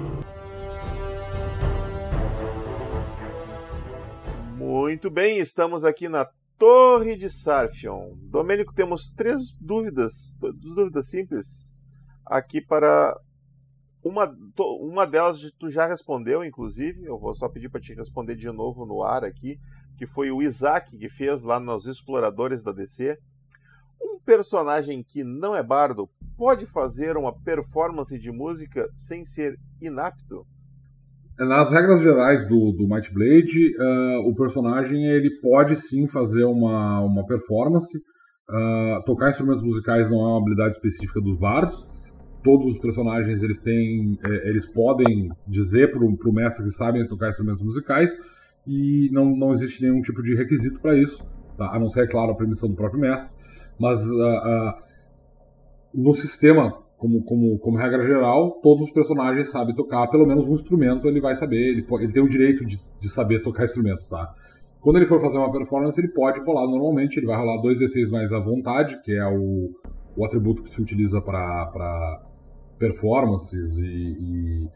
Muito 4.58 5.10
bem, 5.10 5.40
estamos 5.40 5.84
aqui 5.84 6.10
na 6.10 6.30
Torre 6.58 7.16
de 7.16 7.30
Sarfion. 7.30 8.16
Domênico, 8.32 8.74
temos 8.74 9.12
três 9.12 9.54
dúvidas, 9.62 10.36
dúvidas 10.56 11.08
simples 11.08 11.76
aqui 12.26 12.60
para 12.62 13.16
uma, 14.04 14.36
uma 14.80 15.06
delas 15.06 15.52
tu 15.60 15.70
já 15.70 15.86
respondeu, 15.86 16.44
inclusive. 16.44 17.06
Eu 17.06 17.20
vou 17.20 17.34
só 17.36 17.48
pedir 17.48 17.70
para 17.70 17.80
te 17.80 17.94
responder 17.94 18.36
de 18.36 18.50
novo 18.52 18.86
no 18.88 19.04
ar 19.04 19.24
aqui, 19.24 19.60
que 19.98 20.08
foi 20.08 20.32
o 20.32 20.42
Isaac 20.42 20.98
que 20.98 21.10
fez 21.10 21.44
lá 21.44 21.60
nos 21.60 21.86
Exploradores 21.86 22.64
da 22.64 22.72
DC. 22.72 23.20
Um 24.02 24.20
personagem 24.20 25.04
que 25.04 25.24
não 25.24 25.56
é 25.56 25.62
bardo 25.62 26.10
pode 26.36 26.66
fazer 26.66 27.18
uma 27.18 27.34
performance 27.34 28.18
de 28.18 28.32
música 28.32 28.90
sem 28.96 29.24
ser 29.24 29.60
inapto? 29.80 30.46
Nas 31.40 31.72
regras 31.72 32.02
gerais 32.02 32.48
do, 32.48 32.72
do 32.72 32.88
Might 32.88 33.14
Blade, 33.14 33.76
uh, 33.78 34.28
o 34.28 34.36
personagem 34.36 35.06
ele 35.06 35.30
pode 35.40 35.76
sim 35.76 36.08
fazer 36.08 36.46
uma, 36.46 37.02
uma 37.02 37.26
performance. 37.28 37.96
Uh, 38.50 39.04
tocar 39.06 39.30
instrumentos 39.30 39.62
musicais 39.62 40.10
não 40.10 40.20
é 40.20 40.30
uma 40.30 40.40
habilidade 40.40 40.76
específica 40.76 41.22
dos 41.22 41.38
bardos. 41.38 41.86
Todos 42.44 42.66
os 42.68 42.80
personagens 42.80 43.44
eles 43.44 43.62
têm, 43.62 44.18
é, 44.26 44.50
eles 44.50 44.66
podem 44.72 45.30
dizer 45.48 45.92
para 45.92 46.00
o 46.00 46.34
mestre 46.34 46.64
que 46.64 46.72
sabem 46.72 47.08
tocar 47.08 47.30
instrumentos 47.30 47.62
musicais 47.62 48.18
e 48.66 49.10
não, 49.12 49.26
não 49.36 49.52
existe 49.52 49.84
nenhum 49.84 50.02
tipo 50.02 50.24
de 50.24 50.34
requisito 50.34 50.80
para 50.80 50.96
isso, 50.96 51.24
tá? 51.56 51.70
a 51.72 51.80
não 51.80 51.88
ser, 51.88 52.06
é 52.06 52.08
claro, 52.08 52.32
a 52.32 52.36
permissão 52.36 52.70
do 52.70 52.76
próprio 52.76 53.02
mestre. 53.02 53.36
Mas 53.80 54.00
uh, 54.00 54.74
no 55.94 56.14
sistema 56.14 56.87
como, 56.98 57.24
como, 57.24 57.60
como 57.60 57.78
regra 57.78 58.04
geral, 58.04 58.60
todos 58.62 58.86
os 58.86 58.92
personagens 58.92 59.52
sabem 59.52 59.76
tocar 59.76 60.08
pelo 60.08 60.26
menos 60.26 60.48
um 60.48 60.54
instrumento, 60.54 61.08
ele 61.08 61.22
vai 61.22 61.36
saber, 61.36 61.58
ele, 61.58 61.84
pode, 61.84 62.06
ele 62.06 62.14
tem 62.14 62.24
o 62.24 62.30
direito 62.30 62.66
de, 62.66 62.82
de 63.00 63.10
saber 63.10 63.44
tocar 63.44 63.66
instrumentos, 63.66 64.10
tá? 64.10 64.34
Quando 64.82 64.98
ele 64.98 65.06
for 65.06 65.22
fazer 65.22 65.38
uma 65.38 65.52
performance, 65.52 66.00
ele 66.00 66.10
pode 66.10 66.40
rolar 66.40 66.66
normalmente, 66.66 67.18
ele 67.18 67.28
vai 67.28 67.38
rolar 67.38 67.62
2d6 67.62 68.10
mais 68.10 68.32
à 68.32 68.40
vontade, 68.40 69.00
que 69.04 69.12
é 69.12 69.28
o, 69.28 69.70
o 70.16 70.26
atributo 70.26 70.64
que 70.64 70.70
se 70.70 70.82
utiliza 70.82 71.22
para 71.22 72.22
performances 72.80 73.78
e, 73.78 73.86
e, 73.86 74.68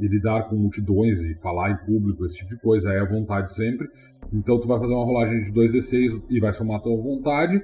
e, 0.00 0.08
lidar 0.08 0.48
com 0.48 0.56
multidões 0.56 1.18
e 1.20 1.34
falar 1.40 1.72
em 1.72 1.76
público, 1.84 2.24
esse 2.24 2.38
tipo 2.38 2.50
de 2.50 2.60
coisa, 2.60 2.90
é 2.90 3.00
à 3.00 3.04
vontade 3.04 3.52
sempre. 3.52 3.88
Então 4.32 4.58
tu 4.58 4.66
vai 4.66 4.78
fazer 4.78 4.92
uma 4.92 5.04
rolagem 5.04 5.42
de 5.42 5.52
2d6 5.52 6.22
e 6.30 6.40
vai 6.40 6.52
somar 6.52 6.78
a 6.78 6.82
tua 6.82 6.96
vontade, 6.96 7.62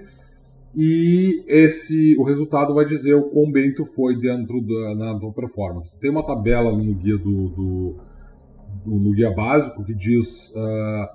e 0.76 1.42
esse 1.46 2.14
o 2.18 2.22
resultado 2.22 2.74
vai 2.74 2.84
dizer 2.84 3.14
o 3.14 3.30
quão 3.30 3.50
bem 3.50 3.72
tu 3.72 3.86
foi 3.86 4.18
dentro 4.18 4.60
da 4.60 4.94
na 4.94 5.18
tua 5.18 5.32
performance. 5.32 5.98
Tem 5.98 6.10
uma 6.10 6.22
tabela 6.22 6.70
no 6.70 6.94
guia 6.94 7.16
do, 7.16 7.48
do, 7.48 7.96
do 8.84 8.96
no 8.96 9.12
guia 9.12 9.30
básico 9.30 9.82
que 9.82 9.94
diz 9.94 10.50
uh, 10.50 11.08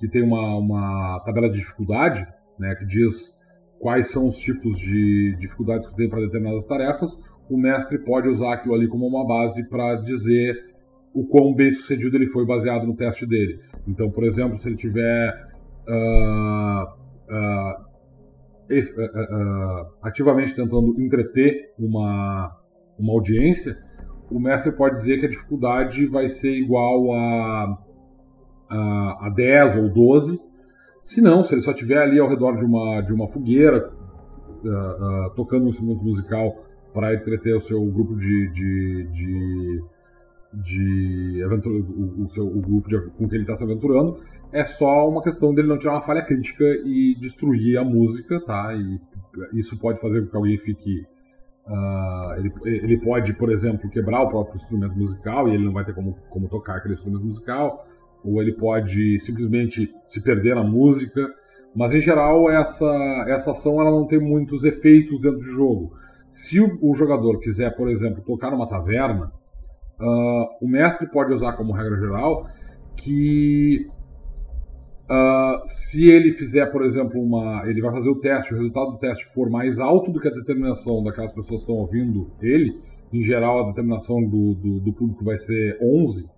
que 0.00 0.08
tem 0.08 0.24
uma, 0.24 0.56
uma 0.56 1.20
tabela 1.24 1.48
de 1.48 1.58
dificuldade, 1.58 2.26
né, 2.58 2.74
que 2.74 2.84
diz 2.84 3.32
quais 3.78 4.10
são 4.10 4.26
os 4.26 4.36
tipos 4.38 4.76
de 4.76 5.36
dificuldades 5.38 5.86
que 5.86 5.94
tem 5.94 6.08
para 6.08 6.20
determinadas 6.22 6.66
tarefas. 6.66 7.16
O 7.48 7.56
mestre 7.56 7.98
pode 8.04 8.28
usar 8.28 8.54
aquilo 8.54 8.74
ali 8.74 8.88
como 8.88 9.06
uma 9.06 9.24
base 9.24 9.62
para 9.68 9.94
dizer 9.96 10.74
o 11.14 11.24
quão 11.24 11.54
bem 11.54 11.70
sucedido 11.70 12.16
ele 12.16 12.26
foi 12.26 12.44
baseado 12.44 12.84
no 12.84 12.96
teste 12.96 13.24
dele. 13.24 13.60
Então, 13.86 14.10
por 14.10 14.24
exemplo, 14.24 14.58
se 14.58 14.68
ele 14.68 14.76
tiver 14.76 15.32
uh, 15.88 16.82
uh, 16.82 17.85
ativamente 20.02 20.54
tentando 20.54 21.00
entreter 21.00 21.72
uma, 21.78 22.56
uma 22.98 23.12
audiência, 23.12 23.76
o 24.30 24.40
mestre 24.40 24.72
pode 24.72 24.96
dizer 24.96 25.18
que 25.18 25.26
a 25.26 25.30
dificuldade 25.30 26.06
vai 26.06 26.28
ser 26.28 26.52
igual 26.52 27.12
a, 27.12 27.78
a, 28.68 29.26
a 29.26 29.30
10 29.34 29.76
ou 29.76 29.88
12. 29.88 30.40
Se 31.00 31.20
não, 31.20 31.42
se 31.42 31.54
ele 31.54 31.60
só 31.60 31.70
estiver 31.70 31.98
ali 31.98 32.18
ao 32.18 32.28
redor 32.28 32.56
de 32.56 32.64
uma, 32.64 33.00
de 33.02 33.14
uma 33.14 33.28
fogueira, 33.28 33.88
uh, 34.64 35.26
uh, 35.26 35.34
tocando 35.36 35.66
um 35.66 35.68
instrumento 35.68 36.02
musical 36.02 36.64
para 36.92 37.14
entreter 37.14 37.54
o 37.54 37.60
seu 37.60 37.84
grupo 37.84 38.16
de, 38.16 38.50
de, 38.50 39.08
de, 39.12 39.84
de 40.54 41.42
aventura, 41.44 41.76
o, 41.76 42.24
o, 42.24 42.28
seu, 42.28 42.46
o 42.46 42.60
grupo 42.60 42.88
de, 42.88 43.00
com 43.10 43.28
que 43.28 43.34
ele 43.34 43.42
está 43.44 43.54
se 43.54 43.62
aventurando, 43.62 44.16
é 44.52 44.64
só 44.64 45.08
uma 45.08 45.22
questão 45.22 45.54
dele 45.54 45.68
não 45.68 45.78
tirar 45.78 45.94
uma 45.94 46.02
falha 46.02 46.22
crítica 46.22 46.64
e 46.84 47.16
destruir 47.20 47.78
a 47.78 47.84
música, 47.84 48.40
tá? 48.44 48.74
E 48.74 49.00
isso 49.52 49.78
pode 49.78 50.00
fazer 50.00 50.22
com 50.22 50.30
que 50.30 50.36
alguém 50.36 50.58
fique. 50.58 51.06
Uh, 51.66 52.34
ele, 52.38 52.52
ele 52.64 53.00
pode, 53.00 53.34
por 53.34 53.50
exemplo, 53.50 53.90
quebrar 53.90 54.22
o 54.22 54.28
próprio 54.28 54.56
instrumento 54.56 54.96
musical 54.96 55.48
e 55.48 55.54
ele 55.54 55.64
não 55.64 55.72
vai 55.72 55.84
ter 55.84 55.94
como, 55.94 56.16
como 56.30 56.48
tocar 56.48 56.76
aquele 56.76 56.94
instrumento 56.94 57.24
musical, 57.24 57.86
ou 58.24 58.40
ele 58.40 58.52
pode 58.52 59.18
simplesmente 59.18 59.92
se 60.04 60.22
perder 60.22 60.54
na 60.54 60.62
música. 60.62 61.26
Mas 61.74 61.92
em 61.92 62.00
geral, 62.00 62.48
essa, 62.50 63.24
essa 63.28 63.50
ação 63.50 63.80
ela 63.80 63.90
não 63.90 64.06
tem 64.06 64.20
muitos 64.20 64.64
efeitos 64.64 65.20
dentro 65.20 65.40
do 65.40 65.44
jogo. 65.44 65.92
Se 66.30 66.60
o, 66.60 66.78
o 66.80 66.94
jogador 66.94 67.40
quiser, 67.40 67.76
por 67.76 67.90
exemplo, 67.90 68.22
tocar 68.22 68.50
numa 68.50 68.68
taverna, 68.68 69.32
uh, 70.00 70.64
o 70.64 70.68
mestre 70.68 71.10
pode 71.10 71.32
usar 71.32 71.54
como 71.54 71.72
regra 71.72 71.98
geral 71.98 72.46
que 72.96 73.86
Uh, 75.08 75.62
se 75.66 76.04
ele 76.04 76.32
fizer, 76.32 76.66
por 76.66 76.84
exemplo, 76.84 77.20
uma. 77.20 77.62
Ele 77.68 77.80
vai 77.80 77.92
fazer 77.92 78.10
o 78.10 78.20
teste, 78.20 78.52
o 78.52 78.56
resultado 78.56 78.92
do 78.92 78.98
teste 78.98 79.24
for 79.32 79.48
mais 79.48 79.78
alto 79.78 80.10
do 80.10 80.18
que 80.18 80.26
a 80.26 80.32
determinação 80.32 81.02
daquelas 81.04 81.32
pessoas 81.32 81.64
que 81.64 81.70
estão 81.70 81.76
ouvindo 81.76 82.28
ele, 82.42 82.80
em 83.12 83.22
geral 83.22 83.64
a 83.64 83.68
determinação 83.68 84.20
do, 84.22 84.54
do, 84.54 84.80
do 84.80 84.92
público 84.92 85.24
vai 85.24 85.38
ser 85.38 85.78
11. 85.80 86.28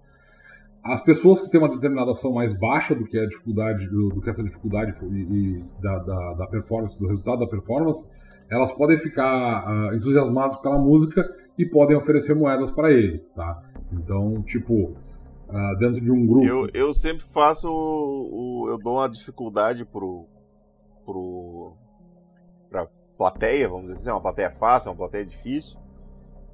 As 0.85 1.03
pessoas 1.03 1.41
que 1.41 1.51
têm 1.51 1.61
uma 1.61 1.71
determinação 1.71 2.33
mais 2.33 2.53
baixa 2.59 2.95
do 2.95 3.05
que 3.05 3.19
a 3.19 3.27
dificuldade, 3.27 3.89
do, 3.89 4.11
do 4.11 4.21
que 4.21 4.29
essa 4.29 4.43
dificuldade 4.43 4.95
e, 5.11 5.17
e 5.17 5.83
da, 5.83 5.99
da, 5.99 6.35
da, 6.35 6.47
performance, 6.47 6.99
do 6.99 7.07
resultado 7.07 7.41
da 7.41 7.47
performance, 7.47 8.05
elas 8.51 8.73
podem 8.73 8.99
ficar 8.99 9.67
uh, 9.67 9.95
entusiasmadas 9.95 10.57
pela 10.59 10.79
música 10.79 11.25
e 11.59 11.67
podem 11.67 11.97
oferecer 11.97 12.35
moedas 12.35 12.71
para 12.71 12.93
ele, 12.93 13.19
tá? 13.35 13.63
Então, 13.93 14.43
tipo, 14.43 14.95
uh, 15.49 15.79
dentro 15.79 16.01
de 16.01 16.13
um 16.13 16.27
grupo. 16.27 16.47
Eu, 16.47 16.69
eu 16.73 16.95
sempre 16.95 17.25
faço. 17.33 17.69
O, 17.69 18.65
o, 18.65 18.69
eu 18.69 18.79
dou 18.79 18.97
uma 18.97 19.09
dificuldade 19.09 19.85
pro. 19.85 20.27
pro. 21.05 21.73
pra 22.71 22.87
plateia, 23.17 23.69
vamos 23.69 23.87
dizer 23.87 23.95
assim, 23.95 24.11
uma 24.11 24.23
plateia 24.23 24.51
fácil, 24.51 24.91
uma 24.91 24.97
plateia 24.97 25.25
difícil. 25.25 25.79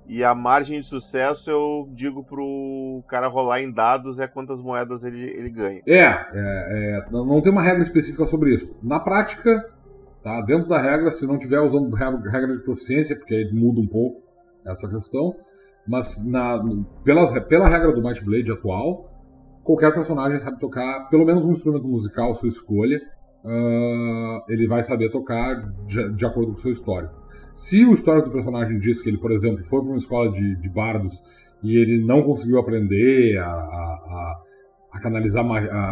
E 0.07 0.23
a 0.23 0.35
margem 0.35 0.81
de 0.81 0.87
sucesso 0.87 1.51
eu 1.51 1.89
digo 1.93 2.23
pro 2.23 3.03
cara 3.09 3.27
rolar 3.27 3.62
em 3.62 3.73
dados 3.73 4.19
é 4.19 4.27
quantas 4.27 4.61
moedas 4.61 5.03
ele, 5.03 5.31
ele 5.31 5.49
ganha. 5.49 5.81
É, 5.87 6.03
é, 6.03 6.27
é, 6.35 7.05
não 7.11 7.41
tem 7.41 7.51
uma 7.51 7.62
regra 7.62 7.83
específica 7.83 8.27
sobre 8.27 8.55
isso. 8.55 8.77
Na 8.83 9.01
prática, 9.01 9.65
tá, 10.23 10.43
dentro 10.43 10.69
da 10.69 10.79
regra, 10.79 11.11
se 11.11 11.27
não 11.27 11.39
tiver 11.39 11.59
usando 11.61 11.95
regra 11.95 12.55
de 12.55 12.62
proficiência, 12.62 13.16
porque 13.16 13.35
aí 13.35 13.51
muda 13.51 13.81
um 13.81 13.87
pouco 13.87 14.23
essa 14.66 14.89
questão, 14.89 15.35
mas 15.86 16.24
na, 16.27 16.62
pelas, 17.05 17.39
pela 17.47 17.69
regra 17.69 17.93
do 17.93 18.02
Might 18.02 18.24
Blade 18.24 18.51
atual, 18.51 19.11
qualquer 19.62 19.93
personagem 19.93 20.39
sabe 20.39 20.59
tocar 20.59 21.09
pelo 21.09 21.24
menos 21.24 21.44
um 21.44 21.52
instrumento 21.52 21.86
musical, 21.86 22.35
sua 22.35 22.48
escolha, 22.48 23.01
uh, 23.44 24.43
ele 24.48 24.66
vai 24.66 24.82
saber 24.82 25.11
tocar 25.11 25.55
de, 25.86 26.12
de, 26.15 26.27
acordo 26.27 26.52
com 26.52 26.59
o 26.59 26.61
seu 26.61 26.73
histórico. 26.73 27.15
Se 27.55 27.85
o 27.85 27.93
histórico 27.93 28.28
do 28.28 28.32
personagem 28.32 28.78
diz 28.78 29.01
que 29.01 29.09
ele, 29.09 29.19
por 29.19 29.31
exemplo, 29.31 29.65
foi 29.65 29.81
para 29.81 29.89
uma 29.89 29.98
escola 29.98 30.31
de, 30.31 30.56
de 30.56 30.69
bardos 30.69 31.23
e 31.62 31.77
ele 31.77 32.05
não 32.05 32.23
conseguiu 32.23 32.59
aprender 32.59 33.39
a, 33.39 33.47
a, 33.47 33.48
a, 33.48 34.43
a 34.93 35.01
canalizar 35.01 35.44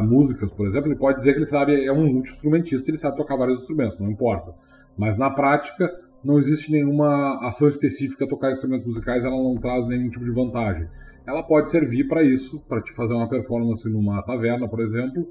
músicas, 0.02 0.52
por 0.52 0.66
exemplo, 0.66 0.89
ele 0.89 0.98
pode 0.98 1.19
dizer 1.19 1.32
que 1.32 1.39
ele 1.39 1.47
sabe, 1.47 1.86
é 1.86 1.93
um 1.93 2.12
multi-instrumentista, 2.14 2.90
ele 2.90 2.98
sabe 2.98 3.16
tocar 3.16 3.36
vários 3.36 3.60
instrumentos, 3.60 3.98
não 3.98 4.10
importa. 4.10 4.52
Mas 4.98 5.19
na 5.19 5.31
prática, 5.31 5.90
não 6.24 6.39
existe 6.39 6.70
nenhuma 6.70 7.47
ação 7.47 7.69
específica 7.69 8.28
tocar 8.28 8.53
instrumentos 8.53 8.86
musicais, 8.86 9.24
ela 9.24 9.36
não 9.36 9.57
traz 9.57 9.86
nenhum 9.86 10.09
tipo 10.09 10.24
de 10.24 10.31
vantagem. 10.31 10.86
Ela 11.27 11.43
pode 11.43 11.70
servir 11.70 12.09
para 12.09 12.23
isso, 12.23 12.61
para 12.69 12.81
te 12.81 12.93
fazer 12.93 13.15
uma 13.15 13.28
performance 13.28 13.89
numa 13.89 14.23
taverna, 14.23 14.69
por 14.69 14.81
exemplo, 14.81 15.28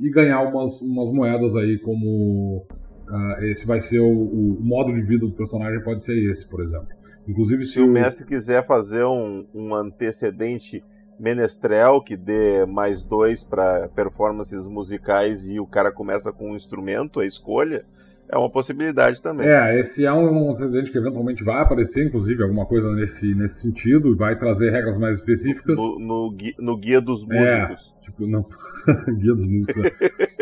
e 0.00 0.10
ganhar 0.10 0.42
umas, 0.42 0.80
umas 0.80 1.10
moedas 1.10 1.56
aí 1.56 1.78
como 1.78 2.66
uh, 3.08 3.44
esse 3.44 3.66
vai 3.66 3.80
ser 3.80 4.00
o, 4.00 4.08
o, 4.08 4.58
modo 4.60 4.94
de 4.94 5.02
vida 5.02 5.26
do 5.26 5.32
personagem 5.32 5.82
pode 5.82 6.02
ser 6.02 6.18
esse, 6.30 6.46
por 6.46 6.62
exemplo. 6.62 6.88
Inclusive 7.26 7.64
se, 7.64 7.72
se 7.72 7.80
o 7.80 7.88
mestre 7.88 8.26
quiser 8.26 8.64
fazer 8.64 9.04
um, 9.04 9.46
um 9.54 9.74
antecedente 9.74 10.84
menestrel 11.18 12.02
que 12.02 12.16
dê 12.16 12.66
mais 12.66 13.02
dois 13.02 13.42
para 13.42 13.88
performances 13.88 14.68
musicais 14.68 15.46
e 15.48 15.58
o 15.58 15.66
cara 15.66 15.90
começa 15.90 16.32
com 16.32 16.52
um 16.52 16.56
instrumento, 16.56 17.20
a 17.20 17.26
escolha, 17.26 17.82
é 18.30 18.36
uma 18.36 18.50
possibilidade 18.50 19.22
também. 19.22 19.48
É, 19.48 19.78
esse 19.78 20.04
é 20.04 20.12
um 20.12 20.50
antecedente 20.50 20.90
que 20.90 20.98
eventualmente 20.98 21.44
vai 21.44 21.60
aparecer, 21.60 22.06
inclusive, 22.06 22.42
alguma 22.42 22.66
coisa 22.66 22.90
nesse, 22.92 23.34
nesse 23.34 23.60
sentido, 23.60 24.12
e 24.12 24.16
vai 24.16 24.36
trazer 24.36 24.70
regras 24.70 24.98
mais 24.98 25.18
específicas. 25.18 25.76
No, 25.76 25.98
no, 25.98 26.30
guia, 26.32 26.54
no 26.58 26.76
guia 26.76 27.00
dos 27.00 27.28
é, 27.30 27.66
músicos. 27.66 27.94
É, 28.00 28.04
tipo, 28.04 28.26
não. 28.26 28.46
guia 29.18 29.34
dos 29.34 29.44
músicos. 29.44 29.76
Né? 29.76 29.90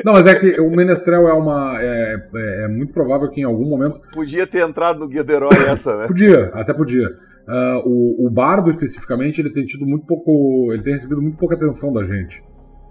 não, 0.05 0.12
mas 0.15 0.27
é 0.27 0.35
que 0.35 0.61
o 0.61 0.70
Menestrel 0.70 1.28
é 1.28 1.32
uma. 1.32 1.81
É, 1.81 2.28
é, 2.35 2.65
é, 2.65 2.69
muito 2.69 2.93
provável 2.93 3.28
que 3.31 3.40
em 3.40 3.44
algum 3.44 3.69
momento. 3.69 4.01
Podia 4.12 4.47
ter 4.47 4.66
entrado 4.66 5.01
no 5.01 5.09
guia 5.09 5.24
do 5.24 5.32
herói 5.32 5.56
essa, 5.69 5.97
né? 5.98 6.06
podia, 6.09 6.47
até 6.55 6.73
podia. 6.73 7.09
Uh, 7.47 7.86
o, 7.86 8.27
o 8.27 8.31
Bardo, 8.31 8.70
especificamente, 8.70 9.40
ele 9.40 9.51
tem 9.51 9.66
tido 9.66 9.86
muito 9.86 10.06
pouco. 10.06 10.73
Ele 10.73 10.82
tem 10.82 10.94
recebido 10.94 11.20
muito 11.20 11.36
pouca 11.36 11.55
atenção 11.55 11.93
da 11.93 12.05
gente. 12.05 12.43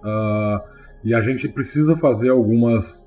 Uh, 0.03 0.73
e 1.03 1.13
a 1.13 1.21
gente 1.21 1.49
precisa 1.49 1.97
fazer 1.97 2.29
algumas 2.29 3.02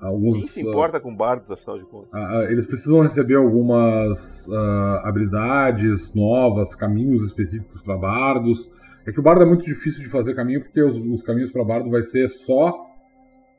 Alguns, 0.00 0.38
Quem 0.38 0.46
se 0.46 0.62
importa 0.62 0.96
uh, 0.98 1.00
com 1.00 1.14
bardos, 1.14 1.50
afinal 1.50 1.78
de 1.78 1.84
contas? 1.84 2.10
Uh, 2.12 2.50
eles 2.50 2.66
precisam 2.66 3.00
receber 3.00 3.36
algumas 3.36 4.46
uh, 4.48 5.00
habilidades 5.04 6.14
novas, 6.14 6.74
caminhos 6.74 7.22
específicos 7.22 7.82
para 7.82 7.98
bardos. 7.98 8.70
É 9.06 9.12
que 9.12 9.20
o 9.20 9.22
bardo 9.22 9.42
é 9.42 9.46
muito 9.46 9.64
difícil 9.64 10.02
de 10.02 10.08
fazer 10.08 10.34
caminho, 10.34 10.62
porque 10.62 10.82
os, 10.82 10.96
os 10.96 11.22
caminhos 11.22 11.50
para 11.50 11.64
bardo 11.64 11.90
vai 11.90 12.02
ser 12.02 12.28
só 12.28 12.70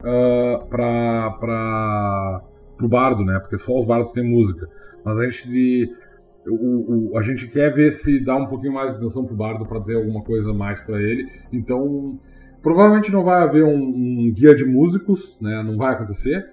uh, 0.01 0.65
para 0.67 2.41
o 2.81 2.87
bardo, 2.87 3.23
né? 3.23 3.39
Porque 3.39 3.57
só 3.59 3.77
os 3.79 3.85
bardos 3.85 4.11
têm 4.11 4.23
música. 4.23 4.67
Mas 5.05 5.19
a 5.19 5.27
gente, 5.27 5.93
o, 6.47 7.11
o, 7.13 7.17
a 7.19 7.21
gente 7.21 7.47
quer 7.49 7.71
ver 7.71 7.91
se 7.91 8.19
dá 8.19 8.35
um 8.35 8.47
pouquinho 8.47 8.73
mais 8.73 8.91
de 8.91 8.97
atenção 8.97 9.25
pro 9.25 9.35
bardo 9.35 9.65
para 9.67 9.79
ter 9.81 9.95
alguma 9.95 10.23
coisa 10.23 10.51
mais 10.51 10.81
para 10.81 10.99
ele. 10.99 11.27
Então 11.53 12.19
Provavelmente 12.61 13.11
não 13.11 13.23
vai 13.23 13.41
haver 13.41 13.63
um, 13.63 13.75
um, 13.75 14.31
guia 14.31 14.53
de 14.53 14.63
músicos, 14.63 15.37
né? 15.41 15.63
não 15.63 15.77
vai 15.77 15.93
acontecer, 15.93 16.47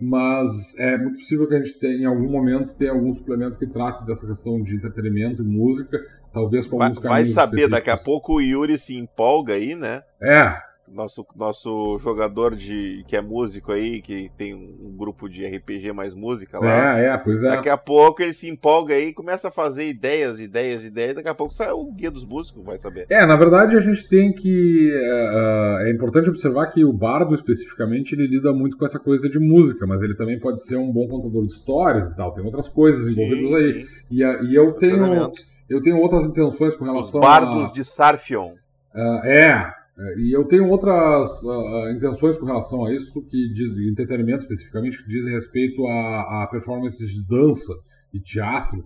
mas 0.00 0.78
é 0.78 0.98
muito 0.98 1.18
possível 1.18 1.48
que 1.48 1.54
a 1.54 1.58
gente 1.58 1.78
tenha, 1.78 1.96
em 1.96 2.04
algum 2.04 2.30
momento 2.30 2.74
tenha 2.74 2.92
algum 2.92 3.12
suplemento 3.12 3.56
que 3.56 3.66
trate 3.66 4.04
dessa 4.04 4.26
questão 4.26 4.62
de 4.62 4.74
entretenimento 4.74 5.42
e 5.42 5.46
música, 5.46 5.98
talvez 6.32 6.66
com 6.66 6.76
vai, 6.76 6.88
alguns 6.88 7.02
Vai 7.02 7.24
saber, 7.24 7.68
daqui 7.68 7.88
a 7.88 7.96
pouco 7.96 8.34
o 8.34 8.40
Yuri 8.40 8.76
se 8.76 8.96
empolga 8.98 9.54
aí, 9.54 9.74
né? 9.74 10.02
É, 10.20 10.54
nosso, 10.88 11.26
nosso 11.34 11.98
jogador 11.98 12.54
de 12.54 13.04
que 13.06 13.16
é 13.16 13.20
músico 13.20 13.72
aí, 13.72 14.00
que 14.00 14.30
tem 14.36 14.54
um 14.54 14.96
grupo 14.96 15.28
de 15.28 15.46
RPG 15.46 15.92
mais 15.92 16.14
música 16.14 16.58
lá. 16.58 16.98
É, 16.98 17.06
é, 17.06 17.18
pois 17.18 17.42
é. 17.42 17.48
Daqui 17.48 17.68
a 17.68 17.76
pouco 17.76 18.22
ele 18.22 18.34
se 18.34 18.48
empolga 18.48 18.94
aí, 18.94 19.12
começa 19.12 19.48
a 19.48 19.50
fazer 19.50 19.88
ideias, 19.88 20.40
ideias, 20.40 20.84
ideias, 20.84 21.14
daqui 21.14 21.28
a 21.28 21.34
pouco 21.34 21.52
sai 21.52 21.70
o 21.70 21.92
guia 21.92 22.10
dos 22.10 22.24
músicos, 22.24 22.64
vai 22.64 22.78
saber. 22.78 23.06
É, 23.08 23.24
na 23.26 23.36
verdade 23.36 23.76
a 23.76 23.80
gente 23.80 24.08
tem 24.08 24.32
que. 24.32 24.90
Uh, 24.92 25.86
é 25.86 25.90
importante 25.90 26.30
observar 26.30 26.66
que 26.68 26.84
o 26.84 26.92
bardo 26.92 27.34
especificamente 27.34 28.14
ele 28.14 28.26
lida 28.26 28.52
muito 28.52 28.76
com 28.76 28.84
essa 28.84 28.98
coisa 28.98 29.28
de 29.28 29.38
música, 29.38 29.86
mas 29.86 30.02
ele 30.02 30.14
também 30.14 30.38
pode 30.38 30.64
ser 30.64 30.76
um 30.76 30.92
bom 30.92 31.08
contador 31.08 31.46
de 31.46 31.52
histórias 31.52 32.10
e 32.10 32.16
tal. 32.16 32.32
Tem 32.32 32.44
outras 32.44 32.68
coisas 32.68 33.06
envolvidas 33.06 33.48
sim, 33.48 33.56
aí. 33.56 33.72
Sim. 33.72 33.86
E, 34.10 34.22
e 34.50 34.54
eu 34.54 34.72
tenho. 34.72 35.32
Eu 35.68 35.82
tenho 35.82 35.98
outras 35.98 36.24
intenções 36.24 36.76
com 36.76 36.84
relação 36.84 37.20
Os 37.20 37.26
bardos 37.26 37.70
a... 37.70 37.72
de 37.72 37.84
Sarfion. 37.84 38.52
Uh, 38.94 39.24
é, 39.24 39.42
é, 39.42 39.74
e 40.18 40.36
eu 40.36 40.44
tenho 40.44 40.68
outras 40.68 41.42
uh, 41.42 41.88
intenções 41.90 42.36
com 42.36 42.44
relação 42.44 42.84
a 42.84 42.92
isso, 42.92 43.22
que 43.22 43.50
diz, 43.52 43.74
de 43.74 43.90
entretenimento 43.90 44.42
especificamente, 44.42 45.02
que 45.02 45.08
dizem 45.08 45.32
respeito 45.32 45.86
a, 45.86 46.42
a 46.42 46.48
performances 46.50 47.08
de 47.10 47.26
dança 47.26 47.72
e 48.12 48.20
teatro, 48.20 48.84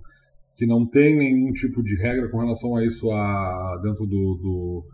que 0.57 0.67
não 0.67 0.87
tem 0.87 1.17
nenhum 1.17 1.53
tipo 1.53 1.83
de 1.83 1.97
regra 1.97 2.29
com 2.29 2.39
relação 2.39 2.77
a 2.77 2.85
isso 2.85 3.11
a, 3.11 3.81
dentro 3.83 4.07
do, 4.07 4.35
do, 4.37 4.85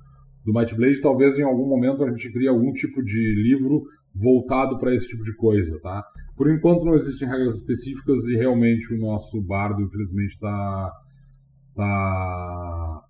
do 0.47 0.59
Might 0.59 0.75
Blade. 0.75 1.03
Talvez 1.03 1.37
em 1.37 1.43
algum 1.43 1.69
momento 1.69 2.03
a 2.03 2.11
gente 2.11 2.33
crie 2.33 2.49
algum 2.49 2.73
tipo 2.73 3.03
de 3.03 3.43
livro 3.43 3.85
voltado 4.15 4.79
para 4.79 4.95
esse 4.95 5.07
tipo 5.09 5.23
de 5.23 5.35
coisa, 5.37 5.79
tá? 5.81 6.03
Por 6.35 6.51
enquanto 6.51 6.85
não 6.85 6.95
existem 6.95 7.29
regras 7.29 7.57
específicas 7.57 8.27
e 8.29 8.37
realmente 8.37 8.93
o 8.95 8.99
nosso 8.99 9.39
bardo, 9.43 9.83
infelizmente, 9.83 10.33
está 10.33 10.93
tá, 11.75 13.03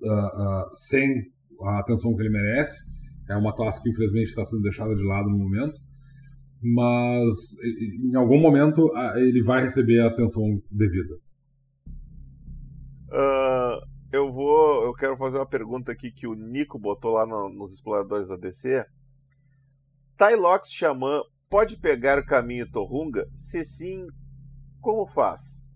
uh, 0.00 0.08
uh, 0.08 0.70
sem 0.74 1.32
a 1.64 1.78
atenção 1.80 2.14
que 2.14 2.22
ele 2.22 2.30
merece. 2.30 2.80
É 3.28 3.36
uma 3.36 3.54
classe 3.54 3.82
que 3.82 3.90
infelizmente 3.90 4.28
está 4.28 4.44
sendo 4.44 4.62
deixada 4.62 4.94
de 4.94 5.04
lado 5.04 5.28
no 5.28 5.38
momento, 5.38 5.78
mas 6.62 7.32
em 7.62 8.14
algum 8.16 8.40
momento 8.40 8.90
ele 9.16 9.42
vai 9.42 9.62
receber 9.62 10.00
a 10.00 10.08
atenção 10.08 10.42
devida. 10.70 11.14
Uh, 13.08 13.86
eu 14.12 14.32
vou, 14.32 14.84
eu 14.84 14.92
quero 14.94 15.16
fazer 15.16 15.36
uma 15.36 15.46
pergunta 15.46 15.92
aqui 15.92 16.10
que 16.10 16.26
o 16.26 16.34
Nico 16.34 16.78
botou 16.78 17.12
lá 17.12 17.26
no, 17.26 17.48
nos 17.48 17.72
exploradores 17.74 18.28
da 18.28 18.36
DC. 18.36 18.84
Tylox 20.16 20.70
Xamã 20.70 21.22
pode 21.48 21.76
pegar 21.76 22.18
o 22.18 22.24
caminho 22.24 22.70
Torrunga? 22.70 23.26
Se 23.34 23.64
sim, 23.64 24.06
como 24.80 25.06
faz? 25.06 25.68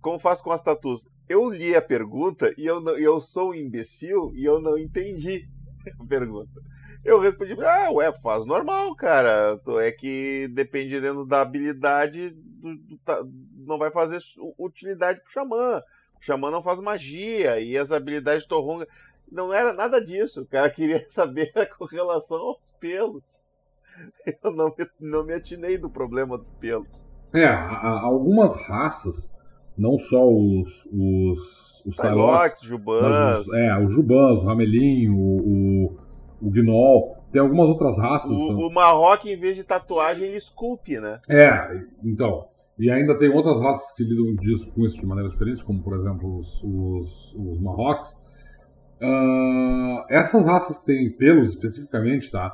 Como 0.00 0.18
faz 0.18 0.40
com 0.40 0.50
as 0.50 0.62
tatus? 0.62 1.08
Eu 1.28 1.48
li 1.48 1.74
a 1.74 1.82
pergunta 1.82 2.52
e 2.56 2.66
eu, 2.66 2.80
não, 2.80 2.96
eu 2.96 3.20
sou 3.20 3.50
um 3.50 3.54
imbecil 3.54 4.32
e 4.34 4.44
eu 4.44 4.60
não 4.60 4.76
entendi 4.76 5.48
a 6.00 6.04
pergunta. 6.04 6.60
Eu 7.04 7.20
respondi, 7.20 7.54
ah, 7.62 7.90
ué, 7.92 8.10
faz 8.12 8.46
normal, 8.46 8.94
cara. 8.94 9.60
É 9.80 9.92
que 9.92 10.48
dependendo 10.48 11.26
da 11.26 11.42
habilidade, 11.42 12.30
do, 12.30 12.76
do, 12.76 13.00
não 13.58 13.78
vai 13.78 13.90
fazer 13.90 14.18
utilidade 14.58 15.20
pro 15.20 15.30
xamã. 15.30 15.82
O 16.18 16.24
xamã 16.24 16.50
não 16.50 16.62
faz 16.62 16.80
magia 16.80 17.60
e 17.60 17.76
as 17.76 17.92
habilidades 17.92 18.44
de 18.44 18.48
Torrunga. 18.48 18.88
Não 19.30 19.52
era 19.52 19.74
nada 19.74 20.02
disso. 20.02 20.42
O 20.42 20.46
cara 20.46 20.70
queria 20.70 21.04
saber 21.10 21.52
com 21.76 21.84
relação 21.84 22.38
aos 22.38 22.72
pelos. 22.80 23.44
Eu 24.42 24.50
não 24.50 24.74
me, 24.76 24.86
não 24.98 25.24
me 25.24 25.34
atinei 25.34 25.76
do 25.76 25.90
problema 25.90 26.38
dos 26.38 26.54
pelos. 26.54 27.20
É, 27.34 27.46
algumas 27.46 28.56
raças 28.66 29.33
não 29.76 29.98
só 29.98 30.24
os 30.26 30.68
os, 30.92 31.82
os 31.86 31.96
Tylox, 31.96 32.60
Jubans. 32.62 33.46
é, 33.54 33.84
os 33.84 33.92
Jubans, 33.92 34.42
o 34.42 34.46
Ramelinho, 34.46 35.14
o, 35.14 35.38
o, 35.38 35.98
o 36.42 36.50
Gnoll. 36.50 37.16
Tem 37.32 37.42
algumas 37.42 37.68
outras 37.68 37.98
raças. 37.98 38.30
O, 38.30 38.46
são... 38.46 38.56
o 38.56 38.72
Marrock, 38.72 39.28
em 39.28 39.38
vez 39.38 39.56
de 39.56 39.64
tatuagem, 39.64 40.28
ele 40.28 40.36
esculpe, 40.36 41.00
né? 41.00 41.20
É, 41.28 41.82
então. 42.04 42.46
E 42.78 42.90
ainda 42.90 43.16
tem 43.16 43.28
outras 43.28 43.60
raças 43.60 43.92
que 43.94 44.02
lidam 44.02 44.34
disso, 44.36 44.70
com 44.72 44.84
isso 44.84 44.98
de 44.98 45.06
maneira 45.06 45.30
diferente, 45.30 45.64
como 45.64 45.82
por 45.82 45.96
exemplo 45.96 46.38
os, 46.38 46.62
os, 46.62 47.34
os 47.34 47.60
Marrocks. 47.60 48.16
Uh, 49.00 50.04
essas 50.08 50.46
raças 50.46 50.78
que 50.78 50.86
têm 50.86 51.10
pelos 51.10 51.50
especificamente, 51.50 52.30
tá? 52.30 52.52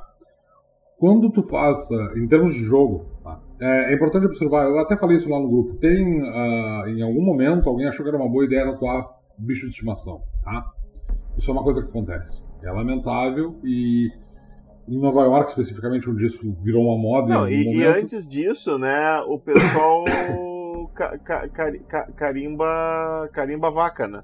quando 1.01 1.31
tu 1.31 1.43
faz, 1.43 1.79
em 2.15 2.29
termos 2.29 2.55
de 2.55 2.61
jogo, 2.61 3.07
tá? 3.23 3.41
é, 3.61 3.93
é, 3.93 3.95
importante 3.95 4.27
observar, 4.27 4.69
eu 4.69 4.79
até 4.79 4.97
falei 4.97 5.17
isso 5.17 5.29
lá 5.29 5.39
no 5.39 5.49
grupo, 5.49 5.77
tem, 5.77 6.23
uh, 6.23 6.89
em 6.89 7.03
algum 7.03 7.23
momento, 7.23 7.69
alguém 7.69 7.87
achou 7.87 8.05
que 8.05 8.09
era 8.09 8.19
uma 8.19 8.31
boa 8.31 8.45
ideia 8.45 8.67
tatuar 8.67 9.07
bicho 9.39 9.67
de 9.67 9.73
estimação, 9.73 10.23
tá? 10.45 10.65
Isso 11.37 11.51
é 11.51 11.55
uma 11.55 11.63
coisa 11.63 11.83
que 11.83 11.89
acontece. 11.89 12.43
É 12.63 12.71
lamentável 12.71 13.59
e 13.65 14.11
em 14.89 14.99
Nova 14.99 15.23
York, 15.23 15.51
especificamente, 15.51 16.11
onde 16.11 16.27
isso 16.27 16.53
virou 16.63 16.83
uma 16.83 17.01
moda. 17.01 17.29
Não, 17.29 17.49
e, 17.49 17.77
e, 17.77 17.85
antes 17.85 18.29
disso, 18.29 18.79
né, 18.79 19.21
o 19.27 19.39
pessoal 19.39 20.05
ca, 20.95 21.19
ca, 21.19 21.49
ca, 21.49 22.13
carimba, 22.13 23.31
carimba 23.33 23.71
vaca, 23.71 24.09
né? 24.09 24.23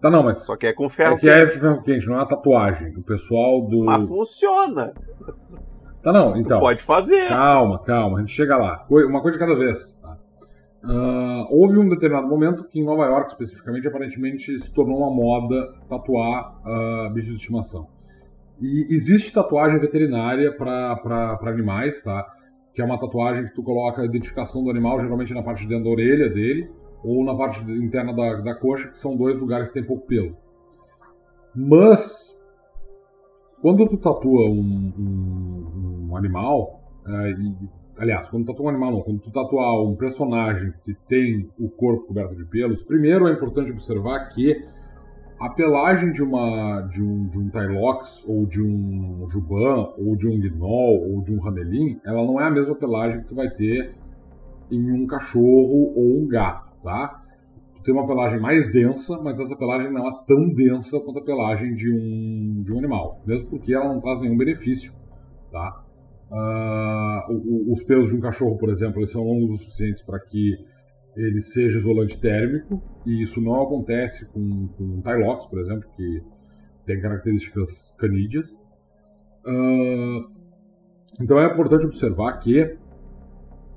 Tá, 0.00 0.10
não, 0.10 0.24
mas. 0.24 0.38
Só 0.38 0.56
que 0.56 0.66
é 0.66 0.72
com 0.72 0.88
ferro 0.88 1.16
é 1.16 1.18
que 1.18 1.28
é 1.28 1.44
quente. 1.44 1.58
É 1.58 1.60
ferro 1.60 1.82
quente, 1.82 2.06
não 2.06 2.14
é 2.14 2.18
uma 2.18 2.28
tatuagem. 2.28 2.96
O 2.96 3.02
pessoal 3.02 3.62
do. 3.68 3.84
Mas 3.84 4.08
funciona. 4.08 4.92
Tá, 6.02 6.12
não, 6.12 6.36
então. 6.36 6.58
Tu 6.58 6.62
pode 6.62 6.82
fazer. 6.82 7.28
Calma, 7.28 7.78
calma, 7.78 8.18
a 8.18 8.20
gente 8.20 8.32
chega 8.32 8.56
lá. 8.56 8.84
Uma 8.90 9.22
coisa 9.22 9.38
de 9.38 9.44
cada 9.44 9.56
vez. 9.56 9.98
Tá? 10.02 10.18
Uh, 10.84 11.46
houve 11.48 11.78
um 11.78 11.88
determinado 11.88 12.26
momento 12.26 12.64
que 12.64 12.80
em 12.80 12.84
Nova 12.84 13.04
York, 13.04 13.30
especificamente, 13.30 13.86
aparentemente 13.86 14.58
se 14.58 14.72
tornou 14.72 14.98
uma 14.98 15.10
moda 15.14 15.72
tatuar 15.88 16.58
uh, 16.66 17.12
bichos 17.12 17.30
de 17.30 17.36
estimação. 17.36 17.86
E 18.60 18.94
existe 18.94 19.32
tatuagem 19.32 19.78
veterinária 19.78 20.52
para 20.56 21.38
animais, 21.42 22.02
tá? 22.02 22.26
Que 22.74 22.82
é 22.82 22.84
uma 22.84 22.98
tatuagem 22.98 23.44
que 23.44 23.54
tu 23.54 23.62
coloca 23.62 24.02
a 24.02 24.04
identificação 24.04 24.64
do 24.64 24.70
animal, 24.70 25.00
geralmente 25.00 25.32
na 25.32 25.42
parte 25.42 25.62
de 25.62 25.68
dentro 25.68 25.84
da 25.84 25.90
orelha 25.90 26.28
dele, 26.28 26.68
ou 27.04 27.24
na 27.24 27.34
parte 27.34 27.60
interna 27.70 28.12
da, 28.12 28.40
da 28.40 28.54
coxa, 28.54 28.88
que 28.88 28.98
são 28.98 29.16
dois 29.16 29.36
lugares 29.36 29.68
que 29.68 29.74
tem 29.74 29.84
pouco 29.84 30.06
pelo. 30.06 30.36
Mas, 31.54 32.36
quando 33.60 33.86
tu 33.88 33.96
tatua 33.96 34.48
um, 34.48 34.92
um, 34.98 35.61
um 36.12 36.16
animal, 36.16 36.80
é, 37.06 37.30
e, 37.32 37.54
aliás, 37.98 38.28
quando 38.28 38.44
tu 38.44 38.52
tatua 38.52 38.66
um 38.66 38.68
animal 38.68 38.92
não, 38.92 39.00
quando 39.02 39.20
tu 39.20 39.30
tatua 39.30 39.82
um 39.82 39.96
personagem 39.96 40.72
que 40.84 40.94
tem 41.08 41.48
o 41.58 41.68
corpo 41.68 42.06
coberto 42.06 42.36
de 42.36 42.44
pelos, 42.44 42.82
primeiro 42.82 43.28
é 43.28 43.32
importante 43.32 43.72
observar 43.72 44.28
que 44.28 44.64
a 45.40 45.50
pelagem 45.50 46.12
de 46.12 46.22
uma 46.22 46.82
de 46.82 47.02
um, 47.02 47.26
de 47.26 47.38
um 47.38 47.48
Tylox, 47.48 48.24
ou 48.28 48.46
de 48.46 48.62
um 48.62 49.28
Juban, 49.28 49.92
ou 49.98 50.14
de 50.16 50.28
um 50.28 50.38
Gnol, 50.38 51.10
ou 51.10 51.22
de 51.22 51.34
um 51.34 51.40
Ramelin, 51.40 51.98
ela 52.04 52.24
não 52.24 52.40
é 52.40 52.44
a 52.44 52.50
mesma 52.50 52.76
pelagem 52.76 53.22
que 53.22 53.28
tu 53.28 53.34
vai 53.34 53.50
ter 53.50 53.96
em 54.70 54.92
um 54.92 55.06
cachorro 55.06 55.92
ou 55.96 56.22
um 56.22 56.28
gato 56.28 56.72
tá? 56.82 57.22
Tu 57.76 57.82
tem 57.82 57.94
uma 57.94 58.06
pelagem 58.06 58.40
mais 58.40 58.70
densa, 58.70 59.20
mas 59.22 59.40
essa 59.40 59.56
pelagem 59.56 59.92
não 59.92 60.06
é 60.06 60.12
tão 60.26 60.48
densa 60.52 61.00
quanto 61.00 61.20
a 61.20 61.24
pelagem 61.24 61.74
de 61.74 61.90
um, 61.90 62.62
de 62.62 62.72
um 62.72 62.78
animal, 62.78 63.20
mesmo 63.26 63.48
porque 63.48 63.74
ela 63.74 63.88
não 63.88 64.00
traz 64.00 64.20
nenhum 64.20 64.36
benefício, 64.36 64.92
tá? 65.50 65.81
Uh, 66.32 67.70
os 67.70 67.82
pelos 67.84 68.08
de 68.08 68.16
um 68.16 68.20
cachorro, 68.20 68.56
por 68.56 68.70
exemplo, 68.70 69.00
eles 69.00 69.12
são 69.12 69.22
longos 69.22 69.50
o 69.50 69.58
suficientes 69.58 70.00
para 70.02 70.18
que 70.18 70.56
ele 71.14 71.42
seja 71.42 71.78
isolante 71.78 72.18
térmico, 72.18 72.82
e 73.04 73.20
isso 73.20 73.38
não 73.38 73.62
acontece 73.62 74.26
com, 74.32 74.68
com 74.68 74.82
um 74.82 75.02
Tylox, 75.02 75.44
por 75.44 75.60
exemplo, 75.60 75.86
que 75.94 76.22
tem 76.86 77.00
características 77.02 77.94
canídeas. 77.98 78.48
Uh, 79.44 80.30
então 81.20 81.38
é 81.38 81.52
importante 81.52 81.84
observar 81.84 82.38
que 82.38 82.78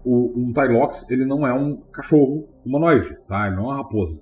o, 0.05 0.31
um 0.39 0.53
Tylox 0.53 1.05
ele 1.09 1.25
não 1.25 1.45
é 1.45 1.53
um 1.53 1.75
cachorro 1.91 2.47
humanoide, 2.65 3.17
tá? 3.27 3.47
Ele 3.47 3.57
não 3.57 3.63
é 3.63 3.67
uma 3.67 3.77
raposa. 3.77 4.17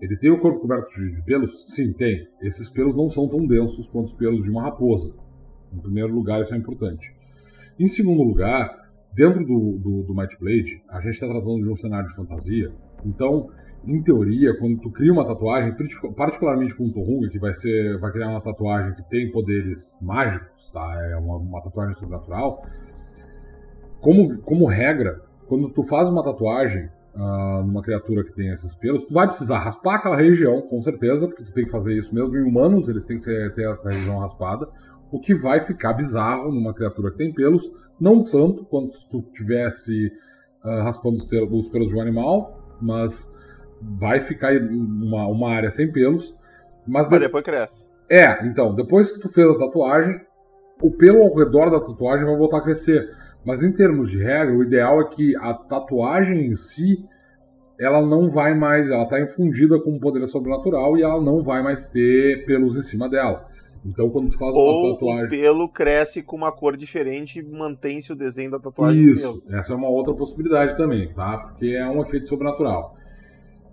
Ele 0.00 0.16
tem 0.16 0.30
o 0.30 0.38
corpo 0.38 0.60
coberto 0.60 0.90
de 0.90 1.22
pelos? 1.22 1.64
Sim, 1.66 1.92
tem. 1.92 2.28
Esses 2.40 2.68
pelos 2.68 2.94
não 2.94 3.08
são 3.08 3.28
tão 3.28 3.44
densos 3.46 3.88
quanto 3.88 4.06
os 4.06 4.12
pelos 4.12 4.44
de 4.44 4.50
uma 4.50 4.62
raposa. 4.62 5.12
Em 5.72 5.80
primeiro 5.80 6.14
lugar, 6.14 6.40
isso 6.40 6.54
é 6.54 6.56
importante. 6.56 7.12
Em 7.78 7.88
segundo 7.88 8.22
lugar, 8.22 8.70
dentro 9.12 9.44
do, 9.44 9.78
do, 9.78 10.02
do 10.04 10.14
Might 10.14 10.36
Blade, 10.38 10.82
a 10.88 11.00
gente 11.00 11.12
está 11.12 11.26
tratando 11.26 11.62
de 11.62 11.70
um 11.70 11.76
cenário 11.76 12.08
de 12.08 12.14
fantasia. 12.14 12.72
Então, 13.04 13.48
em 13.86 14.02
teoria, 14.02 14.56
quando 14.58 14.78
tu 14.80 14.90
cria 14.90 15.12
uma 15.12 15.26
tatuagem, 15.26 15.74
particularmente 16.16 16.74
com 16.74 16.86
o 16.86 16.92
Torunga, 16.92 17.28
que 17.28 17.38
vai 17.38 17.52
ser, 17.52 17.98
vai 17.98 18.10
criar 18.12 18.28
uma 18.28 18.40
tatuagem 18.40 18.94
que 18.94 19.08
tem 19.08 19.30
poderes 19.30 19.98
mágicos, 20.00 20.70
tá? 20.72 20.96
É 21.10 21.16
uma, 21.16 21.36
uma 21.36 21.62
tatuagem 21.62 21.94
sobrenatural 21.94 22.62
como, 24.04 24.38
como 24.42 24.66
regra, 24.66 25.18
quando 25.46 25.70
tu 25.70 25.82
faz 25.82 26.10
uma 26.10 26.22
tatuagem 26.22 26.90
uh, 27.14 27.64
numa 27.64 27.80
criatura 27.80 28.22
que 28.22 28.34
tem 28.34 28.52
esses 28.52 28.76
pelos, 28.76 29.02
tu 29.04 29.14
vai 29.14 29.26
precisar 29.26 29.60
raspar 29.60 29.94
aquela 29.94 30.16
região, 30.16 30.60
com 30.60 30.82
certeza, 30.82 31.26
porque 31.26 31.42
tu 31.42 31.52
tem 31.52 31.64
que 31.64 31.70
fazer 31.70 31.94
isso 31.96 32.14
mesmo. 32.14 32.36
Em 32.36 32.42
humanos, 32.42 32.86
eles 32.90 33.06
têm 33.06 33.16
que 33.16 33.22
ser, 33.22 33.50
ter 33.54 33.66
essa 33.66 33.88
região 33.88 34.18
raspada, 34.18 34.68
o 35.14 35.20
que 35.20 35.32
vai 35.32 35.60
ficar 35.60 35.92
bizarro 35.92 36.50
numa 36.50 36.74
criatura 36.74 37.12
que 37.12 37.18
tem 37.18 37.32
pelos, 37.32 37.72
não 38.00 38.24
tanto 38.24 38.64
quanto 38.64 38.96
se 38.96 39.08
tu 39.08 39.22
tivesse 39.32 40.08
uh, 40.64 40.82
raspando 40.82 41.14
os, 41.14 41.24
os, 41.52 41.68
pelos 41.68 41.86
de 41.86 41.94
um 41.94 42.00
animal, 42.00 42.76
mas 42.82 43.32
vai 43.80 44.18
ficar 44.18 44.52
uma, 44.60 45.28
uma 45.28 45.50
área 45.52 45.70
sem 45.70 45.92
pelos. 45.92 46.36
Mas, 46.84 47.08
mas 47.08 47.10
de... 47.10 47.26
depois 47.26 47.44
cresce. 47.44 47.88
É, 48.10 48.44
então, 48.44 48.74
depois 48.74 49.12
que 49.12 49.20
tu 49.20 49.28
fez 49.28 49.48
a 49.48 49.56
tatuagem, 49.56 50.20
o 50.82 50.90
pelo 50.90 51.22
ao 51.22 51.32
redor 51.36 51.70
da 51.70 51.78
tatuagem 51.78 52.26
vai 52.26 52.36
voltar 52.36 52.58
a 52.58 52.62
crescer. 52.62 53.08
Mas 53.46 53.62
em 53.62 53.70
termos 53.70 54.10
de 54.10 54.18
regra, 54.18 54.52
o 54.52 54.64
ideal 54.64 55.00
é 55.00 55.04
que 55.04 55.36
a 55.36 55.54
tatuagem 55.54 56.46
em 56.46 56.56
si 56.56 57.08
ela 57.78 58.04
não 58.04 58.28
vai 58.28 58.52
mais, 58.52 58.90
ela 58.90 59.04
está 59.04 59.20
infundida 59.20 59.78
com 59.78 59.92
um 59.92 60.00
poder 60.00 60.26
sobrenatural 60.26 60.96
e 60.96 61.02
ela 61.02 61.20
não 61.20 61.40
vai 61.40 61.62
mais 61.62 61.88
ter 61.88 62.44
pelos 62.46 62.74
em 62.74 62.82
cima 62.82 63.08
dela. 63.08 63.53
Então 63.84 64.08
quando 64.08 64.30
tu 64.30 64.38
faz 64.38 64.54
Ou 64.54 64.86
uma 64.86 64.94
tatuagem. 64.94 65.26
O 65.26 65.30
pelo 65.30 65.68
cresce 65.68 66.22
com 66.22 66.36
uma 66.36 66.50
cor 66.50 66.76
diferente 66.76 67.38
e 67.38 67.42
mantém-se 67.42 68.12
o 68.12 68.16
desenho 68.16 68.50
da 68.50 68.58
tatuagem. 68.58 69.10
Isso, 69.10 69.42
essa 69.50 69.74
é 69.74 69.76
uma 69.76 69.88
outra 69.88 70.14
possibilidade 70.14 70.76
também, 70.76 71.12
tá? 71.12 71.38
Porque 71.38 71.66
é 71.66 71.86
um 71.86 72.00
efeito 72.00 72.28
sobrenatural. 72.28 72.96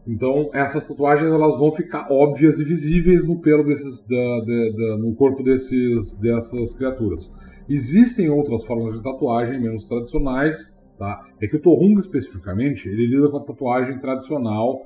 Então 0.06 0.50
essas 0.54 0.86
tatuagens 0.86 1.32
elas 1.32 1.58
vão 1.58 1.72
ficar 1.72 2.12
óbvias 2.12 2.60
e 2.60 2.64
visíveis 2.64 3.24
no 3.24 3.40
pelo 3.40 3.64
desses, 3.64 4.06
da, 4.06 4.40
da, 4.40 4.70
da, 4.76 4.98
no 4.98 5.16
corpo 5.16 5.44
desses, 5.44 6.20
dessas 6.20 6.74
criaturas. 6.74 7.32
Existem 7.70 8.30
outras 8.30 8.66
formas 8.66 8.96
de 8.96 9.04
tatuagem 9.04 9.62
menos 9.62 9.86
tradicionais, 9.86 10.76
tá? 10.98 11.26
É 11.42 11.48
que 11.48 11.56
o 11.56 11.62
Torrunga 11.62 12.02
especificamente, 12.02 12.90
ele 12.90 13.08
lida 13.08 13.30
com 13.30 13.38
a 13.38 13.46
tatuagem 13.46 13.98
tradicional, 14.00 14.82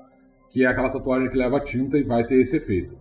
que 0.51 0.63
é 0.63 0.67
aquela 0.67 0.91
tatuagem 0.91 1.29
que 1.29 1.37
leva 1.37 1.59
tinta 1.61 1.97
e 1.97 2.03
vai 2.03 2.23
ter 2.25 2.39
esse 2.39 2.57
efeito. 2.57 2.95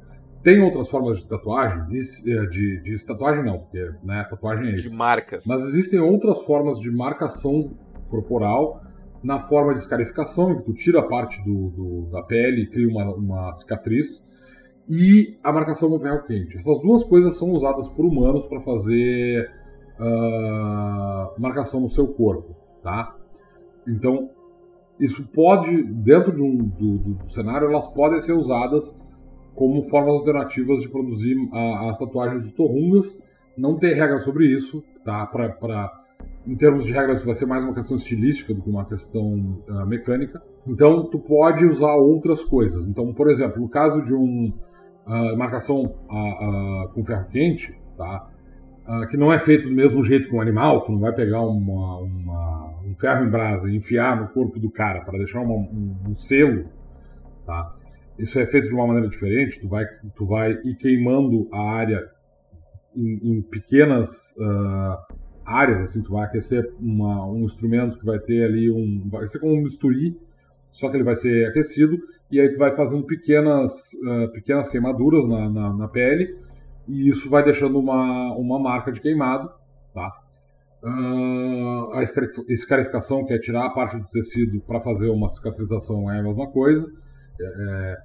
Tem 0.44 0.60
outras 0.60 0.90
formas 0.90 1.18
de 1.18 1.26
tatuagem, 1.26 1.86
de, 1.86 1.98
é, 2.30 2.46
de, 2.46 2.82
de 2.82 3.06
tatuagem 3.06 3.42
não, 3.42 3.60
porque 3.60 3.90
né, 4.04 4.26
tatuagem 4.28 4.72
é 4.72 4.74
isso. 4.74 4.90
De 4.90 4.94
marcas. 4.94 5.46
Mas 5.46 5.64
existem 5.64 5.98
outras 5.98 6.42
formas 6.42 6.78
de 6.78 6.90
marcação 6.90 7.72
corporal 8.10 8.82
na 9.22 9.40
forma 9.40 9.72
de 9.72 9.80
escarificação, 9.80 10.52
em 10.52 10.58
que 10.58 10.64
tu 10.64 10.74
tira 10.74 11.00
a 11.00 11.02
parte 11.02 11.42
do, 11.42 11.70
do, 11.70 12.10
da 12.10 12.22
pele 12.22 12.64
e 12.64 12.66
cria 12.66 12.86
uma, 12.86 13.14
uma 13.14 13.54
cicatriz, 13.54 14.22
e 14.86 15.38
a 15.42 15.50
marcação 15.50 15.88
com 15.88 15.98
ferro 15.98 16.22
quente. 16.24 16.58
Essas 16.58 16.78
duas 16.82 17.02
coisas 17.02 17.38
são 17.38 17.48
usadas 17.50 17.88
por 17.88 18.04
humanos 18.04 18.46
para 18.46 18.60
fazer 18.60 19.50
uh, 19.98 21.40
marcação 21.40 21.80
no 21.80 21.88
seu 21.88 22.06
corpo, 22.06 22.54
tá? 22.82 23.16
Então, 23.88 24.28
isso 25.00 25.24
pode, 25.32 25.82
dentro 25.82 26.34
de 26.34 26.42
um, 26.42 26.56
do, 26.56 26.98
do, 26.98 27.26
cenário, 27.30 27.68
elas 27.68 27.86
podem 27.88 28.20
ser 28.20 28.32
usadas 28.32 28.94
como 29.54 29.82
formas 29.84 30.14
alternativas 30.14 30.80
de 30.80 30.88
produzir 30.88 31.36
a, 31.52 31.90
as 31.90 31.98
tatuagens 31.98 32.44
de 32.44 32.52
torrungas. 32.52 33.18
Não 33.56 33.76
tem 33.78 33.94
regra 33.94 34.18
sobre 34.18 34.46
isso, 34.46 34.82
tá? 35.04 35.26
Pra, 35.26 35.48
pra, 35.50 35.90
em 36.46 36.56
termos 36.56 36.84
de 36.84 36.92
regras, 36.92 37.24
vai 37.24 37.34
ser 37.34 37.46
mais 37.46 37.64
uma 37.64 37.74
questão 37.74 37.96
estilística 37.96 38.52
do 38.52 38.62
que 38.62 38.68
uma 38.68 38.84
questão 38.84 39.62
uh, 39.68 39.86
mecânica. 39.86 40.42
Então, 40.66 41.04
tu 41.04 41.18
pode 41.18 41.64
usar 41.64 41.94
outras 41.94 42.44
coisas. 42.44 42.86
Então, 42.86 43.12
por 43.14 43.30
exemplo, 43.30 43.60
no 43.60 43.68
caso 43.68 44.02
de 44.04 44.14
um 44.14 44.52
uh, 45.06 45.36
marcação 45.38 45.84
uh, 45.84 46.88
com 46.92 47.04
ferro 47.04 47.26
quente, 47.30 47.74
tá? 47.96 48.30
que 49.08 49.16
não 49.16 49.32
é 49.32 49.38
feito 49.38 49.66
do 49.66 49.74
mesmo 49.74 50.04
jeito 50.04 50.28
que 50.28 50.36
um 50.36 50.42
animal, 50.42 50.82
tu 50.82 50.92
não 50.92 51.00
vai 51.00 51.10
pegar 51.10 51.40
uma, 51.40 52.00
uma, 52.00 52.74
um 52.84 52.94
ferro 52.94 53.24
em 53.24 53.30
brasa 53.30 53.70
e 53.70 53.76
enfiar 53.76 54.20
no 54.20 54.28
corpo 54.28 54.60
do 54.60 54.70
cara 54.70 55.00
para 55.00 55.16
deixar 55.16 55.40
uma, 55.40 55.54
um, 55.54 55.96
um, 56.06 56.12
selo, 56.12 56.66
tá? 57.46 57.74
Isso 58.18 58.38
é 58.38 58.46
feito 58.46 58.68
de 58.68 58.74
uma 58.74 58.86
maneira 58.86 59.08
diferente, 59.08 59.60
tu 59.60 59.68
vai, 59.68 59.84
tu 60.14 60.24
vai 60.24 60.52
ir 60.64 60.76
queimando 60.76 61.48
a 61.52 61.60
área 61.60 62.08
em, 62.94 63.18
em 63.22 63.42
pequenas 63.42 64.36
uh, 64.36 65.14
áreas, 65.44 65.80
assim, 65.80 66.02
tu 66.02 66.12
vai 66.12 66.24
aquecer 66.24 66.72
uma, 66.78 67.26
um 67.26 67.44
instrumento 67.44 67.98
que 67.98 68.04
vai 68.04 68.18
ter 68.20 68.44
ali 68.44 68.70
um, 68.70 69.08
vai 69.08 69.26
ser 69.26 69.40
como 69.40 69.54
um 69.54 69.62
bisturi, 69.62 70.16
só 70.70 70.88
que 70.88 70.96
ele 70.96 71.04
vai 71.04 71.16
ser 71.16 71.48
aquecido, 71.48 71.98
e 72.30 72.40
aí 72.40 72.50
tu 72.50 72.58
vai 72.58 72.74
fazendo 72.74 73.04
pequenas, 73.04 73.72
uh, 73.94 74.32
pequenas 74.32 74.68
queimaduras 74.68 75.26
na, 75.26 75.50
na, 75.50 75.74
na 75.74 75.88
pele, 75.88 76.38
e 76.86 77.08
isso 77.08 77.28
vai 77.28 77.42
deixando 77.42 77.78
uma, 77.78 78.32
uma 78.36 78.58
marca 78.60 78.92
de 78.92 79.00
queimado, 79.00 79.50
tá? 79.92 80.20
Uh, 80.82 81.94
a 81.94 82.02
escarificação, 82.48 83.24
que 83.24 83.32
é 83.32 83.38
tirar 83.38 83.66
a 83.66 83.70
parte 83.70 83.96
do 83.96 84.06
tecido 84.08 84.60
para 84.60 84.80
fazer 84.80 85.08
uma 85.08 85.30
cicatrização, 85.30 86.10
é 86.10 86.20
a 86.20 86.22
mesma 86.22 86.46
coisa. 86.50 86.86
É, 87.40 87.44
é, 87.44 87.96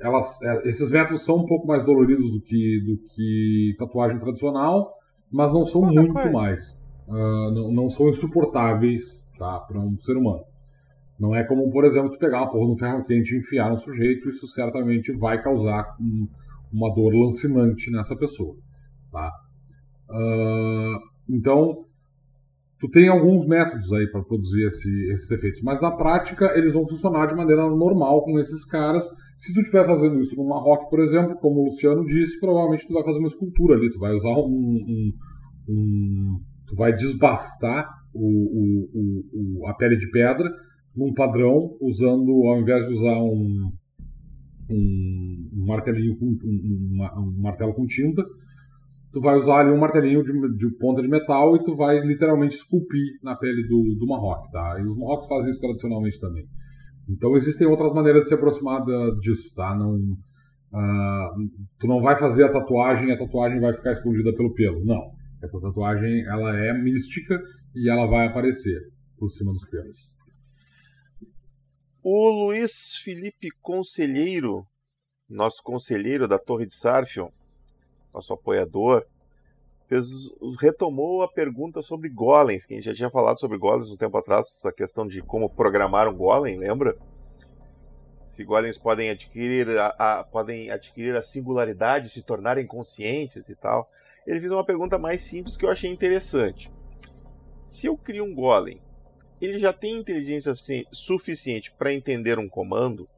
elas, 0.00 0.40
é, 0.42 0.68
esses 0.68 0.90
métodos 0.90 1.24
são 1.24 1.38
um 1.38 1.46
pouco 1.46 1.66
mais 1.66 1.84
doloridos 1.84 2.32
do 2.32 2.40
que, 2.40 2.80
do 2.86 2.98
que 3.14 3.74
tatuagem 3.78 4.18
tradicional, 4.18 4.94
mas 5.30 5.52
não 5.52 5.64
são 5.64 5.82
muito 5.82 6.32
mais. 6.32 6.80
uh, 7.08 7.50
não, 7.52 7.72
não, 7.72 7.90
são 7.90 8.08
insuportáveis 8.08 9.28
tá, 9.38 9.60
para 9.60 9.78
um 9.78 9.98
ser 10.00 10.16
humano. 10.16 10.44
Não 11.18 11.34
é 11.34 11.42
como, 11.44 11.68
por 11.70 11.84
exemplo, 11.84 12.10
tu 12.10 12.18
pegar 12.18 12.42
uma 12.42 12.50
porra 12.50 12.68
no 12.68 12.76
ferro 12.76 13.04
quente 13.04 13.34
e 13.34 13.38
enfiar 13.38 13.70
no 13.70 13.76
sujeito, 13.76 14.28
isso 14.28 14.46
certamente 14.46 15.12
vai 15.12 15.42
causar 15.42 15.96
um, 16.00 16.28
uma 16.72 16.94
dor 16.94 17.12
lancinante 17.12 17.90
nessa 17.90 18.14
pessoa. 18.14 18.54
Tá? 19.10 19.32
Uh, 20.08 21.00
então, 21.28 21.84
tu 22.80 22.88
tem 22.88 23.08
alguns 23.08 23.46
métodos 23.46 23.92
aí 23.92 24.10
para 24.10 24.22
produzir 24.22 24.66
esse, 24.66 25.10
esses 25.10 25.30
efeitos, 25.30 25.62
mas 25.62 25.80
na 25.80 25.90
prática 25.90 26.52
eles 26.56 26.72
vão 26.72 26.86
funcionar 26.86 27.26
de 27.26 27.34
maneira 27.34 27.62
normal 27.68 28.24
com 28.24 28.38
esses 28.38 28.64
caras. 28.64 29.04
Se 29.36 29.52
tu 29.52 29.60
estiver 29.60 29.86
fazendo 29.86 30.20
isso 30.20 30.36
numa 30.36 30.60
rock, 30.60 30.88
por 30.88 31.00
exemplo, 31.00 31.36
como 31.36 31.60
o 31.60 31.64
Luciano 31.66 32.04
disse, 32.04 32.38
provavelmente 32.38 32.86
tu 32.86 32.94
vai 32.94 33.04
fazer 33.04 33.18
uma 33.18 33.28
escultura 33.28 33.74
ali, 33.76 33.90
tu 33.90 33.98
vai 33.98 34.14
usar 34.14 34.30
um, 34.30 34.44
um, 34.88 35.12
um 35.68 36.40
tu 36.66 36.76
vai 36.76 36.92
desbastar 36.94 37.88
o, 38.14 38.20
o, 38.20 39.62
o, 39.62 39.68
a 39.68 39.74
pele 39.74 39.96
de 39.96 40.10
pedra 40.10 40.48
num 40.96 41.12
padrão, 41.14 41.76
usando, 41.80 42.30
ao 42.46 42.60
invés 42.60 42.86
de 42.86 42.92
usar 42.92 43.22
um, 43.22 43.70
um, 44.70 45.50
um 45.54 45.66
martelinho 45.66 46.16
com, 46.18 46.26
um, 46.26 46.98
um, 47.18 47.40
martelo 47.40 47.74
com 47.74 47.86
tinta, 47.86 48.22
tu 49.12 49.20
vai 49.20 49.36
usar 49.36 49.60
ali 49.60 49.70
um 49.70 49.78
martelinho 49.78 50.22
de, 50.22 50.32
de, 50.56 50.76
ponta 50.78 51.00
de 51.00 51.08
metal 51.08 51.56
e 51.56 51.62
tu 51.62 51.74
vai 51.74 51.98
literalmente 52.00 52.56
esculpir 52.56 53.18
na 53.22 53.36
pele 53.36 53.66
do, 53.66 53.96
do 53.98 54.06
Marroque, 54.06 54.50
tá? 54.50 54.76
E 54.78 54.86
os 54.86 54.96
Marrocos 54.96 55.26
fazem 55.26 55.50
isso 55.50 55.60
tradicionalmente 55.60 56.20
também. 56.20 56.44
Então 57.08 57.36
existem 57.36 57.66
outras 57.66 57.92
maneiras 57.92 58.24
de 58.24 58.28
se 58.28 58.34
aproximar 58.34 58.82
disso, 59.20 59.52
tá? 59.54 59.74
Não, 59.74 59.94
uh, 59.94 61.48
tu 61.78 61.86
não 61.86 62.02
vai 62.02 62.18
fazer 62.18 62.44
a 62.44 62.52
tatuagem 62.52 63.08
e 63.08 63.12
a 63.12 63.18
tatuagem 63.18 63.60
vai 63.60 63.74
ficar 63.74 63.92
escondida 63.92 64.32
pelo 64.34 64.52
pelo. 64.52 64.84
Não. 64.84 65.10
Essa 65.42 65.60
tatuagem 65.60 66.26
ela 66.26 66.56
é 66.58 66.72
mística 66.74 67.40
e 67.74 67.88
ela 67.90 68.06
vai 68.06 68.26
aparecer 68.26 68.80
por 69.16 69.30
cima 69.30 69.52
dos 69.52 69.66
pelos. 69.70 69.98
O 72.02 72.46
Luiz 72.46 72.96
Felipe 73.02 73.48
Conselheiro, 73.60 74.64
nosso 75.28 75.62
conselheiro 75.62 76.28
da 76.28 76.38
Torre 76.38 76.66
de 76.66 76.74
Sarfion, 76.74 77.28
nosso 78.12 78.32
apoiador, 78.32 79.04
fez, 79.88 80.30
retomou 80.60 81.22
a 81.22 81.28
pergunta 81.28 81.82
sobre 81.82 82.08
golems, 82.08 82.66
que 82.66 82.74
a 82.74 82.76
gente 82.76 82.86
já 82.86 82.94
tinha 82.94 83.10
falado 83.10 83.40
sobre 83.40 83.58
golems 83.58 83.90
um 83.90 83.96
tempo 83.96 84.16
atrás, 84.16 84.46
essa 84.46 84.72
questão 84.72 85.06
de 85.06 85.22
como 85.22 85.48
programar 85.48 86.08
um 86.08 86.16
golem, 86.16 86.58
lembra? 86.58 86.96
Se 88.26 88.44
golems 88.44 88.78
podem 88.78 89.10
adquirir 89.10 89.68
a, 89.78 89.86
a, 89.98 90.24
podem 90.24 90.70
adquirir 90.70 91.16
a 91.16 91.22
singularidade, 91.22 92.10
se 92.10 92.22
tornarem 92.22 92.66
conscientes 92.66 93.48
e 93.48 93.56
tal. 93.56 93.90
Ele 94.26 94.38
fez 94.38 94.52
uma 94.52 94.64
pergunta 94.64 94.98
mais 94.98 95.24
simples 95.24 95.56
que 95.56 95.64
eu 95.64 95.70
achei 95.70 95.90
interessante. 95.90 96.70
Se 97.66 97.86
eu 97.86 97.96
crio 97.96 98.24
um 98.24 98.34
golem, 98.34 98.80
ele 99.40 99.58
já 99.58 99.72
tem 99.72 99.98
inteligência 99.98 100.54
suficiente 100.92 101.72
para 101.72 101.92
entender 101.92 102.38
um 102.38 102.48
comando? 102.48 103.08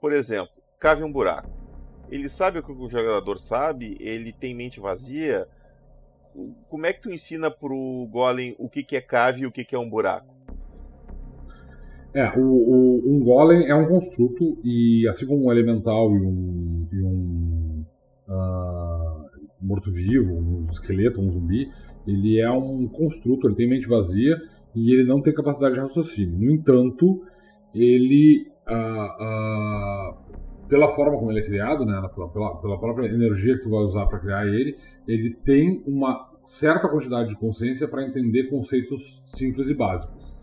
Por 0.00 0.12
exemplo, 0.12 0.52
cave 0.78 1.02
um 1.02 1.12
buraco 1.12 1.65
ele 2.10 2.28
sabe 2.28 2.58
o 2.58 2.62
que 2.62 2.72
o 2.72 2.88
jogador 2.88 3.38
sabe, 3.38 3.96
ele 4.00 4.32
tem 4.32 4.54
mente 4.54 4.80
vazia. 4.80 5.46
Como 6.68 6.86
é 6.86 6.92
que 6.92 7.02
tu 7.02 7.10
ensina 7.10 7.50
pro 7.50 8.06
Golem 8.10 8.54
o 8.58 8.68
que, 8.68 8.82
que 8.82 8.96
é 8.96 9.00
cave 9.00 9.42
e 9.42 9.46
o 9.46 9.52
que, 9.52 9.64
que 9.64 9.74
é 9.74 9.78
um 9.78 9.88
buraco? 9.88 10.34
É, 12.14 12.30
o, 12.38 12.42
o, 12.42 13.02
um 13.06 13.20
Golem 13.20 13.68
é 13.68 13.74
um 13.74 13.86
construto 13.88 14.58
e 14.64 15.06
assim 15.08 15.26
como 15.26 15.46
um 15.46 15.52
elemental 15.52 16.10
e 16.14 16.20
um, 16.20 16.88
e 16.92 17.02
um 17.02 17.84
uh, 18.28 19.26
morto-vivo, 19.60 20.32
um 20.32 20.64
esqueleto, 20.70 21.20
um 21.20 21.30
zumbi, 21.30 21.70
ele 22.06 22.40
é 22.40 22.50
um 22.50 22.86
construto, 22.86 23.48
ele 23.48 23.56
tem 23.56 23.68
mente 23.68 23.88
vazia 23.88 24.40
e 24.74 24.92
ele 24.92 25.04
não 25.04 25.20
tem 25.20 25.34
capacidade 25.34 25.74
de 25.74 25.80
raciocínio. 25.80 26.38
No 26.38 26.50
entanto, 26.50 27.22
ele 27.74 28.46
uh, 28.68 30.12
uh, 30.12 30.16
pela 30.68 30.88
forma 30.88 31.18
como 31.18 31.30
ele 31.30 31.40
é 31.40 31.44
criado, 31.44 31.84
né, 31.84 32.00
pela, 32.14 32.56
pela 32.56 32.78
própria 32.78 33.06
energia 33.06 33.56
que 33.56 33.62
tu 33.62 33.70
vai 33.70 33.80
usar 33.80 34.06
para 34.06 34.18
criar 34.18 34.46
ele, 34.46 34.76
ele 35.06 35.34
tem 35.34 35.82
uma 35.86 36.30
certa 36.44 36.88
quantidade 36.88 37.28
de 37.28 37.36
consciência 37.36 37.88
para 37.88 38.06
entender 38.06 38.44
conceitos 38.44 39.22
simples 39.26 39.68
e 39.68 39.74
básicos. 39.74 40.36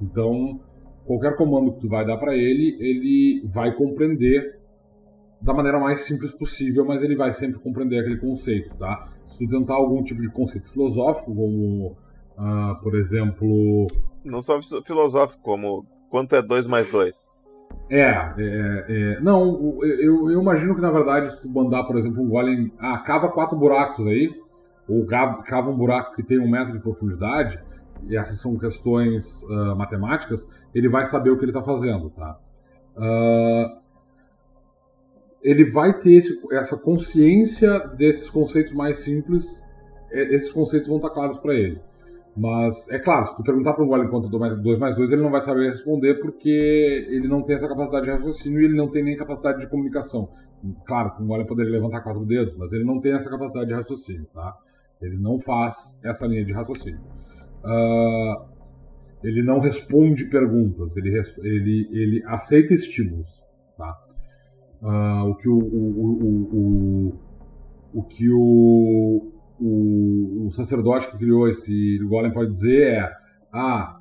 Então, 0.00 0.60
qualquer 1.04 1.36
comando 1.36 1.72
que 1.72 1.80
tu 1.80 1.88
vai 1.88 2.06
dar 2.06 2.16
para 2.16 2.34
ele, 2.36 2.76
ele 2.80 3.42
vai 3.46 3.74
compreender 3.74 4.58
da 5.40 5.54
maneira 5.54 5.78
mais 5.78 6.00
simples 6.02 6.32
possível, 6.32 6.84
mas 6.84 7.02
ele 7.02 7.16
vai 7.16 7.32
sempre 7.32 7.60
compreender 7.60 8.00
aquele 8.00 8.18
conceito, 8.18 8.74
tá? 8.76 9.08
Se 9.26 9.38
tu 9.38 9.50
tentar 9.50 9.74
algum 9.74 10.02
tipo 10.02 10.20
de 10.20 10.28
conceito 10.30 10.70
filosófico, 10.70 11.34
como, 11.34 11.96
uh, 12.36 12.82
por 12.82 12.96
exemplo... 12.96 13.86
Não 14.24 14.42
só 14.42 14.60
filosófico, 14.84 15.40
como 15.42 15.86
quanto 16.10 16.34
é 16.34 16.42
2 16.42 16.66
mais 16.66 16.90
2? 16.90 17.37
É, 17.90 18.02
é, 18.02 18.34
é, 18.38 19.20
não, 19.20 19.80
eu, 19.82 20.30
eu, 20.30 20.40
imagino 20.42 20.74
que 20.74 20.80
na 20.80 20.90
verdade 20.90 21.32
se 21.32 21.40
tu 21.40 21.48
mandar, 21.48 21.84
por 21.84 21.96
exemplo, 21.96 22.22
um 22.22 22.28
golem, 22.28 22.70
ah, 22.78 22.98
cava 22.98 23.30
quatro 23.30 23.56
buracos 23.56 24.06
aí, 24.06 24.30
ou 24.86 25.06
cava, 25.06 25.42
cava 25.42 25.70
um 25.70 25.76
buraco 25.76 26.14
que 26.14 26.22
tem 26.22 26.38
um 26.38 26.50
metro 26.50 26.72
de 26.74 26.80
profundidade, 26.80 27.58
e 28.06 28.16
essas 28.16 28.38
são 28.40 28.56
questões 28.58 29.42
uh, 29.44 29.74
matemáticas, 29.74 30.48
ele 30.74 30.88
vai 30.88 31.06
saber 31.06 31.30
o 31.30 31.38
que 31.38 31.44
ele 31.44 31.50
está 31.50 31.62
fazendo, 31.62 32.10
tá? 32.10 32.38
Uh, 32.96 33.78
ele 35.42 35.64
vai 35.64 35.98
ter 35.98 36.12
esse, 36.12 36.38
essa 36.52 36.76
consciência 36.76 37.78
desses 37.96 38.28
conceitos 38.28 38.72
mais 38.72 38.98
simples, 38.98 39.62
esses 40.10 40.50
conceitos 40.52 40.88
vão 40.88 40.98
estar 40.98 41.10
claros 41.10 41.38
para 41.38 41.54
ele. 41.54 41.80
Mas, 42.38 42.88
é 42.90 43.00
claro, 43.00 43.26
se 43.26 43.36
tu 43.36 43.42
perguntar 43.42 43.74
para 43.74 43.84
um 43.84 43.88
golem 43.88 44.08
quanto 44.08 44.28
2 44.28 44.78
mais 44.78 44.94
2, 44.94 45.10
ele 45.10 45.22
não 45.22 45.30
vai 45.30 45.40
saber 45.40 45.70
responder 45.70 46.20
porque 46.20 47.06
ele 47.10 47.26
não 47.26 47.42
tem 47.42 47.56
essa 47.56 47.66
capacidade 47.66 48.04
de 48.04 48.12
raciocínio 48.12 48.60
e 48.60 48.64
ele 48.66 48.76
não 48.76 48.88
tem 48.88 49.02
nem 49.02 49.16
capacidade 49.16 49.58
de 49.58 49.68
comunicação. 49.68 50.28
Claro 50.86 51.12
um 51.20 51.26
golem 51.26 51.46
poderia 51.46 51.72
levantar 51.72 52.00
quatro 52.00 52.24
dedos, 52.24 52.56
mas 52.56 52.72
ele 52.72 52.84
não 52.84 53.00
tem 53.00 53.12
essa 53.12 53.28
capacidade 53.28 53.66
de 53.66 53.74
raciocínio, 53.74 54.26
tá? 54.32 54.56
Ele 55.02 55.16
não 55.16 55.40
faz 55.40 55.98
essa 56.04 56.26
linha 56.26 56.44
de 56.44 56.52
raciocínio. 56.52 57.00
Uh, 57.64 58.46
ele 59.24 59.42
não 59.42 59.58
responde 59.58 60.26
perguntas, 60.26 60.96
ele, 60.96 61.20
ele, 61.42 61.88
ele 61.90 62.22
aceita 62.24 62.72
estímulos, 62.72 63.42
tá? 63.76 63.98
Uh, 64.80 65.30
o 65.30 65.34
que 65.34 65.48
o, 65.48 65.58
o, 65.58 66.22
o, 66.22 67.10
o, 67.94 67.98
o 67.98 68.02
que 68.04 68.30
o 68.30 69.37
o, 69.60 70.46
o 70.46 70.50
sacerdote 70.52 71.10
que 71.10 71.18
criou 71.18 71.48
esse 71.48 71.98
golem 72.04 72.32
pode 72.32 72.52
dizer 72.52 72.82
é: 72.82 73.12
ah, 73.52 74.00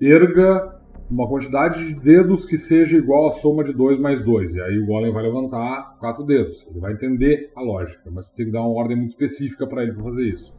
erga 0.00 0.80
uma 1.10 1.28
quantidade 1.28 1.86
de 1.86 2.00
dedos 2.00 2.46
que 2.46 2.56
seja 2.56 2.96
igual 2.96 3.28
à 3.28 3.32
soma 3.32 3.62
de 3.62 3.72
2 3.72 4.00
mais 4.00 4.24
2. 4.24 4.54
E 4.54 4.60
aí 4.62 4.78
o 4.78 4.86
golem 4.86 5.12
vai 5.12 5.22
levantar 5.22 5.96
quatro 6.00 6.24
dedos. 6.24 6.66
Ele 6.70 6.80
vai 6.80 6.94
entender 6.94 7.52
a 7.54 7.60
lógica, 7.60 8.10
mas 8.10 8.30
tu 8.30 8.34
tem 8.34 8.46
que 8.46 8.52
dar 8.52 8.62
uma 8.62 8.70
ordem 8.70 8.96
muito 8.96 9.10
específica 9.10 9.66
para 9.66 9.82
ele 9.82 9.92
para 9.92 10.04
fazer 10.04 10.24
isso. 10.24 10.52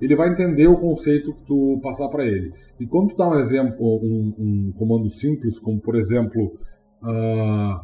Ele 0.00 0.14
vai 0.14 0.30
entender 0.30 0.66
o 0.66 0.76
conceito 0.76 1.32
que 1.32 1.42
tu 1.44 1.80
passar 1.82 2.08
para 2.08 2.24
ele. 2.24 2.52
E 2.78 2.86
quando 2.86 3.10
tu 3.10 3.16
dá 3.16 3.28
um 3.28 3.38
exemplo, 3.38 3.96
um, 4.02 4.34
um 4.38 4.72
comando 4.76 5.08
simples, 5.08 5.58
como 5.58 5.80
por 5.80 5.96
exemplo, 5.96 6.58
uh, 7.02 7.80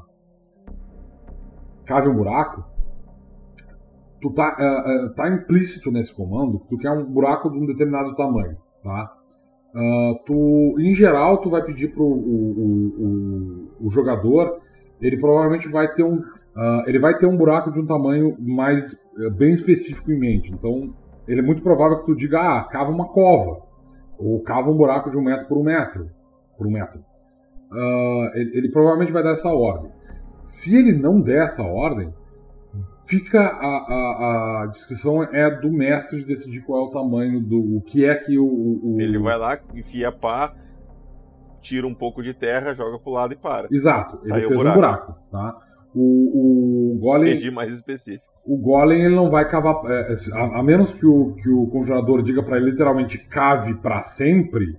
cave 1.87 2.09
um 2.09 2.15
buraco, 2.15 2.70
tu 4.21 4.31
tá, 4.31 4.57
uh, 4.59 5.07
uh, 5.07 5.15
tá 5.15 5.29
implícito 5.29 5.91
nesse 5.91 6.15
comando 6.15 6.61
tu 6.69 6.77
quer 6.77 6.91
um 6.91 7.05
buraco 7.05 7.51
de 7.51 7.59
um 7.59 7.67
determinado 7.67 8.15
tamanho, 8.15 8.57
tá? 8.83 9.13
Uh, 9.75 10.25
tu, 10.27 10.77
em 10.79 10.93
geral, 10.93 11.39
tu 11.39 11.49
vai 11.49 11.63
pedir 11.63 11.95
pro 11.95 12.05
o, 12.05 12.09
o, 12.09 13.77
o, 13.81 13.87
o 13.87 13.91
jogador, 13.91 14.61
ele 15.01 15.17
provavelmente 15.19 15.69
vai 15.69 15.93
ter 15.93 16.03
um, 16.05 16.21
ele 16.87 16.99
vai 16.99 17.17
ter 17.17 17.27
um 17.27 17.37
buraco 17.37 17.71
de 17.73 17.81
um 17.81 17.87
tamanho 17.87 18.37
mais 18.39 18.99
bem 19.39 19.51
específico 19.51 20.11
em 20.11 20.19
mente. 20.19 20.53
Então, 20.53 20.93
ele 21.27 21.41
é 21.41 21.43
muito 21.43 21.63
provável 21.63 22.01
que 22.01 22.07
tu 22.07 22.17
diga, 22.17 22.41
ah, 22.41 22.65
cava 22.65 22.91
uma 22.91 23.09
cova 23.09 23.63
ou 24.19 24.43
cava 24.43 24.69
um 24.69 24.77
buraco 24.77 25.09
de 25.09 25.17
um 25.17 25.23
metro 25.23 25.47
por 25.47 25.57
um 25.57 25.63
metro, 25.63 26.11
por 26.59 26.67
um 26.67 26.71
metro. 26.71 27.01
Ele, 28.35 28.59
ele 28.59 28.71
provavelmente 28.71 29.13
vai 29.13 29.23
dar 29.23 29.31
essa 29.31 29.49
ordem. 29.49 29.91
Se 30.43 30.77
ele 30.77 30.93
não 30.93 31.21
der 31.21 31.45
essa 31.45 31.63
ordem, 31.63 32.13
fica 33.07 33.41
a, 33.41 33.67
a, 33.67 34.63
a, 34.63 34.67
descrição 34.67 35.23
é 35.23 35.51
do 35.51 35.71
mestre 35.71 36.21
de 36.21 36.27
decidir 36.27 36.63
qual 36.63 36.85
é 36.85 36.89
o 36.89 36.91
tamanho 36.91 37.41
do 37.41 37.77
o 37.77 37.81
que 37.81 38.05
é 38.05 38.15
que 38.15 38.39
o, 38.39 38.45
o... 38.45 38.97
ele 39.01 39.19
vai 39.19 39.37
lá 39.37 39.59
enfia 39.75 40.13
pá 40.13 40.55
tira 41.61 41.87
um 41.87 41.95
pouco 41.95 42.23
de 42.23 42.33
terra 42.33 42.75
joga 42.75 42.99
pro 42.99 43.13
lado 43.13 43.33
e 43.33 43.37
para. 43.37 43.69
Exato 43.71 44.17
tá 44.19 44.39
ele 44.39 44.47
fez 44.47 44.59
buraco. 44.61 44.79
um 44.79 44.81
buraco. 44.81 45.17
tá? 45.31 45.57
O, 45.95 46.95
o 46.95 46.99
golem 46.99 47.35
Seja 47.35 47.51
mais 47.51 47.73
específico. 47.73 48.27
o 48.45 48.57
golem 48.57 49.03
ele 49.03 49.15
não 49.15 49.29
vai 49.29 49.49
cavar 49.49 49.83
é, 49.91 50.15
a, 50.33 50.61
a, 50.61 50.63
menos 50.63 50.93
que 50.93 51.05
o 51.05 51.35
que 51.35 51.49
o 51.49 51.67
congelador 51.67 52.23
diga 52.23 52.43
para 52.43 52.57
ele 52.57 52.71
literalmente 52.71 53.19
cave 53.19 53.75
para 53.75 54.03
sempre 54.03 54.77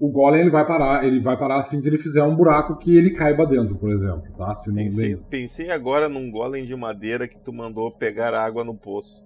o 0.00 0.08
golem 0.08 0.40
ele 0.40 0.50
vai 0.50 0.66
parar, 0.66 1.04
ele 1.04 1.20
vai 1.20 1.36
parar 1.36 1.56
assim 1.56 1.82
que 1.82 1.86
ele 1.86 1.98
fizer 1.98 2.22
um 2.22 2.34
buraco 2.34 2.78
que 2.78 2.96
ele 2.96 3.10
caiba 3.10 3.46
dentro, 3.46 3.76
por 3.76 3.92
exemplo, 3.92 4.32
tá? 4.34 4.54
Se 4.54 4.70
não 4.70 4.76
pensei, 4.76 5.16
pensei 5.28 5.70
agora 5.70 6.08
num 6.08 6.30
golem 6.30 6.64
de 6.64 6.74
madeira 6.74 7.28
que 7.28 7.38
tu 7.38 7.52
mandou 7.52 7.92
pegar 7.92 8.32
água 8.32 8.64
no 8.64 8.74
poço. 8.74 9.22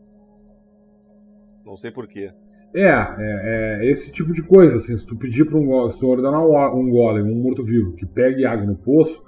Não 1.65 1.77
sei 1.77 1.93
porquê. 1.93 2.33
É, 2.75 2.89
é, 2.89 3.15
é, 3.21 3.89
esse 3.89 4.11
tipo 4.11 4.33
de 4.33 4.43
coisa, 4.43 4.79
assim, 4.79 4.97
se 4.97 5.07
tu 5.07 5.15
pedir 5.15 5.45
para 5.45 5.57
um 5.57 5.89
se 5.89 6.01
tu 6.01 6.09
ordenar 6.09 6.45
um, 6.45 6.91
golem, 6.91 7.23
um 7.23 7.41
morto-vivo, 7.41 7.93
que 7.93 8.05
pegue 8.05 8.45
água 8.45 8.67
no 8.67 8.75
poço, 8.75 9.23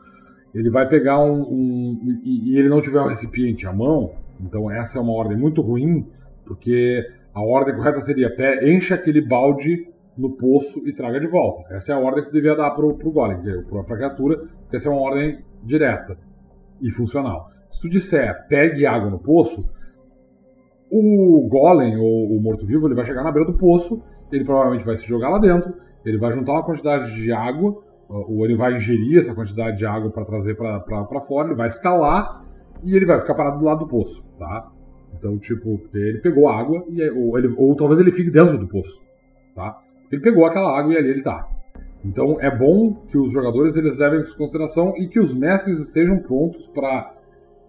ele 0.53 0.69
vai 0.69 0.89
pegar 0.89 1.23
um, 1.23 1.43
um 1.43 2.21
e, 2.25 2.55
e, 2.55 2.59
ele 2.59 2.69
não 2.69 2.83
tiver 2.83 3.01
um 3.01 3.07
recipiente 3.07 3.65
à 3.69 3.73
mão, 3.73 4.17
então 4.41 4.69
essa 4.69 4.99
é 4.99 5.01
uma 5.01 5.13
ordem 5.13 5.39
muito 5.39 5.63
ruim, 5.63 6.05
porque 6.45 7.09
a 7.33 7.41
ordem 7.41 7.77
correta 7.77 8.01
seria 8.01 8.35
pé, 8.35 8.69
enche 8.69 8.93
aquele 8.93 9.21
balde 9.21 9.87
no 10.17 10.37
poço 10.37 10.87
e 10.87 10.93
traga 10.93 11.21
de 11.21 11.27
volta. 11.27 11.75
Essa 11.75 11.93
é 11.93 11.95
a 11.95 11.99
ordem 11.99 12.25
que 12.25 12.33
devia 12.33 12.57
dar 12.57 12.71
pro, 12.71 12.95
pro 12.95 13.11
golem, 13.11 13.39
para 13.69 13.81
a 13.81 13.85
criatura, 13.85 14.39
porque 14.63 14.77
essa 14.77 14.89
é 14.89 14.93
uma 14.93 15.01
ordem 15.01 15.39
direta 15.63 16.17
e 16.81 16.91
funcional. 16.91 17.51
Se 17.71 17.83
tu 17.83 17.89
disser 17.89 18.47
pegue 18.49 18.87
água 18.87 19.11
no 19.11 19.19
poço, 19.19 19.65
o 20.91 21.47
golem 21.49 21.97
ou 21.97 22.37
o 22.37 22.41
morto-vivo 22.41 22.87
ele 22.87 22.95
vai 22.95 23.05
chegar 23.05 23.23
na 23.23 23.33
beira 23.33 23.51
do 23.51 23.59
poço, 23.59 24.03
ele 24.33 24.45
provavelmente 24.45 24.85
vai 24.85 24.97
se 24.97 25.07
jogar 25.07 25.29
lá 25.29 25.39
dentro, 25.39 25.75
ele 26.05 26.19
vai 26.19 26.33
juntar 26.33 26.53
uma 26.53 26.65
quantidade 26.65 27.15
de 27.15 27.33
água, 27.33 27.83
ou 28.09 28.45
ele 28.45 28.57
vai 28.57 28.75
ingerir 28.75 29.19
essa 29.19 29.35
quantidade 29.35 29.77
de 29.77 29.87
água 29.87 30.11
para 30.11 30.25
trazer 30.25 30.55
para 30.55 31.21
fora, 31.27 31.49
ele 31.49 31.57
vai 31.57 31.69
escalar 31.69 32.45
e 32.85 32.95
ele 32.95 33.05
vai 33.05 33.21
ficar 33.21 33.35
parado 33.35 33.59
do 33.59 33.65
lado 33.65 33.81
do 33.81 33.89
poço, 33.89 34.25
tá? 34.39 34.71
Então, 35.19 35.39
tipo, 35.39 35.81
ele 35.93 36.19
pegou 36.21 36.49
água, 36.49 36.85
e, 36.89 37.11
ou, 37.11 37.37
ele, 37.39 37.53
ou 37.57 37.75
talvez 37.75 38.01
ele 38.01 38.13
fique 38.13 38.31
dentro 38.31 38.59
do 38.59 38.69
poço, 38.69 39.03
tá? 39.55 39.81
Ele 40.11 40.21
pegou 40.21 40.45
aquela 40.45 40.79
água 40.79 40.95
e 40.95 40.97
ali 40.97 41.11
ele 41.11 41.23
tá. 41.23 41.49
Então 42.05 42.41
é 42.41 42.51
bom 42.57 42.95
que 43.09 43.19
os 43.19 43.33
jogadores 43.33 43.77
eles 43.77 43.99
levem 43.99 44.23
isso 44.23 44.35
em 44.35 44.39
consideração 44.39 44.95
e 44.97 45.09
que 45.09 45.19
os 45.19 45.35
mestres 45.35 45.79
estejam 45.79 46.19
prontos 46.19 46.67
para 46.69 47.15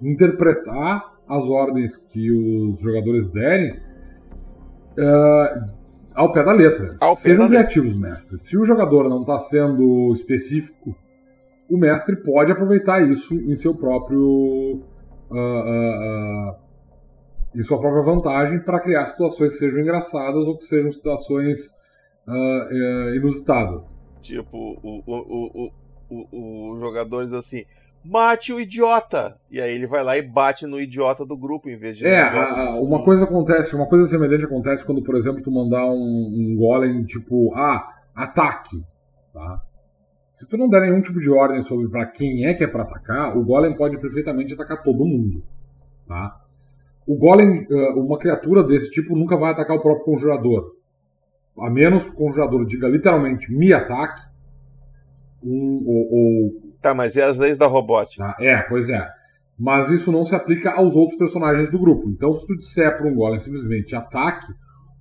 interpretar 0.01 1.13
as 1.27 1.43
ordens 1.45 1.97
que 1.97 2.31
os 2.31 2.79
jogadores 2.79 3.31
derem 3.31 3.79
uh, 4.97 5.73
ao 6.13 6.31
pé 6.31 6.43
da 6.43 6.51
letra. 6.51 6.97
Ao 7.01 7.15
Sejam 7.15 7.47
criativos, 7.47 7.99
mestres. 7.99 8.43
Se 8.43 8.57
o 8.57 8.63
jogador 8.63 9.09
não 9.09 9.21
está 9.21 9.39
sendo 9.39 10.11
específico, 10.13 10.95
o 11.69 11.77
mestre 11.77 12.15
pode 12.23 12.51
aproveitar 12.51 13.01
isso 13.01 13.33
em 13.33 13.55
seu 13.55 13.75
próprio. 13.75 14.81
Uh, 15.29 15.35
uh, 15.35 16.67
em 17.55 17.63
sua 17.63 17.79
própria 17.79 18.03
vantagem 18.03 18.59
para 18.59 18.79
criar 18.79 19.05
situações 19.07 19.53
que 19.53 19.59
sejam 19.59 19.81
engraçadas 19.81 20.47
ou 20.47 20.57
que 20.57 20.63
sejam 20.65 20.91
situações 20.91 21.71
inusitadas. 23.15 24.01
Tipo, 24.21 24.57
o, 24.83 25.03
o, 25.05 25.71
o, 26.09 26.73
os 26.73 26.79
jogadores 26.79 27.31
assim 27.31 27.65
mate 28.03 28.53
o 28.53 28.59
idiota. 28.59 29.37
E 29.51 29.61
aí 29.61 29.73
ele 29.73 29.87
vai 29.87 30.03
lá 30.03 30.17
e 30.17 30.21
bate 30.21 30.65
no 30.65 30.79
idiota 30.79 31.25
do 31.25 31.37
grupo 31.37 31.69
em 31.69 31.77
vez 31.77 31.97
de. 31.97 32.07
É, 32.07 32.21
a, 32.21 32.75
uma 32.75 33.03
coisa 33.03 33.25
acontece, 33.25 33.75
uma 33.75 33.87
coisa 33.87 34.07
semelhante 34.07 34.45
acontece 34.45 34.85
quando, 34.85 35.03
por 35.03 35.15
exemplo, 35.15 35.43
tu 35.43 35.51
mandar 35.51 35.85
um, 35.85 35.93
um 35.93 36.55
golem 36.57 37.03
tipo, 37.05 37.53
ah, 37.55 37.95
ataque. 38.15 38.81
Tá? 39.33 39.61
Se 40.29 40.47
tu 40.47 40.57
não 40.57 40.69
der 40.69 40.81
nenhum 40.81 41.01
tipo 41.01 41.19
de 41.19 41.29
ordem 41.29 41.61
sobre 41.61 41.89
para 41.89 42.05
quem 42.07 42.45
é 42.45 42.53
que 42.53 42.63
é 42.63 42.67
para 42.67 42.83
atacar, 42.83 43.37
o 43.37 43.43
golem 43.43 43.75
pode 43.75 43.99
perfeitamente 43.99 44.53
atacar 44.53 44.81
todo 44.83 45.05
mundo. 45.05 45.43
Tá? 46.07 46.41
O 47.05 47.15
golem, 47.15 47.65
uma 47.95 48.17
criatura 48.17 48.63
desse 48.63 48.91
tipo, 48.91 49.15
nunca 49.15 49.37
vai 49.37 49.51
atacar 49.51 49.77
o 49.77 49.81
próprio 49.81 50.05
conjurador. 50.05 50.76
A 51.59 51.69
menos 51.69 52.03
que 52.03 52.11
o 52.11 52.15
conjurador 52.15 52.65
diga 52.65 52.87
literalmente 52.87 53.51
me 53.51 53.73
ataque, 53.73 54.21
um, 55.43 55.83
ou, 55.85 56.13
ou 56.13 56.67
Tá, 56.81 56.93
mas 56.93 57.17
é 57.17 57.23
as 57.23 57.37
leis 57.37 57.57
da 57.57 57.67
robótica. 57.67 58.23
Ah, 58.23 58.35
é, 58.39 58.61
pois 58.63 58.89
é. 58.89 59.07
Mas 59.59 59.89
isso 59.89 60.11
não 60.11 60.23
se 60.23 60.35
aplica 60.35 60.71
aos 60.71 60.95
outros 60.95 61.17
personagens 61.17 61.71
do 61.71 61.79
grupo. 61.79 62.09
Então, 62.09 62.33
se 62.33 62.45
tu 62.45 62.55
disser 62.55 62.95
para 62.95 63.07
um 63.07 63.15
golem 63.15 63.39
simplesmente 63.39 63.95
ataque, 63.95 64.53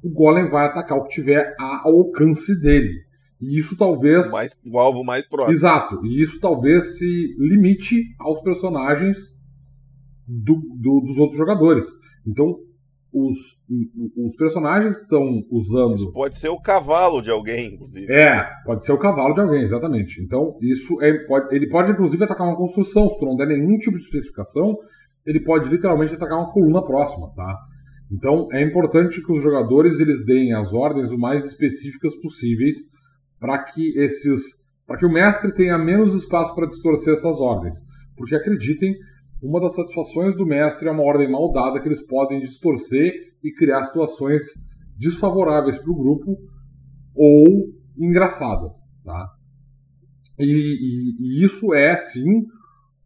o 0.03 0.11
golem 0.11 0.49
vai 0.49 0.67
atacar 0.67 0.97
o 0.97 1.05
que 1.05 1.15
tiver 1.15 1.55
ao 1.59 1.95
alcance 1.95 2.59
dele. 2.59 3.05
E 3.41 3.59
isso 3.59 3.77
talvez. 3.77 4.31
Mais, 4.33 4.59
o 4.65 4.79
alvo 4.79 5.05
mais 5.05 5.27
próximo. 5.27 5.53
Exato. 5.53 6.07
E 6.07 6.23
isso 6.23 6.41
talvez 6.41 6.97
se 6.97 7.37
limite 7.39 8.03
aos 8.19 8.41
personagens 8.41 9.37
do, 10.27 10.55
do, 10.75 11.01
dos 11.01 11.19
outros 11.19 11.37
jogadores. 11.37 11.85
Então, 12.27 12.59
os, 13.17 13.35
os 14.17 14.37
personagens 14.37 14.95
que 14.95 15.03
estão 15.03 15.43
usando. 15.51 15.95
Isso 15.95 16.13
pode 16.13 16.37
ser 16.37 16.51
o 16.51 16.61
cavalo 16.61 17.23
de 17.23 17.31
alguém, 17.31 17.73
inclusive. 17.75 18.13
É, 18.13 18.47
pode 18.65 18.85
ser 18.85 18.93
o 18.93 18.99
cavalo 18.99 19.35
de 19.35 19.41
alguém, 19.41 19.63
exatamente. 19.63 20.21
Então, 20.23 20.59
isso 20.61 21.03
é, 21.03 21.15
pode, 21.27 21.55
ele 21.57 21.67
pode 21.69 21.93
inclusive 21.93 22.23
atacar 22.23 22.47
uma 22.47 22.57
construção. 22.57 23.09
Se 23.09 23.19
tu 23.19 23.25
não 23.25 23.37
der 23.37 23.47
nenhum 23.47 23.79
tipo 23.79 23.97
de 23.97 24.05
especificação, 24.05 24.77
ele 25.25 25.41
pode 25.41 25.69
literalmente 25.71 26.15
atacar 26.15 26.39
uma 26.39 26.53
coluna 26.53 26.85
próxima, 26.85 27.33
tá? 27.35 27.57
Então, 28.13 28.49
é 28.53 28.63
importante 28.63 29.23
que 29.23 29.33
os 29.33 29.43
jogadores 29.43 29.99
eles 29.99 30.25
deem 30.25 30.53
as 30.53 30.73
ordens 30.73 31.11
o 31.11 31.19
mais 31.19 31.45
específicas 31.45 32.15
possíveis 32.17 32.77
para 33.41 33.59
que 33.65 33.99
esses, 33.99 34.43
para 34.87 34.99
que 34.99 35.07
o 35.07 35.13
mestre 35.13 35.53
tenha 35.55 35.79
menos 35.79 36.15
espaço 36.15 36.55
para 36.55 36.67
distorcer 36.67 37.15
essas 37.15 37.41
ordens. 37.41 37.77
Porque 38.15 38.35
acreditem, 38.35 38.95
uma 39.47 39.61
das 39.61 39.75
satisfações 39.77 40.35
do 40.35 40.45
mestre 40.45 40.89
é 40.89 40.91
uma 40.91 41.05
ordem 41.05 41.31
mal 41.31 41.53
dada 41.53 41.81
que 41.81 41.87
eles 41.89 42.05
podem 42.05 42.41
distorcer 42.41 43.13
e 43.43 43.53
criar 43.53 43.85
situações 43.85 44.43
desfavoráveis 44.99 45.79
para 45.79 45.91
o 45.91 45.97
grupo 45.97 46.37
ou 47.15 47.45
engraçadas. 47.97 48.75
Tá? 49.05 49.31
E, 50.39 50.45
e, 50.45 51.17
e 51.21 51.45
isso 51.45 51.73
é, 51.73 51.97
sim, 51.97 52.41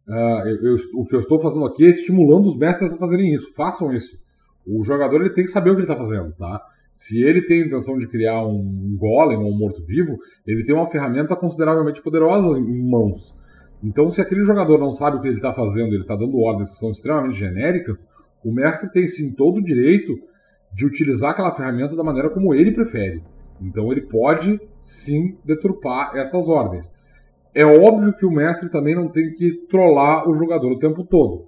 uh, 0.07 0.47
eu, 0.47 0.71
eu, 0.71 0.75
o 0.95 1.05
que 1.05 1.15
eu 1.15 1.19
estou 1.19 1.39
fazendo 1.39 1.65
aqui 1.65 1.85
é 1.85 1.89
estimulando 1.89 2.47
os 2.47 2.57
mestres 2.57 2.91
a 2.91 2.97
fazerem 2.97 3.33
isso. 3.33 3.53
Façam 3.53 3.93
isso. 3.93 4.19
O 4.65 4.83
jogador 4.83 5.21
ele 5.21 5.33
tem 5.33 5.45
que 5.45 5.51
saber 5.51 5.69
o 5.69 5.73
que 5.73 5.81
ele 5.81 5.91
está 5.91 5.95
fazendo. 5.95 6.33
Tá? 6.33 6.59
Se 6.91 7.21
ele 7.21 7.43
tem 7.43 7.61
a 7.61 7.65
intenção 7.67 7.97
de 7.99 8.07
criar 8.07 8.45
um 8.45 8.97
golem 8.97 9.37
ou 9.37 9.51
um 9.51 9.57
morto-vivo, 9.57 10.17
ele 10.45 10.63
tem 10.63 10.75
uma 10.75 10.89
ferramenta 10.89 11.35
consideravelmente 11.35 12.01
poderosa 12.01 12.59
em 12.59 12.89
mãos. 12.89 13.39
Então, 13.83 14.09
se 14.09 14.21
aquele 14.21 14.43
jogador 14.43 14.77
não 14.77 14.91
sabe 14.91 15.17
o 15.17 15.21
que 15.21 15.27
ele 15.27 15.37
está 15.37 15.53
fazendo, 15.53 15.93
ele 15.93 16.01
está 16.01 16.15
dando 16.15 16.39
ordens 16.39 16.71
que 16.71 16.79
são 16.79 16.91
extremamente 16.91 17.37
genéricas, 17.37 18.07
o 18.43 18.51
mestre 18.51 18.91
tem 18.91 19.07
sim 19.07 19.31
todo 19.33 19.57
o 19.57 19.63
direito 19.63 20.13
de 20.73 20.85
utilizar 20.85 21.31
aquela 21.31 21.55
ferramenta 21.55 21.95
da 21.95 22.03
maneira 22.03 22.29
como 22.29 22.53
ele 22.53 22.71
prefere. 22.71 23.23
Então, 23.59 23.91
ele 23.91 24.01
pode 24.01 24.59
sim 24.79 25.37
deturpar 25.43 26.15
essas 26.15 26.47
ordens. 26.47 26.91
É 27.53 27.65
óbvio 27.65 28.13
que 28.13 28.25
o 28.25 28.31
mestre 28.31 28.69
também 28.69 28.95
não 28.95 29.09
tem 29.09 29.33
que 29.33 29.51
trollar 29.69 30.27
o 30.27 30.37
jogador 30.37 30.71
o 30.71 30.79
tempo 30.79 31.03
todo. 31.03 31.45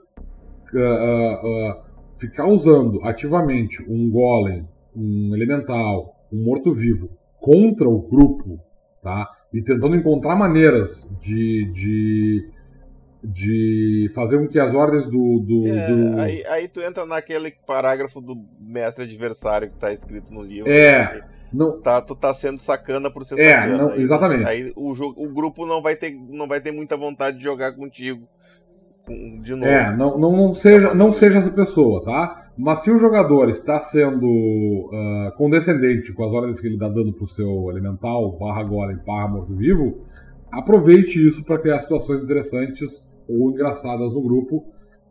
Uh, 0.74 0.80
uh, 0.80 1.84
ficar 2.18 2.48
usando 2.48 3.00
ativamente 3.04 3.84
um 3.88 4.10
golem, 4.10 4.68
um 4.96 5.34
elemental, 5.36 6.16
um 6.32 6.44
morto-vivo 6.44 7.10
contra 7.40 7.88
o 7.88 8.02
grupo, 8.02 8.60
tá? 9.02 9.28
E 9.54 9.62
tentando 9.62 9.96
encontrar 9.96 10.36
maneiras 10.36 11.08
de, 11.22 11.72
de, 11.74 12.50
de 13.24 14.12
fazer 14.16 14.40
com 14.40 14.48
que 14.48 14.60
as 14.60 14.74
ordens 14.74 15.06
do. 15.06 15.40
do, 15.40 15.68
é, 15.68 15.88
do... 15.88 16.20
Aí, 16.20 16.46
aí, 16.48 16.68
tu 16.68 16.82
entra 16.82 17.06
naquele 17.06 17.52
parágrafo 17.66 18.20
do 18.20 18.36
mestre 18.60 19.04
adversário 19.04 19.70
que 19.70 19.76
está 19.76 19.94
escrito 19.94 20.34
no 20.34 20.42
livro. 20.42 20.72
É. 20.72 21.22
Não... 21.54 21.80
Tá, 21.80 22.02
tu 22.02 22.16
tá 22.16 22.34
sendo 22.34 22.58
sacana 22.58 23.12
por 23.12 23.24
ser 23.24 23.40
é, 23.40 23.52
sacana. 23.52 23.78
Não, 23.78 23.96
exatamente. 23.96 24.50
Aí 24.50 24.74
o, 24.76 24.92
o 24.92 25.30
grupo 25.30 25.68
não 25.68 25.84
vai, 25.84 25.96
ter, 25.96 26.12
não 26.12 26.48
vai 26.48 26.60
ter 26.60 26.72
muita 26.72 26.98
vontade 26.98 27.38
de 27.38 27.44
jogar 27.44 27.74
contigo 27.74 28.28
de 29.08 29.54
novo. 29.54 29.66
É, 29.66 29.96
não, 29.96 30.18
não, 30.18 30.32
não, 30.32 30.54
seja, 30.54 30.94
não 30.96 31.12
seja 31.12 31.40
essa 31.40 31.52
pessoa, 31.52 32.04
tá? 32.04 32.43
Mas 32.58 32.84
se 32.84 32.92
o 32.92 32.98
jogador 32.98 33.50
está 33.50 33.80
sendo 33.80 34.28
uh, 34.28 35.36
condescendente 35.38 36.14
com 36.14 36.24
as 36.24 36.32
ordens 36.32 36.60
que 36.60 36.68
ele 36.68 36.76
está 36.76 36.88
dando 36.88 37.12
para 37.12 37.24
o 37.24 37.28
seu 37.28 37.70
elemental, 37.72 38.38
barra 38.38 38.64
golem, 38.64 38.98
barra 38.98 39.28
morto-vivo, 39.28 40.06
aproveite 40.52 41.26
isso 41.26 41.44
para 41.44 41.58
criar 41.58 41.80
situações 41.80 42.22
interessantes 42.22 43.12
ou 43.28 43.50
engraçadas 43.50 44.14
no 44.14 44.22
grupo, 44.22 44.66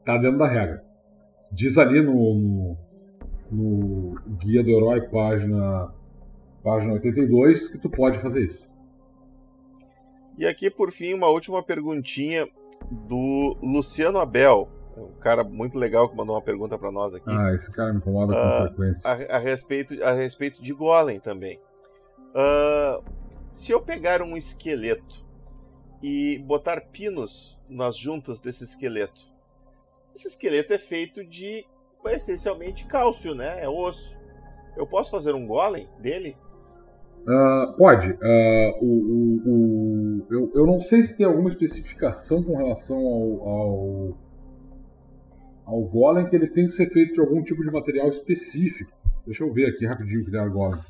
tá 0.05 0.17
dentro 0.17 0.39
da 0.39 0.47
regra. 0.47 0.85
Diz 1.51 1.79
ali 1.79 2.01
no, 2.01 2.35
no, 2.35 2.77
no 3.51 4.15
Guia 4.39 4.63
do 4.63 4.71
Herói, 4.71 5.01
página, 5.01 5.93
página 6.63 6.93
82, 6.93 7.69
que 7.69 7.79
tu 7.79 7.91
pode 7.91 8.21
fazer 8.21 8.45
isso. 8.45 8.71
E 10.39 10.47
aqui, 10.47 10.71
por 10.71 10.93
fim, 10.93 11.13
uma 11.13 11.29
última 11.29 11.63
perguntinha 11.63 12.49
do 12.91 13.57
Luciano 13.61 14.19
Abel 14.19 14.69
um 14.97 15.13
cara 15.21 15.43
muito 15.43 15.79
legal 15.79 16.09
que 16.09 16.17
mandou 16.17 16.35
uma 16.35 16.43
pergunta 16.43 16.79
para 16.79 16.91
nós 16.91 17.15
aqui. 17.15 17.31
Ah, 17.31 17.55
esse 17.55 17.71
cara 17.71 17.93
me 17.93 17.99
incomoda 17.99 18.35
com 18.35 18.41
uh, 18.41 18.67
frequência. 18.69 19.09
A, 19.09 19.37
a, 19.37 19.39
respeito, 19.39 20.03
a 20.05 20.13
respeito 20.13 20.63
de 20.63 20.73
Golem 20.73 21.19
também. 21.19 21.59
Uh, 22.35 23.03
se 23.53 23.73
eu 23.73 23.81
pegar 23.81 24.23
um 24.23 24.37
esqueleto 24.37 25.25
e 26.03 26.39
botar 26.47 26.81
pinos 26.81 27.59
nas 27.69 27.97
juntas 27.97 28.41
desse 28.41 28.65
esqueleto, 28.65 29.21
esse 30.15 30.29
esqueleto 30.29 30.73
é 30.73 30.79
feito 30.79 31.25
de 31.25 31.65
essencialmente 32.07 32.87
cálcio, 32.87 33.35
né? 33.35 33.63
É 33.63 33.69
osso. 33.69 34.17
Eu 34.77 34.87
posso 34.87 35.11
fazer 35.11 35.35
um 35.35 35.47
golem 35.47 35.89
dele? 35.99 36.37
Uh, 37.23 37.73
pode. 37.77 38.11
Uh, 38.11 38.79
o, 38.81 38.87
o, 38.87 39.43
o, 39.47 40.27
eu, 40.31 40.53
eu 40.55 40.67
não 40.67 40.81
sei 40.81 41.03
se 41.03 41.17
tem 41.17 41.25
alguma 41.25 41.49
especificação 41.49 42.43
com 42.43 42.57
relação 42.57 42.97
ao, 42.97 43.49
ao 43.49 44.19
ao 45.65 45.81
golem 45.83 46.27
que 46.27 46.37
ele 46.37 46.49
tem 46.49 46.67
que 46.67 46.73
ser 46.73 46.91
feito 46.91 47.15
de 47.15 47.21
algum 47.21 47.43
tipo 47.43 47.63
de 47.63 47.71
material 47.71 48.09
específico. 48.09 48.91
Deixa 49.27 49.45
eu 49.45 49.53
ver 49.53 49.67
aqui 49.67 49.87
rapidinho 49.87 50.25
que 50.25 50.37
é 50.37 50.43
o 50.43 50.51
golem. 50.51 50.81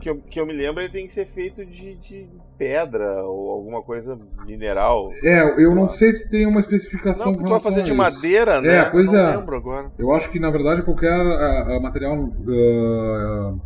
que 0.00 0.08
eu, 0.08 0.20
que 0.20 0.40
eu 0.40 0.46
me 0.46 0.52
lembro, 0.52 0.80
ele 0.80 0.92
tem 0.92 1.06
que 1.06 1.12
ser 1.12 1.26
feito 1.26 1.64
de, 1.66 1.96
de 1.96 2.28
pedra 2.56 3.24
ou 3.24 3.50
alguma 3.50 3.82
coisa 3.82 4.18
mineral. 4.46 5.10
É, 5.24 5.40
eu 5.62 5.74
não 5.74 5.88
sei 5.88 6.12
se 6.12 6.30
tem 6.30 6.46
uma 6.46 6.60
especificação. 6.60 7.32
Não, 7.32 7.38
tu 7.38 7.48
vai 7.48 7.60
fazer 7.60 7.82
de 7.82 7.92
madeira, 7.92 8.60
né? 8.60 8.76
É, 8.76 8.84
pois 8.90 9.12
eu 9.12 9.20
não 9.20 9.28
é. 9.28 9.36
lembro 9.36 9.56
agora. 9.56 9.92
Eu 9.98 10.12
acho 10.12 10.30
que 10.30 10.38
na 10.38 10.50
verdade 10.50 10.82
qualquer 10.82 11.18
uh, 11.18 11.76
uh, 11.76 11.82
material. 11.82 12.16
Uh, 12.16 13.60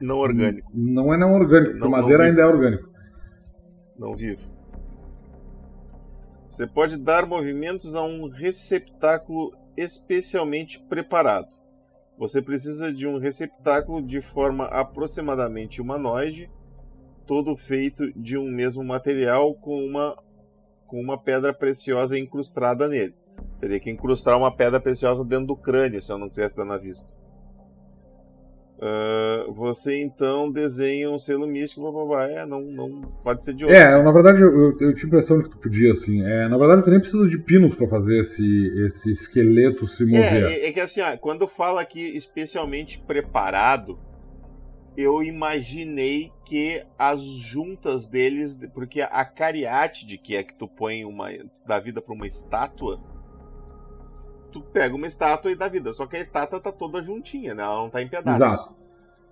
não 0.00 0.18
orgânico. 0.18 0.70
Não 0.72 1.14
é 1.14 1.18
não 1.18 1.32
orgânico, 1.34 1.78
porque 1.78 1.88
madeira 1.88 2.24
ainda 2.24 2.42
é 2.42 2.46
orgânico. 2.46 2.88
Não 3.98 4.14
vivo. 4.14 4.53
Você 6.54 6.68
pode 6.68 6.96
dar 6.96 7.26
movimentos 7.26 7.96
a 7.96 8.04
um 8.04 8.28
receptáculo 8.28 9.58
especialmente 9.76 10.78
preparado. 10.78 11.48
Você 12.16 12.40
precisa 12.40 12.94
de 12.94 13.08
um 13.08 13.18
receptáculo 13.18 14.00
de 14.00 14.20
forma 14.20 14.66
aproximadamente 14.66 15.82
humanoide, 15.82 16.48
todo 17.26 17.56
feito 17.56 18.12
de 18.12 18.38
um 18.38 18.48
mesmo 18.52 18.84
material 18.84 19.52
com 19.56 19.84
uma, 19.84 20.16
com 20.86 21.00
uma 21.00 21.20
pedra 21.20 21.52
preciosa 21.52 22.16
incrustada 22.16 22.86
nele. 22.86 23.16
Teria 23.58 23.80
que 23.80 23.90
incrustar 23.90 24.38
uma 24.38 24.54
pedra 24.54 24.78
preciosa 24.78 25.24
dentro 25.24 25.46
do 25.46 25.56
crânio 25.56 26.00
se 26.00 26.12
eu 26.12 26.18
não 26.18 26.28
quisesse 26.28 26.56
dar 26.56 26.64
na 26.64 26.76
vista. 26.76 27.14
Uh, 28.76 29.52
você 29.52 30.02
então 30.02 30.50
desenha 30.50 31.08
um 31.08 31.16
selo 31.16 31.46
místico, 31.46 31.80
blá, 31.80 31.92
blá, 31.92 32.04
blá. 32.04 32.30
É, 32.30 32.44
não, 32.44 32.60
não 32.60 33.02
pode 33.22 33.44
ser 33.44 33.54
de 33.54 33.64
outro. 33.64 33.78
É, 33.78 34.02
na 34.02 34.10
verdade 34.10 34.40
eu, 34.40 34.48
eu, 34.48 34.70
eu 34.80 34.94
tinha 34.94 35.04
a 35.04 35.06
impressão 35.06 35.38
de 35.38 35.44
que 35.44 35.50
tu 35.50 35.58
podia, 35.58 35.92
assim. 35.92 36.22
É, 36.22 36.48
na 36.48 36.58
verdade 36.58 36.82
tu 36.82 36.90
nem 36.90 36.98
precisa 36.98 37.26
de 37.28 37.38
pinos 37.38 37.74
para 37.74 37.86
fazer 37.86 38.18
esse, 38.20 38.84
esse 38.84 39.12
esqueleto 39.12 39.86
se 39.86 40.04
mover. 40.04 40.44
É, 40.44 40.52
é, 40.54 40.68
é 40.68 40.72
que 40.72 40.80
assim, 40.80 41.00
ó, 41.00 41.16
quando 41.16 41.46
fala 41.46 41.80
aqui 41.80 42.16
especialmente 42.16 42.98
preparado, 42.98 43.96
eu 44.96 45.22
imaginei 45.22 46.32
que 46.44 46.84
as 46.98 47.20
juntas 47.22 48.08
deles, 48.08 48.58
porque 48.74 49.00
a 49.00 49.24
cariátide, 49.24 50.18
que 50.18 50.36
é 50.36 50.42
que 50.42 50.54
tu 50.54 50.68
põe 50.68 51.04
uma 51.04 51.28
da 51.66 51.78
vida 51.78 52.02
para 52.02 52.14
uma 52.14 52.26
estátua, 52.26 53.00
tu 54.54 54.60
pega 54.60 54.94
uma 54.94 55.08
estátua 55.08 55.50
e 55.50 55.56
dá 55.56 55.68
vida. 55.68 55.92
Só 55.92 56.06
que 56.06 56.16
a 56.16 56.20
estátua 56.20 56.62
tá 56.62 56.70
toda 56.70 57.02
juntinha, 57.02 57.54
né? 57.54 57.62
Ela 57.64 57.82
não 57.82 57.90
tá 57.90 58.00
em 58.00 58.08
pedaços. 58.08 58.40
Exato. 58.40 58.74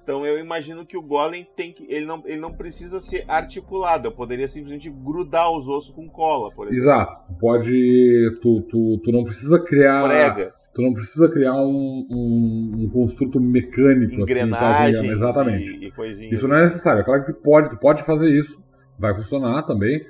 Então 0.03 0.27
eu 0.27 0.37
imagino 0.37 0.85
que 0.85 0.97
o 0.97 1.03
golem 1.03 1.47
tem 1.57 1.73
que. 1.73 1.87
Ele 1.89 2.05
não, 2.05 2.21
ele 2.27 2.41
não 2.41 2.53
precisa 2.53 2.99
ser 2.99 3.25
articulado. 3.29 4.09
Eu 4.09 4.13
poderia 4.13 4.49
simplesmente 4.49 4.91
grudar 4.91 5.53
os 5.53 5.69
ossos 5.69 5.95
com 5.95 6.09
cola, 6.09 6.51
por 6.51 6.67
exemplo. 6.67 6.83
Exato. 6.83 7.35
Pode. 7.41 8.39
Tu, 8.43 8.61
tu, 8.63 9.01
tu 9.05 9.13
não 9.13 9.23
precisa 9.23 9.61
criar. 9.61 10.05
Frega. 10.05 10.55
Tu 10.75 10.83
não 10.83 10.93
precisa 10.95 11.31
criar 11.31 11.55
um, 11.55 12.07
um, 12.11 12.73
um 12.79 12.91
construto 12.91 13.39
mecânico 13.39 14.23
Engrenagem 14.23 15.01
assim, 15.01 15.11
exatamente. 15.11 15.65
E, 15.67 16.31
e 16.31 16.35
isso 16.35 16.49
não 16.49 16.57
é 16.57 16.63
necessário. 16.63 17.03
É 17.03 17.05
claro 17.05 17.27
que 17.27 17.33
pode, 17.35 17.69
tu 17.69 17.77
pode 17.77 18.03
fazer 18.05 18.31
isso. 18.31 18.61
Vai 18.99 19.15
funcionar 19.15 19.63
também. 19.65 20.03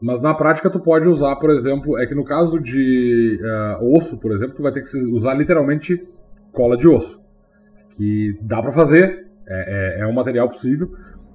Mas 0.00 0.20
na 0.20 0.34
prática 0.34 0.70
tu 0.70 0.78
pode 0.78 1.08
usar, 1.08 1.36
por 1.36 1.50
exemplo, 1.50 1.98
é 1.98 2.06
que 2.06 2.14
no 2.14 2.24
caso 2.24 2.60
de 2.60 3.40
uh, 3.40 3.96
osso, 3.96 4.18
por 4.18 4.32
exemplo, 4.32 4.54
tu 4.56 4.62
vai 4.62 4.72
ter 4.72 4.82
que 4.82 4.96
usar 5.12 5.34
literalmente 5.34 6.06
cola 6.52 6.76
de 6.76 6.86
osso. 6.86 7.20
Que 7.90 8.38
dá 8.42 8.60
para 8.60 8.72
fazer, 8.72 9.26
é, 9.48 9.98
é, 9.98 10.02
é, 10.02 10.06
um 10.06 10.12
material 10.12 10.50
possível, 10.50 10.88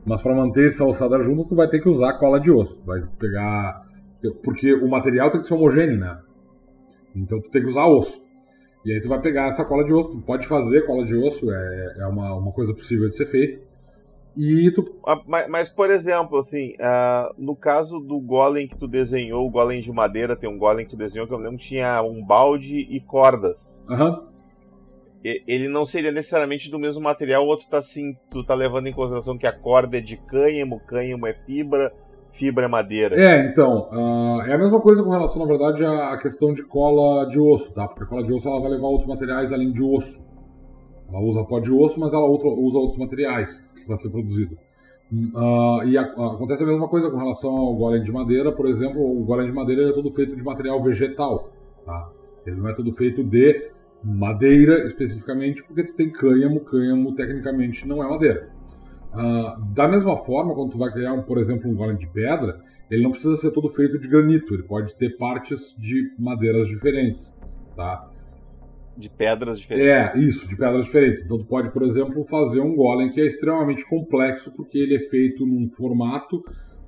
mas 0.05 0.21
para 0.21 0.35
manter 0.35 0.67
essa 0.67 0.85
ossada 0.85 1.19
junto 1.21 1.49
tu 1.49 1.55
vai 1.55 1.67
ter 1.67 1.79
que 1.79 1.89
usar 1.89 2.19
cola 2.19 2.39
de 2.39 2.51
osso. 2.51 2.75
Tu 2.77 2.85
vai 2.85 3.01
pegar. 3.19 3.81
Porque 4.43 4.73
o 4.73 4.87
material 4.87 5.31
tem 5.31 5.41
que 5.41 5.47
ser 5.47 5.55
homogêneo, 5.55 5.97
né? 5.97 6.19
Então 7.15 7.41
tu 7.41 7.49
tem 7.49 7.63
que 7.63 7.69
usar 7.69 7.85
osso. 7.87 8.21
E 8.85 8.93
aí 8.93 9.01
tu 9.01 9.09
vai 9.09 9.19
pegar 9.21 9.47
essa 9.47 9.65
cola 9.65 9.83
de 9.83 9.93
osso, 9.93 10.11
tu 10.11 10.21
pode 10.21 10.47
fazer 10.47 10.85
cola 10.85 11.03
de 11.03 11.15
osso, 11.15 11.51
é, 11.51 11.95
é 11.99 12.05
uma, 12.05 12.35
uma 12.35 12.51
coisa 12.51 12.73
possível 12.73 13.09
de 13.09 13.15
ser 13.15 13.25
feita. 13.25 13.70
E 14.35 14.71
tu... 14.71 14.85
Mas, 15.27 15.49
mas, 15.49 15.69
por 15.69 15.89
exemplo, 15.89 16.39
assim, 16.39 16.73
uh, 16.73 17.33
no 17.37 17.55
caso 17.55 17.99
do 17.99 18.19
golem 18.19 18.67
que 18.67 18.77
tu 18.77 18.87
desenhou, 18.87 19.45
o 19.45 19.51
golem 19.51 19.81
de 19.81 19.91
madeira, 19.91 20.35
tem 20.35 20.49
um 20.49 20.57
golem 20.57 20.85
que 20.85 20.91
tu 20.91 20.97
desenhou 20.97 21.27
que 21.27 21.33
eu 21.33 21.37
lembro 21.37 21.57
que 21.57 21.65
tinha 21.65 22.01
um 22.01 22.25
balde 22.25 22.87
e 22.89 22.99
cordas. 23.01 23.59
Uhum. 23.89 24.31
Ele 25.23 25.67
não 25.67 25.85
seria 25.85 26.11
necessariamente 26.11 26.71
do 26.71 26.79
mesmo 26.79 27.03
material, 27.03 27.43
o 27.43 27.47
outro 27.47 27.67
tá 27.69 27.77
assim, 27.77 28.15
tu 28.31 28.43
tá 28.43 28.55
levando 28.55 28.87
em 28.87 28.93
consideração 28.93 29.37
que 29.37 29.45
a 29.45 29.55
corda 29.55 29.97
é 29.97 30.01
de 30.01 30.17
cânhamo, 30.17 30.81
cânhamo 30.87 31.27
é 31.27 31.33
fibra, 31.45 31.93
fibra 32.31 32.65
é 32.65 32.67
madeira. 32.67 33.15
É, 33.15 33.45
então, 33.45 33.87
uh, 33.91 34.41
é 34.41 34.53
a 34.53 34.57
mesma 34.57 34.81
coisa 34.81 35.03
com 35.03 35.11
relação, 35.11 35.45
na 35.45 35.47
verdade, 35.47 35.85
à 35.85 36.17
questão 36.17 36.53
de 36.53 36.63
cola 36.65 37.27
de 37.29 37.39
osso, 37.39 37.71
tá? 37.71 37.87
Porque 37.87 38.03
a 38.03 38.07
cola 38.07 38.23
de 38.23 38.33
osso 38.33 38.47
ela 38.47 38.61
vai 38.61 38.71
levar 38.71 38.87
outros 38.87 39.07
materiais 39.07 39.51
além 39.51 39.71
de 39.71 39.83
osso. 39.83 40.19
Ela 41.07 41.19
usa 41.19 41.43
pó 41.43 41.59
de 41.59 41.71
osso, 41.71 41.99
mas 41.99 42.13
ela 42.13 42.25
usa 42.25 42.79
outros 42.79 42.97
materiais 42.97 43.69
para 43.85 43.97
ser 43.97 44.09
produzido. 44.09 44.57
Uh, 45.11 45.83
e 45.85 45.97
a, 45.97 46.03
acontece 46.03 46.63
a 46.63 46.65
mesma 46.65 46.87
coisa 46.87 47.11
com 47.11 47.17
relação 47.17 47.51
ao 47.51 47.75
golem 47.75 48.01
de 48.01 48.11
madeira, 48.11 48.51
por 48.51 48.65
exemplo, 48.67 49.01
o 49.01 49.25
golem 49.25 49.47
de 49.47 49.53
madeira 49.53 49.89
é 49.89 49.91
todo 49.91 50.11
feito 50.13 50.35
de 50.35 50.43
material 50.43 50.81
vegetal, 50.81 51.51
tá? 51.85 52.09
Ele 52.45 52.55
não 52.55 52.69
é 52.69 52.73
todo 52.73 52.93
feito 52.93 53.21
de 53.23 53.71
madeira 54.03 54.85
especificamente, 54.85 55.63
porque 55.63 55.83
tu 55.83 55.93
tem 55.93 56.09
cânhamo, 56.09 56.61
cânhamo 56.61 57.13
tecnicamente 57.13 57.85
não 57.87 58.01
é 58.01 58.07
madeira. 58.07 58.49
Uh, 59.13 59.61
da 59.73 59.87
mesma 59.87 60.15
forma, 60.17 60.55
quando 60.55 60.71
tu 60.71 60.77
vai 60.77 60.91
criar, 60.91 61.11
um, 61.13 61.23
por 61.23 61.37
exemplo, 61.37 61.69
um 61.69 61.75
golem 61.75 61.97
de 61.97 62.07
pedra, 62.07 62.61
ele 62.89 63.03
não 63.03 63.11
precisa 63.11 63.35
ser 63.35 63.51
todo 63.51 63.69
feito 63.69 63.99
de 63.99 64.07
granito, 64.07 64.53
ele 64.53 64.63
pode 64.63 64.95
ter 64.95 65.17
partes 65.17 65.75
de 65.77 66.13
madeiras 66.17 66.69
diferentes, 66.69 67.39
tá? 67.75 68.09
De 68.97 69.09
pedras 69.09 69.59
diferentes. 69.59 69.87
É, 69.89 70.17
isso, 70.19 70.47
de 70.47 70.55
pedras 70.55 70.85
diferentes. 70.85 71.23
Então 71.23 71.37
tu 71.37 71.45
pode, 71.45 71.71
por 71.71 71.83
exemplo, 71.83 72.25
fazer 72.25 72.59
um 72.59 72.75
golem 72.75 73.11
que 73.11 73.21
é 73.21 73.25
extremamente 73.25 73.87
complexo 73.87 74.51
porque 74.51 74.77
ele 74.77 74.95
é 74.95 74.99
feito 74.99 75.45
num 75.45 75.69
formato, 75.69 76.43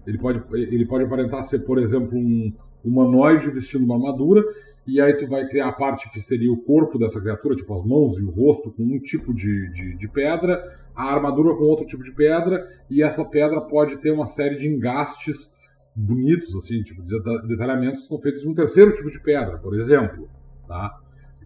ele 0.06 0.18
pode, 0.18 0.44
ele 0.54 0.86
pode 0.86 1.06
aparentar 1.06 1.44
ser, 1.44 1.60
por 1.60 1.78
exemplo, 1.78 2.18
um 2.18 2.54
humanoide 2.84 3.50
vestindo 3.50 3.86
uma 3.86 3.96
armadura, 3.96 4.44
e 4.86 5.00
aí 5.00 5.14
tu 5.14 5.28
vai 5.28 5.48
criar 5.48 5.70
a 5.70 5.74
parte 5.74 6.10
que 6.12 6.22
seria 6.22 6.52
o 6.52 6.58
corpo 6.58 7.00
dessa 7.00 7.22
criatura, 7.22 7.56
tipo 7.56 7.74
as 7.74 7.86
mãos 7.86 8.18
e 8.18 8.24
o 8.24 8.30
rosto 8.30 8.70
com 8.72 8.84
um 8.84 9.00
tipo 9.00 9.34
de, 9.34 9.72
de, 9.72 9.98
de 9.98 10.08
pedra, 10.10 10.62
a 10.94 11.14
armadura 11.14 11.56
com 11.56 11.64
outro 11.64 11.86
tipo 11.86 12.04
de 12.04 12.12
pedra, 12.12 12.68
e 12.90 13.02
essa 13.02 13.24
pedra 13.24 13.62
pode 13.62 13.98
ter 13.98 14.12
uma 14.12 14.28
série 14.28 14.58
de 14.58 14.68
engastes 14.68 15.56
bonitos, 15.96 16.54
assim, 16.56 16.82
tipo, 16.84 17.02
de 17.02 17.18
detalhamentos 17.48 18.02
que 18.02 18.08
são 18.08 18.20
feitos 18.20 18.42
de 18.42 18.50
um 18.50 18.54
terceiro 18.54 18.94
tipo 18.94 19.10
de 19.10 19.22
pedra, 19.22 19.58
por 19.58 19.80
exemplo, 19.80 20.28
tá? 20.68 21.00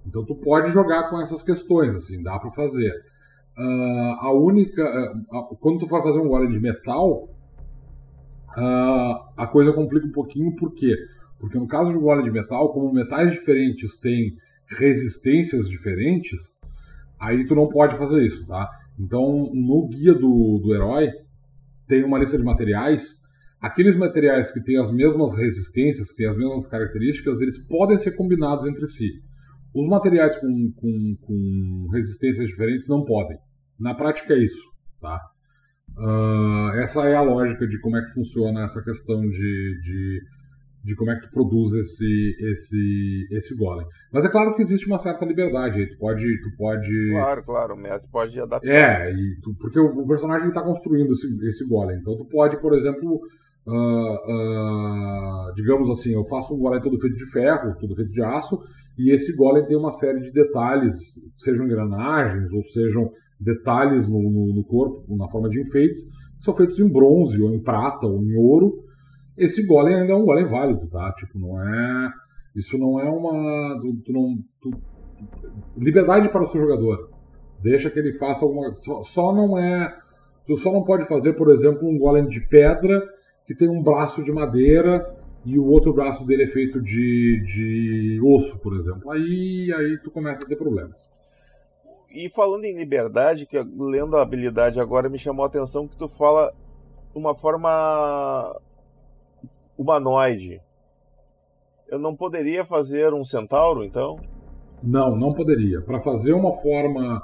Então 0.08 0.24
tu 0.24 0.36
pode 0.36 0.72
jogar 0.72 1.10
com 1.10 1.22
essas 1.22 1.44
questões, 1.44 1.94
assim, 1.94 2.24
dá 2.24 2.40
para 2.40 2.50
fazer. 2.52 2.94
Uh, 3.58 4.16
a 4.20 4.32
única, 4.32 4.82
uh, 5.32 5.56
quando 5.58 5.80
tu 5.80 5.88
vai 5.88 6.02
fazer 6.02 6.20
um 6.20 6.28
golem 6.28 6.50
de 6.50 6.60
metal, 6.60 7.30
uh, 8.56 9.32
a 9.36 9.48
coisa 9.52 9.74
complica 9.74 10.08
um 10.08 10.12
pouquinho, 10.12 10.56
por 10.56 10.74
quê? 10.74 10.96
Porque 11.40 11.58
no 11.58 11.68
caso 11.68 11.92
de 11.92 11.98
um 11.98 12.02
golem 12.02 12.24
de 12.24 12.32
metal, 12.32 12.72
como 12.72 12.94
metais 12.94 13.32
diferentes 13.32 13.98
têm 14.00 14.38
resistências 14.68 15.68
diferentes, 15.68 16.58
aí 17.20 17.46
tu 17.46 17.54
não 17.54 17.68
pode 17.68 17.98
fazer 17.98 18.24
isso, 18.24 18.46
tá? 18.48 18.70
Então 18.98 19.52
no 19.54 19.88
guia 19.88 20.14
do, 20.14 20.60
do 20.60 20.74
herói 20.74 21.12
tem 21.88 22.04
uma 22.04 22.20
lista 22.20 22.38
de 22.38 22.44
materiais. 22.44 23.18
Aqueles 23.60 23.96
materiais 23.96 24.52
que 24.52 24.62
têm 24.62 24.78
as 24.78 24.92
mesmas 24.92 25.36
resistências, 25.36 26.12
que 26.12 26.18
têm 26.18 26.28
as 26.28 26.38
mesmas 26.38 26.68
características, 26.68 27.42
eles 27.42 27.58
podem 27.58 27.98
ser 27.98 28.12
combinados 28.12 28.66
entre 28.66 28.88
si. 28.88 29.27
Os 29.78 29.88
materiais 29.88 30.36
com, 30.38 30.72
com, 30.76 31.16
com 31.22 31.88
resistências 31.94 32.48
diferentes 32.48 32.88
não 32.88 33.06
podem. 33.06 33.38
Na 33.80 33.94
prática 33.94 34.34
é 34.34 34.44
isso. 34.44 34.64
Tá? 35.00 35.20
Uh, 35.96 36.80
essa 36.82 37.08
é 37.08 37.14
a 37.14 37.22
lógica 37.22 37.68
de 37.68 37.80
como 37.80 37.96
é 37.96 38.02
que 38.02 38.12
funciona 38.14 38.66
essa 38.66 38.82
questão 38.82 39.22
de, 39.22 39.80
de, 39.84 40.22
de, 40.84 40.96
como 40.96 41.12
é 41.12 41.16
que 41.20 41.28
tu 41.28 41.32
produz 41.32 41.74
esse, 41.74 42.36
esse, 42.50 43.28
esse 43.30 43.56
golem. 43.56 43.86
Mas 44.12 44.26
é 44.26 44.30
claro 44.30 44.56
que 44.56 44.64
existe 44.64 44.88
uma 44.88 44.98
certa 44.98 45.26
liberdade 45.26 45.80
aí. 45.80 45.88
Tu 45.88 45.98
pode. 46.00 46.24
Tu 46.24 46.58
pode... 46.58 47.12
Claro, 47.12 47.44
claro, 47.44 47.74
o 47.76 47.78
mestre 47.78 48.12
pode 48.12 48.40
adaptar. 48.40 48.68
É, 48.68 49.14
tu, 49.44 49.56
porque 49.60 49.80
o, 49.80 49.90
o 49.90 50.08
personagem 50.08 50.48
está 50.48 50.64
construindo 50.64 51.12
esse, 51.12 51.28
esse 51.48 51.68
golem. 51.68 52.00
Então 52.00 52.18
tu 52.18 52.26
pode, 52.26 52.60
por 52.60 52.74
exemplo. 52.74 53.20
Uh, 53.70 54.14
uh, 55.52 55.54
digamos 55.54 55.92
assim, 55.92 56.14
eu 56.14 56.24
faço 56.24 56.56
um 56.56 56.58
golem 56.58 56.82
todo 56.82 56.98
feito 57.02 57.18
de 57.18 57.30
ferro, 57.32 57.76
todo 57.78 57.98
feito 57.98 58.12
de 58.12 58.24
aço, 58.24 58.58
e 58.98 59.14
esse 59.14 59.36
golem 59.36 59.66
tem 59.66 59.78
uma 59.78 59.92
série 59.92 60.20
de 60.22 60.32
detalhes, 60.32 60.96
sejam 61.36 61.66
engrenagens 61.66 62.52
ou 62.52 62.64
sejam 62.66 63.12
detalhes 63.40 64.08
no, 64.08 64.20
no, 64.20 64.54
no 64.54 64.64
corpo, 64.64 65.16
na 65.16 65.30
forma 65.30 65.50
de 65.50 65.62
enfeites, 65.62 66.04
que 66.38 66.44
são 66.44 66.56
feitos 66.56 66.80
em 66.80 66.90
bronze, 66.90 67.40
ou 67.42 67.54
em 67.54 67.62
prata, 67.62 68.08
ou 68.08 68.24
em 68.24 68.36
ouro. 68.36 68.84
Esse 69.38 69.66
golem 69.68 69.96
ainda 69.96 70.14
é 70.14 70.16
um 70.16 70.26
golem 70.26 70.46
válido, 70.46 70.88
tá? 70.88 71.14
Tipo, 71.14 71.38
não 71.38 71.62
é. 71.62 72.12
Isso 72.56 72.76
não 72.78 73.00
é 73.00 73.08
uma. 73.08 73.80
Tu, 73.80 74.02
tu 74.04 74.12
não, 74.12 74.36
tu, 74.60 74.72
liberdade 75.78 76.30
para 76.30 76.42
o 76.42 76.48
seu 76.48 76.60
jogador. 76.60 77.12
Deixa 77.62 77.92
que 77.92 78.00
ele 78.00 78.14
faça 78.14 78.44
alguma. 78.44 78.74
Só, 78.78 79.04
só 79.04 79.34
não 79.34 79.58
é. 79.60 79.96
Tu 80.48 80.58
só 80.58 80.74
não 80.74 80.84
pode 80.84 81.08
fazer, 81.08 81.34
por 81.34 81.50
exemplo, 81.50 81.88
um 81.88 82.00
golem 82.00 82.28
de 82.28 82.40
pedra 82.48 83.00
que 83.46 83.56
tem 83.56 83.70
um 83.70 83.84
braço 83.84 84.24
de 84.24 84.32
madeira 84.32 85.06
e 85.48 85.58
o 85.58 85.66
outro 85.66 85.94
braço 85.94 86.26
dele 86.26 86.44
é 86.44 86.48
feito 86.48 86.82
de, 86.82 87.42
de 87.46 88.20
osso, 88.22 88.60
por 88.60 88.76
exemplo. 88.76 89.10
Aí, 89.10 89.74
aí 89.74 89.98
tu 90.04 90.12
começa 90.12 90.44
a 90.44 90.48
ter 90.48 90.58
problemas. 90.58 91.16
e 92.12 92.30
falando 92.30 92.66
em 92.66 92.78
liberdade, 92.78 93.46
que 93.46 93.58
lendo 93.58 94.18
a 94.18 94.22
habilidade 94.22 94.78
agora 94.78 95.08
me 95.08 95.18
chamou 95.18 95.46
a 95.46 95.48
atenção 95.48 95.88
que 95.88 95.96
tu 95.96 96.10
fala 96.10 96.54
uma 97.16 97.34
forma 97.34 98.60
humanoide. 99.78 100.60
Eu 101.88 101.98
não 101.98 102.14
poderia 102.14 102.66
fazer 102.66 103.14
um 103.14 103.24
centauro, 103.24 103.86
então? 103.86 104.18
Não, 104.84 105.16
não 105.16 105.34
poderia. 105.34 105.80
Para 105.80 106.02
fazer 106.02 106.34
uma 106.34 106.58
forma, 106.58 107.24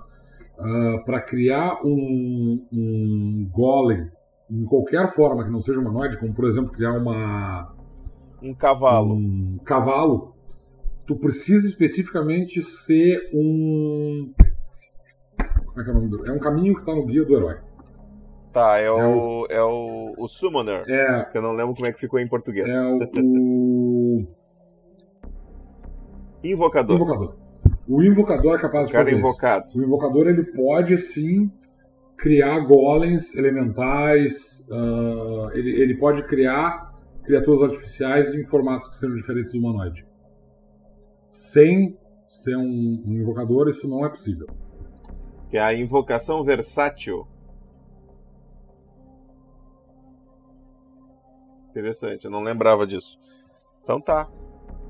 uh, 0.57 0.95
ah, 0.95 1.03
para 1.03 1.19
criar 1.19 1.81
um, 1.83 2.65
um 2.71 3.49
golem 3.51 4.09
em 4.49 4.63
qualquer 4.63 5.13
forma 5.13 5.43
que 5.43 5.51
não 5.51 5.61
seja 5.61 5.81
humanoide, 5.81 6.17
como 6.17 6.33
por 6.33 6.45
exemplo 6.45 6.71
criar 6.71 6.97
uma 6.97 7.73
um 8.43 8.53
cavalo, 8.53 9.15
um 9.15 9.57
cavalo, 9.63 10.35
tu 11.07 11.15
precisa 11.15 11.67
especificamente 11.67 12.61
ser 12.61 13.29
um 13.33 14.33
como 15.73 15.81
é 15.81 15.83
que 15.83 15.89
é 15.89 15.91
o 15.91 15.95
nome 15.95 16.09
do... 16.09 16.25
É 16.27 16.31
um 16.31 16.39
caminho 16.39 16.75
que 16.75 16.81
está 16.81 16.93
no 16.93 17.05
guia 17.05 17.25
do 17.25 17.35
herói. 17.35 17.57
Tá, 18.51 18.79
é, 18.79 18.85
é 18.85 18.91
o, 18.91 19.41
o, 19.41 19.47
é 19.49 19.63
o, 19.63 20.13
o 20.17 20.27
Summoner. 20.27 20.83
É. 20.87 21.25
Que 21.31 21.39
eu 21.39 21.41
não 21.41 21.53
lembro 21.53 21.73
como 21.73 21.87
é 21.87 21.91
que 21.91 21.99
ficou 21.99 22.19
em 22.19 22.27
português. 22.27 22.71
É 22.71 22.79
o. 22.79 24.27
Invocador. 26.43 26.97
Invocador. 26.97 27.35
O 27.87 28.03
invocador 28.03 28.55
é 28.55 28.61
capaz 28.61 28.87
de 28.87 28.93
cara 28.93 29.05
fazer 29.05 29.17
invocado. 29.17 29.67
Isso. 29.67 29.79
O 29.79 29.83
invocador 29.83 30.27
ele 30.27 30.43
pode 30.43 30.97
sim 30.97 31.51
criar 32.17 32.59
golems 32.59 33.35
elementais. 33.35 34.63
Uh, 34.69 35.49
ele, 35.53 35.81
ele 35.81 35.95
pode 35.97 36.21
criar 36.27 36.92
criaturas 37.23 37.61
artificiais 37.61 38.33
em 38.33 38.45
formatos 38.45 38.87
que 38.89 38.95
sejam 38.95 39.15
diferentes 39.15 39.51
do 39.51 39.59
humanoide. 39.59 40.05
Sem 41.29 41.97
ser 42.27 42.57
um, 42.57 43.03
um 43.05 43.13
invocador, 43.13 43.69
isso 43.69 43.87
não 43.87 44.05
é 44.05 44.09
possível 44.09 44.47
que 45.53 45.57
é 45.57 45.61
a 45.61 45.71
invocação 45.71 46.43
versátil. 46.43 47.27
Interessante, 51.69 52.25
eu 52.25 52.31
não 52.31 52.41
lembrava 52.41 52.87
disso. 52.87 53.19
Então 53.83 54.01
tá. 54.01 54.27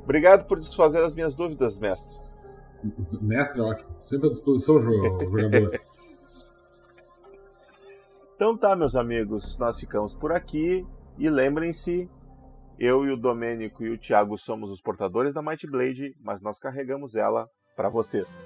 Obrigado 0.06 0.48
por 0.48 0.58
desfazer 0.58 1.04
as 1.04 1.16
minhas 1.16 1.36
dúvidas, 1.36 1.78
mestre. 1.78 2.18
Mestre, 3.22 3.60
ótimo. 3.60 3.90
Sempre 4.04 4.28
à 4.28 4.32
disposição, 4.32 4.80
jogador. 4.80 5.28
então 8.34 8.56
tá, 8.56 8.74
meus 8.74 8.96
amigos, 8.96 9.58
nós 9.58 9.78
ficamos 9.78 10.14
por 10.14 10.32
aqui. 10.32 10.88
E 11.18 11.30
lembrem-se, 11.30 12.10
eu 12.84 13.06
e 13.06 13.12
o 13.12 13.16
Domênico 13.16 13.82
e 13.86 13.92
o 13.92 13.98
Thiago 13.98 14.38
somos 14.38 14.70
os 14.70 14.82
portadores 14.82 15.34
da 15.34 15.42
Might 15.42 15.66
Blade, 15.68 16.14
mas 16.20 16.42
nós 16.42 16.60
carregamos 16.60 17.16
ela 17.16 17.48
para 17.78 17.88
vocês. 17.88 18.46